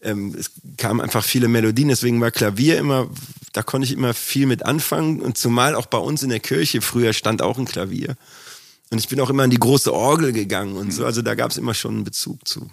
ähm, 0.03 0.35
es 0.39 0.53
kamen 0.77 1.01
einfach 1.01 1.25
viele 1.25 1.49
Melodien, 1.49 1.89
deswegen 1.89 2.21
war 2.21 2.31
Klavier 2.31 2.79
immer, 2.79 3.09
da 3.53 3.63
konnte 3.63 3.87
ich 3.87 3.93
immer 3.93 4.15
viel 4.15 4.47
mit 4.47 4.65
anfangen 4.65 5.21
und 5.21 5.39
zumal 5.39 5.75
auch 5.75 5.87
bei 5.87 5.99
uns 5.99 6.23
in 6.23 6.31
der 6.31 6.41
Kirche 6.41 6.83
früher 6.83 7.13
stand 7.13 7.43
auch 7.43 7.59
ein 7.59 7.65
Klavier. 7.65 8.17
Und 8.91 8.99
ich 8.99 9.09
bin 9.09 9.21
auch 9.21 9.31
immer 9.31 9.45
in 9.45 9.51
die 9.51 9.59
große 9.59 9.93
Orgel 9.93 10.33
gegangen 10.33 10.77
und 10.77 10.93
so, 10.93 11.05
also 11.05 11.23
da 11.23 11.35
gab 11.35 11.51
es 11.51 11.57
immer 11.57 11.75
schon 11.75 11.97
einen 11.97 12.05
Bezug 12.05 12.47
zu. 12.47 12.71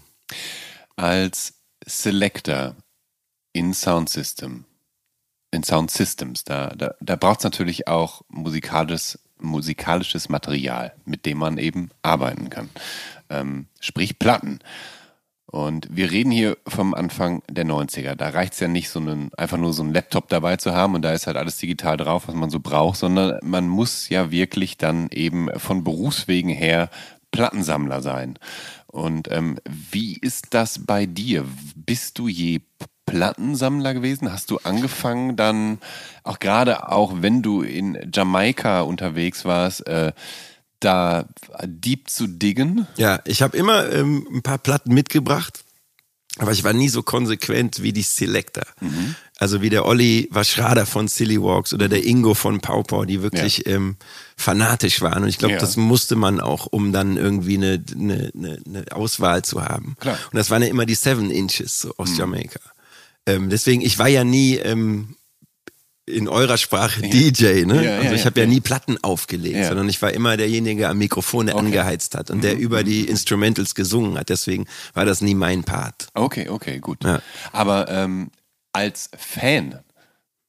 Als 0.95 1.53
Selector 1.85 2.75
in 3.53 3.73
Sound 3.73 4.09
System, 4.09 4.65
in 5.51 5.63
Sound 5.63 5.91
Systems, 5.91 6.43
da, 6.43 6.69
da, 6.75 6.95
da 6.99 7.15
braucht 7.15 7.39
es 7.39 7.43
natürlich 7.43 7.87
auch 7.87 8.21
musikalisches, 8.27 9.19
musikalisches 9.39 10.29
Material, 10.29 10.93
mit 11.05 11.25
dem 11.25 11.39
man 11.39 11.57
eben 11.57 11.89
arbeiten 12.01 12.49
kann. 12.49 12.69
Ähm, 13.29 13.67
sprich 13.79 14.19
Platten. 14.19 14.59
Und 15.53 15.87
wir 15.91 16.09
reden 16.09 16.31
hier 16.31 16.57
vom 16.67 16.95
Anfang 16.95 17.43
der 17.47 17.63
90er. 17.63 18.15
Da 18.15 18.29
reicht 18.29 18.53
es 18.53 18.59
ja 18.59 18.67
nicht, 18.67 18.89
so 18.89 18.99
einen, 18.99 19.31
einfach 19.35 19.59
nur 19.59 19.71
so 19.71 19.83
einen 19.83 19.93
Laptop 19.93 20.27
dabei 20.27 20.57
zu 20.57 20.73
haben 20.73 20.95
und 20.95 21.03
da 21.03 21.13
ist 21.13 21.27
halt 21.27 21.37
alles 21.37 21.57
digital 21.57 21.95
drauf, 21.95 22.27
was 22.27 22.33
man 22.33 22.49
so 22.49 22.59
braucht, 22.59 22.97
sondern 22.97 23.37
man 23.43 23.67
muss 23.67 24.09
ja 24.09 24.31
wirklich 24.31 24.77
dann 24.77 25.09
eben 25.11 25.49
von 25.59 25.83
Berufswegen 25.83 26.49
her 26.49 26.89
Plattensammler 27.29 28.01
sein. 28.01 28.39
Und 28.87 29.29
ähm, 29.31 29.59
wie 29.69 30.17
ist 30.17 30.55
das 30.55 30.87
bei 30.87 31.05
dir? 31.05 31.45
Bist 31.75 32.17
du 32.17 32.27
je 32.27 32.61
Plattensammler 33.05 33.93
gewesen? 33.93 34.33
Hast 34.33 34.49
du 34.49 34.57
angefangen 34.63 35.35
dann, 35.35 35.77
auch 36.23 36.39
gerade 36.39 36.89
auch 36.91 37.21
wenn 37.21 37.43
du 37.43 37.61
in 37.61 38.09
Jamaika 38.11 38.81
unterwegs 38.81 39.45
warst, 39.45 39.85
äh, 39.85 40.13
da 40.83 41.27
deep 41.65 42.09
zu 42.09 42.27
diggen? 42.27 42.87
Ja, 42.97 43.21
ich 43.25 43.41
habe 43.41 43.57
immer 43.57 43.91
ähm, 43.91 44.27
ein 44.33 44.41
paar 44.41 44.57
Platten 44.57 44.93
mitgebracht. 44.93 45.63
Aber 46.39 46.51
ich 46.51 46.63
war 46.63 46.73
nie 46.73 46.89
so 46.89 47.03
konsequent 47.03 47.83
wie 47.83 47.93
die 47.93 48.01
Selector. 48.01 48.63
Also 49.37 49.61
wie 49.61 49.69
der 49.69 49.85
Olli 49.85 50.27
Waschrader 50.31 50.87
von 50.87 51.07
Silly 51.07 51.39
Walks 51.39 51.75
oder 51.75 51.87
der 51.87 52.03
Ingo 52.03 52.33
von 52.33 52.59
Paupau, 52.59 53.05
die 53.05 53.21
wirklich 53.21 53.59
Ja. 53.67 53.73
ähm, 53.73 53.97
fanatisch 54.35 55.01
waren. 55.01 55.21
Und 55.21 55.29
ich 55.29 55.37
glaube, 55.37 55.53
Ja. 55.53 55.59
das 55.59 55.77
musste 55.77 56.15
man 56.15 56.39
auch, 56.39 56.65
um 56.65 56.91
dann 56.91 57.17
irgendwie 57.17 57.57
eine, 57.57 57.83
eine, 57.91 58.31
eine, 58.35 58.85
Auswahl 58.93 59.43
zu 59.43 59.63
haben. 59.63 59.95
Klar. 59.99 60.17
Und 60.31 60.35
das 60.37 60.49
waren 60.49 60.63
ja 60.63 60.69
immer 60.69 60.87
die 60.87 60.95
Seven 60.95 61.29
Inches 61.29 61.81
so 61.81 61.93
aus 61.97 62.17
Jamaika. 62.17 62.59
Ähm, 63.27 63.51
deswegen, 63.51 63.81
ich 63.83 63.99
war 63.99 64.07
ja 64.07 64.23
nie 64.23 64.55
ähm, 64.55 65.15
in 66.05 66.27
eurer 66.27 66.57
Sprache 66.57 67.01
DJ, 67.01 67.63
ne? 67.65 67.75
Ja, 67.75 67.81
ja, 67.81 67.97
also 67.99 68.13
ich 68.13 68.21
ja, 68.21 68.25
habe 68.25 68.39
ja 68.41 68.45
ja. 68.45 68.51
nie 68.51 68.59
Platten 68.59 68.97
aufgelegt, 69.03 69.55
Ja. 69.55 69.67
sondern 69.69 69.87
ich 69.87 70.01
war 70.01 70.11
immer 70.11 70.35
derjenige 70.35 70.89
am 70.89 70.97
Mikrofon, 70.97 71.45
der 71.45 71.55
Okay. 71.55 71.61
Mhm, 71.63 71.67
angeheizt 71.69 72.15
hat 72.15 72.29
und 72.29 72.43
der 72.43 72.57
über 72.57 72.83
die 72.83 73.05
Instrumentals 73.05 73.73
gesungen 73.73 74.17
hat. 74.17 74.29
Deswegen 74.29 74.65
war 74.93 75.05
das 75.05 75.21
nie 75.21 75.33
mein 75.35 75.63
Part. 75.63 76.07
Okay, 76.13 76.49
okay, 76.49 76.79
gut. 76.79 77.03
Ja. 77.05 77.21
Aber 77.53 77.89
ähm, 77.89 78.31
als 78.73 79.09
Fan 79.17 79.79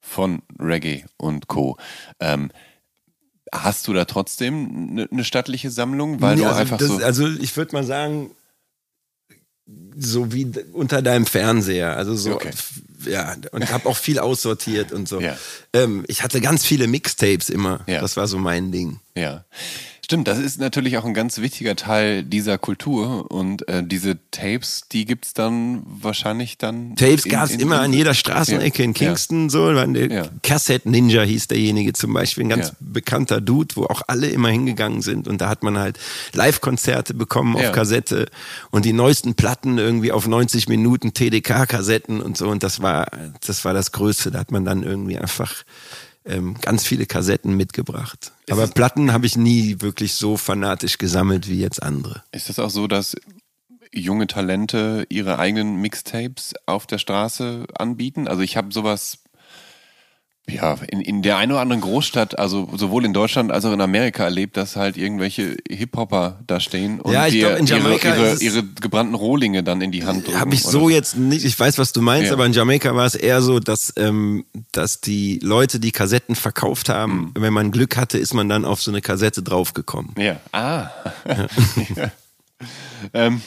von 0.01 0.43
Reggae 0.59 1.05
und 1.17 1.47
Co. 1.47 1.77
Ähm, 2.21 2.51
hast 3.53 3.87
du 3.87 3.93
da 3.93 4.05
trotzdem 4.07 4.89
eine 4.91 5.09
ne 5.11 5.25
stattliche 5.25 5.71
Sammlung? 5.71 6.21
Weil 6.21 6.35
Nee, 6.37 6.43
du 6.43 6.49
also, 6.49 6.61
einfach 6.61 6.79
das, 6.79 6.89
so. 6.89 6.97
also 6.97 7.29
ich 7.29 7.57
würde 7.57 7.77
mal 7.77 7.85
sagen, 7.85 8.31
so 9.97 10.33
wie 10.33 10.51
unter 10.73 11.03
deinem 11.03 11.27
Fernseher. 11.27 11.97
Also 11.97 12.15
so, 12.15 12.35
Okay. 12.35 12.51
ja, 13.07 13.35
und 13.53 13.71
habe 13.73 13.89
auch 13.89 13.97
viel 13.97 14.19
aussortiert 14.19 14.93
und 14.93 15.09
so. 15.09 15.21
Ja. 15.25 15.37
Ähm, 15.73 16.05
ich 16.09 16.23
hatte 16.23 16.41
ganz 16.41 16.65
viele 16.65 16.87
Mixtapes 16.87 17.49
immer. 17.49 17.81
Ja. 17.87 18.01
Das 18.01 18.17
war 18.17 18.27
so 18.27 18.39
mein 18.39 18.73
Ding. 18.73 19.01
Ja. 19.17 19.45
Stimmt, 20.05 20.29
das 20.29 20.39
ist 20.39 20.61
natürlich 20.61 20.99
auch 20.99 21.07
ein 21.07 21.15
ganz 21.15 21.39
wichtiger 21.39 21.77
Teil 21.77 22.25
dieser 22.25 22.59
Kultur 22.59 23.31
und 23.31 23.67
äh, 23.69 23.83
diese 23.83 24.19
Tapes, 24.33 24.83
die 24.93 25.07
gibt's 25.07 25.33
dann 25.33 25.83
wahrscheinlich 25.87 26.59
dann. 26.59 26.95
Tapes 26.95 27.25
in- 27.25 27.31
gab 27.31 27.45
es 27.47 27.53
in- 27.53 27.61
immer 27.61 27.77
in- 27.77 27.85
an 27.85 27.93
jeder 27.95 28.13
Straßenecke 28.13 28.81
Ja. 28.83 28.85
in 28.85 28.93
Kingston. 28.93 29.49
So, 29.49 29.61
waren 29.75 29.95
der 29.95 30.11
Ja. 30.11 30.27
Cassette 30.43 30.91
Ninja 30.91 31.23
hieß 31.23 31.49
derjenige 31.49 31.95
zum 31.95 32.13
Beispiel, 32.13 32.45
ein 32.45 32.51
ganz 32.51 32.67
Ja. 32.69 32.75
bekannter 32.81 33.41
Dude, 33.41 33.77
wo 33.77 33.85
auch 33.87 34.03
alle 34.07 34.29
immer 34.29 34.51
hingegangen 34.51 35.01
sind. 35.01 35.27
Und 35.27 35.41
da 35.41 35.49
hat 35.49 35.63
man 35.63 35.79
halt 35.79 35.99
Live-Konzerte 36.35 37.15
bekommen 37.15 37.57
auf 37.57 37.63
Ja. 37.63 37.71
Kassette 37.71 38.27
und 38.71 38.85
die 38.85 38.93
neuesten 38.93 39.35
Platten 39.37 39.79
irgendwie 39.79 40.13
auf 40.13 40.27
90 40.29 40.69
Minuten 40.69 41.15
TDK-Kassetten 41.15 42.21
und 42.21 42.37
so. 42.37 42.51
Und 42.51 42.63
das 42.63 42.83
war, 42.83 43.07
das 43.47 43.65
war 43.65 43.73
das 43.73 43.91
Größte. 43.93 44.31
Da 44.31 44.41
hat 44.41 44.51
man 44.53 44.67
dann 44.67 44.83
irgendwie 44.83 45.17
einfach 45.17 45.55
ähm, 46.25 46.55
ganz 46.61 46.87
viele 46.87 47.07
Kassetten 47.07 47.57
mitgebracht. 47.57 48.33
Aber 48.51 48.67
Platten 48.67 49.13
habe 49.13 49.27
ich 49.27 49.37
nie 49.37 49.81
wirklich 49.81 50.15
so 50.15 50.37
fanatisch 50.37 50.99
gesammelt 50.99 51.49
wie 51.49 51.61
jetzt 51.61 51.83
andere. 51.83 52.23
Ist 52.33 52.49
das 52.49 52.59
auch 52.59 52.71
so, 52.71 52.87
dass 52.87 53.17
junge 53.93 54.27
Talente 54.27 55.07
ihre 55.09 55.39
eigenen 55.39 55.77
Mixtapes 55.77 56.55
auf 56.67 56.87
der 56.87 56.99
Straße 56.99 57.67
anbieten? 57.79 58.29
Also 58.29 58.43
ich 58.43 58.57
habe 58.57 58.73
sowas, 58.73 59.19
ja, 60.47 60.75
in, 60.89 61.01
in 61.01 61.23
der 61.23 61.39
einen 61.39 61.53
oder 61.53 61.63
anderen 61.63 61.81
Großstadt, 61.81 62.39
also 62.39 62.69
sowohl 62.77 63.07
in 63.07 63.15
Deutschland 63.15 63.51
als 63.51 63.65
auch 63.65 63.73
in 63.73 63.81
Amerika 63.81 64.25
erlebt, 64.25 64.59
dass 64.59 64.77
halt 64.77 64.99
irgendwelche 64.99 65.57
Hip-Hopper 65.71 66.41
da 66.47 66.61
stehen 66.61 67.01
und 67.01 67.13
Ja, 67.13 67.29
dir 67.29 67.59
ihre, 67.59 67.97
ihre, 67.97 68.37
ihre 68.43 68.63
gebrannten 68.63 69.15
Rohlinge 69.15 69.63
dann 69.63 69.81
in 69.81 69.91
die 69.91 70.05
Hand 70.05 70.27
drücken. 70.27 70.39
Habe 70.39 70.55
ich 70.55 70.63
oder 70.65 70.73
so 70.73 70.89
jetzt 70.91 71.17
nicht, 71.17 71.47
ich 71.47 71.59
weiß, 71.59 71.79
was 71.79 71.93
du 71.95 72.03
meinst, 72.03 72.29
Ja. 72.29 72.35
aber 72.35 72.45
in 72.45 72.53
Jamaika 72.53 72.95
war 72.95 73.07
es 73.07 73.15
eher 73.15 73.41
so, 73.41 73.59
dass, 73.59 73.95
ähm, 73.97 74.45
dass 74.73 75.01
die 75.01 75.39
Leute 75.43 75.81
die 75.81 75.93
Kassetten 75.93 76.35
verkauft 76.35 76.91
haben. 76.91 77.33
Hm. 77.35 77.43
Wenn 77.43 77.53
man 77.55 77.71
Glück 77.71 77.97
hatte, 77.97 78.19
ist 78.19 78.35
man 78.35 78.49
dann 78.51 78.67
auf 78.67 78.83
so 78.83 78.91
eine 78.91 79.01
Kassette 79.01 79.43
draufgekommen. 79.43 80.15
Ja, 80.19 80.41
ah. 80.53 80.91
Ja. 81.97 82.11
ähm, 83.13 83.41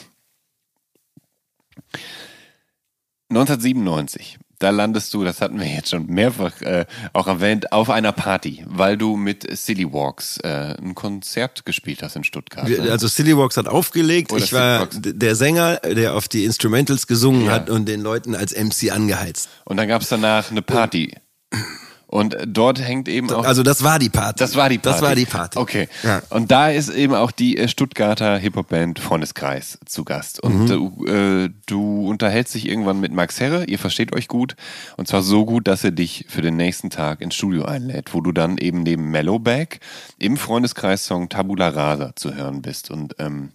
1997, 3.30 4.38
da 4.58 4.70
landest 4.70 5.14
du, 5.14 5.24
das 5.24 5.40
hatten 5.40 5.58
wir 5.60 5.66
jetzt 5.66 5.90
schon 5.90 6.06
mehrfach 6.06 6.60
äh, 6.62 6.84
auch 7.12 7.26
erwähnt, 7.26 7.72
auf 7.72 7.90
einer 7.90 8.12
Party, 8.12 8.64
weil 8.66 8.96
du 8.96 9.16
mit 9.16 9.46
Silly 9.56 9.92
Walks 9.92 10.38
äh, 10.38 10.74
ein 10.80 10.94
Konzert 10.94 11.64
gespielt 11.64 12.02
hast 12.02 12.16
in 12.16 12.24
Stuttgart. 12.24 12.68
Ne? 12.68 12.90
Also 12.90 13.06
Silly 13.06 13.36
Walks 13.36 13.56
hat 13.56 13.68
aufgelegt. 13.68 14.32
Oder 14.32 14.44
ich 14.44 14.52
war 14.52 14.86
der 14.92 15.36
Sänger, 15.36 15.76
der 15.76 16.14
auf 16.14 16.28
die 16.28 16.44
Instrumentals 16.44 17.06
gesungen 17.06 17.46
Ja. 17.46 17.52
hat 17.52 17.70
und 17.70 17.86
den 17.86 18.00
Leuten 18.00 18.34
als 18.34 18.52
MC 18.54 18.90
angeheizt. 18.92 19.48
Und 19.64 19.76
dann 19.76 19.88
gab 19.88 20.02
es 20.02 20.08
danach 20.08 20.50
eine 20.50 20.62
Party. 20.62 21.14
Und 21.52 21.87
äh, 22.34 22.46
dort 22.46 22.80
hängt 22.80 23.06
eben 23.08 23.30
auch 23.30 23.44
Also 23.44 23.62
das 23.62 23.84
war 23.84 23.98
die 23.98 24.08
Party. 24.08 24.38
Das 24.38 24.56
war 24.56 24.68
die 24.70 24.78
Party. 24.78 24.94
Das 24.94 25.02
war 25.02 25.14
die 25.14 25.26
Party. 25.26 25.58
Okay. 25.58 25.88
Ja. 26.02 26.22
Und 26.30 26.50
da 26.50 26.70
ist 26.70 26.88
eben 26.88 27.14
auch 27.14 27.30
die 27.30 27.58
äh, 27.58 27.68
Stuttgarter 27.68 28.38
Hip-Hop-Band 28.38 28.98
Freundeskreis 28.98 29.78
zu 29.84 30.04
Gast. 30.04 30.40
Und 30.42 30.58
Mhm. 30.62 30.66
du, 30.66 31.06
äh, 31.06 31.50
du 31.66 32.08
unterhältst 32.08 32.54
dich 32.54 32.66
irgendwann 32.66 32.98
mit 33.00 33.12
Max 33.12 33.40
Herre, 33.40 33.64
ihr 33.66 33.78
versteht 33.78 34.14
euch 34.14 34.26
gut. 34.26 34.56
Und 34.96 35.06
zwar 35.06 35.22
so 35.22 35.44
gut, 35.44 35.68
dass 35.68 35.84
er 35.84 35.90
dich 35.90 36.24
für 36.28 36.40
den 36.40 36.56
nächsten 36.56 36.88
Tag 36.88 37.20
ins 37.20 37.34
Studio 37.34 37.66
einlädt, 37.66 38.14
wo 38.14 38.22
du 38.22 38.32
dann 38.32 38.56
eben 38.56 38.82
neben 38.82 39.10
Mellowback 39.10 39.80
im 40.18 40.36
Freundeskreis-Song 40.38 41.28
Tabula 41.28 41.68
Rasa 41.68 42.12
zu 42.16 42.34
hören 42.34 42.62
bist. 42.62 42.90
Und 42.90 43.16
ähm, 43.18 43.52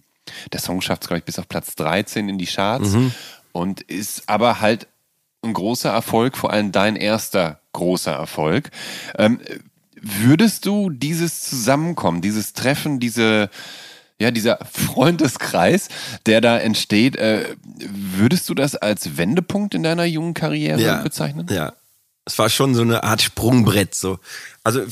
der 0.52 0.60
Song 0.60 0.80
schafft 0.80 1.02
es, 1.02 1.08
glaube 1.08 1.18
ich, 1.18 1.24
bis 1.24 1.38
auf 1.40 1.48
Platz 1.48 1.74
13 1.74 2.28
in 2.28 2.38
die 2.38 2.46
Charts. 2.46 2.92
Mhm. 2.92 3.12
Und 3.52 3.80
ist 3.82 4.22
aber 4.28 4.60
halt 4.60 4.86
ein 5.44 5.52
großer 5.52 5.90
Erfolg, 5.90 6.36
vor 6.36 6.50
allem 6.52 6.72
dein 6.72 6.96
erster 6.96 7.60
großer 7.74 8.12
Erfolg. 8.12 8.70
Ähm, 9.18 9.38
würdest 10.00 10.64
du 10.66 10.88
dieses 10.90 11.42
Zusammenkommen, 11.42 12.22
dieses 12.22 12.54
Treffen, 12.54 13.00
diese, 13.00 13.50
ja, 14.18 14.30
dieser 14.30 14.58
Freundeskreis, 14.70 15.88
der 16.26 16.40
da 16.40 16.58
entsteht, 16.58 17.16
äh, 17.16 17.56
würdest 18.16 18.48
du 18.48 18.54
das 18.54 18.74
als 18.76 19.16
Wendepunkt 19.18 19.74
in 19.74 19.82
deiner 19.82 20.04
jungen 20.04 20.34
Karriere 20.34 21.02
bezeichnen? 21.02 21.46
Ja. 21.50 21.74
Es 22.26 22.38
war 22.38 22.48
schon 22.48 22.74
so 22.74 22.80
eine 22.82 23.04
Art 23.04 23.20
Sprungbrett. 23.20 23.94
So. 23.94 24.18
Also 24.62 24.82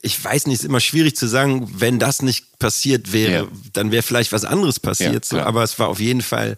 ich 0.00 0.22
weiß 0.22 0.46
nicht, 0.46 0.54
es 0.56 0.60
ist 0.60 0.66
immer 0.66 0.78
schwierig 0.80 1.16
zu 1.16 1.26
sagen, 1.26 1.68
wenn 1.80 1.98
das 1.98 2.22
nicht 2.22 2.58
passiert 2.60 3.12
wäre, 3.12 3.44
Ja. 3.44 3.48
dann 3.72 3.90
wäre 3.90 4.02
vielleicht 4.04 4.30
was 4.32 4.44
anderes 4.44 4.78
passiert. 4.78 5.24
Ja, 5.26 5.38
so. 5.38 5.40
Aber 5.40 5.64
es 5.64 5.78
war 5.80 5.88
auf 5.88 5.98
jeden 5.98 6.22
Fall 6.22 6.56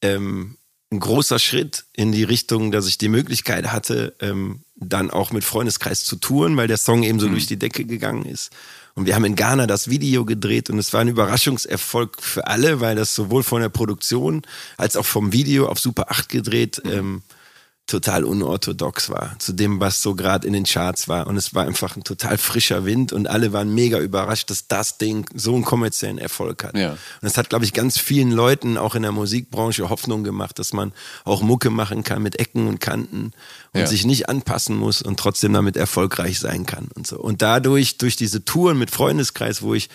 ähm, 0.00 0.56
ein 0.90 1.00
großer 1.00 1.38
Schritt 1.38 1.84
in 1.92 2.12
die 2.12 2.24
Richtung, 2.24 2.72
dass 2.72 2.86
ich 2.86 2.96
die 2.96 3.08
Möglichkeit 3.10 3.70
hatte, 3.72 4.14
ähm, 4.20 4.60
dann 4.80 5.10
auch 5.10 5.32
mit 5.32 5.44
Freundeskreis 5.44 6.04
zu 6.04 6.16
touren, 6.16 6.56
weil 6.56 6.68
der 6.68 6.76
Song 6.76 7.02
eben 7.02 7.20
so 7.20 7.28
durch 7.28 7.46
die 7.46 7.58
Decke 7.58 7.84
gegangen 7.84 8.24
ist. 8.24 8.50
Und 8.94 9.06
wir 9.06 9.14
haben 9.14 9.24
in 9.24 9.36
Ghana 9.36 9.66
das 9.66 9.88
Video 9.88 10.24
gedreht 10.24 10.70
und 10.70 10.78
es 10.78 10.92
war 10.92 11.00
ein 11.00 11.08
Überraschungserfolg 11.08 12.20
für 12.20 12.46
alle, 12.46 12.80
weil 12.80 12.96
das 12.96 13.14
sowohl 13.14 13.42
von 13.42 13.62
der 13.62 13.68
Produktion 13.68 14.42
als 14.76 14.96
auch 14.96 15.06
vom 15.06 15.32
Video 15.32 15.68
auf 15.68 15.78
Super 15.78 16.10
8 16.10 16.28
gedreht 16.28 16.82
ähm, 16.84 17.22
total 17.88 18.22
unorthodox 18.24 19.10
war, 19.10 19.34
zu 19.38 19.52
dem, 19.52 19.80
was 19.80 20.00
so 20.02 20.14
gerade 20.14 20.46
in 20.46 20.52
den 20.52 20.64
Charts 20.64 21.08
war. 21.08 21.26
Und 21.26 21.36
es 21.36 21.54
war 21.54 21.66
einfach 21.66 21.96
ein 21.96 22.04
total 22.04 22.38
frischer 22.38 22.84
Wind 22.84 23.12
und 23.12 23.26
alle 23.28 23.52
waren 23.52 23.74
mega 23.74 23.98
überrascht, 23.98 24.50
dass 24.50 24.68
das 24.68 24.98
Ding 24.98 25.26
so 25.34 25.54
einen 25.54 25.64
kommerziellen 25.64 26.18
Erfolg 26.18 26.64
hat. 26.64 26.76
Ja. 26.76 26.90
Und 26.92 26.98
es 27.22 27.36
hat, 27.36 27.48
glaube 27.48 27.64
ich, 27.64 27.72
ganz 27.72 27.98
vielen 27.98 28.30
Leuten 28.30 28.76
auch 28.76 28.94
in 28.94 29.02
der 29.02 29.12
Musikbranche 29.12 29.88
Hoffnung 29.88 30.22
gemacht, 30.22 30.58
dass 30.58 30.72
man 30.72 30.92
auch 31.24 31.40
Mucke 31.42 31.70
machen 31.70 32.04
kann 32.04 32.22
mit 32.22 32.38
Ecken 32.38 32.68
und 32.68 32.80
Kanten 32.80 33.32
und 33.72 33.80
Ja. 33.80 33.86
sich 33.86 34.04
nicht 34.04 34.28
anpassen 34.28 34.76
muss 34.76 35.02
und 35.02 35.18
trotzdem 35.18 35.52
damit 35.54 35.76
erfolgreich 35.76 36.38
sein 36.38 36.66
kann 36.66 36.88
und 36.94 37.06
so. 37.06 37.18
Und 37.18 37.42
dadurch, 37.42 37.96
durch 37.98 38.16
diese 38.16 38.44
Touren 38.44 38.78
mit 38.78 38.90
Freundeskreis, 38.90 39.62
wo 39.62 39.74
ich 39.74 39.88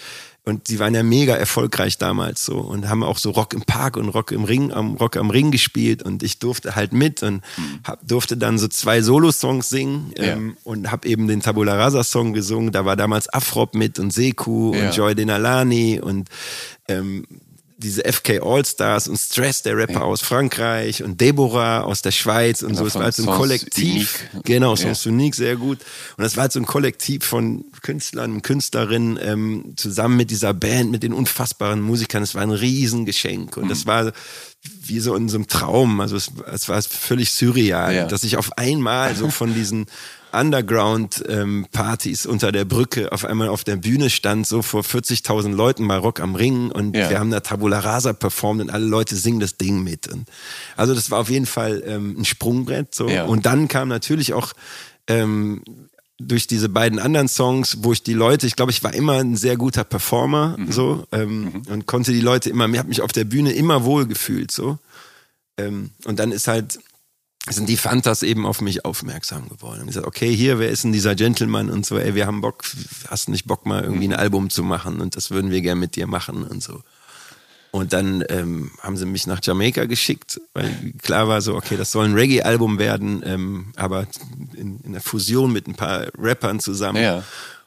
und 0.45 0.67
die 0.67 0.77
waren 0.79 0.93
ja 0.93 1.03
mega 1.03 1.35
erfolgreich 1.35 1.97
damals 1.97 2.43
so 2.45 2.57
und 2.57 2.89
haben 2.89 3.01
auch 3.03 3.17
so 3.17 3.31
Rock 3.31 3.53
im 3.53 3.61
Park 3.61 3.95
und 3.95 4.09
Rock 4.09 4.31
im 4.33 4.43
Ring, 4.43 4.73
am 4.73 4.95
Rock 4.95 5.15
am 5.15 5.29
Ring 5.29 5.51
gespielt 5.51 6.03
und 6.03 6.21
ich 6.21 6.39
durfte 6.39 6.75
halt 6.75 6.91
mit 6.91 7.23
und 7.23 7.41
hab, 7.85 8.05
durfte 8.05 8.35
dann 8.35 8.57
so 8.57 8.67
zwei 8.67 9.01
Solo-Songs 9.01 9.69
singen 9.69 10.11
ähm, 10.17 10.57
und 10.65 10.91
habe 10.91 11.07
eben 11.07 11.27
den 11.27 11.39
Tabula 11.41 11.75
Rasa 11.75 12.03
Song 12.03 12.33
gesungen. 12.33 12.71
Da 12.73 12.83
war 12.83 12.95
damals 12.97 13.33
Afrop 13.33 13.73
mit 13.73 13.99
und 13.99 14.11
Seku 14.11 14.73
Ja. 14.75 14.87
und 14.89 14.95
Joy 14.97 15.15
Denalani 15.15 16.01
und 16.01 16.27
ähm, 16.89 17.25
diese 17.83 18.03
FK 18.05 18.39
All-Stars 18.41 19.07
und 19.07 19.17
Stress, 19.17 19.61
der 19.61 19.77
Rapper 19.77 20.03
aus 20.03 20.21
Frankreich 20.21 21.03
und 21.03 21.19
Deborah 21.21 21.81
aus 21.81 22.01
der 22.01 22.11
Schweiz 22.11 22.61
und 22.63 22.69
Genau, 22.69 22.79
so. 22.81 22.87
Es 22.87 22.95
war 22.95 23.03
halt 23.03 23.15
so 23.15 23.29
ein 23.29 23.37
Kollektiv. 23.37 24.19
Unique. 24.33 24.43
Genau, 24.45 24.71
Ja. 24.71 24.77
Sons 24.77 25.05
Unique, 25.05 25.35
sehr 25.35 25.55
gut. 25.57 25.79
Und 26.17 26.23
das 26.23 26.35
war 26.37 26.43
halt 26.43 26.51
so 26.53 26.59
ein 26.59 26.65
Kollektiv 26.65 27.23
von 27.25 27.65
Künstlern 27.81 28.31
und 28.31 28.41
Künstlerinnen 28.41 29.19
ähm, 29.21 29.73
zusammen 29.75 30.17
mit 30.17 30.31
dieser 30.31 30.53
Band, 30.53 30.89
mit 30.91 31.03
den 31.03 31.13
unfassbaren 31.13 31.81
Musikern. 31.81 32.23
Es 32.23 32.33
war 32.33 32.41
ein 32.41 32.51
Riesengeschenk 32.51 33.57
und 33.57 33.65
Mhm. 33.65 33.69
das 33.69 33.85
war 33.85 34.11
wie 34.85 34.99
so 34.99 35.13
in 35.15 35.27
so 35.29 35.35
einem 35.37 35.47
Traum. 35.47 35.99
Also 35.99 36.15
es, 36.15 36.31
es 36.51 36.69
war 36.69 36.81
völlig 36.81 37.31
surreal, 37.31 37.93
Ja. 37.93 38.07
dass 38.07 38.23
ich 38.23 38.37
auf 38.37 38.57
einmal 38.57 39.15
so 39.15 39.29
von 39.29 39.53
diesen 39.53 39.85
Underground-Partys 40.33 42.25
unter 42.25 42.51
der 42.51 42.65
Brücke 42.65 43.11
auf 43.11 43.25
einmal 43.25 43.47
auf 43.49 43.63
der 43.63 43.75
Bühne 43.77 44.09
stand, 44.09 44.47
so 44.47 44.61
vor 44.61 44.81
40.000 44.81 45.53
Leuten 45.53 45.87
bei 45.87 45.97
Rock 45.97 46.19
am 46.19 46.35
Ring 46.35 46.71
und 46.71 46.95
Ja. 46.95 47.09
wir 47.09 47.19
haben 47.19 47.31
da 47.31 47.39
Tabula 47.39 47.79
Rasa 47.79 48.13
performt 48.13 48.61
und 48.61 48.69
alle 48.69 48.85
Leute 48.85 49.15
singen 49.15 49.39
das 49.39 49.57
Ding 49.57 49.83
mit. 49.83 50.07
Und 50.07 50.27
also 50.75 50.93
das 50.93 51.11
war 51.11 51.19
auf 51.19 51.29
jeden 51.29 51.45
Fall 51.45 51.83
ähm, 51.85 52.15
ein 52.19 52.25
Sprungbrett. 52.25 52.93
So. 52.95 53.07
Ja. 53.09 53.25
Und 53.25 53.45
dann 53.45 53.67
kam 53.67 53.87
natürlich 53.87 54.33
auch 54.33 54.53
ähm, 55.07 55.61
durch 56.19 56.47
diese 56.47 56.69
beiden 56.69 56.99
anderen 56.99 57.27
Songs, 57.27 57.77
wo 57.81 57.91
ich 57.91 58.03
die 58.03 58.13
Leute, 58.13 58.47
ich 58.47 58.55
glaube, 58.55 58.71
ich 58.71 58.83
war 58.83 58.93
immer 58.93 59.13
ein 59.19 59.35
sehr 59.35 59.57
guter 59.57 59.83
Performer 59.83 60.55
Mhm. 60.57 60.71
so 60.71 61.05
ähm, 61.11 61.63
und 61.69 61.85
konnte 61.87 62.11
die 62.13 62.21
Leute 62.21 62.49
immer, 62.49 62.67
mir 62.67 62.79
hat 62.79 62.87
mich 62.87 63.01
auf 63.01 63.11
der 63.11 63.25
Bühne 63.25 63.51
immer 63.51 63.83
wohl 63.83 64.05
gefühlt 64.05 64.51
so. 64.51 64.77
Ähm, 65.57 65.89
und 66.05 66.19
dann 66.19 66.31
ist 66.31 66.47
halt, 66.47 66.79
sind 67.49 67.67
die 67.67 67.77
Fantas 67.77 68.23
eben 68.23 68.45
auf 68.45 68.61
mich 68.61 68.85
aufmerksam 68.85 69.49
geworden. 69.49 69.81
Und 69.81 69.87
gesagt, 69.87 70.07
okay, 70.07 70.33
hier, 70.33 70.59
wer 70.59 70.69
ist 70.69 70.83
denn 70.83 70.93
dieser 70.93 71.15
Gentleman 71.15 71.69
und 71.69 71.85
so, 71.85 71.97
ey, 71.97 72.15
wir 72.15 72.25
haben 72.25 72.41
Bock, 72.41 72.63
hast 73.09 73.29
nicht 73.29 73.45
Bock 73.45 73.65
mal 73.65 73.83
irgendwie 73.83 74.07
ein 74.07 74.13
Album 74.13 74.49
zu 74.49 74.63
machen 74.63 75.01
und 75.01 75.15
das 75.15 75.29
würden 75.29 75.51
wir 75.51 75.61
gern 75.61 75.79
mit 75.79 75.95
dir 75.95 76.07
machen 76.07 76.43
und 76.43 76.63
so. 76.63 76.81
Und 77.71 77.91
dann 77.91 78.23
ähm, 78.29 78.69
haben 78.81 78.97
sie 78.97 79.07
mich 79.07 79.25
nach 79.25 79.39
Jamaika 79.41 79.85
geschickt, 79.85 80.39
weil 80.53 80.93
klar 81.01 81.27
war 81.27 81.41
so, 81.41 81.55
okay, 81.55 81.75
das 81.75 81.91
soll 81.91 82.05
ein 82.05 82.13
Reggae-Album 82.13 82.77
werden, 82.77 83.23
ähm, 83.25 83.73
aber 83.75 84.05
in, 84.53 84.79
in 84.81 84.91
der 84.93 85.01
Fusion 85.01 85.51
mit 85.51 85.67
ein 85.67 85.73
paar 85.73 86.05
Rappern 86.15 86.59
zusammen. 86.59 87.01
Ja. 87.01 87.23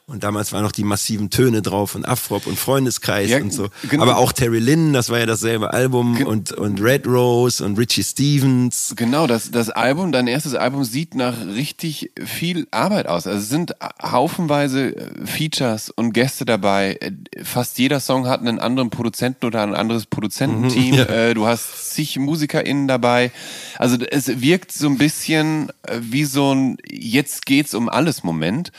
Und 0.09 0.23
damals 0.23 0.53
waren 0.53 0.63
noch 0.63 0.71
die 0.71 0.85
massiven 0.85 1.29
Töne 1.29 1.61
drauf 1.61 1.93
und 1.93 2.07
Afrop 2.07 2.47
und 2.47 2.57
Freundeskreis 2.57 3.29
Ja, 3.29 3.41
und 3.41 3.51
so. 3.51 3.67
genau. 3.89 4.03
Aber 4.03 4.15
auch 4.19 4.31
Terry 4.31 4.59
Lynn, 4.59 4.93
das 4.93 5.09
war 5.09 5.19
ja 5.19 5.25
dasselbe 5.25 5.73
Album 5.73 6.15
Ge- 6.15 6.25
und, 6.25 6.53
und 6.53 6.79
Red 6.81 7.05
Rose 7.05 7.61
und 7.63 7.77
Richie 7.77 8.05
Stevens. 8.05 8.93
Genau, 8.95 9.27
das, 9.27 9.51
das 9.51 9.69
Album, 9.69 10.13
dein 10.13 10.27
erstes 10.27 10.55
Album 10.55 10.85
sieht 10.85 11.13
nach 11.13 11.33
richtig 11.45 12.11
viel 12.23 12.67
Arbeit 12.71 13.07
aus. 13.07 13.27
Also 13.27 13.39
es 13.39 13.49
sind 13.49 13.73
haufenweise 14.01 14.95
äh, 14.95 15.25
Features 15.25 15.89
und 15.89 16.13
Gäste 16.13 16.45
dabei. 16.45 16.95
Äh, 17.01 17.11
Fast 17.43 17.77
jeder 17.77 17.99
Song 17.99 18.27
hat 18.27 18.39
einen 18.39 18.59
anderen 18.59 18.89
Produzenten 18.89 19.45
oder 19.45 19.61
ein 19.61 19.75
anderes 19.75 20.05
Produzententeam. 20.05 20.91
Mhm, 20.91 20.93
ja. 20.99 21.03
Äh, 21.03 21.33
Du 21.33 21.47
hast 21.47 21.91
zig 21.93 22.17
MusikerInnen 22.17 22.87
dabei. 22.87 23.29
Also 23.77 23.97
es 24.09 24.39
wirkt 24.39 24.71
so 24.71 24.87
ein 24.87 24.97
bisschen 24.97 25.69
wie 25.99 26.23
so 26.23 26.55
ein 26.55 26.77
Jetzt 26.89 27.45
geht's 27.45 27.73
um 27.73 27.89
alles 27.89 28.23
Moment. 28.23 28.71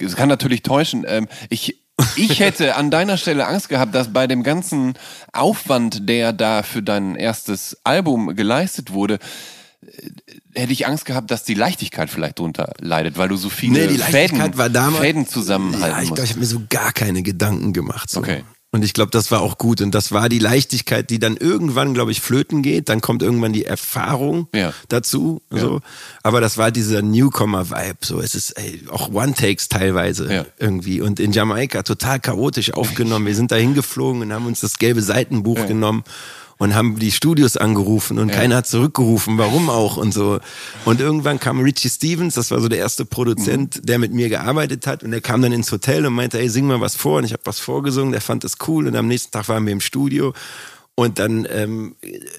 Es 0.00 0.16
kann 0.16 0.28
natürlich 0.28 0.62
täuschen. 0.62 1.04
Ähm, 1.08 1.28
Ich, 1.50 1.80
ich 2.16 2.40
hätte 2.40 2.76
an 2.76 2.90
deiner 2.90 3.16
Stelle 3.16 3.46
Angst 3.46 3.68
gehabt, 3.68 3.94
dass 3.94 4.12
bei 4.12 4.26
dem 4.26 4.42
ganzen 4.42 4.94
Aufwand, 5.32 6.08
der 6.08 6.32
da 6.32 6.62
für 6.62 6.82
dein 6.82 7.14
erstes 7.16 7.78
Album 7.84 8.36
geleistet 8.36 8.92
wurde, 8.92 9.14
äh, 9.82 10.10
hätte 10.54 10.72
ich 10.72 10.86
Angst 10.86 11.04
gehabt, 11.06 11.30
dass 11.30 11.44
die 11.44 11.54
Leichtigkeit 11.54 12.10
vielleicht 12.10 12.38
drunter 12.38 12.72
leidet, 12.80 13.16
weil 13.16 13.28
du 13.28 13.36
so 13.36 13.48
viele 13.48 13.72
Nee, 13.72 13.86
die 13.88 13.96
Leichtigkeit 13.96 14.30
Fäden, 14.30 14.58
war 14.58 14.68
damals. 14.70 15.02
Fäden 15.04 15.26
zusammenhalten 15.26 15.96
Ja, 15.96 16.02
ich 16.02 16.08
glaube, 16.08 16.20
musst. 16.20 16.24
ich 16.24 16.30
habe 16.30 16.40
mir 16.40 16.46
so 16.46 16.62
gar 16.68 16.92
keine 16.92 17.22
Gedanken 17.22 17.72
gemacht. 17.72 18.10
So. 18.10 18.20
Okay. 18.20 18.42
Und 18.72 18.84
ich 18.84 18.92
glaube, 18.92 19.10
das 19.10 19.30
war 19.30 19.40
auch 19.40 19.56
gut. 19.58 19.80
Und 19.80 19.94
das 19.94 20.12
war 20.12 20.28
die 20.28 20.38
Leichtigkeit, 20.40 21.08
die 21.08 21.18
dann 21.18 21.36
irgendwann, 21.36 21.94
glaube 21.94 22.10
ich, 22.12 22.20
flöten 22.20 22.62
geht. 22.62 22.88
Dann 22.88 23.00
kommt 23.00 23.22
irgendwann 23.22 23.52
die 23.54 23.64
Erfahrung 23.64 24.48
Ja. 24.54 24.74
dazu. 24.88 25.40
So. 25.50 25.80
Aber 26.22 26.40
das 26.42 26.58
war 26.58 26.70
dieser 26.70 27.00
Newcomer-Vibe. 27.00 27.98
So, 28.02 28.20
es 28.20 28.34
ist 28.34 28.50
ey, 28.58 28.82
auch 28.90 29.10
One-Takes 29.10 29.68
teilweise 29.68 30.30
Ja. 30.32 30.46
irgendwie. 30.58 31.00
Und 31.00 31.20
in 31.20 31.32
Jamaika 31.32 31.84
total 31.84 32.20
chaotisch 32.20 32.74
aufgenommen. 32.74 33.24
Wir 33.26 33.34
sind 33.36 33.50
da 33.50 33.56
hingeflogen 33.56 34.20
und 34.22 34.32
haben 34.32 34.46
uns 34.46 34.60
das 34.60 34.78
gelbe 34.78 35.00
Seitenbuch 35.00 35.66
genommen 35.66 36.04
und 36.58 36.74
haben 36.74 36.98
die 36.98 37.12
Studios 37.12 37.56
angerufen 37.56 38.18
und 38.18 38.30
keiner 38.32 38.56
hat 38.56 38.66
zurückgerufen, 38.66 39.36
warum 39.38 39.68
auch 39.68 39.96
und 39.98 40.12
so. 40.14 40.40
Und 40.84 41.00
irgendwann 41.00 41.38
kam 41.38 41.60
Richie 41.60 41.90
Stevens, 41.90 42.34
das 42.34 42.50
war 42.50 42.60
so 42.60 42.68
der 42.68 42.78
erste 42.78 43.04
Produzent, 43.04 43.80
der 43.88 43.98
mit 43.98 44.12
mir 44.14 44.28
gearbeitet 44.28 44.86
hat 44.86 45.02
und 45.02 45.10
der 45.10 45.20
kam 45.20 45.42
dann 45.42 45.52
ins 45.52 45.70
Hotel 45.70 46.06
und 46.06 46.14
meinte, 46.14 46.38
ey, 46.38 46.48
sing 46.48 46.66
mal 46.66 46.80
was 46.80 46.96
vor 46.96 47.18
und 47.18 47.24
ich 47.24 47.32
habe 47.32 47.42
was 47.44 47.58
vorgesungen, 47.60 48.12
der 48.12 48.20
fand 48.22 48.42
das 48.44 48.54
cool 48.66 48.86
und 48.86 48.96
am 48.96 49.06
nächsten 49.08 49.32
Tag 49.32 49.48
waren 49.48 49.66
wir 49.66 49.72
im 49.72 49.80
Studio 49.82 50.32
und 50.98 51.18
dann 51.18 51.46
ähm, 51.50 51.94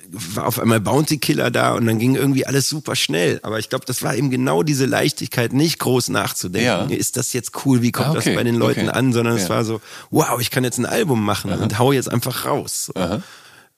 war 0.10 0.48
auf 0.48 0.60
einmal 0.60 0.80
Bounty 0.80 1.20
Killer 1.20 1.52
da 1.52 1.76
und 1.76 1.86
dann 1.86 2.00
ging 2.00 2.16
irgendwie 2.16 2.48
alles 2.48 2.68
super 2.68 2.96
schnell. 2.96 3.40
Aber 3.44 3.60
ich 3.60 3.70
glaube, 3.70 3.86
das 3.86 4.02
war 4.02 4.16
eben 4.16 4.32
genau 4.32 4.64
diese 4.64 4.88
Leichtigkeit, 4.88 5.54
nicht 5.54 5.78
groß 5.78 6.10
nachzudenken. 6.10 6.66
Ja. 6.66 6.98
Ist 6.98 7.18
das 7.18 7.34
jetzt 7.34 7.52
cool? 7.66 7.84
Wie 7.84 7.92
kommt 7.92 8.08
Ah, 8.08 8.12
okay, 8.14 8.30
das 8.32 8.36
bei 8.36 8.44
den 8.44 8.56
Leuten 8.56 8.90
okay. 8.90 8.98
an? 8.98 9.14
Sondern 9.14 9.36
es 9.36 9.44
Ja. 9.44 9.50
war 9.50 9.64
so, 9.64 9.80
wow, 10.10 10.40
ich 10.42 10.50
kann 10.50 10.64
jetzt 10.64 10.80
ein 10.80 10.88
Album 10.88 11.24
machen 11.24 11.52
und 11.52 11.78
hau 11.78 11.92
jetzt 11.92 12.12
einfach 12.12 12.46
raus. 12.46 12.90
So. 12.96 13.22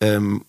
Ähm, 0.02 0.44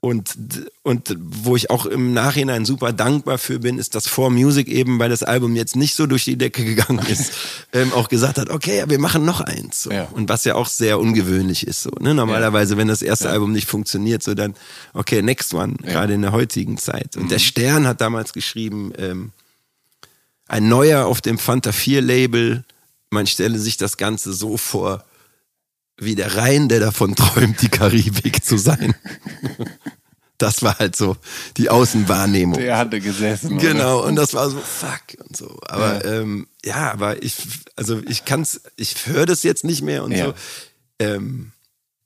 und, 0.00 0.36
und 0.82 1.16
wo 1.18 1.56
ich 1.56 1.70
auch 1.70 1.84
im 1.86 2.12
Nachhinein 2.12 2.64
super 2.64 2.92
dankbar 2.92 3.38
für 3.38 3.58
bin, 3.58 3.78
ist, 3.78 3.94
dass 3.96 4.08
4Music 4.08 4.66
eben, 4.68 5.00
weil 5.00 5.08
das 5.08 5.24
Album 5.24 5.56
jetzt 5.56 5.74
nicht 5.74 5.96
so 5.96 6.06
durch 6.06 6.24
die 6.24 6.36
Decke 6.36 6.64
gegangen 6.64 7.04
ist, 7.08 7.32
ähm, 7.72 7.92
auch 7.92 8.08
gesagt 8.08 8.38
hat, 8.38 8.50
okay, 8.50 8.78
ja, 8.78 8.88
wir 8.88 9.00
machen 9.00 9.24
noch 9.24 9.40
eins. 9.40 9.82
So. 9.84 9.90
Ja. 9.90 10.04
Und 10.12 10.28
was 10.28 10.44
ja 10.44 10.54
auch 10.54 10.68
sehr 10.68 11.00
ungewöhnlich 11.00 11.66
ist. 11.66 11.82
So, 11.82 11.90
ne? 11.98 12.14
Normalerweise, 12.14 12.76
wenn 12.76 12.86
das 12.86 13.02
erste 13.02 13.30
Album 13.30 13.50
nicht 13.52 13.66
funktioniert, 13.66 14.22
so 14.22 14.34
dann, 14.34 14.54
okay, 14.92 15.22
next 15.22 15.52
one, 15.54 15.74
gerade 15.82 16.14
in 16.14 16.22
der 16.22 16.32
heutigen 16.32 16.76
Zeit. 16.78 17.16
Und 17.16 17.24
Mhm. 17.24 17.28
der 17.30 17.38
Stern 17.40 17.86
hat 17.88 18.00
damals 18.00 18.32
geschrieben, 18.32 18.92
ähm, 18.98 19.32
ein 20.46 20.68
neuer 20.68 21.06
auf 21.06 21.20
dem 21.20 21.38
Fanta 21.38 21.72
4 21.72 22.00
Label, 22.00 22.64
man 23.10 23.26
stelle 23.26 23.58
sich 23.58 23.76
das 23.76 23.96
Ganze 23.96 24.32
so 24.32 24.56
vor, 24.56 25.04
wie 25.98 26.14
der 26.14 26.36
Rhein, 26.36 26.68
der 26.68 26.80
davon 26.80 27.14
träumt, 27.14 27.62
die 27.62 27.68
Karibik 27.68 28.44
zu 28.44 28.56
sein. 28.58 28.94
Das 30.38 30.62
war 30.62 30.78
halt 30.78 30.94
so 30.96 31.16
die 31.56 31.70
Außenwahrnehmung. 31.70 32.58
Der 32.58 32.76
hatte 32.76 33.00
gesessen. 33.00 33.56
Genau, 33.58 34.04
und 34.04 34.16
das 34.16 34.34
war 34.34 34.50
so, 34.50 34.58
fuck 34.60 35.00
und 35.26 35.34
so. 35.34 35.58
Aber 35.66 36.04
ja, 36.04 36.12
ähm, 36.20 36.46
ja 36.64 36.92
aber 36.92 37.22
ich, 37.22 37.36
also 37.76 38.02
ich 38.06 38.26
kann's, 38.26 38.60
ich 38.76 39.06
höre 39.06 39.24
das 39.24 39.42
jetzt 39.42 39.64
nicht 39.64 39.80
mehr 39.82 40.04
und 40.04 40.12
Ja. 40.12 40.26
so. 40.26 40.34
Ähm, 40.98 41.52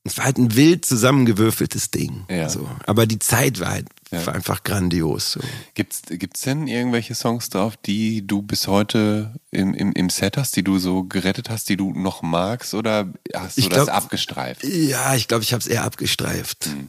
es 0.04 0.16
war 0.16 0.26
halt 0.26 0.38
ein 0.38 0.54
wild 0.54 0.84
zusammengewürfeltes 0.86 1.90
Ding. 1.90 2.24
Ja. 2.30 2.48
So. 2.48 2.68
Aber 2.86 3.06
die 3.06 3.18
Zeit 3.18 3.58
war 3.60 3.70
halt 3.70 3.88
Ja. 4.10 4.26
einfach 4.32 4.64
grandios. 4.64 5.32
So. 5.32 5.40
Gibt's, 5.74 6.02
gibt's 6.08 6.40
denn 6.40 6.66
irgendwelche 6.66 7.14
Songs 7.14 7.48
drauf, 7.48 7.76
die 7.76 8.26
du 8.26 8.42
bis 8.42 8.66
heute 8.66 9.32
im, 9.52 9.72
im, 9.74 9.92
im 9.92 10.10
Set 10.10 10.36
hast, 10.36 10.56
die 10.56 10.64
du 10.64 10.78
so 10.78 11.04
gerettet 11.04 11.48
hast, 11.48 11.68
die 11.68 11.76
du 11.76 11.92
noch 11.92 12.22
magst 12.22 12.74
oder 12.74 13.08
hast 13.34 13.56
du 13.56 13.60
Ich 13.62 13.68
das 13.68 13.84
glaub- 13.84 13.96
abgestreift? 13.96 14.64
Ja, 14.64 15.14
ich 15.14 15.28
glaube, 15.28 15.44
ich 15.44 15.52
habe 15.52 15.60
es 15.60 15.66
eher 15.68 15.84
abgestreift. 15.84 16.66
Hm. 16.66 16.88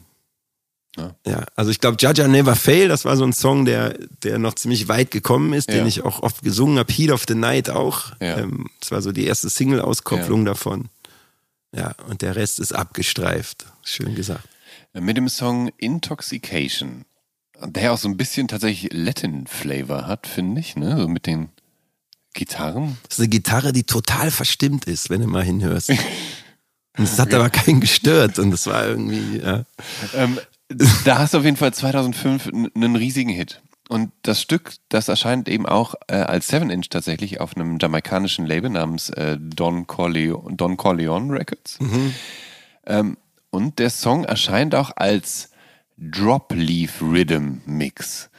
Ja. 0.98 1.14
Ja, 1.26 1.44
also 1.56 1.70
ich 1.70 1.80
glaube, 1.80 1.96
Jaja 2.00 2.28
Never 2.28 2.54
Fail, 2.54 2.88
das 2.88 3.04
war 3.06 3.16
so 3.16 3.24
ein 3.24 3.32
Song, 3.32 3.64
der, 3.64 3.96
der 4.22 4.38
noch 4.38 4.54
ziemlich 4.56 4.88
weit 4.88 5.10
gekommen 5.10 5.54
ist, 5.54 5.70
Ja. 5.70 5.76
den 5.76 5.86
ich 5.86 6.02
auch 6.02 6.22
oft 6.22 6.42
gesungen 6.42 6.78
habe. 6.78 6.92
Heat 6.92 7.10
of 7.12 7.24
the 7.26 7.34
Night 7.34 7.70
auch. 7.70 8.12
Ja. 8.20 8.38
Ähm, 8.38 8.68
das 8.80 8.90
war 8.90 9.00
so 9.00 9.10
die 9.12 9.24
erste 9.24 9.48
Single-Auskopplung 9.48 10.44
davon. 10.44 10.90
Ja, 11.74 11.94
und 12.10 12.20
der 12.20 12.36
Rest 12.36 12.58
ist 12.58 12.74
abgestreift. 12.74 13.64
Schön 13.82 14.14
gesagt. 14.14 14.44
Mit 14.92 15.16
dem 15.16 15.30
Song 15.30 15.70
Intoxication, 15.78 17.06
der 17.66 17.92
auch 17.92 17.98
so 17.98 18.08
ein 18.08 18.16
bisschen 18.16 18.48
tatsächlich 18.48 18.92
Latin-Flavor 18.92 20.06
hat, 20.06 20.26
finde 20.26 20.60
ich, 20.60 20.76
ne? 20.76 20.96
So 21.00 21.08
mit 21.08 21.26
den 21.26 21.48
Gitarren. 22.34 22.96
Das 23.08 23.18
ist 23.18 23.20
eine 23.20 23.28
Gitarre, 23.28 23.72
die 23.72 23.84
total 23.84 24.30
verstimmt 24.30 24.86
ist, 24.86 25.10
wenn 25.10 25.20
du 25.20 25.26
mal 25.26 25.44
hinhörst. 25.44 25.90
Und 26.98 27.04
es 27.04 27.18
hat 27.18 27.32
aber 27.32 27.48
keinen 27.48 27.80
gestört 27.80 28.38
und 28.38 28.50
das 28.50 28.66
war 28.66 28.86
irgendwie, 28.86 29.38
ja. 29.38 29.64
Ähm, 30.14 30.38
da 31.06 31.18
hast 31.20 31.32
du 31.32 31.38
auf 31.38 31.44
jeden 31.44 31.56
Fall 31.56 31.72
2005 31.72 32.46
n- 32.48 32.70
einen 32.74 32.96
riesigen 32.96 33.30
Hit. 33.30 33.62
Und 33.88 34.12
das 34.20 34.42
Stück, 34.42 34.74
das 34.90 35.08
erscheint 35.08 35.48
eben 35.48 35.64
auch 35.64 35.94
äh, 36.08 36.16
als 36.16 36.52
7-Inch 36.52 36.90
tatsächlich 36.90 37.40
auf 37.40 37.56
einem 37.56 37.78
jamaikanischen 37.80 38.44
Label 38.44 38.68
namens 38.68 39.08
äh, 39.08 39.38
Don, 39.40 39.86
Corleone, 39.86 40.54
Don 40.54 40.76
Corleone 40.76 41.32
Records. 41.32 41.78
Ähm, 42.86 43.16
und 43.48 43.78
der 43.78 43.88
Song 43.88 44.24
erscheint 44.24 44.74
auch 44.74 44.90
als 44.94 45.48
Drop 45.96 46.52
Leaf 46.54 47.00
Rhythm 47.00 47.60
Mix 47.66 48.30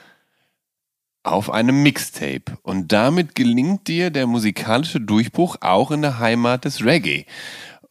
auf 1.24 1.50
einem 1.50 1.82
Mixtape. 1.84 2.58
Und 2.62 2.92
damit 2.92 3.36
gelingt 3.36 3.88
dir 3.88 4.12
der 4.12 4.28
musikalische 4.28 5.00
Durchbruch 5.00 5.58
auch 5.62 5.92
in 5.92 6.02
der 6.02 6.20
Heimat 6.20 6.66
des 6.66 6.84
Reggae. 6.84 7.26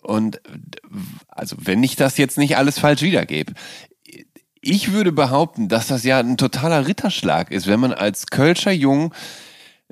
Und 0.02 0.40
also, 1.28 1.56
wenn 1.58 1.82
ich 1.82 1.96
das 1.96 2.18
jetzt 2.18 2.38
nicht 2.38 2.56
alles 2.56 2.78
falsch 2.78 3.02
wiedergebe, 3.02 3.54
ich 4.60 4.92
würde 4.92 5.12
behaupten, 5.12 5.68
dass 5.68 5.88
das 5.88 6.04
ja 6.04 6.20
ein 6.20 6.36
totaler 6.36 6.86
Ritterschlag 6.86 7.50
ist, 7.50 7.66
wenn 7.66 7.80
man 7.80 7.92
als 7.92 8.26
Kölscher 8.26 8.70
Jung 8.70 9.12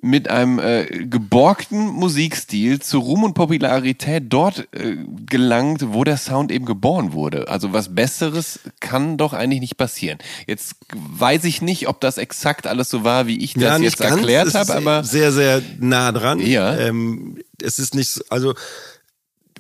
mit 0.03 0.29
einem 0.31 0.59
äh, 0.59 0.87
geborgten 0.87 1.79
Musikstil 1.89 2.81
zu 2.81 2.99
Ruhm 3.01 3.25
und 3.25 3.35
Popularität 3.35 4.25
dort 4.29 4.67
äh, 4.73 4.97
gelangt, 5.27 5.93
wo 5.93 6.05
der 6.05 6.17
Sound 6.17 6.51
eben 6.51 6.65
geboren 6.65 7.13
wurde. 7.13 7.49
Also 7.49 7.73
was 7.73 7.95
Besseres 7.95 8.61
kann 8.81 9.19
doch 9.19 9.33
eigentlich 9.35 9.61
nicht 9.61 9.77
passieren. 9.77 10.19
Jetzt 10.47 10.77
weiß 10.95 11.45
ich 11.45 11.61
nicht, 11.61 11.87
ob 11.89 12.01
das 12.01 12.17
exakt 12.19 12.67
alles 12.67 12.89
so 12.89 13.05
war, 13.05 13.27
wie 13.27 13.39
ich 13.45 13.55
das 13.55 13.81
jetzt 13.83 14.01
erklärt 14.01 14.47
es 14.49 14.55
habe, 14.55 14.65
ist 14.65 14.77
aber 14.77 15.05
sehr, 15.05 15.33
sehr 15.33 15.61
nah 15.79 16.13
dran. 16.13 16.41
Ja. 16.41 16.77
Ähm, 16.79 17.39
es 17.63 17.79
ist 17.79 17.95
nicht, 17.95 18.11
so- 18.11 18.23
also 18.31 18.55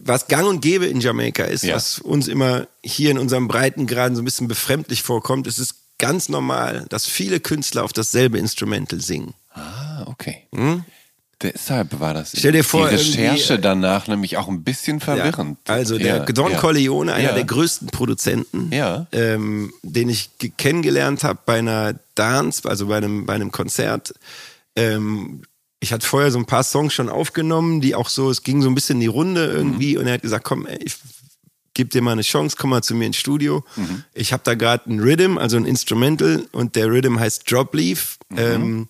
was 0.02 0.28
gang 0.28 0.48
und 0.48 0.62
gäbe 0.62 0.86
in 0.86 1.00
Jamaika 1.00 1.44
ist, 1.44 1.62
Ja. 1.64 1.74
was 1.76 1.98
uns 1.98 2.26
immer 2.28 2.66
hier 2.82 3.10
in 3.10 3.18
unserem 3.18 3.48
Breitengraden 3.48 4.16
so 4.16 4.22
ein 4.22 4.24
bisschen 4.24 4.48
befremdlich 4.48 5.02
vorkommt, 5.02 5.46
es 5.46 5.58
ist 5.58 5.74
ganz 6.01 6.28
normal, 6.28 6.86
dass 6.89 7.06
viele 7.06 7.39
Künstler 7.39 7.85
auf 7.85 7.93
dasselbe 7.93 8.39
Instrumental 8.39 9.01
singen. 9.01 9.35
Ah, 9.55 10.02
okay. 10.06 10.47
Deshalb 11.43 11.98
war 12.01 12.12
das 12.12 12.32
Hm? 12.32 12.39
Stell 12.39 12.52
dir 12.52 12.64
vor, 12.64 12.89
die 12.90 12.97
Recherche 12.97 13.55
äh, 13.55 13.59
danach 13.59 14.09
nämlich 14.09 14.36
auch 14.36 14.48
ein 14.48 14.62
bisschen 14.62 15.01
verwirrend. 15.01 15.59
Ja, 15.66 15.74
also 15.74 15.97
der 15.97 16.16
Ja, 16.18 16.24
Don 16.27 16.52
ja. 16.52 16.59
Corleone, 16.59 17.14
einer 17.14 17.31
Ja. 17.31 17.35
der 17.35 17.44
größten 17.44 17.89
Produzenten, 17.89 18.70
ähm, 19.12 19.72
den 19.82 20.10
ich 20.10 20.36
ge- 20.39 20.52
kennengelernt 20.56 21.24
habe 21.24 21.39
bei 21.47 21.60
einer 21.60 21.94
Dance, 22.14 22.68
also 22.68 22.89
bei 22.89 22.98
einem, 22.98 23.24
bei 23.24 23.35
einem 23.35 23.52
Konzert. 23.52 24.12
Ähm, 24.77 25.43
ich 25.82 25.94
hatte 25.94 26.06
vorher 26.06 26.31
so 26.31 26.39
ein 26.39 26.44
paar 26.44 26.62
Songs 26.62 26.93
schon 26.93 27.09
aufgenommen, 27.09 27.81
die 27.81 27.94
auch 27.94 28.10
so, 28.10 28.28
es 28.31 28.43
ging 28.43 28.60
so 28.60 28.68
ein 28.68 28.74
bisschen 28.74 28.97
in 28.97 29.01
die 29.01 29.06
Runde 29.06 29.47
irgendwie 29.47 29.94
Mhm. 29.94 30.01
und 30.02 30.06
er 30.09 30.14
hat 30.14 30.22
gesagt, 30.22 30.44
komm, 30.44 30.66
ey, 30.66 30.78
ich 30.85 30.97
gib 31.81 31.89
dir 31.93 32.02
mal 32.02 32.12
eine 32.12 32.20
Chance, 32.20 32.57
komm 32.59 32.69
mal 32.69 32.82
zu 32.82 32.94
mir 32.94 33.07
ins 33.07 33.16
Studio. 33.16 33.65
Mhm. 33.74 34.05
Ich 34.12 34.35
habe 34.35 34.43
da 34.44 34.52
gerade 34.52 34.90
ein 34.90 35.01
Rhythm, 35.01 35.39
also 35.39 35.57
ein 35.57 35.65
Instrumental 35.65 36.44
und 36.52 36.77
der 36.77 36.89
Rhythm 36.89 37.19
heißt 37.19 37.51
Drop 37.51 37.74
Leaf. 37.74 38.19
Mhm. 38.28 38.39
Ähm, 38.39 38.89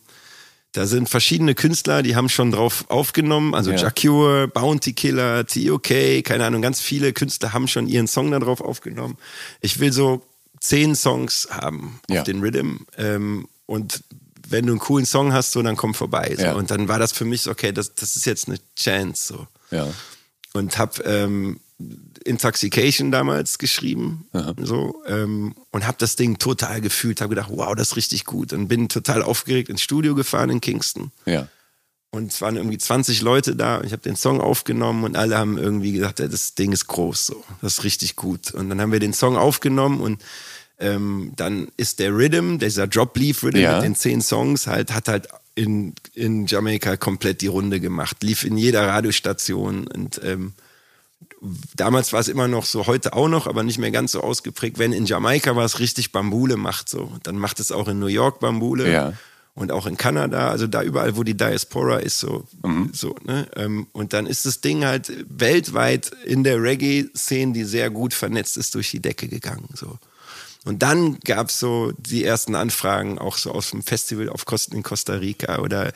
da 0.73 0.87
sind 0.89 1.09
verschiedene 1.09 1.55
Künstler, 1.55 2.03
die 2.03 2.17
haben 2.17 2.29
schon 2.29 2.51
drauf 2.51 2.87
aufgenommen, 2.89 3.55
also 3.55 3.71
ja. 3.71 3.77
Jacure, 3.77 4.49
Bounty 4.49 4.93
Killer, 4.93 5.47
TOK, 5.47 6.25
keine 6.25 6.45
Ahnung, 6.47 6.63
ganz 6.63 6.81
viele 6.81 7.13
Künstler 7.13 7.53
haben 7.53 7.69
schon 7.69 7.87
ihren 7.87 8.09
Song 8.09 8.33
da 8.33 8.41
drauf 8.41 8.61
aufgenommen. 8.61 9.17
Ich 9.61 9.79
will 9.79 9.93
so 9.93 10.27
zehn 10.59 10.97
Songs 10.97 11.47
haben 11.53 12.01
ja. 12.09 12.21
auf 12.21 12.27
den 12.27 12.41
Rhythm 12.41 12.79
ähm, 12.99 13.47
und 13.67 14.03
wenn 14.49 14.67
du 14.67 14.73
einen 14.73 14.81
coolen 14.81 15.07
Song 15.07 15.33
hast, 15.33 15.53
so, 15.53 15.63
dann 15.63 15.77
komm 15.77 15.95
vorbei. 15.95 16.35
So. 16.37 16.43
Ja. 16.43 16.53
Und 16.55 16.73
dann 16.73 16.89
war 16.89 16.99
das 16.99 17.13
für 17.13 17.25
mich, 17.25 17.47
okay, 17.47 17.71
das, 17.71 17.95
das 17.95 18.17
ist 18.17 18.27
jetzt 18.27 18.49
eine 18.49 18.59
Chance. 18.75 19.35
So. 19.35 19.47
Ja. 19.77 19.87
Und 20.55 20.77
hab 20.77 21.07
ähm, 21.07 21.61
Intoxication 22.25 23.11
damals 23.11 23.59
geschrieben 23.59 24.27
so 24.63 25.03
ähm, 25.07 25.55
und 25.71 25.87
habe 25.87 25.97
das 25.99 26.17
Ding 26.17 26.39
total 26.39 26.81
gefühlt, 26.81 27.21
habe 27.21 27.35
gedacht, 27.35 27.51
wow, 27.53 27.75
das 27.75 27.89
ist 27.89 27.97
richtig 27.97 28.25
gut 28.25 28.53
und 28.53 28.69
bin 28.69 28.89
total 28.89 29.23
aufgeregt 29.23 29.69
ins 29.69 29.83
Studio 29.83 30.15
gefahren 30.15 30.51
in 30.51 30.61
Kingston. 30.61 31.13
Ja. 31.25 31.49
Und 32.13 32.33
es 32.33 32.41
waren 32.41 32.57
irgendwie 32.57 32.79
20 32.79 33.23
Leute 33.23 33.55
da 33.55 33.77
und 33.77 33.87
ich 33.87 33.93
habe 33.93 34.03
den 34.03 34.17
Song 34.17 34.41
aufgenommen 34.41 35.05
und 35.05 35.17
alle 35.17 35.39
haben 35.39 35.57
irgendwie 35.57 35.93
gesagt, 35.93 36.19
ja, 36.19 36.27
das 36.27 36.55
Ding 36.57 36.73
ist 36.73 36.89
groß, 36.89 37.27
so, 37.27 37.45
das 37.63 37.75
ist 37.79 37.85
richtig 37.85 38.17
gut. 38.17 38.53
Und 38.53 38.69
dann 38.69 38.81
haben 38.81 38.91
wir 38.91 38.99
den 38.99 39.13
Song 39.13 39.37
aufgenommen 39.37 40.01
und 40.01 40.21
ähm, 40.81 41.33
dann 41.37 41.69
ist 41.77 42.01
der 42.01 42.13
Rhythm, 42.13 42.59
dieser 42.59 42.89
Drop 42.89 43.17
Leaf 43.17 43.45
Rhythm 43.45 43.59
ja. 43.59 43.77
mit 43.77 43.85
den 43.85 43.95
zehn 43.95 44.23
Songs 44.23 44.67
halt, 44.67 44.93
hat 44.93 45.07
halt 45.09 45.29
in, 45.55 45.95
in 46.15 46.47
Jamaika 46.47 46.97
komplett 46.97 47.43
die 47.43 47.47
Runde 47.47 47.81
gemacht, 47.81 48.23
lief 48.23 48.45
in 48.45 48.57
jeder 48.57 48.89
Radiostation 48.89 49.87
und 49.87 50.21
ähm, 50.25 50.55
damals 51.75 52.13
war 52.13 52.21
es 52.21 52.29
immer 52.29 52.49
noch 52.49 52.65
so, 52.65 52.87
heute 52.87 53.13
auch 53.13 53.29
noch, 53.29 53.47
aber 53.47 53.63
nicht 53.63 53.79
mehr 53.79 53.91
ganz 53.91 54.13
so 54.13 54.21
ausgeprägt. 54.21 54.79
Wenn 54.79 54.93
in 54.93 55.07
Jamaika 55.07 55.57
war 55.57 55.65
es 55.65 55.79
richtig 55.79 56.13
Bambule 56.13 56.57
macht 56.57 56.89
so, 56.89 57.13
dann 57.23 57.37
macht 57.37 57.61
es 57.61 57.73
auch 57.73 57.89
in 57.89 57.99
New 57.99 58.07
York 58.07 58.41
Bambule. 58.41 58.91
Ja. 58.91 59.13
Und 59.55 59.73
auch 59.73 59.87
in 59.87 59.97
Kanada, 59.97 60.49
also 60.49 60.69
da 60.69 60.83
überall, 60.83 61.17
wo 61.17 61.25
die 61.25 61.37
Diaspora 61.37 61.99
ist, 61.99 62.21
so, 62.21 62.45
mhm. 62.63 62.91
so, 62.95 63.17
ne? 63.25 63.49
Ähm, 63.57 63.89
und 63.93 64.13
dann 64.13 64.27
ist 64.27 64.47
das 64.47 64.61
Ding 64.61 64.85
halt 64.85 65.13
weltweit 65.29 66.13
in 66.25 66.45
der 66.45 66.63
Reggae-Szene, 66.63 67.53
die 67.53 67.65
sehr 67.65 67.91
gut 67.91 68.15
vernetzt 68.15 68.57
ist, 68.57 68.75
durch 68.77 68.93
die 68.93 69.01
Decke 69.01 69.27
gegangen. 69.27 69.69
So. 69.75 69.99
Und 70.65 70.83
dann 70.83 71.19
gab 71.21 71.49
es 71.49 71.59
so 71.59 71.93
die 71.99 72.25
ersten 72.25 72.55
Anfragen 72.55 73.19
auch 73.19 73.37
so 73.37 73.51
aus 73.51 73.71
dem 73.71 73.83
Festival 73.83 74.29
auf 74.29 74.45
Kosten 74.45 74.77
in 74.77 74.83
Costa 74.83 75.15
Rica 75.15 75.59
oder 75.59 75.93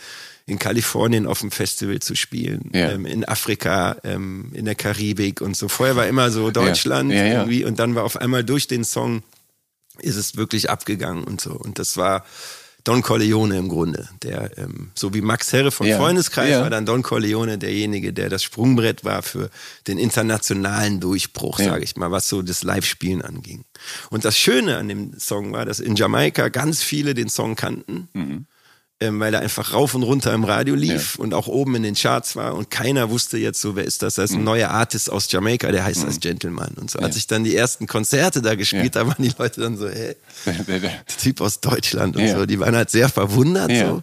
in 0.46 0.58
Kalifornien 0.58 1.26
auf 1.26 1.40
dem 1.40 1.50
Festival 1.50 2.00
zu 2.00 2.14
spielen, 2.14 2.70
ja. 2.74 2.92
ähm, 2.92 3.06
in 3.06 3.26
Afrika, 3.26 3.96
ähm, 4.04 4.50
in 4.52 4.66
der 4.66 4.74
Karibik 4.74 5.40
und 5.40 5.56
so. 5.56 5.68
Vorher 5.68 5.96
war 5.96 6.06
immer 6.06 6.30
so 6.30 6.50
Deutschland 6.50 7.12
ja. 7.12 7.24
Ja, 7.24 7.32
irgendwie 7.38 7.64
und 7.64 7.78
dann 7.78 7.94
war 7.94 8.04
auf 8.04 8.16
einmal 8.16 8.44
durch 8.44 8.66
den 8.66 8.84
Song 8.84 9.22
ist 9.98 10.16
es 10.16 10.36
wirklich 10.36 10.70
abgegangen 10.70 11.24
und 11.24 11.40
so. 11.40 11.52
Und 11.52 11.78
das 11.78 11.96
war 11.96 12.24
Don 12.82 13.00
Corleone 13.00 13.56
im 13.56 13.68
Grunde, 13.70 14.08
der 14.22 14.58
ähm, 14.58 14.90
so 14.94 15.14
wie 15.14 15.22
Max 15.22 15.52
Herre 15.52 15.70
von 15.70 15.86
Freundeskreis 15.90 16.60
war 16.60 16.68
dann 16.68 16.84
Don 16.84 17.02
Corleone 17.02 17.56
derjenige, 17.56 18.12
der 18.12 18.28
das 18.28 18.42
Sprungbrett 18.42 19.04
war 19.04 19.22
für 19.22 19.48
den 19.86 19.96
internationalen 19.96 21.00
Durchbruch, 21.00 21.60
ja. 21.60 21.66
sage 21.66 21.84
ich 21.84 21.96
mal, 21.96 22.10
was 22.10 22.28
so 22.28 22.42
das 22.42 22.62
Live-Spielen 22.62 23.22
anging. 23.22 23.64
Und 24.10 24.26
das 24.26 24.36
Schöne 24.36 24.76
an 24.76 24.88
dem 24.88 25.18
Song 25.18 25.52
war, 25.52 25.64
dass 25.64 25.80
in 25.80 25.96
Jamaika 25.96 26.48
ganz 26.48 26.82
viele 26.82 27.14
den 27.14 27.30
Song 27.30 27.56
kannten. 27.56 28.08
Mhm 28.12 28.46
ähm, 29.00 29.20
weil 29.20 29.34
er 29.34 29.40
einfach 29.40 29.72
rauf 29.72 29.94
und 29.94 30.02
runter 30.02 30.32
im 30.32 30.44
Radio 30.44 30.74
lief 30.74 31.16
ja. 31.16 31.22
und 31.22 31.34
auch 31.34 31.46
oben 31.46 31.74
in 31.74 31.82
den 31.82 31.94
Charts 31.94 32.36
war 32.36 32.54
und 32.54 32.70
keiner 32.70 33.10
wusste 33.10 33.38
jetzt 33.38 33.60
so, 33.60 33.76
wer 33.76 33.84
ist 33.84 34.02
das? 34.02 34.14
Das 34.14 34.30
ist 34.30 34.36
ein 34.36 34.40
mhm. 34.40 34.44
neuer 34.44 34.70
Artist 34.70 35.10
aus 35.10 35.30
Jamaika, 35.30 35.72
der 35.72 35.84
heißt 35.84 36.02
mhm. 36.02 36.06
als 36.06 36.20
Gentleman 36.20 36.74
und 36.76 36.90
so. 36.90 37.00
Ja. 37.00 37.06
Als 37.06 37.16
ich 37.16 37.26
dann 37.26 37.44
die 37.44 37.56
ersten 37.56 37.86
Konzerte 37.86 38.40
da 38.40 38.54
gespielt 38.54 38.94
ja. 38.94 39.00
habe, 39.00 39.10
waren 39.10 39.22
die 39.22 39.34
Leute 39.36 39.60
dann 39.60 39.76
so, 39.76 39.88
hey, 39.88 40.16
der 40.66 41.06
Typ 41.06 41.40
aus 41.40 41.60
Deutschland 41.60 42.16
und 42.16 42.28
so. 42.28 42.46
Die 42.46 42.60
waren 42.60 42.76
halt 42.76 42.90
sehr 42.90 43.08
verwundert 43.08 43.70
so 43.70 44.02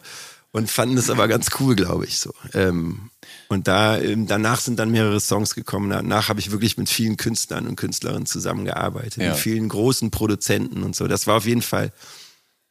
und 0.51 0.69
fanden 0.69 0.97
es 0.97 1.09
aber 1.09 1.27
ganz 1.27 1.47
cool, 1.59 1.75
glaube 1.75 2.05
ich 2.05 2.19
so. 2.19 2.33
Ähm, 2.53 3.09
und 3.47 3.67
da, 3.67 3.97
ähm, 3.97 4.27
danach 4.27 4.59
sind 4.59 4.79
dann 4.79 4.91
mehrere 4.91 5.19
Songs 5.19 5.55
gekommen. 5.55 5.89
Danach 5.89 6.29
habe 6.29 6.39
ich 6.39 6.51
wirklich 6.51 6.77
mit 6.77 6.89
vielen 6.89 7.17
Künstlern 7.17 7.67
und 7.67 7.75
Künstlerinnen 7.75 8.25
zusammengearbeitet, 8.25 9.17
mit 9.17 9.35
vielen 9.35 9.69
großen 9.69 10.11
Produzenten 10.11 10.83
und 10.83 10.95
so. 10.95 11.07
Das 11.07 11.27
war 11.27 11.37
auf 11.37 11.45
jeden 11.45 11.61
Fall 11.61 11.91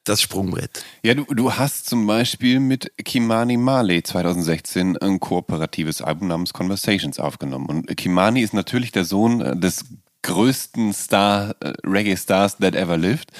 das 0.04 0.22
Sprungbrett. 0.22 0.84
Ja, 1.02 1.14
du, 1.14 1.24
du 1.24 1.54
hast 1.54 1.88
zum 1.88 2.06
Beispiel 2.06 2.60
mit 2.60 2.92
Kimani 3.04 3.56
Marley 3.56 4.02
2016 4.02 4.96
ein 4.96 5.20
kooperatives 5.20 6.02
Album 6.02 6.28
namens 6.28 6.52
Conversations 6.52 7.18
aufgenommen. 7.18 7.66
Und 7.66 7.96
Kimani 7.96 8.40
ist 8.40 8.54
natürlich 8.54 8.92
der 8.92 9.04
Sohn 9.04 9.40
äh, 9.40 9.56
des 9.56 9.84
größten 10.22 10.92
Star, 10.92 11.54
äh, 11.60 11.72
Reggae-Stars 11.84 12.58
that 12.58 12.74
ever 12.74 12.96
lived. 12.96 13.30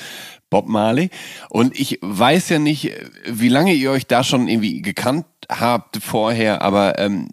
Bob 0.51 0.67
Marley. 0.67 1.11
Und 1.49 1.79
ich 1.79 1.99
weiß 2.03 2.49
ja 2.49 2.59
nicht, 2.59 2.93
wie 3.25 3.49
lange 3.49 3.73
ihr 3.73 3.93
euch 3.93 4.07
da 4.07 4.25
schon 4.25 4.49
irgendwie 4.49 4.83
gekannt 4.83 5.27
habt 5.49 5.99
vorher, 6.03 6.63
aber 6.63 6.99
ähm, 6.99 7.31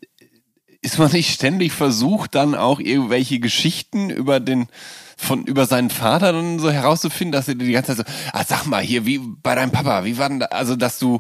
ist 0.82 0.99
man 0.99 1.12
nicht 1.12 1.34
ständig 1.34 1.74
versucht, 1.74 2.36
dann 2.36 2.56
auch 2.56 2.80
irgendwelche 2.80 3.40
Geschichten 3.40 4.10
über 4.12 4.40
den 4.40 4.68
von 5.18 5.45
über 5.45 5.65
seinen 5.65 5.89
Vater 5.89 6.31
dann 6.31 6.60
so 6.60 6.72
herauszufinden, 6.72 7.31
dass 7.31 7.48
er 7.48 7.56
die 7.56 7.72
ganze 7.72 7.95
Zeit 7.95 8.07
so, 8.07 8.14
ah, 8.31 8.45
sag 8.48 8.65
mal 8.65 8.81
hier, 8.81 9.06
wie 9.06 9.19
bei 9.19 9.56
deinem 9.56 9.72
Papa, 9.72 10.06
wie 10.06 10.18
war 10.18 10.30
denn 10.30 10.39
da, 10.39 10.45
also 10.48 10.76
dass 10.76 10.99
du 10.99 11.19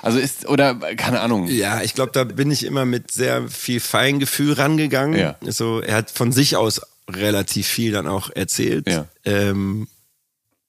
also 0.00 0.18
ist, 0.18 0.48
oder 0.48 0.74
keine 0.96 1.20
Ahnung. 1.20 1.46
Ja, 1.46 1.80
ich 1.82 1.94
glaube, 1.94 2.10
da 2.12 2.24
bin 2.24 2.50
ich 2.50 2.64
immer 2.64 2.84
mit 2.84 3.12
sehr 3.12 3.48
viel 3.48 3.78
Feingefühl 3.78 4.54
rangegangen. 4.54 5.18
Ja. 5.18 5.36
So, 5.46 5.80
er 5.80 5.96
hat 5.96 6.10
von 6.10 6.32
sich 6.32 6.56
aus 6.56 6.80
relativ 7.08 7.68
viel 7.68 7.92
dann 7.92 8.08
auch 8.08 8.30
erzählt. 8.30 8.88
Ja. 8.88 9.06
Ähm, 9.24 9.86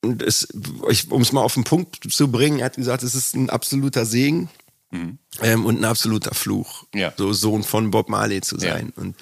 um 0.04 0.20
es 0.20 1.32
mal 1.32 1.42
auf 1.42 1.56
den 1.56 1.64
Punkt 1.64 2.12
zu 2.12 2.32
bringen, 2.32 2.60
er 2.60 2.66
hat 2.66 2.76
gesagt, 2.76 3.04
es 3.04 3.16
ist 3.16 3.36
ein 3.36 3.50
absoluter 3.50 4.06
Segen, 4.06 4.50
Mhm. 4.94 5.18
Ähm, 5.42 5.66
und 5.66 5.82
ein 5.82 5.86
absoluter 5.86 6.36
Fluch, 6.36 6.86
ja. 6.94 7.12
so 7.18 7.34
Sohn 7.34 7.64
von 7.64 7.90
Bob 7.90 8.10
Marley 8.10 8.42
zu 8.42 8.60
sein. 8.60 8.94
Ja. 8.96 9.02
Und 9.02 9.16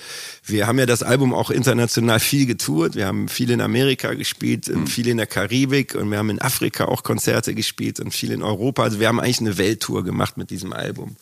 wir 0.43 0.67
haben 0.67 0.77
ja 0.77 0.85
das 0.85 1.01
Album 1.01 1.33
auch 1.33 1.49
international 1.49 2.19
viel 2.19 2.45
getourt. 2.45 2.95
Wir 2.95 3.07
haben 3.07 3.29
viel 3.29 3.49
in 3.49 3.61
Amerika 3.61 4.13
gespielt, 4.13 4.67
mhm. 4.67 4.85
viel 4.85 5.07
in 5.07 5.15
der 5.15 5.27
Karibik 5.27 5.95
und 5.95 6.11
wir 6.11 6.17
haben 6.17 6.29
in 6.29 6.41
Afrika 6.41 6.85
auch 6.85 7.03
Konzerte 7.03 7.55
gespielt 7.55 8.01
und 8.01 8.13
viel 8.13 8.31
in 8.31 8.43
Europa. 8.43 8.83
Also 8.83 8.99
wir 8.99 9.07
haben 9.07 9.21
eigentlich 9.21 9.39
eine 9.39 9.57
Welttour 9.57 10.03
gemacht 10.03 10.35
mit 10.35 10.49
diesem 10.49 10.73
Album. 10.73 11.15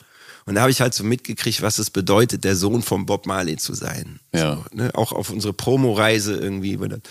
Und 0.50 0.56
da 0.56 0.62
habe 0.62 0.72
ich 0.72 0.82
halt 0.82 0.96
so 0.96 1.04
mitgekriegt, 1.04 1.62
was 1.62 1.78
es 1.78 1.92
bedeutet, 1.92 2.44
der 2.44 2.56
Sohn 2.56 2.82
von 2.82 3.06
Bob 3.06 3.28
Marley 3.28 3.58
zu 3.58 3.76
sein. 3.76 4.20
Ja. 4.34 4.56
So, 4.56 4.66
ne? 4.76 4.90
Auch 4.96 5.12
auf 5.12 5.30
unsere 5.30 5.54
Promoreise 5.54 6.36
irgendwie. 6.36 6.76
Dann, 6.76 7.04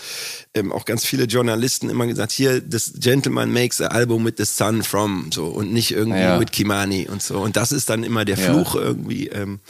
ähm, 0.53 0.73
auch 0.73 0.83
ganz 0.83 1.05
viele 1.05 1.23
Journalisten 1.23 1.89
immer 1.89 2.05
gesagt, 2.05 2.33
hier, 2.33 2.59
das 2.59 2.95
Gentleman 2.97 3.49
makes 3.53 3.79
a 3.79 3.87
album 3.87 4.25
with 4.25 4.33
the 4.35 4.43
son 4.43 4.83
from, 4.83 5.31
so, 5.31 5.45
und 5.45 5.71
nicht 5.71 5.91
irgendwie 5.91 6.19
ja. 6.19 6.37
mit 6.37 6.51
Kimani 6.51 7.07
und 7.07 7.23
so. 7.23 7.39
Und 7.39 7.55
das 7.55 7.71
ist 7.71 7.89
dann 7.89 8.03
immer 8.03 8.25
der 8.25 8.35
Fluch 8.35 8.75
ja. 8.75 8.81
irgendwie. 8.81 9.29
Ähm, 9.29 9.61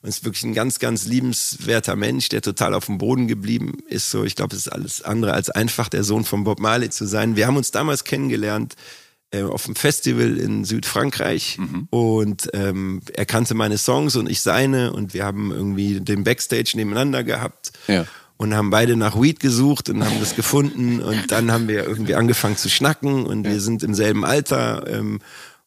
und 0.00 0.08
ist 0.08 0.24
wirklich 0.24 0.44
ein 0.44 0.54
ganz, 0.54 0.78
ganz 0.78 1.04
liebenswerter 1.04 1.96
Mensch, 1.96 2.30
der 2.30 2.40
total 2.40 2.72
auf 2.72 2.86
dem 2.86 2.96
Boden 2.96 3.28
geblieben 3.28 3.76
ist. 3.90 4.10
So, 4.10 4.24
ich 4.24 4.36
glaube, 4.36 4.56
es 4.56 4.62
ist 4.62 4.72
alles 4.72 5.02
andere 5.02 5.34
als 5.34 5.50
einfach, 5.50 5.90
der 5.90 6.02
Sohn 6.02 6.24
von 6.24 6.44
Bob 6.44 6.60
Marley 6.60 6.88
zu 6.88 7.04
sein. 7.04 7.36
Wir 7.36 7.46
haben 7.46 7.58
uns 7.58 7.72
damals 7.72 8.04
kennengelernt 8.04 8.74
auf 9.34 9.66
einem 9.66 9.76
Festival 9.76 10.38
in 10.38 10.64
Südfrankreich. 10.64 11.58
Mhm. 11.58 11.88
und 11.90 12.48
ähm, 12.54 13.00
er 13.12 13.26
kannte 13.26 13.54
meine 13.54 13.78
Songs 13.78 14.16
und 14.16 14.28
ich 14.28 14.40
seine. 14.40 14.92
Und 14.92 15.14
wir 15.14 15.24
haben 15.24 15.52
irgendwie 15.52 16.00
den 16.00 16.24
Backstage 16.24 16.72
nebeneinander 16.74 17.24
gehabt. 17.24 17.72
Ja. 17.86 18.06
Und 18.36 18.54
haben 18.54 18.70
beide 18.70 18.96
nach 18.96 19.20
Weed 19.20 19.40
gesucht 19.40 19.88
und 19.88 20.04
haben 20.04 20.20
das 20.20 20.36
gefunden. 20.36 21.00
Und 21.00 21.32
dann 21.32 21.50
haben 21.50 21.66
wir 21.66 21.84
irgendwie 21.84 22.14
angefangen 22.14 22.56
zu 22.56 22.70
schnacken. 22.70 23.26
Und 23.26 23.44
ja. 23.44 23.52
wir 23.52 23.60
sind 23.60 23.82
im 23.82 23.94
selben 23.94 24.24
Alter 24.24 24.86
ähm, 24.86 25.20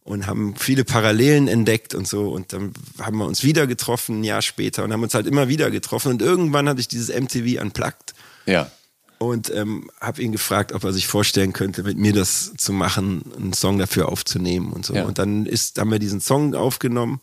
und 0.06 0.26
haben 0.26 0.56
viele 0.56 0.86
Parallelen 0.86 1.50
entdeckt 1.50 1.94
und 1.94 2.08
so. 2.08 2.30
Und 2.30 2.54
dann 2.54 2.72
haben 2.98 3.18
wir 3.18 3.26
uns 3.26 3.44
wieder 3.44 3.68
getroffen 3.68 4.22
ein 4.22 4.24
Jahr 4.24 4.42
später. 4.42 4.86
Und 4.86 4.94
haben 4.94 5.04
uns 5.04 5.14
halt 5.14 5.28
immer 5.28 5.50
wieder 5.50 5.70
getroffen. 5.70 6.14
Und 6.14 6.22
irgendwann 6.22 6.70
hatte 6.70 6.80
ich 6.80 6.88
dieses 6.88 7.10
MTV 7.10 7.62
unplugged. 7.62 8.14
Ja 8.46 8.72
und 9.22 9.54
ähm, 9.54 9.92
habe 10.00 10.24
ihn 10.24 10.32
gefragt, 10.32 10.72
ob 10.72 10.84
er 10.84 10.94
sich 10.94 11.06
vorstellen 11.06 11.54
könnte, 11.54 11.84
mit 11.84 11.96
mir 11.96 12.12
das 12.12 12.54
zu 12.58 12.74
machen, 12.74 13.22
einen 13.38 13.54
Song 13.54 13.78
dafür 13.78 14.10
aufzunehmen 14.10 14.74
und 14.74 14.84
so. 14.84 14.96
Ja. 14.96 15.04
Und 15.04 15.20
dann 15.20 15.46
ist, 15.46 15.78
haben 15.78 15.92
wir 15.92 16.00
diesen 16.00 16.22
Song 16.22 16.56
aufgenommen, 16.56 17.22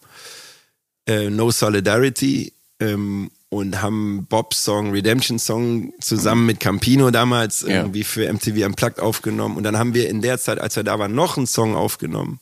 äh, 1.07 1.29
No 1.29 1.51
Solidarity, 1.51 2.53
ähm, 2.79 3.33
und 3.49 3.83
haben 3.83 4.27
Bobs 4.29 4.62
Song, 4.62 4.93
Redemption 4.93 5.41
Song 5.41 5.93
zusammen 6.01 6.47
mit 6.47 6.61
Campino 6.61 7.11
damals 7.11 7.62
ja. 7.62 7.79
irgendwie 7.81 8.05
für 8.05 8.33
MTV 8.33 8.65
Unplugged 8.65 9.01
aufgenommen. 9.01 9.57
Und 9.57 9.65
dann 9.65 9.77
haben 9.77 9.95
wir 9.95 10.09
in 10.09 10.23
der 10.23 10.39
Zeit, 10.39 10.61
als 10.61 10.77
wir 10.77 10.85
da 10.85 11.01
waren, 11.01 11.16
noch 11.16 11.37
einen 11.37 11.49
Song 11.49 11.75
aufgenommen. 11.75 12.39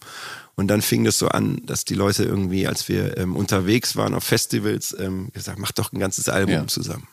Und 0.56 0.68
dann 0.68 0.82
fing 0.82 1.04
das 1.04 1.18
so 1.18 1.28
an, 1.28 1.62
dass 1.64 1.84
die 1.84 1.94
Leute 1.94 2.24
irgendwie, 2.24 2.66
als 2.66 2.88
wir 2.88 3.16
ähm, 3.16 3.36
unterwegs 3.36 3.94
waren 3.96 4.14
auf 4.14 4.24
Festivals, 4.24 4.96
ähm, 4.98 5.28
gesagt, 5.32 5.58
mach 5.58 5.72
doch 5.72 5.92
ein 5.92 5.98
ganzes 5.98 6.28
Album 6.28 6.52
ja. 6.52 6.66
zusammen. 6.66 7.06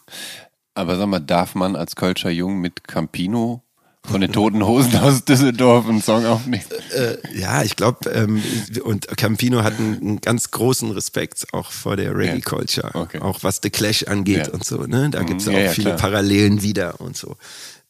Aber 0.76 0.98
sag 0.98 1.08
mal, 1.08 1.20
darf 1.20 1.56
man 1.56 1.76
als 1.76 1.96
Kölscher 1.96 2.30
Jung 2.30 2.60
mit 2.60 2.88
Campino 2.88 3.64
von 4.06 4.20
den 4.20 4.34
Toten 4.34 4.66
Hosen 4.66 4.98
aus 4.98 5.24
Düsseldorf 5.24 5.88
einen 5.88 6.02
Song 6.02 6.26
aufnehmen? 6.26 6.66
äh, 6.94 7.18
ja, 7.40 7.64
ich 7.64 7.76
glaube, 7.76 8.10
ähm, 8.10 8.44
und 8.84 9.08
Campino 9.16 9.64
hat 9.64 9.80
einen, 9.80 9.98
einen, 10.02 10.22
ganz 10.22 10.52
großen 10.52 10.92
Respekt 10.92 11.46
auch 11.54 11.72
vor 11.72 11.96
der 11.96 12.16
Reggae-Culture, 12.16 12.92
ja. 12.94 13.00
okay. 13.00 13.20
auch 13.20 13.44
was 13.44 13.62
The 13.64 13.70
Clash 13.70 14.04
angeht 14.04 14.48
ja. 14.48 14.54
und 14.54 14.66
so. 14.66 14.84
Ne? 14.84 15.10
Da 15.10 15.24
gibt 15.24 15.42
es 15.42 15.48
mhm. 15.48 15.56
auch 15.56 15.60
ja, 15.60 15.70
viele 15.70 15.96
Parallelen 15.96 16.62
wieder 16.62 17.00
und 17.00 17.16
so. 17.16 17.38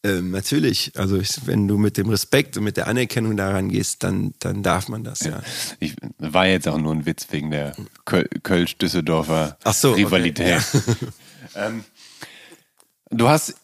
Ähm, 0.06 0.32
natürlich, 0.32 0.92
also 0.96 1.18
ich, 1.18 1.48
wenn 1.48 1.68
du 1.68 1.78
mit 1.78 1.96
dem 1.96 2.10
Respekt 2.10 2.58
und 2.58 2.66
mit 2.66 2.76
der 2.76 2.88
Anerkennung 2.88 3.38
daran 3.38 3.70
gehst, 3.70 4.04
dann, 4.04 4.34
dann 4.40 4.62
darf 4.62 4.90
man 4.90 5.06
das, 5.06 5.22
ja. 5.22 5.42
Ich 5.80 5.96
war 6.18 6.46
jetzt 6.46 6.68
auch 6.68 6.78
nur 6.78 6.94
ein 6.94 7.06
Witz 7.06 7.26
wegen 7.32 7.52
der 7.52 7.74
Kölsch-Düsseldorfer 8.06 9.58
so, 9.72 9.94
Rivalität. 9.94 10.62
Okay, 10.74 11.08
ähm, 11.56 11.86
du 13.14 13.30
hast 13.30 13.56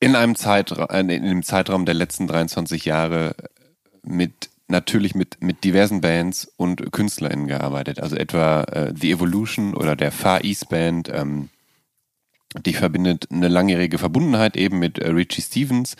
in 0.00 0.16
einem 0.16 0.34
Zeitraum, 0.34 0.88
äh, 0.90 1.00
in 1.00 1.24
dem 1.24 1.42
Zeitraum 1.42 1.84
der 1.84 1.94
letzten 1.94 2.26
23 2.26 2.84
Jahre 2.84 3.34
mit 4.02 4.50
natürlich 4.70 5.14
mit, 5.14 5.42
mit 5.42 5.64
diversen 5.64 6.00
Bands 6.00 6.50
und 6.56 6.92
KünstlerInnen 6.92 7.46
gearbeitet. 7.46 8.00
Also 8.00 8.16
etwa 8.16 8.62
äh, 8.62 8.94
The 8.96 9.10
Evolution 9.10 9.74
oder 9.74 9.96
der 9.96 10.12
Far 10.12 10.44
East 10.44 10.68
Band, 10.68 11.10
ähm, 11.12 11.50
die 12.66 12.72
verbindet 12.72 13.28
eine 13.30 13.48
langjährige 13.48 13.98
Verbundenheit 13.98 14.56
eben 14.56 14.78
mit 14.78 14.98
äh, 14.98 15.10
Richie 15.10 15.42
Stevens, 15.42 15.96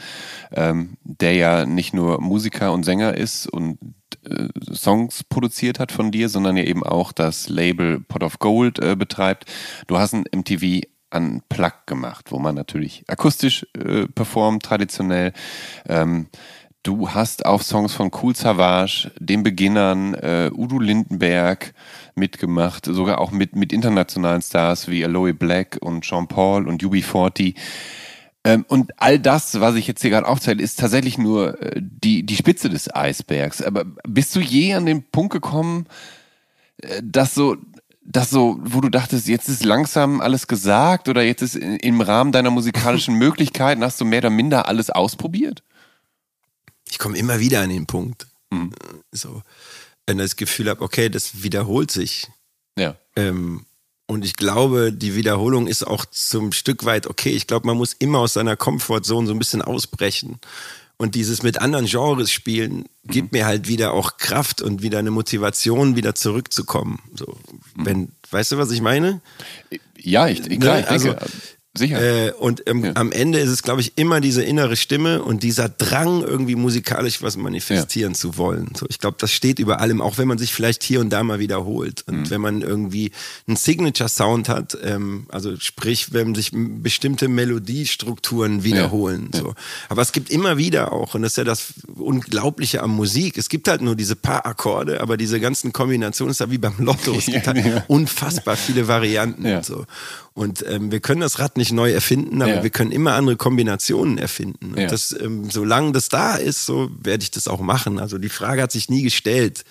ähm, 0.52 0.96
der 1.04 1.34
ja 1.34 1.66
nicht 1.66 1.94
nur 1.94 2.20
Musiker 2.20 2.72
und 2.72 2.84
Sänger 2.84 3.16
ist 3.16 3.46
und 3.46 3.78
äh, 4.24 4.48
Songs 4.72 5.24
produziert 5.24 5.78
hat 5.78 5.92
von 5.92 6.10
dir, 6.10 6.28
sondern 6.28 6.56
ja 6.56 6.64
eben 6.64 6.82
auch 6.82 7.12
das 7.12 7.48
Label 7.48 8.00
Pot 8.00 8.22
of 8.22 8.38
Gold 8.38 8.78
äh, 8.78 8.96
betreibt. 8.96 9.44
Du 9.86 9.98
hast 9.98 10.14
ein 10.14 10.24
MTV 10.34 10.82
an 11.10 11.42
Plug 11.48 11.72
gemacht, 11.86 12.26
wo 12.30 12.38
man 12.38 12.54
natürlich 12.54 13.04
akustisch 13.08 13.66
äh, 13.76 14.06
performt, 14.06 14.62
traditionell. 14.62 15.32
Ähm, 15.88 16.28
du 16.82 17.10
hast 17.10 17.44
auf 17.44 17.62
Songs 17.62 17.92
von 17.92 18.10
Cool 18.22 18.34
Savage, 18.34 19.10
den 19.18 19.42
Beginnern, 19.42 20.14
äh, 20.14 20.50
Udo 20.52 20.78
Lindenberg 20.78 21.74
mitgemacht, 22.14 22.86
sogar 22.86 23.20
auch 23.20 23.30
mit, 23.30 23.56
mit 23.56 23.72
internationalen 23.72 24.42
Stars 24.42 24.88
wie 24.88 25.04
Aloe 25.04 25.34
Black 25.34 25.78
und 25.80 26.02
Jean 26.02 26.28
Paul 26.28 26.68
und 26.68 26.82
UB40. 26.82 27.54
Ähm, 28.42 28.64
und 28.68 28.92
all 28.96 29.18
das, 29.18 29.60
was 29.60 29.74
ich 29.74 29.86
jetzt 29.86 30.00
hier 30.00 30.10
gerade 30.10 30.26
aufzähle, 30.26 30.62
ist 30.62 30.78
tatsächlich 30.78 31.18
nur 31.18 31.60
äh, 31.60 31.80
die, 31.82 32.24
die 32.24 32.36
Spitze 32.36 32.70
des 32.70 32.94
Eisbergs. 32.94 33.62
Aber 33.62 33.84
bist 34.08 34.34
du 34.34 34.40
je 34.40 34.74
an 34.74 34.86
den 34.86 35.02
Punkt 35.02 35.32
gekommen, 35.32 35.86
äh, 36.78 37.02
dass 37.04 37.34
so 37.34 37.56
das 38.02 38.30
so, 38.30 38.58
wo 38.62 38.80
du 38.80 38.88
dachtest, 38.88 39.28
jetzt 39.28 39.48
ist 39.48 39.64
langsam 39.64 40.20
alles 40.20 40.46
gesagt 40.46 41.08
oder 41.08 41.22
jetzt 41.22 41.42
ist 41.42 41.56
im 41.56 42.00
Rahmen 42.00 42.32
deiner 42.32 42.50
musikalischen 42.50 43.14
Möglichkeiten, 43.18 43.84
hast 43.84 44.00
du 44.00 44.04
mehr 44.04 44.20
oder 44.20 44.30
minder 44.30 44.68
alles 44.68 44.90
ausprobiert? 44.90 45.62
Ich 46.88 46.98
komme 46.98 47.18
immer 47.18 47.38
wieder 47.38 47.60
an 47.60 47.70
den 47.70 47.86
Punkt. 47.86 48.26
Mhm. 48.50 48.72
So, 49.12 49.42
wenn 50.06 50.18
ich 50.18 50.24
das 50.24 50.36
Gefühl 50.36 50.68
habe, 50.68 50.82
okay, 50.82 51.08
das 51.08 51.42
wiederholt 51.42 51.90
sich. 51.90 52.26
Ja. 52.76 52.96
Ähm, 53.16 53.66
und 54.06 54.24
ich 54.24 54.34
glaube, 54.34 54.92
die 54.92 55.14
Wiederholung 55.14 55.68
ist 55.68 55.86
auch 55.86 56.04
zum 56.04 56.50
Stück 56.50 56.84
weit 56.84 57.06
okay. 57.06 57.30
Ich 57.30 57.46
glaube, 57.46 57.68
man 57.68 57.76
muss 57.76 57.92
immer 57.92 58.18
aus 58.18 58.32
seiner 58.32 58.56
Komfortzone 58.56 59.28
so 59.28 59.32
ein 59.32 59.38
bisschen 59.38 59.62
ausbrechen. 59.62 60.40
Und 61.00 61.14
dieses 61.14 61.42
mit 61.42 61.62
anderen 61.62 61.86
Genres 61.86 62.30
spielen 62.30 62.84
gibt 63.06 63.32
mhm. 63.32 63.38
mir 63.38 63.46
halt 63.46 63.68
wieder 63.68 63.94
auch 63.94 64.18
Kraft 64.18 64.60
und 64.60 64.82
wieder 64.82 64.98
eine 64.98 65.10
Motivation, 65.10 65.96
wieder 65.96 66.14
zurückzukommen. 66.14 67.00
So, 67.14 67.38
mhm. 67.74 67.86
wenn, 67.86 68.08
weißt 68.30 68.52
du, 68.52 68.58
was 68.58 68.70
ich 68.70 68.82
meine? 68.82 69.22
Ja, 69.96 70.28
ich, 70.28 70.42
klar, 70.42 70.74
ne? 70.74 70.80
ich 70.82 70.88
denke, 70.88 70.90
also, 70.90 71.14
Sicher. 71.72 72.26
Äh, 72.26 72.32
und 72.32 72.64
ähm, 72.66 72.84
ja. 72.84 72.92
am 72.96 73.12
Ende 73.12 73.38
ist 73.38 73.48
es, 73.48 73.62
glaube 73.62 73.80
ich, 73.80 73.96
immer 73.96 74.20
diese 74.20 74.42
innere 74.42 74.74
Stimme 74.74 75.22
und 75.22 75.44
dieser 75.44 75.68
Drang, 75.68 76.22
irgendwie 76.22 76.56
musikalisch 76.56 77.22
was 77.22 77.36
manifestieren 77.36 78.12
ja. 78.12 78.18
zu 78.18 78.36
wollen. 78.36 78.72
So, 78.76 78.86
ich 78.88 78.98
glaube, 78.98 79.18
das 79.20 79.30
steht 79.30 79.60
über 79.60 79.80
allem, 79.80 80.00
auch 80.00 80.18
wenn 80.18 80.26
man 80.26 80.36
sich 80.36 80.52
vielleicht 80.52 80.82
hier 80.82 80.98
und 81.00 81.10
da 81.10 81.22
mal 81.22 81.38
wiederholt. 81.38 82.02
Und 82.08 82.22
mhm. 82.22 82.30
wenn 82.30 82.40
man 82.40 82.62
irgendwie 82.62 83.12
einen 83.46 83.56
Signature-Sound 83.56 84.48
hat, 84.48 84.76
ähm, 84.82 85.26
also 85.28 85.56
sprich, 85.58 86.12
wenn 86.12 86.34
sich 86.34 86.50
bestimmte 86.52 87.28
Melodiestrukturen 87.28 88.64
wiederholen. 88.64 89.30
Ja. 89.32 89.38
So. 89.38 89.54
Aber 89.88 90.02
es 90.02 90.10
gibt 90.10 90.28
immer 90.28 90.58
wieder 90.58 90.92
auch, 90.92 91.14
und 91.14 91.22
das 91.22 91.32
ist 91.32 91.36
ja 91.36 91.44
das 91.44 91.74
Unglaubliche 91.94 92.82
am 92.82 92.96
Musik, 92.96 93.38
es 93.38 93.48
gibt 93.48 93.68
halt 93.68 93.80
nur 93.80 93.94
diese 93.94 94.16
paar 94.16 94.44
Akkorde, 94.44 95.00
aber 95.00 95.16
diese 95.16 95.38
ganzen 95.38 95.72
Kombinationen 95.72 96.32
ist 96.32 96.40
ja 96.40 96.50
wie 96.50 96.58
beim 96.58 96.74
Lotto. 96.78 97.14
Es 97.14 97.26
gibt 97.32 97.46
halt 97.46 97.84
unfassbar 97.86 98.56
viele 98.56 98.88
Varianten. 98.88 99.46
Und 99.46 99.64
so. 99.64 99.86
Und 100.40 100.64
ähm, 100.66 100.90
wir 100.90 101.00
können 101.00 101.20
das 101.20 101.38
Rad 101.38 101.58
nicht 101.58 101.70
neu 101.70 101.92
erfinden, 101.92 102.40
aber 102.40 102.54
ja. 102.54 102.62
wir 102.62 102.70
können 102.70 102.92
immer 102.92 103.12
andere 103.12 103.36
Kombinationen 103.36 104.16
erfinden. 104.16 104.72
Und 104.72 104.78
ja. 104.78 104.86
das, 104.86 105.14
ähm, 105.20 105.50
solange 105.50 105.92
das 105.92 106.08
da 106.08 106.36
ist, 106.36 106.64
so 106.64 106.90
werde 106.98 107.22
ich 107.22 107.30
das 107.30 107.46
auch 107.46 107.60
machen. 107.60 107.98
Also 107.98 108.16
die 108.16 108.30
Frage 108.30 108.62
hat 108.62 108.72
sich 108.72 108.88
nie 108.88 109.02
gestellt. 109.02 109.64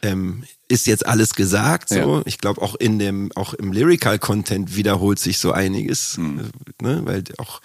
Ähm, 0.00 0.44
ist 0.66 0.86
jetzt 0.86 1.04
alles 1.04 1.34
gesagt? 1.34 1.90
So, 1.90 1.96
ja. 1.96 2.22
ich 2.24 2.38
glaube 2.38 2.62
auch 2.62 2.74
in 2.76 2.98
dem, 2.98 3.30
auch 3.34 3.52
im 3.52 3.70
Lyrical 3.70 4.18
Content 4.18 4.76
wiederholt 4.76 5.18
sich 5.18 5.36
so 5.36 5.52
einiges, 5.52 6.16
mhm. 6.16 6.52
ne? 6.80 7.02
weil 7.04 7.24
auch 7.36 7.60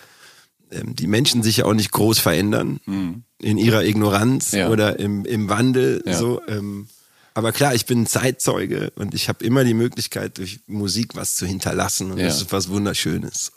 ähm, 0.70 0.98
die 0.98 1.08
Menschen 1.08 1.44
sich 1.44 1.56
ja 1.56 1.66
auch 1.66 1.74
nicht 1.74 1.94
groß 1.94 2.20
verändern 2.20 2.82
mhm. 2.86 3.24
in 3.40 3.58
ihrer 3.58 3.86
Ignoranz 3.86 4.54
oder 4.54 5.00
im, 5.00 5.24
im 5.24 5.48
Wandel. 5.48 6.04
So, 6.12 6.42
ähm, 6.50 6.90
aber 7.34 7.52
klar, 7.52 7.74
ich 7.74 7.86
bin 7.86 8.06
Zeitzeuge 8.06 8.92
und 8.96 9.14
ich 9.14 9.30
habe 9.30 9.44
immer 9.44 9.64
die 9.64 9.74
Möglichkeit, 9.74 10.38
durch 10.38 10.60
Musik 10.68 11.16
was 11.16 11.36
zu 11.36 11.46
hinterlassen. 11.46 12.12
Und 12.12 12.20
ja. 12.20 12.26
das 12.26 12.42
ist 12.42 12.52
was 12.52 12.70
Wunderschönes. 12.70 13.52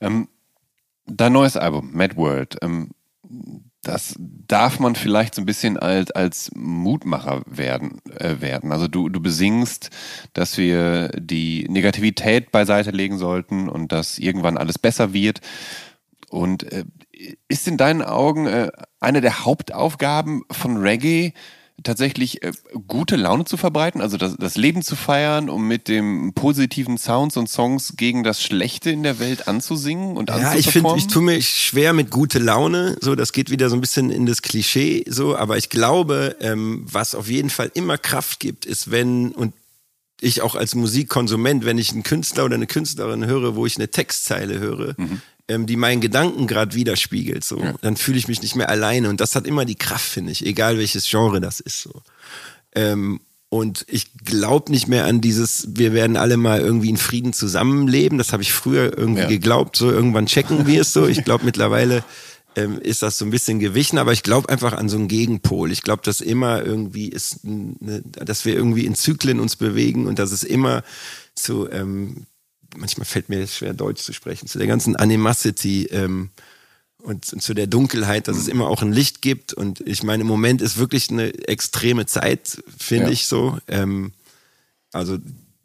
Ähm, 0.00 0.28
dein 1.06 1.32
neues 1.32 1.56
Album, 1.56 1.90
Mad 1.92 2.16
World, 2.16 2.58
ähm, 2.62 2.90
das 3.82 4.14
darf 4.18 4.80
man 4.80 4.96
vielleicht 4.96 5.34
so 5.34 5.42
ein 5.42 5.46
bisschen 5.46 5.78
als, 5.78 6.10
als 6.10 6.50
Mutmacher 6.54 7.42
werden, 7.46 8.00
äh, 8.16 8.40
werden. 8.40 8.72
Also 8.72 8.88
du, 8.88 9.08
du 9.08 9.20
besingst, 9.20 9.90
dass 10.34 10.58
wir 10.58 11.08
die 11.08 11.66
Negativität 11.68 12.50
beiseite 12.50 12.90
legen 12.90 13.18
sollten 13.18 13.68
und 13.68 13.92
dass 13.92 14.18
irgendwann 14.18 14.58
alles 14.58 14.78
besser 14.78 15.12
wird. 15.12 15.40
Und 16.28 16.70
äh, 16.70 16.84
ist 17.48 17.66
in 17.66 17.76
deinen 17.76 18.02
Augen 18.02 18.46
äh, 18.46 18.70
eine 19.00 19.20
der 19.20 19.44
Hauptaufgaben 19.44 20.42
von 20.50 20.76
Reggae, 20.76 21.32
tatsächlich 21.82 22.42
äh, 22.42 22.52
gute 22.86 23.16
Laune 23.16 23.44
zu 23.44 23.56
verbreiten, 23.56 24.00
also 24.00 24.16
das, 24.16 24.36
das, 24.36 24.56
Leben 24.56 24.82
zu 24.82 24.96
feiern, 24.96 25.48
um 25.48 25.68
mit 25.68 25.88
dem 25.88 26.32
positiven 26.34 26.98
Sounds 26.98 27.36
und 27.36 27.48
Songs 27.48 27.94
gegen 27.96 28.24
das 28.24 28.42
Schlechte 28.42 28.90
in 28.90 29.02
der 29.02 29.18
Welt 29.18 29.48
anzusingen 29.48 30.16
und 30.16 30.30
Ja, 30.30 30.54
ich 30.54 30.70
finde, 30.70 30.94
ich 30.96 31.06
tue 31.06 31.22
mir 31.22 31.40
schwer 31.40 31.92
mit 31.92 32.10
gute 32.10 32.38
Laune, 32.38 32.96
so 33.00 33.14
das 33.14 33.32
geht 33.32 33.50
wieder 33.50 33.70
so 33.70 33.76
ein 33.76 33.80
bisschen 33.80 34.10
in 34.10 34.26
das 34.26 34.42
Klischee, 34.42 35.04
so, 35.08 35.36
aber 35.36 35.56
ich 35.56 35.70
glaube, 35.70 36.36
ähm, 36.40 36.84
was 36.90 37.14
auf 37.14 37.28
jeden 37.28 37.50
Fall 37.50 37.70
immer 37.74 37.98
Kraft 37.98 38.40
gibt, 38.40 38.66
ist 38.66 38.90
wenn 38.90 39.32
und 39.32 39.54
ich 40.20 40.42
auch 40.42 40.56
als 40.56 40.74
Musikkonsument, 40.74 41.64
wenn 41.64 41.78
ich 41.78 41.92
einen 41.92 42.02
Künstler 42.02 42.44
oder 42.44 42.56
eine 42.56 42.66
Künstlerin 42.66 43.26
höre, 43.26 43.54
wo 43.54 43.66
ich 43.66 43.76
eine 43.76 43.88
Textzeile 43.88 44.58
höre, 44.58 44.94
mhm 44.96 45.22
ähm, 45.48 45.66
die 45.66 45.76
meinen 45.76 46.00
Gedanken 46.00 46.46
gerade 46.46 46.74
widerspiegelt. 46.74 47.42
So. 47.42 47.60
Ja. 47.60 47.74
Dann 47.80 47.96
fühle 47.96 48.18
ich 48.18 48.28
mich 48.28 48.42
nicht 48.42 48.54
mehr 48.54 48.68
alleine. 48.68 49.08
Und 49.08 49.20
das 49.20 49.34
hat 49.34 49.46
immer 49.46 49.64
die 49.64 49.74
Kraft, 49.74 50.08
finde 50.08 50.32
ich, 50.32 50.44
egal 50.46 50.78
welches 50.78 51.08
Genre 51.08 51.40
das 51.40 51.60
ist. 51.60 51.82
So. 51.82 52.02
Ähm, 52.74 53.20
und 53.50 53.86
ich 53.88 54.12
glaube 54.24 54.70
nicht 54.70 54.88
mehr 54.88 55.06
an 55.06 55.22
dieses, 55.22 55.68
wir 55.70 55.94
werden 55.94 56.16
alle 56.16 56.36
mal 56.36 56.60
irgendwie 56.60 56.90
in 56.90 56.98
Frieden 56.98 57.32
zusammenleben. 57.32 58.18
Das 58.18 58.32
habe 58.32 58.42
ich 58.42 58.52
früher 58.52 58.96
irgendwie 58.96 59.22
ja. 59.22 59.28
geglaubt. 59.28 59.76
So 59.76 59.90
irgendwann 59.90 60.26
checken 60.26 60.66
wir 60.66 60.82
es 60.82 60.92
so. 60.92 61.06
Ich 61.06 61.24
glaube 61.24 61.46
mittlerweile 61.46 62.04
ähm, 62.56 62.78
ist 62.78 63.02
das 63.02 63.16
so 63.16 63.24
ein 63.24 63.30
bisschen 63.30 63.58
gewichen, 63.58 63.98
aber 63.98 64.12
ich 64.12 64.22
glaube 64.22 64.50
einfach 64.50 64.74
an 64.74 64.90
so 64.90 64.98
einen 64.98 65.08
Gegenpol. 65.08 65.72
Ich 65.72 65.82
glaube, 65.82 66.02
dass 66.04 66.20
immer 66.20 66.62
irgendwie 66.62 67.08
ist, 67.08 67.38
eine, 67.44 68.02
dass 68.02 68.44
wir 68.44 68.54
irgendwie 68.54 68.84
in 68.84 68.94
Zyklen 68.94 69.40
uns 69.40 69.56
bewegen 69.56 70.06
und 70.06 70.18
dass 70.18 70.30
es 70.30 70.42
immer 70.42 70.82
zu 71.34 71.70
ähm, 71.70 72.26
manchmal 72.76 73.04
fällt 73.04 73.28
mir 73.28 73.46
schwer, 73.46 73.74
Deutsch 73.74 74.02
zu 74.02 74.12
sprechen, 74.12 74.46
zu 74.46 74.58
der 74.58 74.66
ganzen 74.66 74.96
Animosity 74.96 75.86
ähm, 75.86 76.30
und, 77.02 77.32
und, 77.32 77.42
zu 77.42 77.54
der 77.54 77.66
Dunkelheit, 77.66 78.28
dass 78.28 78.36
es 78.36 78.48
immer 78.48 78.68
auch 78.68 78.82
ein 78.82 78.92
Licht 78.92 79.22
gibt. 79.22 79.52
Und 79.52 79.80
ich 79.80 80.02
meine, 80.02 80.22
im 80.22 80.26
Moment 80.26 80.60
ist 80.60 80.78
wirklich 80.78 81.10
eine 81.10 81.32
extreme 81.48 82.06
Zeit, 82.06 82.62
finde 82.76 83.06
ja. 83.06 83.12
ich 83.12 83.26
so. 83.26 83.58
Ähm, 83.68 84.12
also 84.92 85.18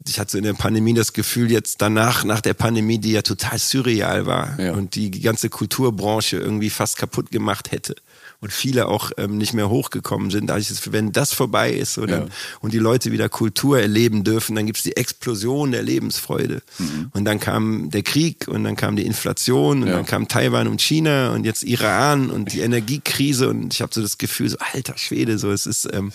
ich 0.06 0.20
hatte 0.20 0.38
in 0.38 0.44
der 0.44 0.54
Pandemie 0.54 0.94
das 0.94 1.12
Gefühl, 1.12 1.50
jetzt 1.50 1.80
danach, 1.80 2.24
nach 2.24 2.40
der 2.40 2.54
Pandemie, 2.54 2.98
die 2.98 3.12
ja 3.12 3.22
total 3.22 3.58
surreal 3.58 4.26
war 4.26 4.60
ja. 4.60 4.72
und 4.72 4.94
die 4.94 5.10
ganze 5.10 5.48
Kulturbranche 5.48 6.36
irgendwie 6.36 6.70
fast 6.70 6.98
kaputt 6.98 7.30
gemacht 7.30 7.72
hätte 7.72 7.96
und 8.44 8.52
viele 8.52 8.88
auch 8.88 9.10
ähm, 9.16 9.38
nicht 9.38 9.54
mehr 9.54 9.70
hochgekommen 9.70 10.30
sind. 10.30 10.48
Da 10.48 10.58
ich 10.58 10.70
es, 10.70 10.92
wenn 10.92 11.12
das 11.12 11.32
vorbei 11.32 11.72
ist 11.72 11.94
so, 11.94 12.04
dann, 12.04 12.24
ja. 12.24 12.28
und 12.60 12.74
die 12.74 12.78
Leute 12.78 13.10
wieder 13.10 13.30
Kultur 13.30 13.80
erleben 13.80 14.22
dürfen, 14.22 14.54
dann 14.54 14.66
gibt 14.66 14.76
es 14.76 14.84
die 14.84 14.98
Explosion 14.98 15.72
der 15.72 15.82
Lebensfreude. 15.82 16.60
Mhm. 16.78 17.10
Und 17.14 17.24
dann 17.24 17.40
kam 17.40 17.88
der 17.90 18.02
Krieg 18.02 18.46
und 18.46 18.64
dann 18.64 18.76
kam 18.76 18.96
die 18.96 19.06
Inflation 19.06 19.82
und 19.82 19.88
ja. 19.88 19.94
dann 19.94 20.04
kam 20.04 20.28
Taiwan 20.28 20.68
und 20.68 20.82
China 20.82 21.32
und 21.32 21.44
jetzt 21.46 21.62
Iran 21.62 22.28
und 22.30 22.52
die 22.52 22.60
Energiekrise 22.60 23.48
und 23.48 23.72
ich 23.72 23.80
habe 23.80 23.94
so 23.94 24.02
das 24.02 24.18
Gefühl, 24.18 24.50
so 24.50 24.58
alter 24.58 24.98
Schwede, 24.98 25.38
so 25.38 25.50
es 25.50 25.64
ist 25.64 25.88
ähm, 25.90 26.12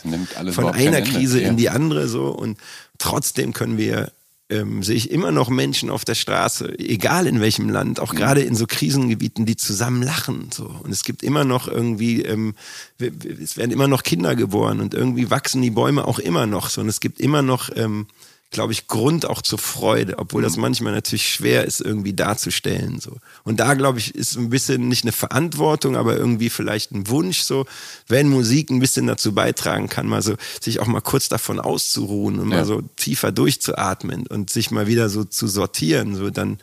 von 0.52 0.68
einer 0.68 1.02
Krise 1.02 1.40
in 1.40 1.58
die 1.58 1.70
andere 1.70 2.08
so 2.08 2.28
und 2.28 2.60
trotzdem 3.00 3.54
können 3.54 3.80
wir 3.80 4.12
ähm, 4.50 4.82
sehe 4.82 4.96
ich 4.96 5.12
immer 5.12 5.32
noch 5.32 5.50
Menschen 5.50 5.90
auf 5.90 6.06
der 6.06 6.16
Straße, 6.16 6.78
egal 6.80 7.28
in 7.28 7.40
welchem 7.40 7.70
Land, 7.70 8.00
auch 8.00 8.16
gerade 8.16 8.42
in 8.42 8.56
so 8.56 8.66
Krisengebieten, 8.68 9.46
die 9.46 9.56
zusammen 9.56 10.02
lachen. 10.02 10.50
So. 10.52 10.66
Und 10.84 10.92
es 10.92 11.04
gibt 11.04 11.22
immer 11.24 11.44
noch 11.44 11.68
irgendwie, 11.68 12.24
ähm, 12.24 12.56
es 13.00 13.58
werden 13.58 13.72
immer 13.72 13.88
noch 13.88 14.04
Kinder 14.04 14.36
geboren 14.36 14.80
und 14.80 14.94
irgendwie 14.94 15.30
wachsen 15.30 15.62
die 15.62 15.70
Bäume 15.70 16.06
auch 16.08 16.20
immer 16.20 16.48
noch 16.48 16.70
so. 16.70 16.82
Und 16.82 16.90
es 16.90 17.00
gibt 17.00 17.20
immer 17.20 17.42
noch 17.42 17.70
ähm, 17.76 18.08
glaube 18.52 18.74
ich, 18.74 18.88
Grund 18.88 19.28
auch 19.28 19.42
zur 19.42 19.60
Freude, 19.60 20.18
obwohl 20.18 20.42
das 20.42 20.56
mhm. 20.56 20.64
manchmal 20.64 20.94
natürlich 20.94 21.30
schwer 21.30 21.66
ist, 21.66 21.82
irgendwie 21.82 22.14
darzustellen. 22.14 23.00
So. 23.00 23.18
Und 23.44 23.60
da, 23.60 23.76
glaube 23.76 24.00
ich, 24.00 24.16
ist 24.16 24.38
ein 24.38 24.50
bisschen 24.50 24.88
nicht 24.88 25.04
eine 25.04 25.12
Verantwortung, 25.12 25.96
aber 25.96 26.18
irgendwie 26.18 26.50
vielleicht 26.50 26.92
ein 26.92 27.08
Wunsch, 27.10 27.42
so, 27.42 27.66
wenn 28.08 28.28
Musik 28.28 28.72
ein 28.72 28.80
bisschen 28.80 29.06
dazu 29.06 29.34
beitragen 29.34 29.88
kann, 29.88 30.08
mal 30.08 30.24
so, 30.24 30.36
sich 30.60 30.80
auch 30.80 30.88
mal 30.88 31.02
kurz 31.02 31.30
davon 31.30 31.60
auszuruhen 31.60 32.40
und 32.40 32.50
ja. 32.50 32.58
mal 32.58 32.66
so 32.66 32.82
tiefer 32.96 33.32
durchzuatmen 33.32 34.26
und 34.26 34.50
sich 34.50 34.72
mal 34.72 34.88
wieder 34.88 35.10
so 35.10 35.24
zu 35.24 35.48
sortieren, 35.48 36.16
so, 36.16 36.32
dann 36.32 36.58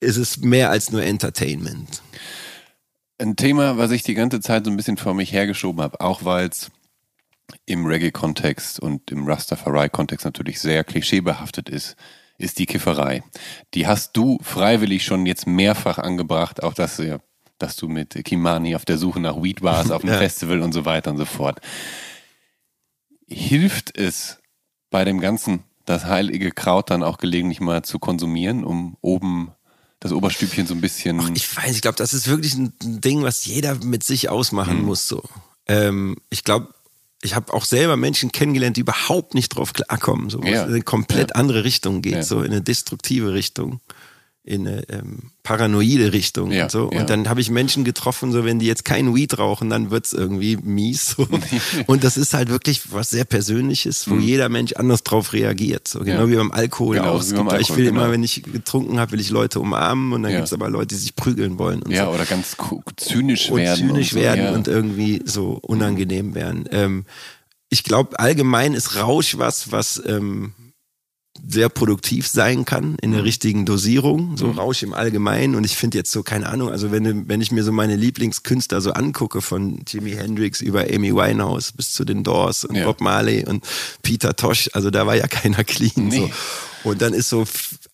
ist 0.00 0.16
es 0.16 0.38
mehr 0.38 0.70
als 0.70 0.90
nur 0.90 1.02
Entertainment. 1.02 2.02
Ein 3.18 3.36
Thema, 3.36 3.78
was 3.78 3.92
ich 3.92 4.02
die 4.02 4.14
ganze 4.14 4.40
Zeit 4.40 4.64
so 4.64 4.70
ein 4.70 4.76
bisschen 4.76 4.96
vor 4.96 5.14
mich 5.14 5.32
hergeschoben 5.32 5.80
habe, 5.80 6.00
auch 6.00 6.24
weil 6.24 6.48
es 6.48 6.72
im 7.66 7.86
Reggae-Kontext 7.86 8.80
und 8.80 9.10
im 9.10 9.26
Rastafari-Kontext 9.26 10.24
natürlich 10.24 10.60
sehr 10.60 10.84
klischeebehaftet 10.84 11.68
ist, 11.68 11.96
ist 12.38 12.58
die 12.58 12.66
Kifferei. 12.66 13.22
Die 13.74 13.86
hast 13.86 14.16
du 14.16 14.38
freiwillig 14.42 15.04
schon 15.04 15.26
jetzt 15.26 15.46
mehrfach 15.46 15.98
angebracht, 15.98 16.62
auch 16.62 16.74
dass, 16.74 17.00
dass 17.58 17.76
du 17.76 17.88
mit 17.88 18.24
Kimani 18.24 18.74
auf 18.76 18.84
der 18.84 18.98
Suche 18.98 19.20
nach 19.20 19.42
Weed 19.42 19.62
warst, 19.62 19.92
auf 19.92 20.02
dem 20.02 20.10
ja. 20.12 20.18
Festival 20.18 20.60
und 20.60 20.72
so 20.72 20.84
weiter 20.84 21.10
und 21.10 21.18
so 21.18 21.24
fort. 21.24 21.60
Hilft 23.26 23.96
es 23.96 24.38
bei 24.90 25.04
dem 25.04 25.20
Ganzen, 25.20 25.64
das 25.84 26.06
heilige 26.06 26.50
Kraut 26.50 26.90
dann 26.90 27.02
auch 27.02 27.18
gelegentlich 27.18 27.60
mal 27.60 27.82
zu 27.82 27.98
konsumieren, 27.98 28.64
um 28.64 28.96
oben 29.00 29.52
das 30.00 30.12
Oberstübchen 30.12 30.66
so 30.66 30.74
ein 30.74 30.80
bisschen. 30.80 31.20
Ach, 31.20 31.30
ich 31.34 31.56
weiß, 31.56 31.74
ich 31.74 31.82
glaube, 31.82 31.96
das 31.96 32.12
ist 32.12 32.28
wirklich 32.28 32.54
ein 32.54 32.74
Ding, 32.80 33.22
was 33.22 33.46
jeder 33.46 33.74
mit 33.76 34.04
sich 34.04 34.28
ausmachen 34.28 34.80
mhm. 34.80 34.84
muss. 34.84 35.08
So. 35.08 35.22
Ähm, 35.66 36.16
ich 36.28 36.44
glaube, 36.44 36.73
ich 37.24 37.34
habe 37.34 37.52
auch 37.54 37.64
selber 37.64 37.96
Menschen 37.96 38.32
kennengelernt, 38.32 38.76
die 38.76 38.82
überhaupt 38.82 39.34
nicht 39.34 39.48
drauf 39.50 39.72
klarkommen, 39.72 40.28
so 40.28 40.42
ja. 40.42 40.64
in 40.64 40.68
eine 40.68 40.82
komplett 40.82 41.30
ja. 41.30 41.36
andere 41.36 41.64
Richtung 41.64 42.02
geht, 42.02 42.12
ja. 42.12 42.22
so 42.22 42.42
in 42.42 42.52
eine 42.52 42.60
destruktive 42.60 43.32
Richtung, 43.32 43.80
in 44.46 44.68
eine 44.68 44.86
ähm, 44.90 45.30
paranoide 45.42 46.12
Richtung 46.12 46.50
und 46.50 46.70
so. 46.70 46.84
Und 46.84 47.08
dann 47.08 47.30
habe 47.30 47.40
ich 47.40 47.50
Menschen 47.50 47.82
getroffen, 47.82 48.30
so 48.30 48.44
wenn 48.44 48.58
die 48.58 48.66
jetzt 48.66 48.84
kein 48.84 49.14
Weed 49.14 49.38
rauchen, 49.38 49.70
dann 49.70 49.90
wird's 49.90 50.12
irgendwie 50.12 50.58
mies. 50.58 51.14
So. 51.16 51.26
und 51.86 52.04
das 52.04 52.18
ist 52.18 52.34
halt 52.34 52.50
wirklich 52.50 52.92
was 52.92 53.08
sehr 53.08 53.24
Persönliches, 53.24 54.08
wo 54.08 54.14
mhm. 54.14 54.20
jeder 54.20 54.50
Mensch 54.50 54.74
anders 54.74 55.02
drauf 55.02 55.32
reagiert. 55.32 55.88
So 55.88 56.00
genau 56.00 56.28
wie 56.28 56.36
beim 56.36 56.52
Alkohol 56.52 56.96
genau, 56.96 57.14
auch. 57.14 57.24
Beim 57.24 57.48
Alkohol, 57.48 57.60
ich 57.62 57.74
will 57.74 57.86
genau. 57.86 58.02
immer, 58.02 58.12
wenn 58.12 58.22
ich 58.22 58.42
getrunken 58.42 59.00
habe, 59.00 59.12
will 59.12 59.20
ich 59.20 59.30
Leute 59.30 59.60
umarmen 59.60 60.12
und 60.12 60.22
dann 60.22 60.32
gibt's 60.32 60.52
aber 60.52 60.68
Leute, 60.68 60.88
die 60.88 60.96
sich 60.96 61.16
prügeln 61.16 61.58
wollen. 61.58 61.82
Und 61.82 61.92
ja, 61.92 62.04
so. 62.04 62.12
oder 62.12 62.26
ganz 62.26 62.56
zynisch 62.96 63.50
und 63.50 63.58
werden. 63.58 63.88
Zynisch 63.88 64.12
und 64.12 64.18
so, 64.18 64.24
werden 64.24 64.54
und 64.54 64.68
irgendwie 64.68 65.22
so 65.24 65.58
unangenehm 65.62 66.34
werden. 66.34 66.68
Ähm, 66.70 67.06
ich 67.70 67.82
glaube, 67.82 68.18
allgemein 68.18 68.74
ist 68.74 68.96
Rausch 68.96 69.38
was, 69.38 69.72
was 69.72 70.02
ähm, 70.06 70.52
sehr 71.46 71.68
produktiv 71.68 72.26
sein 72.26 72.64
kann 72.64 72.96
in 73.00 73.10
der 73.10 73.20
mhm. 73.20 73.26
richtigen 73.26 73.66
Dosierung, 73.66 74.36
so 74.36 74.46
mhm. 74.46 74.58
Rausch 74.58 74.82
im 74.82 74.94
Allgemeinen. 74.94 75.54
Und 75.54 75.64
ich 75.64 75.76
finde 75.76 75.98
jetzt 75.98 76.10
so, 76.10 76.22
keine 76.22 76.48
Ahnung, 76.48 76.70
also 76.70 76.90
wenn, 76.92 77.28
wenn 77.28 77.40
ich 77.40 77.52
mir 77.52 77.64
so 77.64 77.72
meine 77.72 77.96
Lieblingskünstler 77.96 78.80
so 78.80 78.92
angucke, 78.92 79.40
von 79.40 79.82
Jimi 79.86 80.12
Hendrix 80.12 80.60
über 80.60 80.82
Amy 80.82 81.14
Winehouse 81.14 81.72
bis 81.72 81.92
zu 81.92 82.04
den 82.04 82.24
Doors 82.24 82.64
und 82.64 82.76
ja. 82.76 82.84
Bob 82.84 83.00
Marley 83.00 83.44
und 83.44 83.64
Peter 84.02 84.34
Tosh, 84.36 84.70
also 84.72 84.90
da 84.90 85.06
war 85.06 85.16
ja 85.16 85.26
keiner 85.28 85.64
clean. 85.64 86.08
Nee. 86.08 86.18
So. 86.18 86.30
Und 86.84 87.00
dann 87.00 87.14
ist 87.14 87.30
so, 87.30 87.44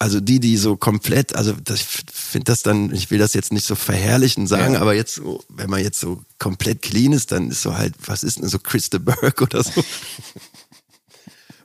also 0.01 0.21
die, 0.21 0.41
die 0.41 0.57
so 0.57 0.77
komplett, 0.77 1.37
also 1.37 1.53
das, 1.53 1.81
ich 1.81 1.87
finde 2.13 2.47
das 2.47 2.63
dann, 2.63 2.93
ich 2.93 3.11
will 3.11 3.19
das 3.19 3.35
jetzt 3.35 3.53
nicht 3.53 3.65
so 3.65 3.77
verherrlichen 3.77 4.49
sagen, 4.49 4.75
ja. 4.75 4.81
aber 4.81 4.95
jetzt 4.95 5.15
so, 5.15 5.45
wenn 5.49 5.71
man 5.71 5.83
jetzt 5.83 6.01
so 6.01 6.23
komplett 6.39 6.83
clean 6.83 7.13
ist, 7.13 7.31
dann 7.31 7.51
ist 7.51 7.63
so 7.63 7.77
halt, 7.77 7.95
was 8.07 8.25
ist 8.25 8.41
denn 8.41 8.49
so 8.49 8.59
Chris 8.59 8.91
de 8.91 8.99
Burgh 8.99 9.43
oder 9.43 9.63
so? 9.63 9.71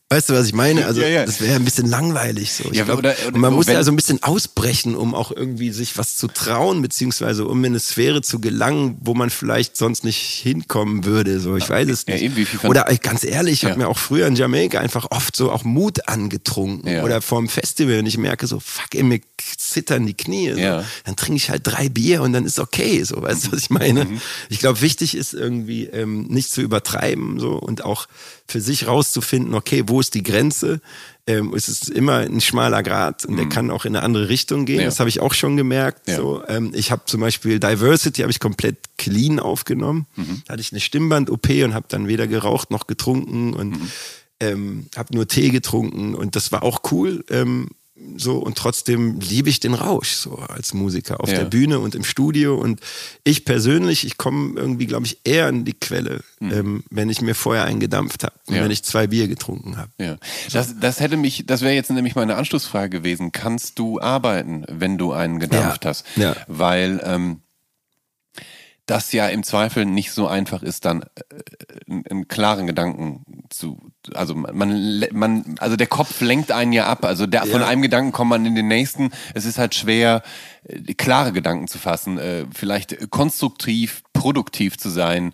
Weißt 0.10 0.30
du, 0.30 0.34
was 0.34 0.46
ich 0.46 0.54
meine? 0.54 0.86
Also 0.86 1.02
ja, 1.02 1.08
ja. 1.08 1.26
das 1.26 1.42
wäre 1.42 1.56
ein 1.56 1.66
bisschen 1.66 1.90
langweilig 1.90 2.54
so. 2.54 2.70
Ich 2.70 2.78
ja, 2.78 2.84
glaub, 2.84 3.00
oder, 3.00 3.16
oder, 3.28 3.40
man 3.40 3.52
muss 3.52 3.66
ja 3.66 3.82
so 3.84 3.92
ein 3.92 3.96
bisschen 3.96 4.22
ausbrechen, 4.22 4.96
um 4.96 5.16
auch 5.16 5.32
irgendwie 5.32 5.72
sich 5.72 5.98
was 5.98 6.16
zu 6.16 6.28
trauen, 6.28 6.84
beziehungsweise 6.84 7.48
um 7.48 7.58
in 7.66 7.72
eine 7.72 7.80
Sphäre 7.80 8.22
zu 8.22 8.40
gelangen, 8.40 9.00
wo 9.02 9.16
man 9.16 9.32
vielleicht 9.32 9.78
sonst 9.78 10.04
nicht 10.04 10.20
hinkommen 10.20 11.06
würde. 11.06 11.40
So, 11.40 11.58
ich 11.58 11.68
weiß 11.68 11.90
es 11.90 12.06
nicht. 12.06 12.22
Eben, 12.22 12.48
oder 12.66 12.84
ganz 13.02 13.24
ehrlich, 13.24 13.64
ich 13.64 13.66
habe 13.66 13.80
mir 13.80 13.88
auch 13.88 13.98
früher 13.98 14.28
in 14.28 14.36
Jamaika 14.36 14.80
einfach 14.80 15.08
oft 15.10 15.36
so 15.36 15.52
auch 15.52 15.64
Mut 15.64 16.08
angetrunken. 16.08 17.02
Oder 17.02 17.22
vorm 17.24 17.50
Festival 17.50 17.98
und 17.98 18.06
ich 18.06 18.20
merke 18.20 18.46
so, 18.46 18.60
fuck, 18.60 18.94
ey, 18.94 19.02
mir 19.02 19.22
zittern 19.58 20.06
die 20.06 20.14
Knie. 20.14 20.52
So. 20.54 20.60
Dann 20.60 21.16
trinke 21.16 21.38
ich 21.38 21.50
halt 21.50 21.62
drei 21.66 21.90
Bier 21.90 22.22
und 22.22 22.34
dann 22.34 22.46
ist 22.46 22.60
okay. 22.60 23.04
So, 23.04 23.22
weißt 23.24 23.48
du, 23.48 23.52
was 23.54 23.60
ich 23.60 23.70
meine? 23.72 24.06
Mhm. 24.06 24.22
Ich 24.50 24.60
glaube, 24.60 24.82
wichtig 24.82 25.16
ist 25.16 25.34
irgendwie 25.34 25.86
ähm, 25.86 26.28
nicht 26.28 26.52
zu 26.52 26.62
übertreiben 26.62 27.40
so 27.40 27.54
und 27.54 27.84
auch 27.84 28.08
für 28.48 28.62
sich 28.62 28.88
rauszufinden, 28.88 29.56
okay, 29.56 29.84
wo 29.88 29.95
ist 30.00 30.14
die 30.14 30.24
Grenze? 30.24 30.82
Ähm, 31.28 31.54
es 31.56 31.68
ist 31.68 31.90
immer 31.90 32.18
ein 32.18 32.42
schmaler 32.42 32.84
Grad 32.84 33.26
und 33.26 33.38
der 33.38 33.46
mhm. 33.46 33.50
kann 33.50 33.72
auch 33.72 33.86
in 33.86 33.96
eine 33.96 34.06
andere 34.06 34.30
Richtung 34.30 34.66
gehen. 34.66 34.80
Ja. 34.80 34.86
Das 34.86 35.00
habe 35.00 35.10
ich 35.10 35.20
auch 35.20 35.34
schon 35.34 35.58
gemerkt. 35.58 36.08
Ja. 36.08 36.18
So, 36.18 36.44
ähm, 36.48 36.72
ich 36.76 36.92
habe 36.92 37.04
zum 37.06 37.22
Beispiel 37.22 37.60
Diversity 37.60 38.22
habe 38.22 38.32
ich 38.32 38.40
komplett 38.40 38.78
clean 38.98 39.40
aufgenommen. 39.40 40.06
Mhm. 40.16 40.44
Da 40.46 40.54
hatte 40.54 40.62
ich 40.62 40.72
eine 40.72 40.82
Stimmband-OP 40.82 41.50
und 41.64 41.74
habe 41.74 41.86
dann 41.90 42.08
weder 42.08 42.28
geraucht 42.28 42.72
noch 42.72 42.88
getrunken 42.88 43.54
und 43.54 43.72
mhm. 43.72 43.92
ähm, 44.40 44.88
habe 44.96 45.16
nur 45.16 45.28
Tee 45.28 45.50
getrunken 45.50 46.16
und 46.16 46.36
das 46.36 46.52
war 46.52 46.64
auch 46.64 46.92
cool. 46.92 47.24
Ähm, 47.30 47.70
so 48.18 48.38
und 48.38 48.58
trotzdem 48.58 49.20
liebe 49.22 49.50
ich 49.50 49.62
den 49.62 49.74
Rausch 49.74 50.12
so 50.12 50.36
als 50.36 50.74
Musiker 50.74 51.22
auf 51.22 51.30
ja. 51.30 51.40
der 51.40 51.46
Bühne 51.46 51.80
und 51.80 51.96
im 51.96 52.04
Studio 52.04 52.56
und 52.56 52.82
ich 53.24 53.46
persönlich, 53.46 54.06
ich 54.06 54.18
komme 54.18 54.60
irgendwie, 54.60 54.86
glaube 54.86 55.06
ich, 55.06 55.20
eher 55.24 55.48
an 55.48 55.64
die 55.64 55.74
Quelle, 55.74 56.22
mhm. 56.40 56.52
ähm, 56.52 56.84
wenn 56.90 57.10
ich 57.10 57.22
mir 57.22 57.36
vorher 57.36 57.64
eingedampft 57.64 58.24
habe 58.24 58.36
und 58.48 58.56
ja. 58.56 58.64
wenn 58.64 58.72
ich 58.72 58.84
zwei 58.84 59.08
Bier 59.08 59.30
getrunken 59.30 59.78
habe. 59.78 59.92
Ja. 59.98 60.18
Das, 60.52 60.76
das 60.80 61.00
hätte 61.00 61.16
mich, 61.16 61.46
das 61.46 61.62
wäre 61.62 61.74
jetzt 61.74 61.90
nämlich 61.90 62.16
meine 62.16 62.36
Anschlussfrage 62.36 63.00
gewesen. 63.00 63.32
Kannst 63.32 63.80
du 63.80 64.02
arbeiten, 64.02 64.66
wenn 64.70 64.98
du 64.98 65.14
einen 65.14 65.40
gedampft 65.40 65.86
hast? 65.86 66.06
Ja. 66.18 66.36
Weil 66.48 67.02
ähm, 67.06 67.42
das 68.86 69.12
ja 69.12 69.28
im 69.28 69.44
Zweifel 69.44 69.86
nicht 69.86 70.12
so 70.12 70.28
einfach 70.28 70.62
ist, 70.62 70.86
dann 70.86 71.04
äh, 71.04 72.10
einen, 72.10 72.28
klaren 72.28 72.68
Gedanken 72.68 73.46
zu, 73.50 73.92
also 74.14 74.36
man, 74.36 75.04
man, 75.12 75.56
also 75.60 75.76
der 75.76 75.88
Kopf 75.88 76.22
lenkt 76.22 76.52
einen 76.52 76.74
ja 76.74 76.88
ab. 76.88 77.04
Also 77.04 77.26
der, 77.26 77.46
ja. 77.46 77.52
von 77.52 77.64
einem 77.64 77.82
Gedanken 77.82 78.12
kommt 78.12 78.30
man 78.30 78.46
in 78.46 78.56
den 78.56 78.68
nächsten. 78.68 79.12
Es 79.34 79.46
ist 79.46 79.58
halt 79.58 79.74
schwer, 79.76 80.22
äh, 80.64 80.94
klare 80.94 81.32
Gedanken 81.32 81.68
zu 81.68 81.80
fassen, 81.80 82.18
äh, 82.18 82.46
vielleicht 82.54 83.10
konstruktiv, 83.10 84.04
produktiv 84.14 84.78
zu 84.78 84.90
sein. 84.90 85.34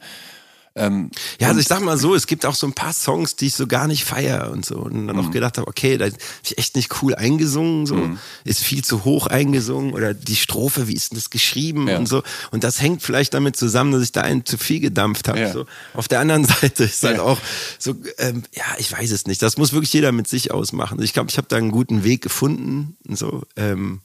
Ähm, 0.73 1.11
ja, 1.39 1.49
also 1.49 1.59
ich 1.59 1.67
sag 1.67 1.81
mal 1.81 1.97
so, 1.97 2.15
es 2.15 2.27
gibt 2.27 2.45
auch 2.45 2.55
so 2.55 2.65
ein 2.65 2.73
paar 2.73 2.93
Songs, 2.93 3.35
die 3.35 3.47
ich 3.47 3.55
so 3.55 3.67
gar 3.67 3.87
nicht 3.87 4.05
feier 4.05 4.51
und 4.51 4.65
so. 4.65 4.77
Und 4.77 5.07
dann 5.07 5.19
auch 5.19 5.25
mhm. 5.25 5.31
gedacht 5.31 5.57
habe, 5.57 5.67
okay, 5.67 5.97
da 5.97 6.05
ist 6.05 6.17
echt 6.57 6.75
nicht 6.75 7.01
cool 7.01 7.13
eingesungen, 7.13 7.85
so, 7.85 7.95
mhm. 7.95 8.19
ist 8.45 8.61
viel 8.61 8.83
zu 8.83 9.03
hoch 9.03 9.27
eingesungen 9.27 9.93
oder 9.93 10.13
die 10.13 10.37
Strophe, 10.37 10.87
wie 10.87 10.93
ist 10.93 11.11
denn 11.11 11.17
das 11.17 11.29
geschrieben 11.29 11.87
ja. 11.89 11.97
und 11.97 12.07
so. 12.07 12.23
Und 12.51 12.63
das 12.63 12.81
hängt 12.81 13.03
vielleicht 13.03 13.33
damit 13.33 13.57
zusammen, 13.57 13.91
dass 13.91 14.01
ich 14.01 14.13
da 14.13 14.21
einen 14.21 14.45
zu 14.45 14.57
viel 14.57 14.79
gedampft 14.79 15.27
habe. 15.27 15.41
Ja. 15.41 15.51
So. 15.51 15.65
Auf 15.93 16.07
der 16.07 16.21
anderen 16.21 16.45
Seite 16.61 16.85
ist 16.85 17.03
halt 17.03 17.19
auch 17.19 17.39
so, 17.77 17.95
ähm, 18.17 18.43
ja, 18.53 18.65
ich 18.77 18.91
weiß 18.91 19.11
es 19.11 19.27
nicht. 19.27 19.41
Das 19.41 19.57
muss 19.57 19.73
wirklich 19.73 19.91
jeder 19.91 20.13
mit 20.13 20.29
sich 20.29 20.51
ausmachen. 20.51 21.01
Ich 21.01 21.11
glaube, 21.11 21.29
ich 21.29 21.37
habe 21.37 21.47
da 21.49 21.57
einen 21.57 21.71
guten 21.71 22.03
Weg 22.05 22.21
gefunden. 22.21 22.95
Und 23.07 23.17
so, 23.17 23.43
ähm, 23.57 23.99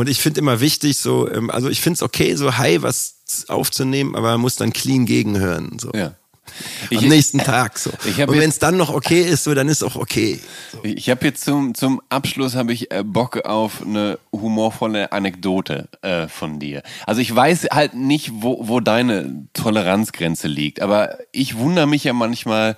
und 0.00 0.08
ich 0.08 0.18
finde 0.18 0.40
immer 0.40 0.60
wichtig, 0.60 0.96
so, 0.96 1.30
ähm, 1.30 1.50
also 1.50 1.68
ich 1.68 1.82
finde 1.82 1.96
es 1.96 2.02
okay, 2.02 2.34
so 2.34 2.56
high 2.56 2.80
was 2.82 3.16
aufzunehmen, 3.48 4.16
aber 4.16 4.32
man 4.32 4.40
muss 4.40 4.56
dann 4.56 4.72
clean 4.72 5.04
gegenhören. 5.04 5.78
So. 5.78 5.90
Ja. 5.94 6.14
Ich, 6.88 6.98
Am 6.98 7.08
nächsten 7.08 7.38
Tag 7.38 7.78
so. 7.78 7.90
Und 7.90 8.38
wenn 8.38 8.48
es 8.48 8.58
dann 8.58 8.78
noch 8.78 8.92
okay 8.92 9.20
ist, 9.20 9.44
so 9.44 9.54
dann 9.54 9.68
ist 9.68 9.82
auch 9.82 9.96
okay. 9.96 10.40
So. 10.72 10.78
Ich 10.84 11.10
habe 11.10 11.26
jetzt 11.26 11.44
zum, 11.44 11.74
zum 11.74 12.00
Abschluss 12.08 12.54
habe 12.54 12.72
ich 12.72 12.90
äh, 12.90 13.04
Bock 13.04 13.44
auf 13.44 13.82
eine 13.82 14.18
humorvolle 14.32 15.12
Anekdote 15.12 15.88
äh, 16.00 16.28
von 16.28 16.58
dir. 16.58 16.82
Also 17.06 17.20
ich 17.20 17.34
weiß 17.34 17.68
halt 17.70 17.94
nicht, 17.94 18.30
wo, 18.32 18.66
wo 18.68 18.80
deine 18.80 19.46
Toleranzgrenze 19.52 20.48
liegt, 20.48 20.80
aber 20.80 21.18
ich 21.30 21.58
wundere 21.58 21.86
mich 21.86 22.04
ja 22.04 22.14
manchmal, 22.14 22.76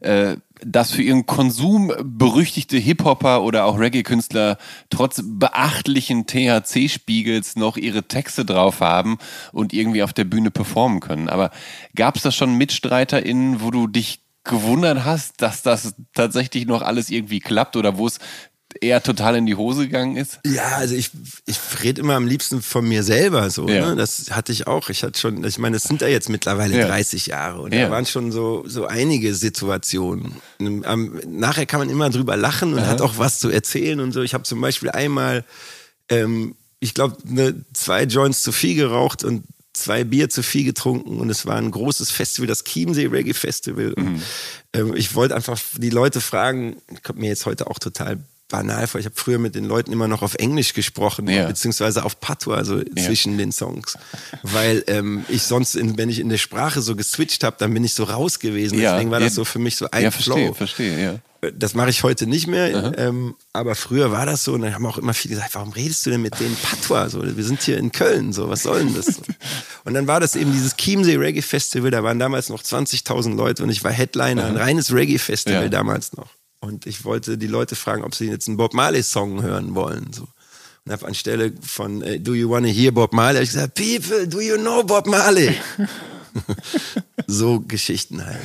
äh, 0.00 0.36
dass 0.64 0.90
für 0.92 1.02
ihren 1.02 1.26
Konsum 1.26 1.92
berüchtigte 2.02 2.76
Hip-Hopper 2.76 3.42
oder 3.42 3.64
auch 3.64 3.78
Reggae-Künstler 3.78 4.58
trotz 4.90 5.22
beachtlichen 5.24 6.26
THC-Spiegels 6.26 7.56
noch 7.56 7.76
ihre 7.76 8.04
Texte 8.04 8.44
drauf 8.44 8.80
haben 8.80 9.18
und 9.52 9.72
irgendwie 9.72 10.02
auf 10.02 10.12
der 10.12 10.24
Bühne 10.24 10.50
performen 10.50 11.00
können. 11.00 11.28
Aber 11.28 11.50
gab 11.94 12.16
es 12.16 12.22
da 12.22 12.30
schon 12.30 12.54
MitstreiterInnen, 12.54 13.60
wo 13.62 13.70
du 13.70 13.86
dich 13.86 14.20
gewundert 14.44 15.04
hast, 15.04 15.42
dass 15.42 15.62
das 15.62 15.94
tatsächlich 16.14 16.66
noch 16.66 16.82
alles 16.82 17.10
irgendwie 17.10 17.38
klappt 17.38 17.76
oder 17.76 17.98
wo 17.98 18.06
es 18.06 18.18
eher 18.80 19.02
total 19.02 19.36
in 19.36 19.46
die 19.46 19.54
Hose 19.54 19.86
gegangen 19.86 20.16
ist? 20.16 20.40
Ja, 20.44 20.76
also 20.76 20.94
ich, 20.94 21.10
ich 21.46 21.58
rede 21.82 22.00
immer 22.02 22.14
am 22.14 22.26
liebsten 22.26 22.60
von 22.62 22.86
mir 22.86 23.02
selber 23.02 23.48
so. 23.50 23.68
Ja. 23.68 23.88
Ne? 23.90 23.96
Das 23.96 24.30
hatte 24.30 24.52
ich 24.52 24.66
auch. 24.66 24.90
Ich 24.90 25.02
hatte 25.02 25.18
schon, 25.18 25.42
ich 25.44 25.58
meine, 25.58 25.76
es 25.76 25.84
sind 25.84 26.02
ja 26.02 26.08
jetzt 26.08 26.28
mittlerweile 26.28 26.78
Ja. 26.78 26.86
30 26.86 27.26
Jahre 27.26 27.60
und 27.62 27.72
Ja. 27.74 27.86
da 27.86 27.90
waren 27.90 28.06
schon 28.06 28.30
so, 28.30 28.64
so 28.66 28.86
einige 28.86 29.34
Situationen. 29.34 30.32
Am- 30.84 31.20
nachher 31.26 31.66
kann 31.66 31.80
man 31.80 31.90
immer 31.90 32.10
drüber 32.10 32.36
lachen 32.36 32.74
und 32.74 32.86
hat 32.86 33.00
auch 33.00 33.18
was 33.18 33.40
zu 33.40 33.48
erzählen 33.50 34.00
und 34.00 34.12
so. 34.12 34.22
Ich 34.22 34.34
habe 34.34 34.44
zum 34.44 34.60
Beispiel 34.60 34.90
einmal, 34.90 35.44
ähm, 36.10 36.54
ich 36.80 36.94
glaube, 36.94 37.16
ne, 37.24 37.64
zwei 37.72 38.04
Joints 38.04 38.42
zu 38.42 38.52
viel 38.52 38.74
geraucht 38.76 39.24
und 39.24 39.44
zwei 39.72 40.04
Bier 40.04 40.28
zu 40.28 40.42
viel 40.42 40.64
getrunken 40.64 41.20
und 41.20 41.30
es 41.30 41.46
war 41.46 41.56
ein 41.56 41.70
großes 41.70 42.10
Festival, 42.10 42.46
das 42.48 42.64
Chiemsee 42.64 43.06
Reggae 43.06 43.32
Festival. 43.34 43.92
Und, 43.94 44.04
Mhm. 44.14 44.22
ähm, 44.74 44.94
ich 44.96 45.14
wollte 45.14 45.34
einfach 45.36 45.58
die 45.76 45.90
Leute 45.90 46.20
fragen, 46.20 46.76
kommt 47.02 47.18
mir 47.20 47.28
jetzt 47.28 47.46
heute 47.46 47.68
auch 47.68 47.78
total 47.78 48.18
banal 48.48 48.86
vor. 48.86 48.98
Ich 48.98 49.06
habe 49.06 49.16
früher 49.16 49.38
mit 49.38 49.54
den 49.54 49.64
Leuten 49.64 49.92
immer 49.92 50.08
noch 50.08 50.22
auf 50.22 50.34
Englisch 50.34 50.72
gesprochen, 50.74 51.28
Ja. 51.28 51.46
beziehungsweise 51.46 52.04
auf 52.04 52.18
Patois, 52.20 52.54
also 52.56 52.82
zwischen 52.96 53.36
den 53.38 53.52
Songs. 53.52 53.96
Weil 54.42 54.84
ähm, 54.86 55.24
ich 55.28 55.42
sonst, 55.42 55.74
in, 55.76 55.98
wenn 55.98 56.08
ich 56.08 56.18
in 56.18 56.28
der 56.28 56.38
Sprache 56.38 56.80
so 56.82 56.96
geswitcht 56.96 57.44
habe, 57.44 57.56
dann 57.58 57.72
bin 57.74 57.84
ich 57.84 57.94
so 57.94 58.04
raus 58.04 58.38
gewesen. 58.38 58.78
Ja, 58.78 58.92
Deswegen 58.94 59.10
war 59.10 59.20
das 59.20 59.32
ja. 59.32 59.36
so 59.36 59.44
für 59.44 59.58
mich 59.58 59.76
so 59.76 59.90
ein 59.90 60.02
Ja, 60.04 60.10
verstehe, 60.10 60.34
Flow. 60.46 60.54
verstehe, 60.54 61.02
ja. 61.02 61.14
Das 61.56 61.74
mache 61.74 61.90
ich 61.90 62.02
heute 62.02 62.26
nicht 62.26 62.48
mehr, 62.48 62.98
ähm, 62.98 63.36
aber 63.52 63.76
früher 63.76 64.10
war 64.10 64.26
das 64.26 64.42
so 64.42 64.54
und 64.54 64.62
dann 64.62 64.74
haben 64.74 64.84
auch 64.86 64.98
immer 64.98 65.14
viele 65.14 65.36
gesagt, 65.36 65.54
warum 65.54 65.70
redest 65.70 66.04
du 66.04 66.10
denn 66.10 66.20
mit 66.20 66.40
denen 66.40 66.56
Patois? 66.56 67.10
So, 67.10 67.22
wir 67.36 67.44
sind 67.44 67.62
hier 67.62 67.78
in 67.78 67.92
Köln, 67.92 68.32
so, 68.32 68.48
was 68.48 68.64
soll 68.64 68.80
denn 68.84 68.94
das? 68.96 69.06
Und 69.84 69.94
dann 69.94 70.08
war 70.08 70.18
das 70.18 70.34
eben 70.34 70.50
dieses 70.52 70.76
Chiemsee 70.76 71.14
Reggae 71.14 71.40
Festival, 71.42 71.92
da 71.92 72.02
waren 72.02 72.18
damals 72.18 72.48
noch 72.48 72.60
20.000 72.60 73.36
Leute 73.36 73.62
und 73.62 73.70
ich 73.70 73.84
war 73.84 73.92
Headliner, 73.92 74.46
ein 74.46 74.56
reines 74.56 74.92
Reggae 74.92 75.18
Festival 75.18 75.62
Ja. 75.62 75.68
damals 75.68 76.12
noch. 76.14 76.26
Und 76.60 76.86
ich 76.86 77.04
wollte 77.04 77.38
die 77.38 77.46
Leute 77.46 77.76
fragen, 77.76 78.02
ob 78.02 78.14
sie 78.14 78.26
jetzt 78.26 78.48
einen 78.48 78.56
Bob 78.56 78.74
Marley 78.74 79.02
Song 79.02 79.42
hören 79.42 79.74
wollen, 79.74 80.12
so. 80.12 80.26
Und 80.84 80.92
habe 80.92 81.06
anstelle 81.06 81.52
von 81.60 82.02
äh, 82.02 82.18
Do 82.18 82.34
you 82.34 82.48
wanna 82.48 82.68
hear 82.68 82.92
Bob 82.92 83.12
Marley, 83.12 83.42
ich 83.42 83.50
gesagt, 83.52 83.74
People, 83.74 84.26
do 84.26 84.40
you 84.40 84.56
know 84.56 84.82
Bob 84.82 85.06
Marley? 85.06 85.54
so 87.26 87.60
Geschichten 87.60 88.24
halt. 88.24 88.40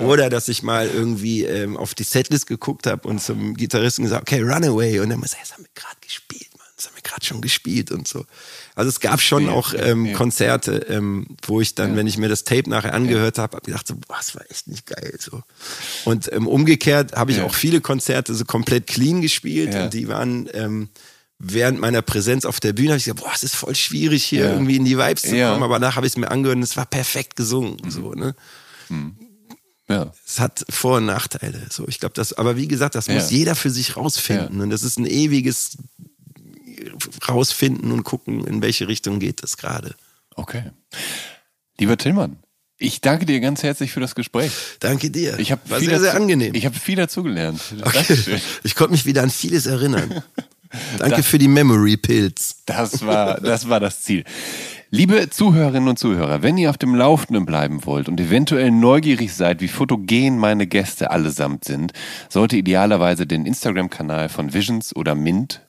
Oder 0.00 0.30
dass 0.30 0.48
ich 0.48 0.62
mal 0.62 0.88
irgendwie 0.88 1.44
ähm, 1.44 1.76
auf 1.76 1.94
die 1.94 2.04
Setlist 2.04 2.46
geguckt 2.46 2.86
habe 2.86 3.08
und 3.08 3.20
zum 3.20 3.54
Gitarristen 3.54 4.04
gesagt, 4.04 4.22
okay, 4.22 4.42
Runaway. 4.42 5.00
Und 5.00 5.10
dann 5.10 5.18
muss 5.18 5.32
er, 5.32 5.40
das 5.40 5.52
haben 5.52 5.64
wir 5.64 5.70
gerade 5.74 5.96
gespielt, 6.00 6.48
Mann. 6.56 6.66
Das 6.76 6.86
haben 6.86 6.96
wir 6.96 7.02
gerade 7.02 7.24
schon 7.24 7.40
gespielt 7.40 7.90
und 7.90 8.06
so. 8.06 8.24
Also 8.78 8.90
es 8.90 9.00
gab 9.00 9.20
schon 9.20 9.46
Ja, 9.46 9.52
auch 9.52 9.74
ähm, 9.76 10.06
ja. 10.06 10.16
Konzerte, 10.16 10.86
ähm, 10.88 11.26
wo 11.42 11.60
ich 11.60 11.74
dann, 11.74 11.96
wenn 11.96 12.06
ich 12.06 12.16
mir 12.16 12.28
das 12.28 12.44
Tape 12.44 12.70
nachher 12.70 12.94
angehört 12.94 13.36
habe, 13.38 13.56
habe 13.56 13.66
gedacht, 13.66 13.86
so, 13.86 13.94
boah, 13.96 14.16
das 14.18 14.34
war 14.36 14.42
echt 14.50 14.68
nicht 14.68 14.86
geil. 14.86 15.16
So. 15.18 15.42
Und 16.04 16.32
ähm, 16.32 16.46
umgekehrt 16.46 17.12
habe 17.16 17.32
ich 17.32 17.40
auch 17.40 17.54
viele 17.54 17.80
Konzerte 17.80 18.34
so 18.34 18.44
komplett 18.44 18.86
clean 18.86 19.20
gespielt 19.20 19.74
und 19.74 19.94
die 19.94 20.06
waren 20.08 20.48
ähm, 20.54 20.88
während 21.40 21.80
meiner 21.80 22.02
Präsenz 22.02 22.44
auf 22.44 22.60
der 22.60 22.72
Bühne, 22.72 22.90
habe 22.90 22.98
ich 22.98 23.04
gesagt, 23.04 23.20
boah, 23.20 23.32
es 23.34 23.42
ist 23.42 23.54
voll 23.56 23.74
schwierig 23.74 24.24
hier 24.24 24.50
irgendwie 24.50 24.76
in 24.76 24.84
die 24.84 24.96
Vibes 24.96 25.22
zu 25.22 25.30
kommen, 25.30 25.62
aber 25.62 25.78
danach 25.80 25.96
habe 25.96 26.06
ich 26.06 26.12
es 26.12 26.16
mir 26.16 26.30
angehört 26.30 26.56
und 26.56 26.62
es 26.62 26.76
war 26.76 26.86
perfekt 26.86 27.36
gesungen. 27.36 27.78
So, 27.90 28.12
ne? 28.12 28.34
Ja. 29.88 30.12
Es 30.26 30.38
hat 30.38 30.64
Vor- 30.68 30.98
und 30.98 31.06
Nachteile. 31.06 31.66
So, 31.70 31.86
ich 31.88 31.98
glaube, 31.98 32.14
das, 32.14 32.32
aber 32.34 32.56
wie 32.56 32.68
gesagt, 32.68 32.94
das 32.94 33.06
Ja. 33.06 33.14
muss 33.14 33.30
jeder 33.30 33.54
für 33.54 33.70
sich 33.70 33.96
rausfinden. 33.96 34.58
Ja. 34.58 34.62
Und 34.64 34.70
das 34.70 34.82
ist 34.82 34.98
ein 34.98 35.06
ewiges 35.06 35.78
rausfinden 37.28 37.92
und 37.92 38.04
gucken, 38.04 38.44
in 38.46 38.62
welche 38.62 38.88
Richtung 38.88 39.18
geht 39.20 39.42
das 39.42 39.56
gerade. 39.56 39.94
Okay. 40.34 40.64
Lieber 41.78 41.96
Tillmann, 41.96 42.36
ich 42.76 43.00
danke 43.00 43.26
dir 43.26 43.40
ganz 43.40 43.62
herzlich 43.62 43.92
für 43.92 44.00
das 44.00 44.14
Gespräch. 44.14 44.52
Danke 44.80 45.10
dir. 45.10 45.38
Ich 45.38 45.50
habe 45.52 45.60
War 45.68 45.78
viel 45.80 45.88
sehr, 45.88 46.00
sehr 46.00 46.12
dazu- 46.12 46.22
angenehm. 46.22 46.54
Ich 46.54 46.64
habe 46.64 46.78
viel 46.78 46.96
dazugelernt. 46.96 47.60
okay. 47.82 48.04
Ich 48.62 48.74
konnte 48.74 48.92
mich 48.92 49.04
wieder 49.06 49.22
an 49.22 49.30
vieles 49.30 49.66
erinnern. 49.66 50.22
Danke 50.98 51.22
für 51.22 51.38
die 51.38 51.48
Memory 51.48 51.96
Pills. 51.96 52.56
Das 52.66 53.04
war, 53.04 53.40
das 53.40 53.68
war 53.68 53.80
das 53.80 54.02
Ziel. 54.02 54.24
Liebe 54.90 55.28
Zuhörerinnen 55.28 55.88
und 55.88 55.98
Zuhörer, 55.98 56.42
wenn 56.42 56.56
ihr 56.56 56.70
auf 56.70 56.78
dem 56.78 56.94
Laufenden 56.94 57.44
bleiben 57.46 57.84
wollt 57.84 58.08
und 58.08 58.18
eventuell 58.20 58.70
neugierig 58.70 59.34
seid, 59.34 59.60
wie 59.60 59.68
fotogen 59.68 60.38
meine 60.38 60.66
Gäste 60.66 61.10
allesamt 61.10 61.64
sind, 61.64 61.92
sollte 62.28 62.56
idealerweise 62.56 63.26
den 63.26 63.44
Instagram-Kanal 63.44 64.28
von 64.28 64.54
Visions 64.54 64.94
oder 64.96 65.14
Mint 65.14 65.60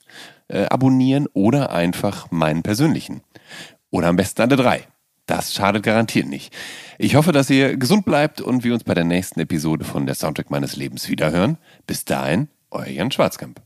äh, 0.49 0.65
abonnieren 0.65 1.27
oder 1.33 1.71
einfach 1.71 2.29
meinen 2.31 2.63
persönlichen. 2.63 3.21
Oder 3.89 4.07
am 4.07 4.17
besten 4.17 4.41
alle 4.41 4.55
drei. 4.55 4.83
Das 5.25 5.53
schadet 5.53 5.83
garantiert 5.83 6.27
nicht. 6.27 6.55
Ich 6.97 7.15
hoffe, 7.15 7.31
dass 7.31 7.49
ihr 7.49 7.77
gesund 7.77 8.03
bleibt 8.03 8.41
und 8.41 8.63
wir 8.63 8.73
uns 8.73 8.83
bei 8.83 8.95
der 8.95 9.03
nächsten 9.03 9.39
Episode 9.39 9.85
von 9.85 10.05
der 10.05 10.15
Soundtrack 10.15 10.49
meines 10.49 10.75
Lebens 10.75 11.07
wiederhören. 11.07 11.57
Bis 11.85 12.03
dahin, 12.03 12.49
euer 12.71 12.87
Jan 12.87 13.11
Schwarzkamp. 13.11 13.61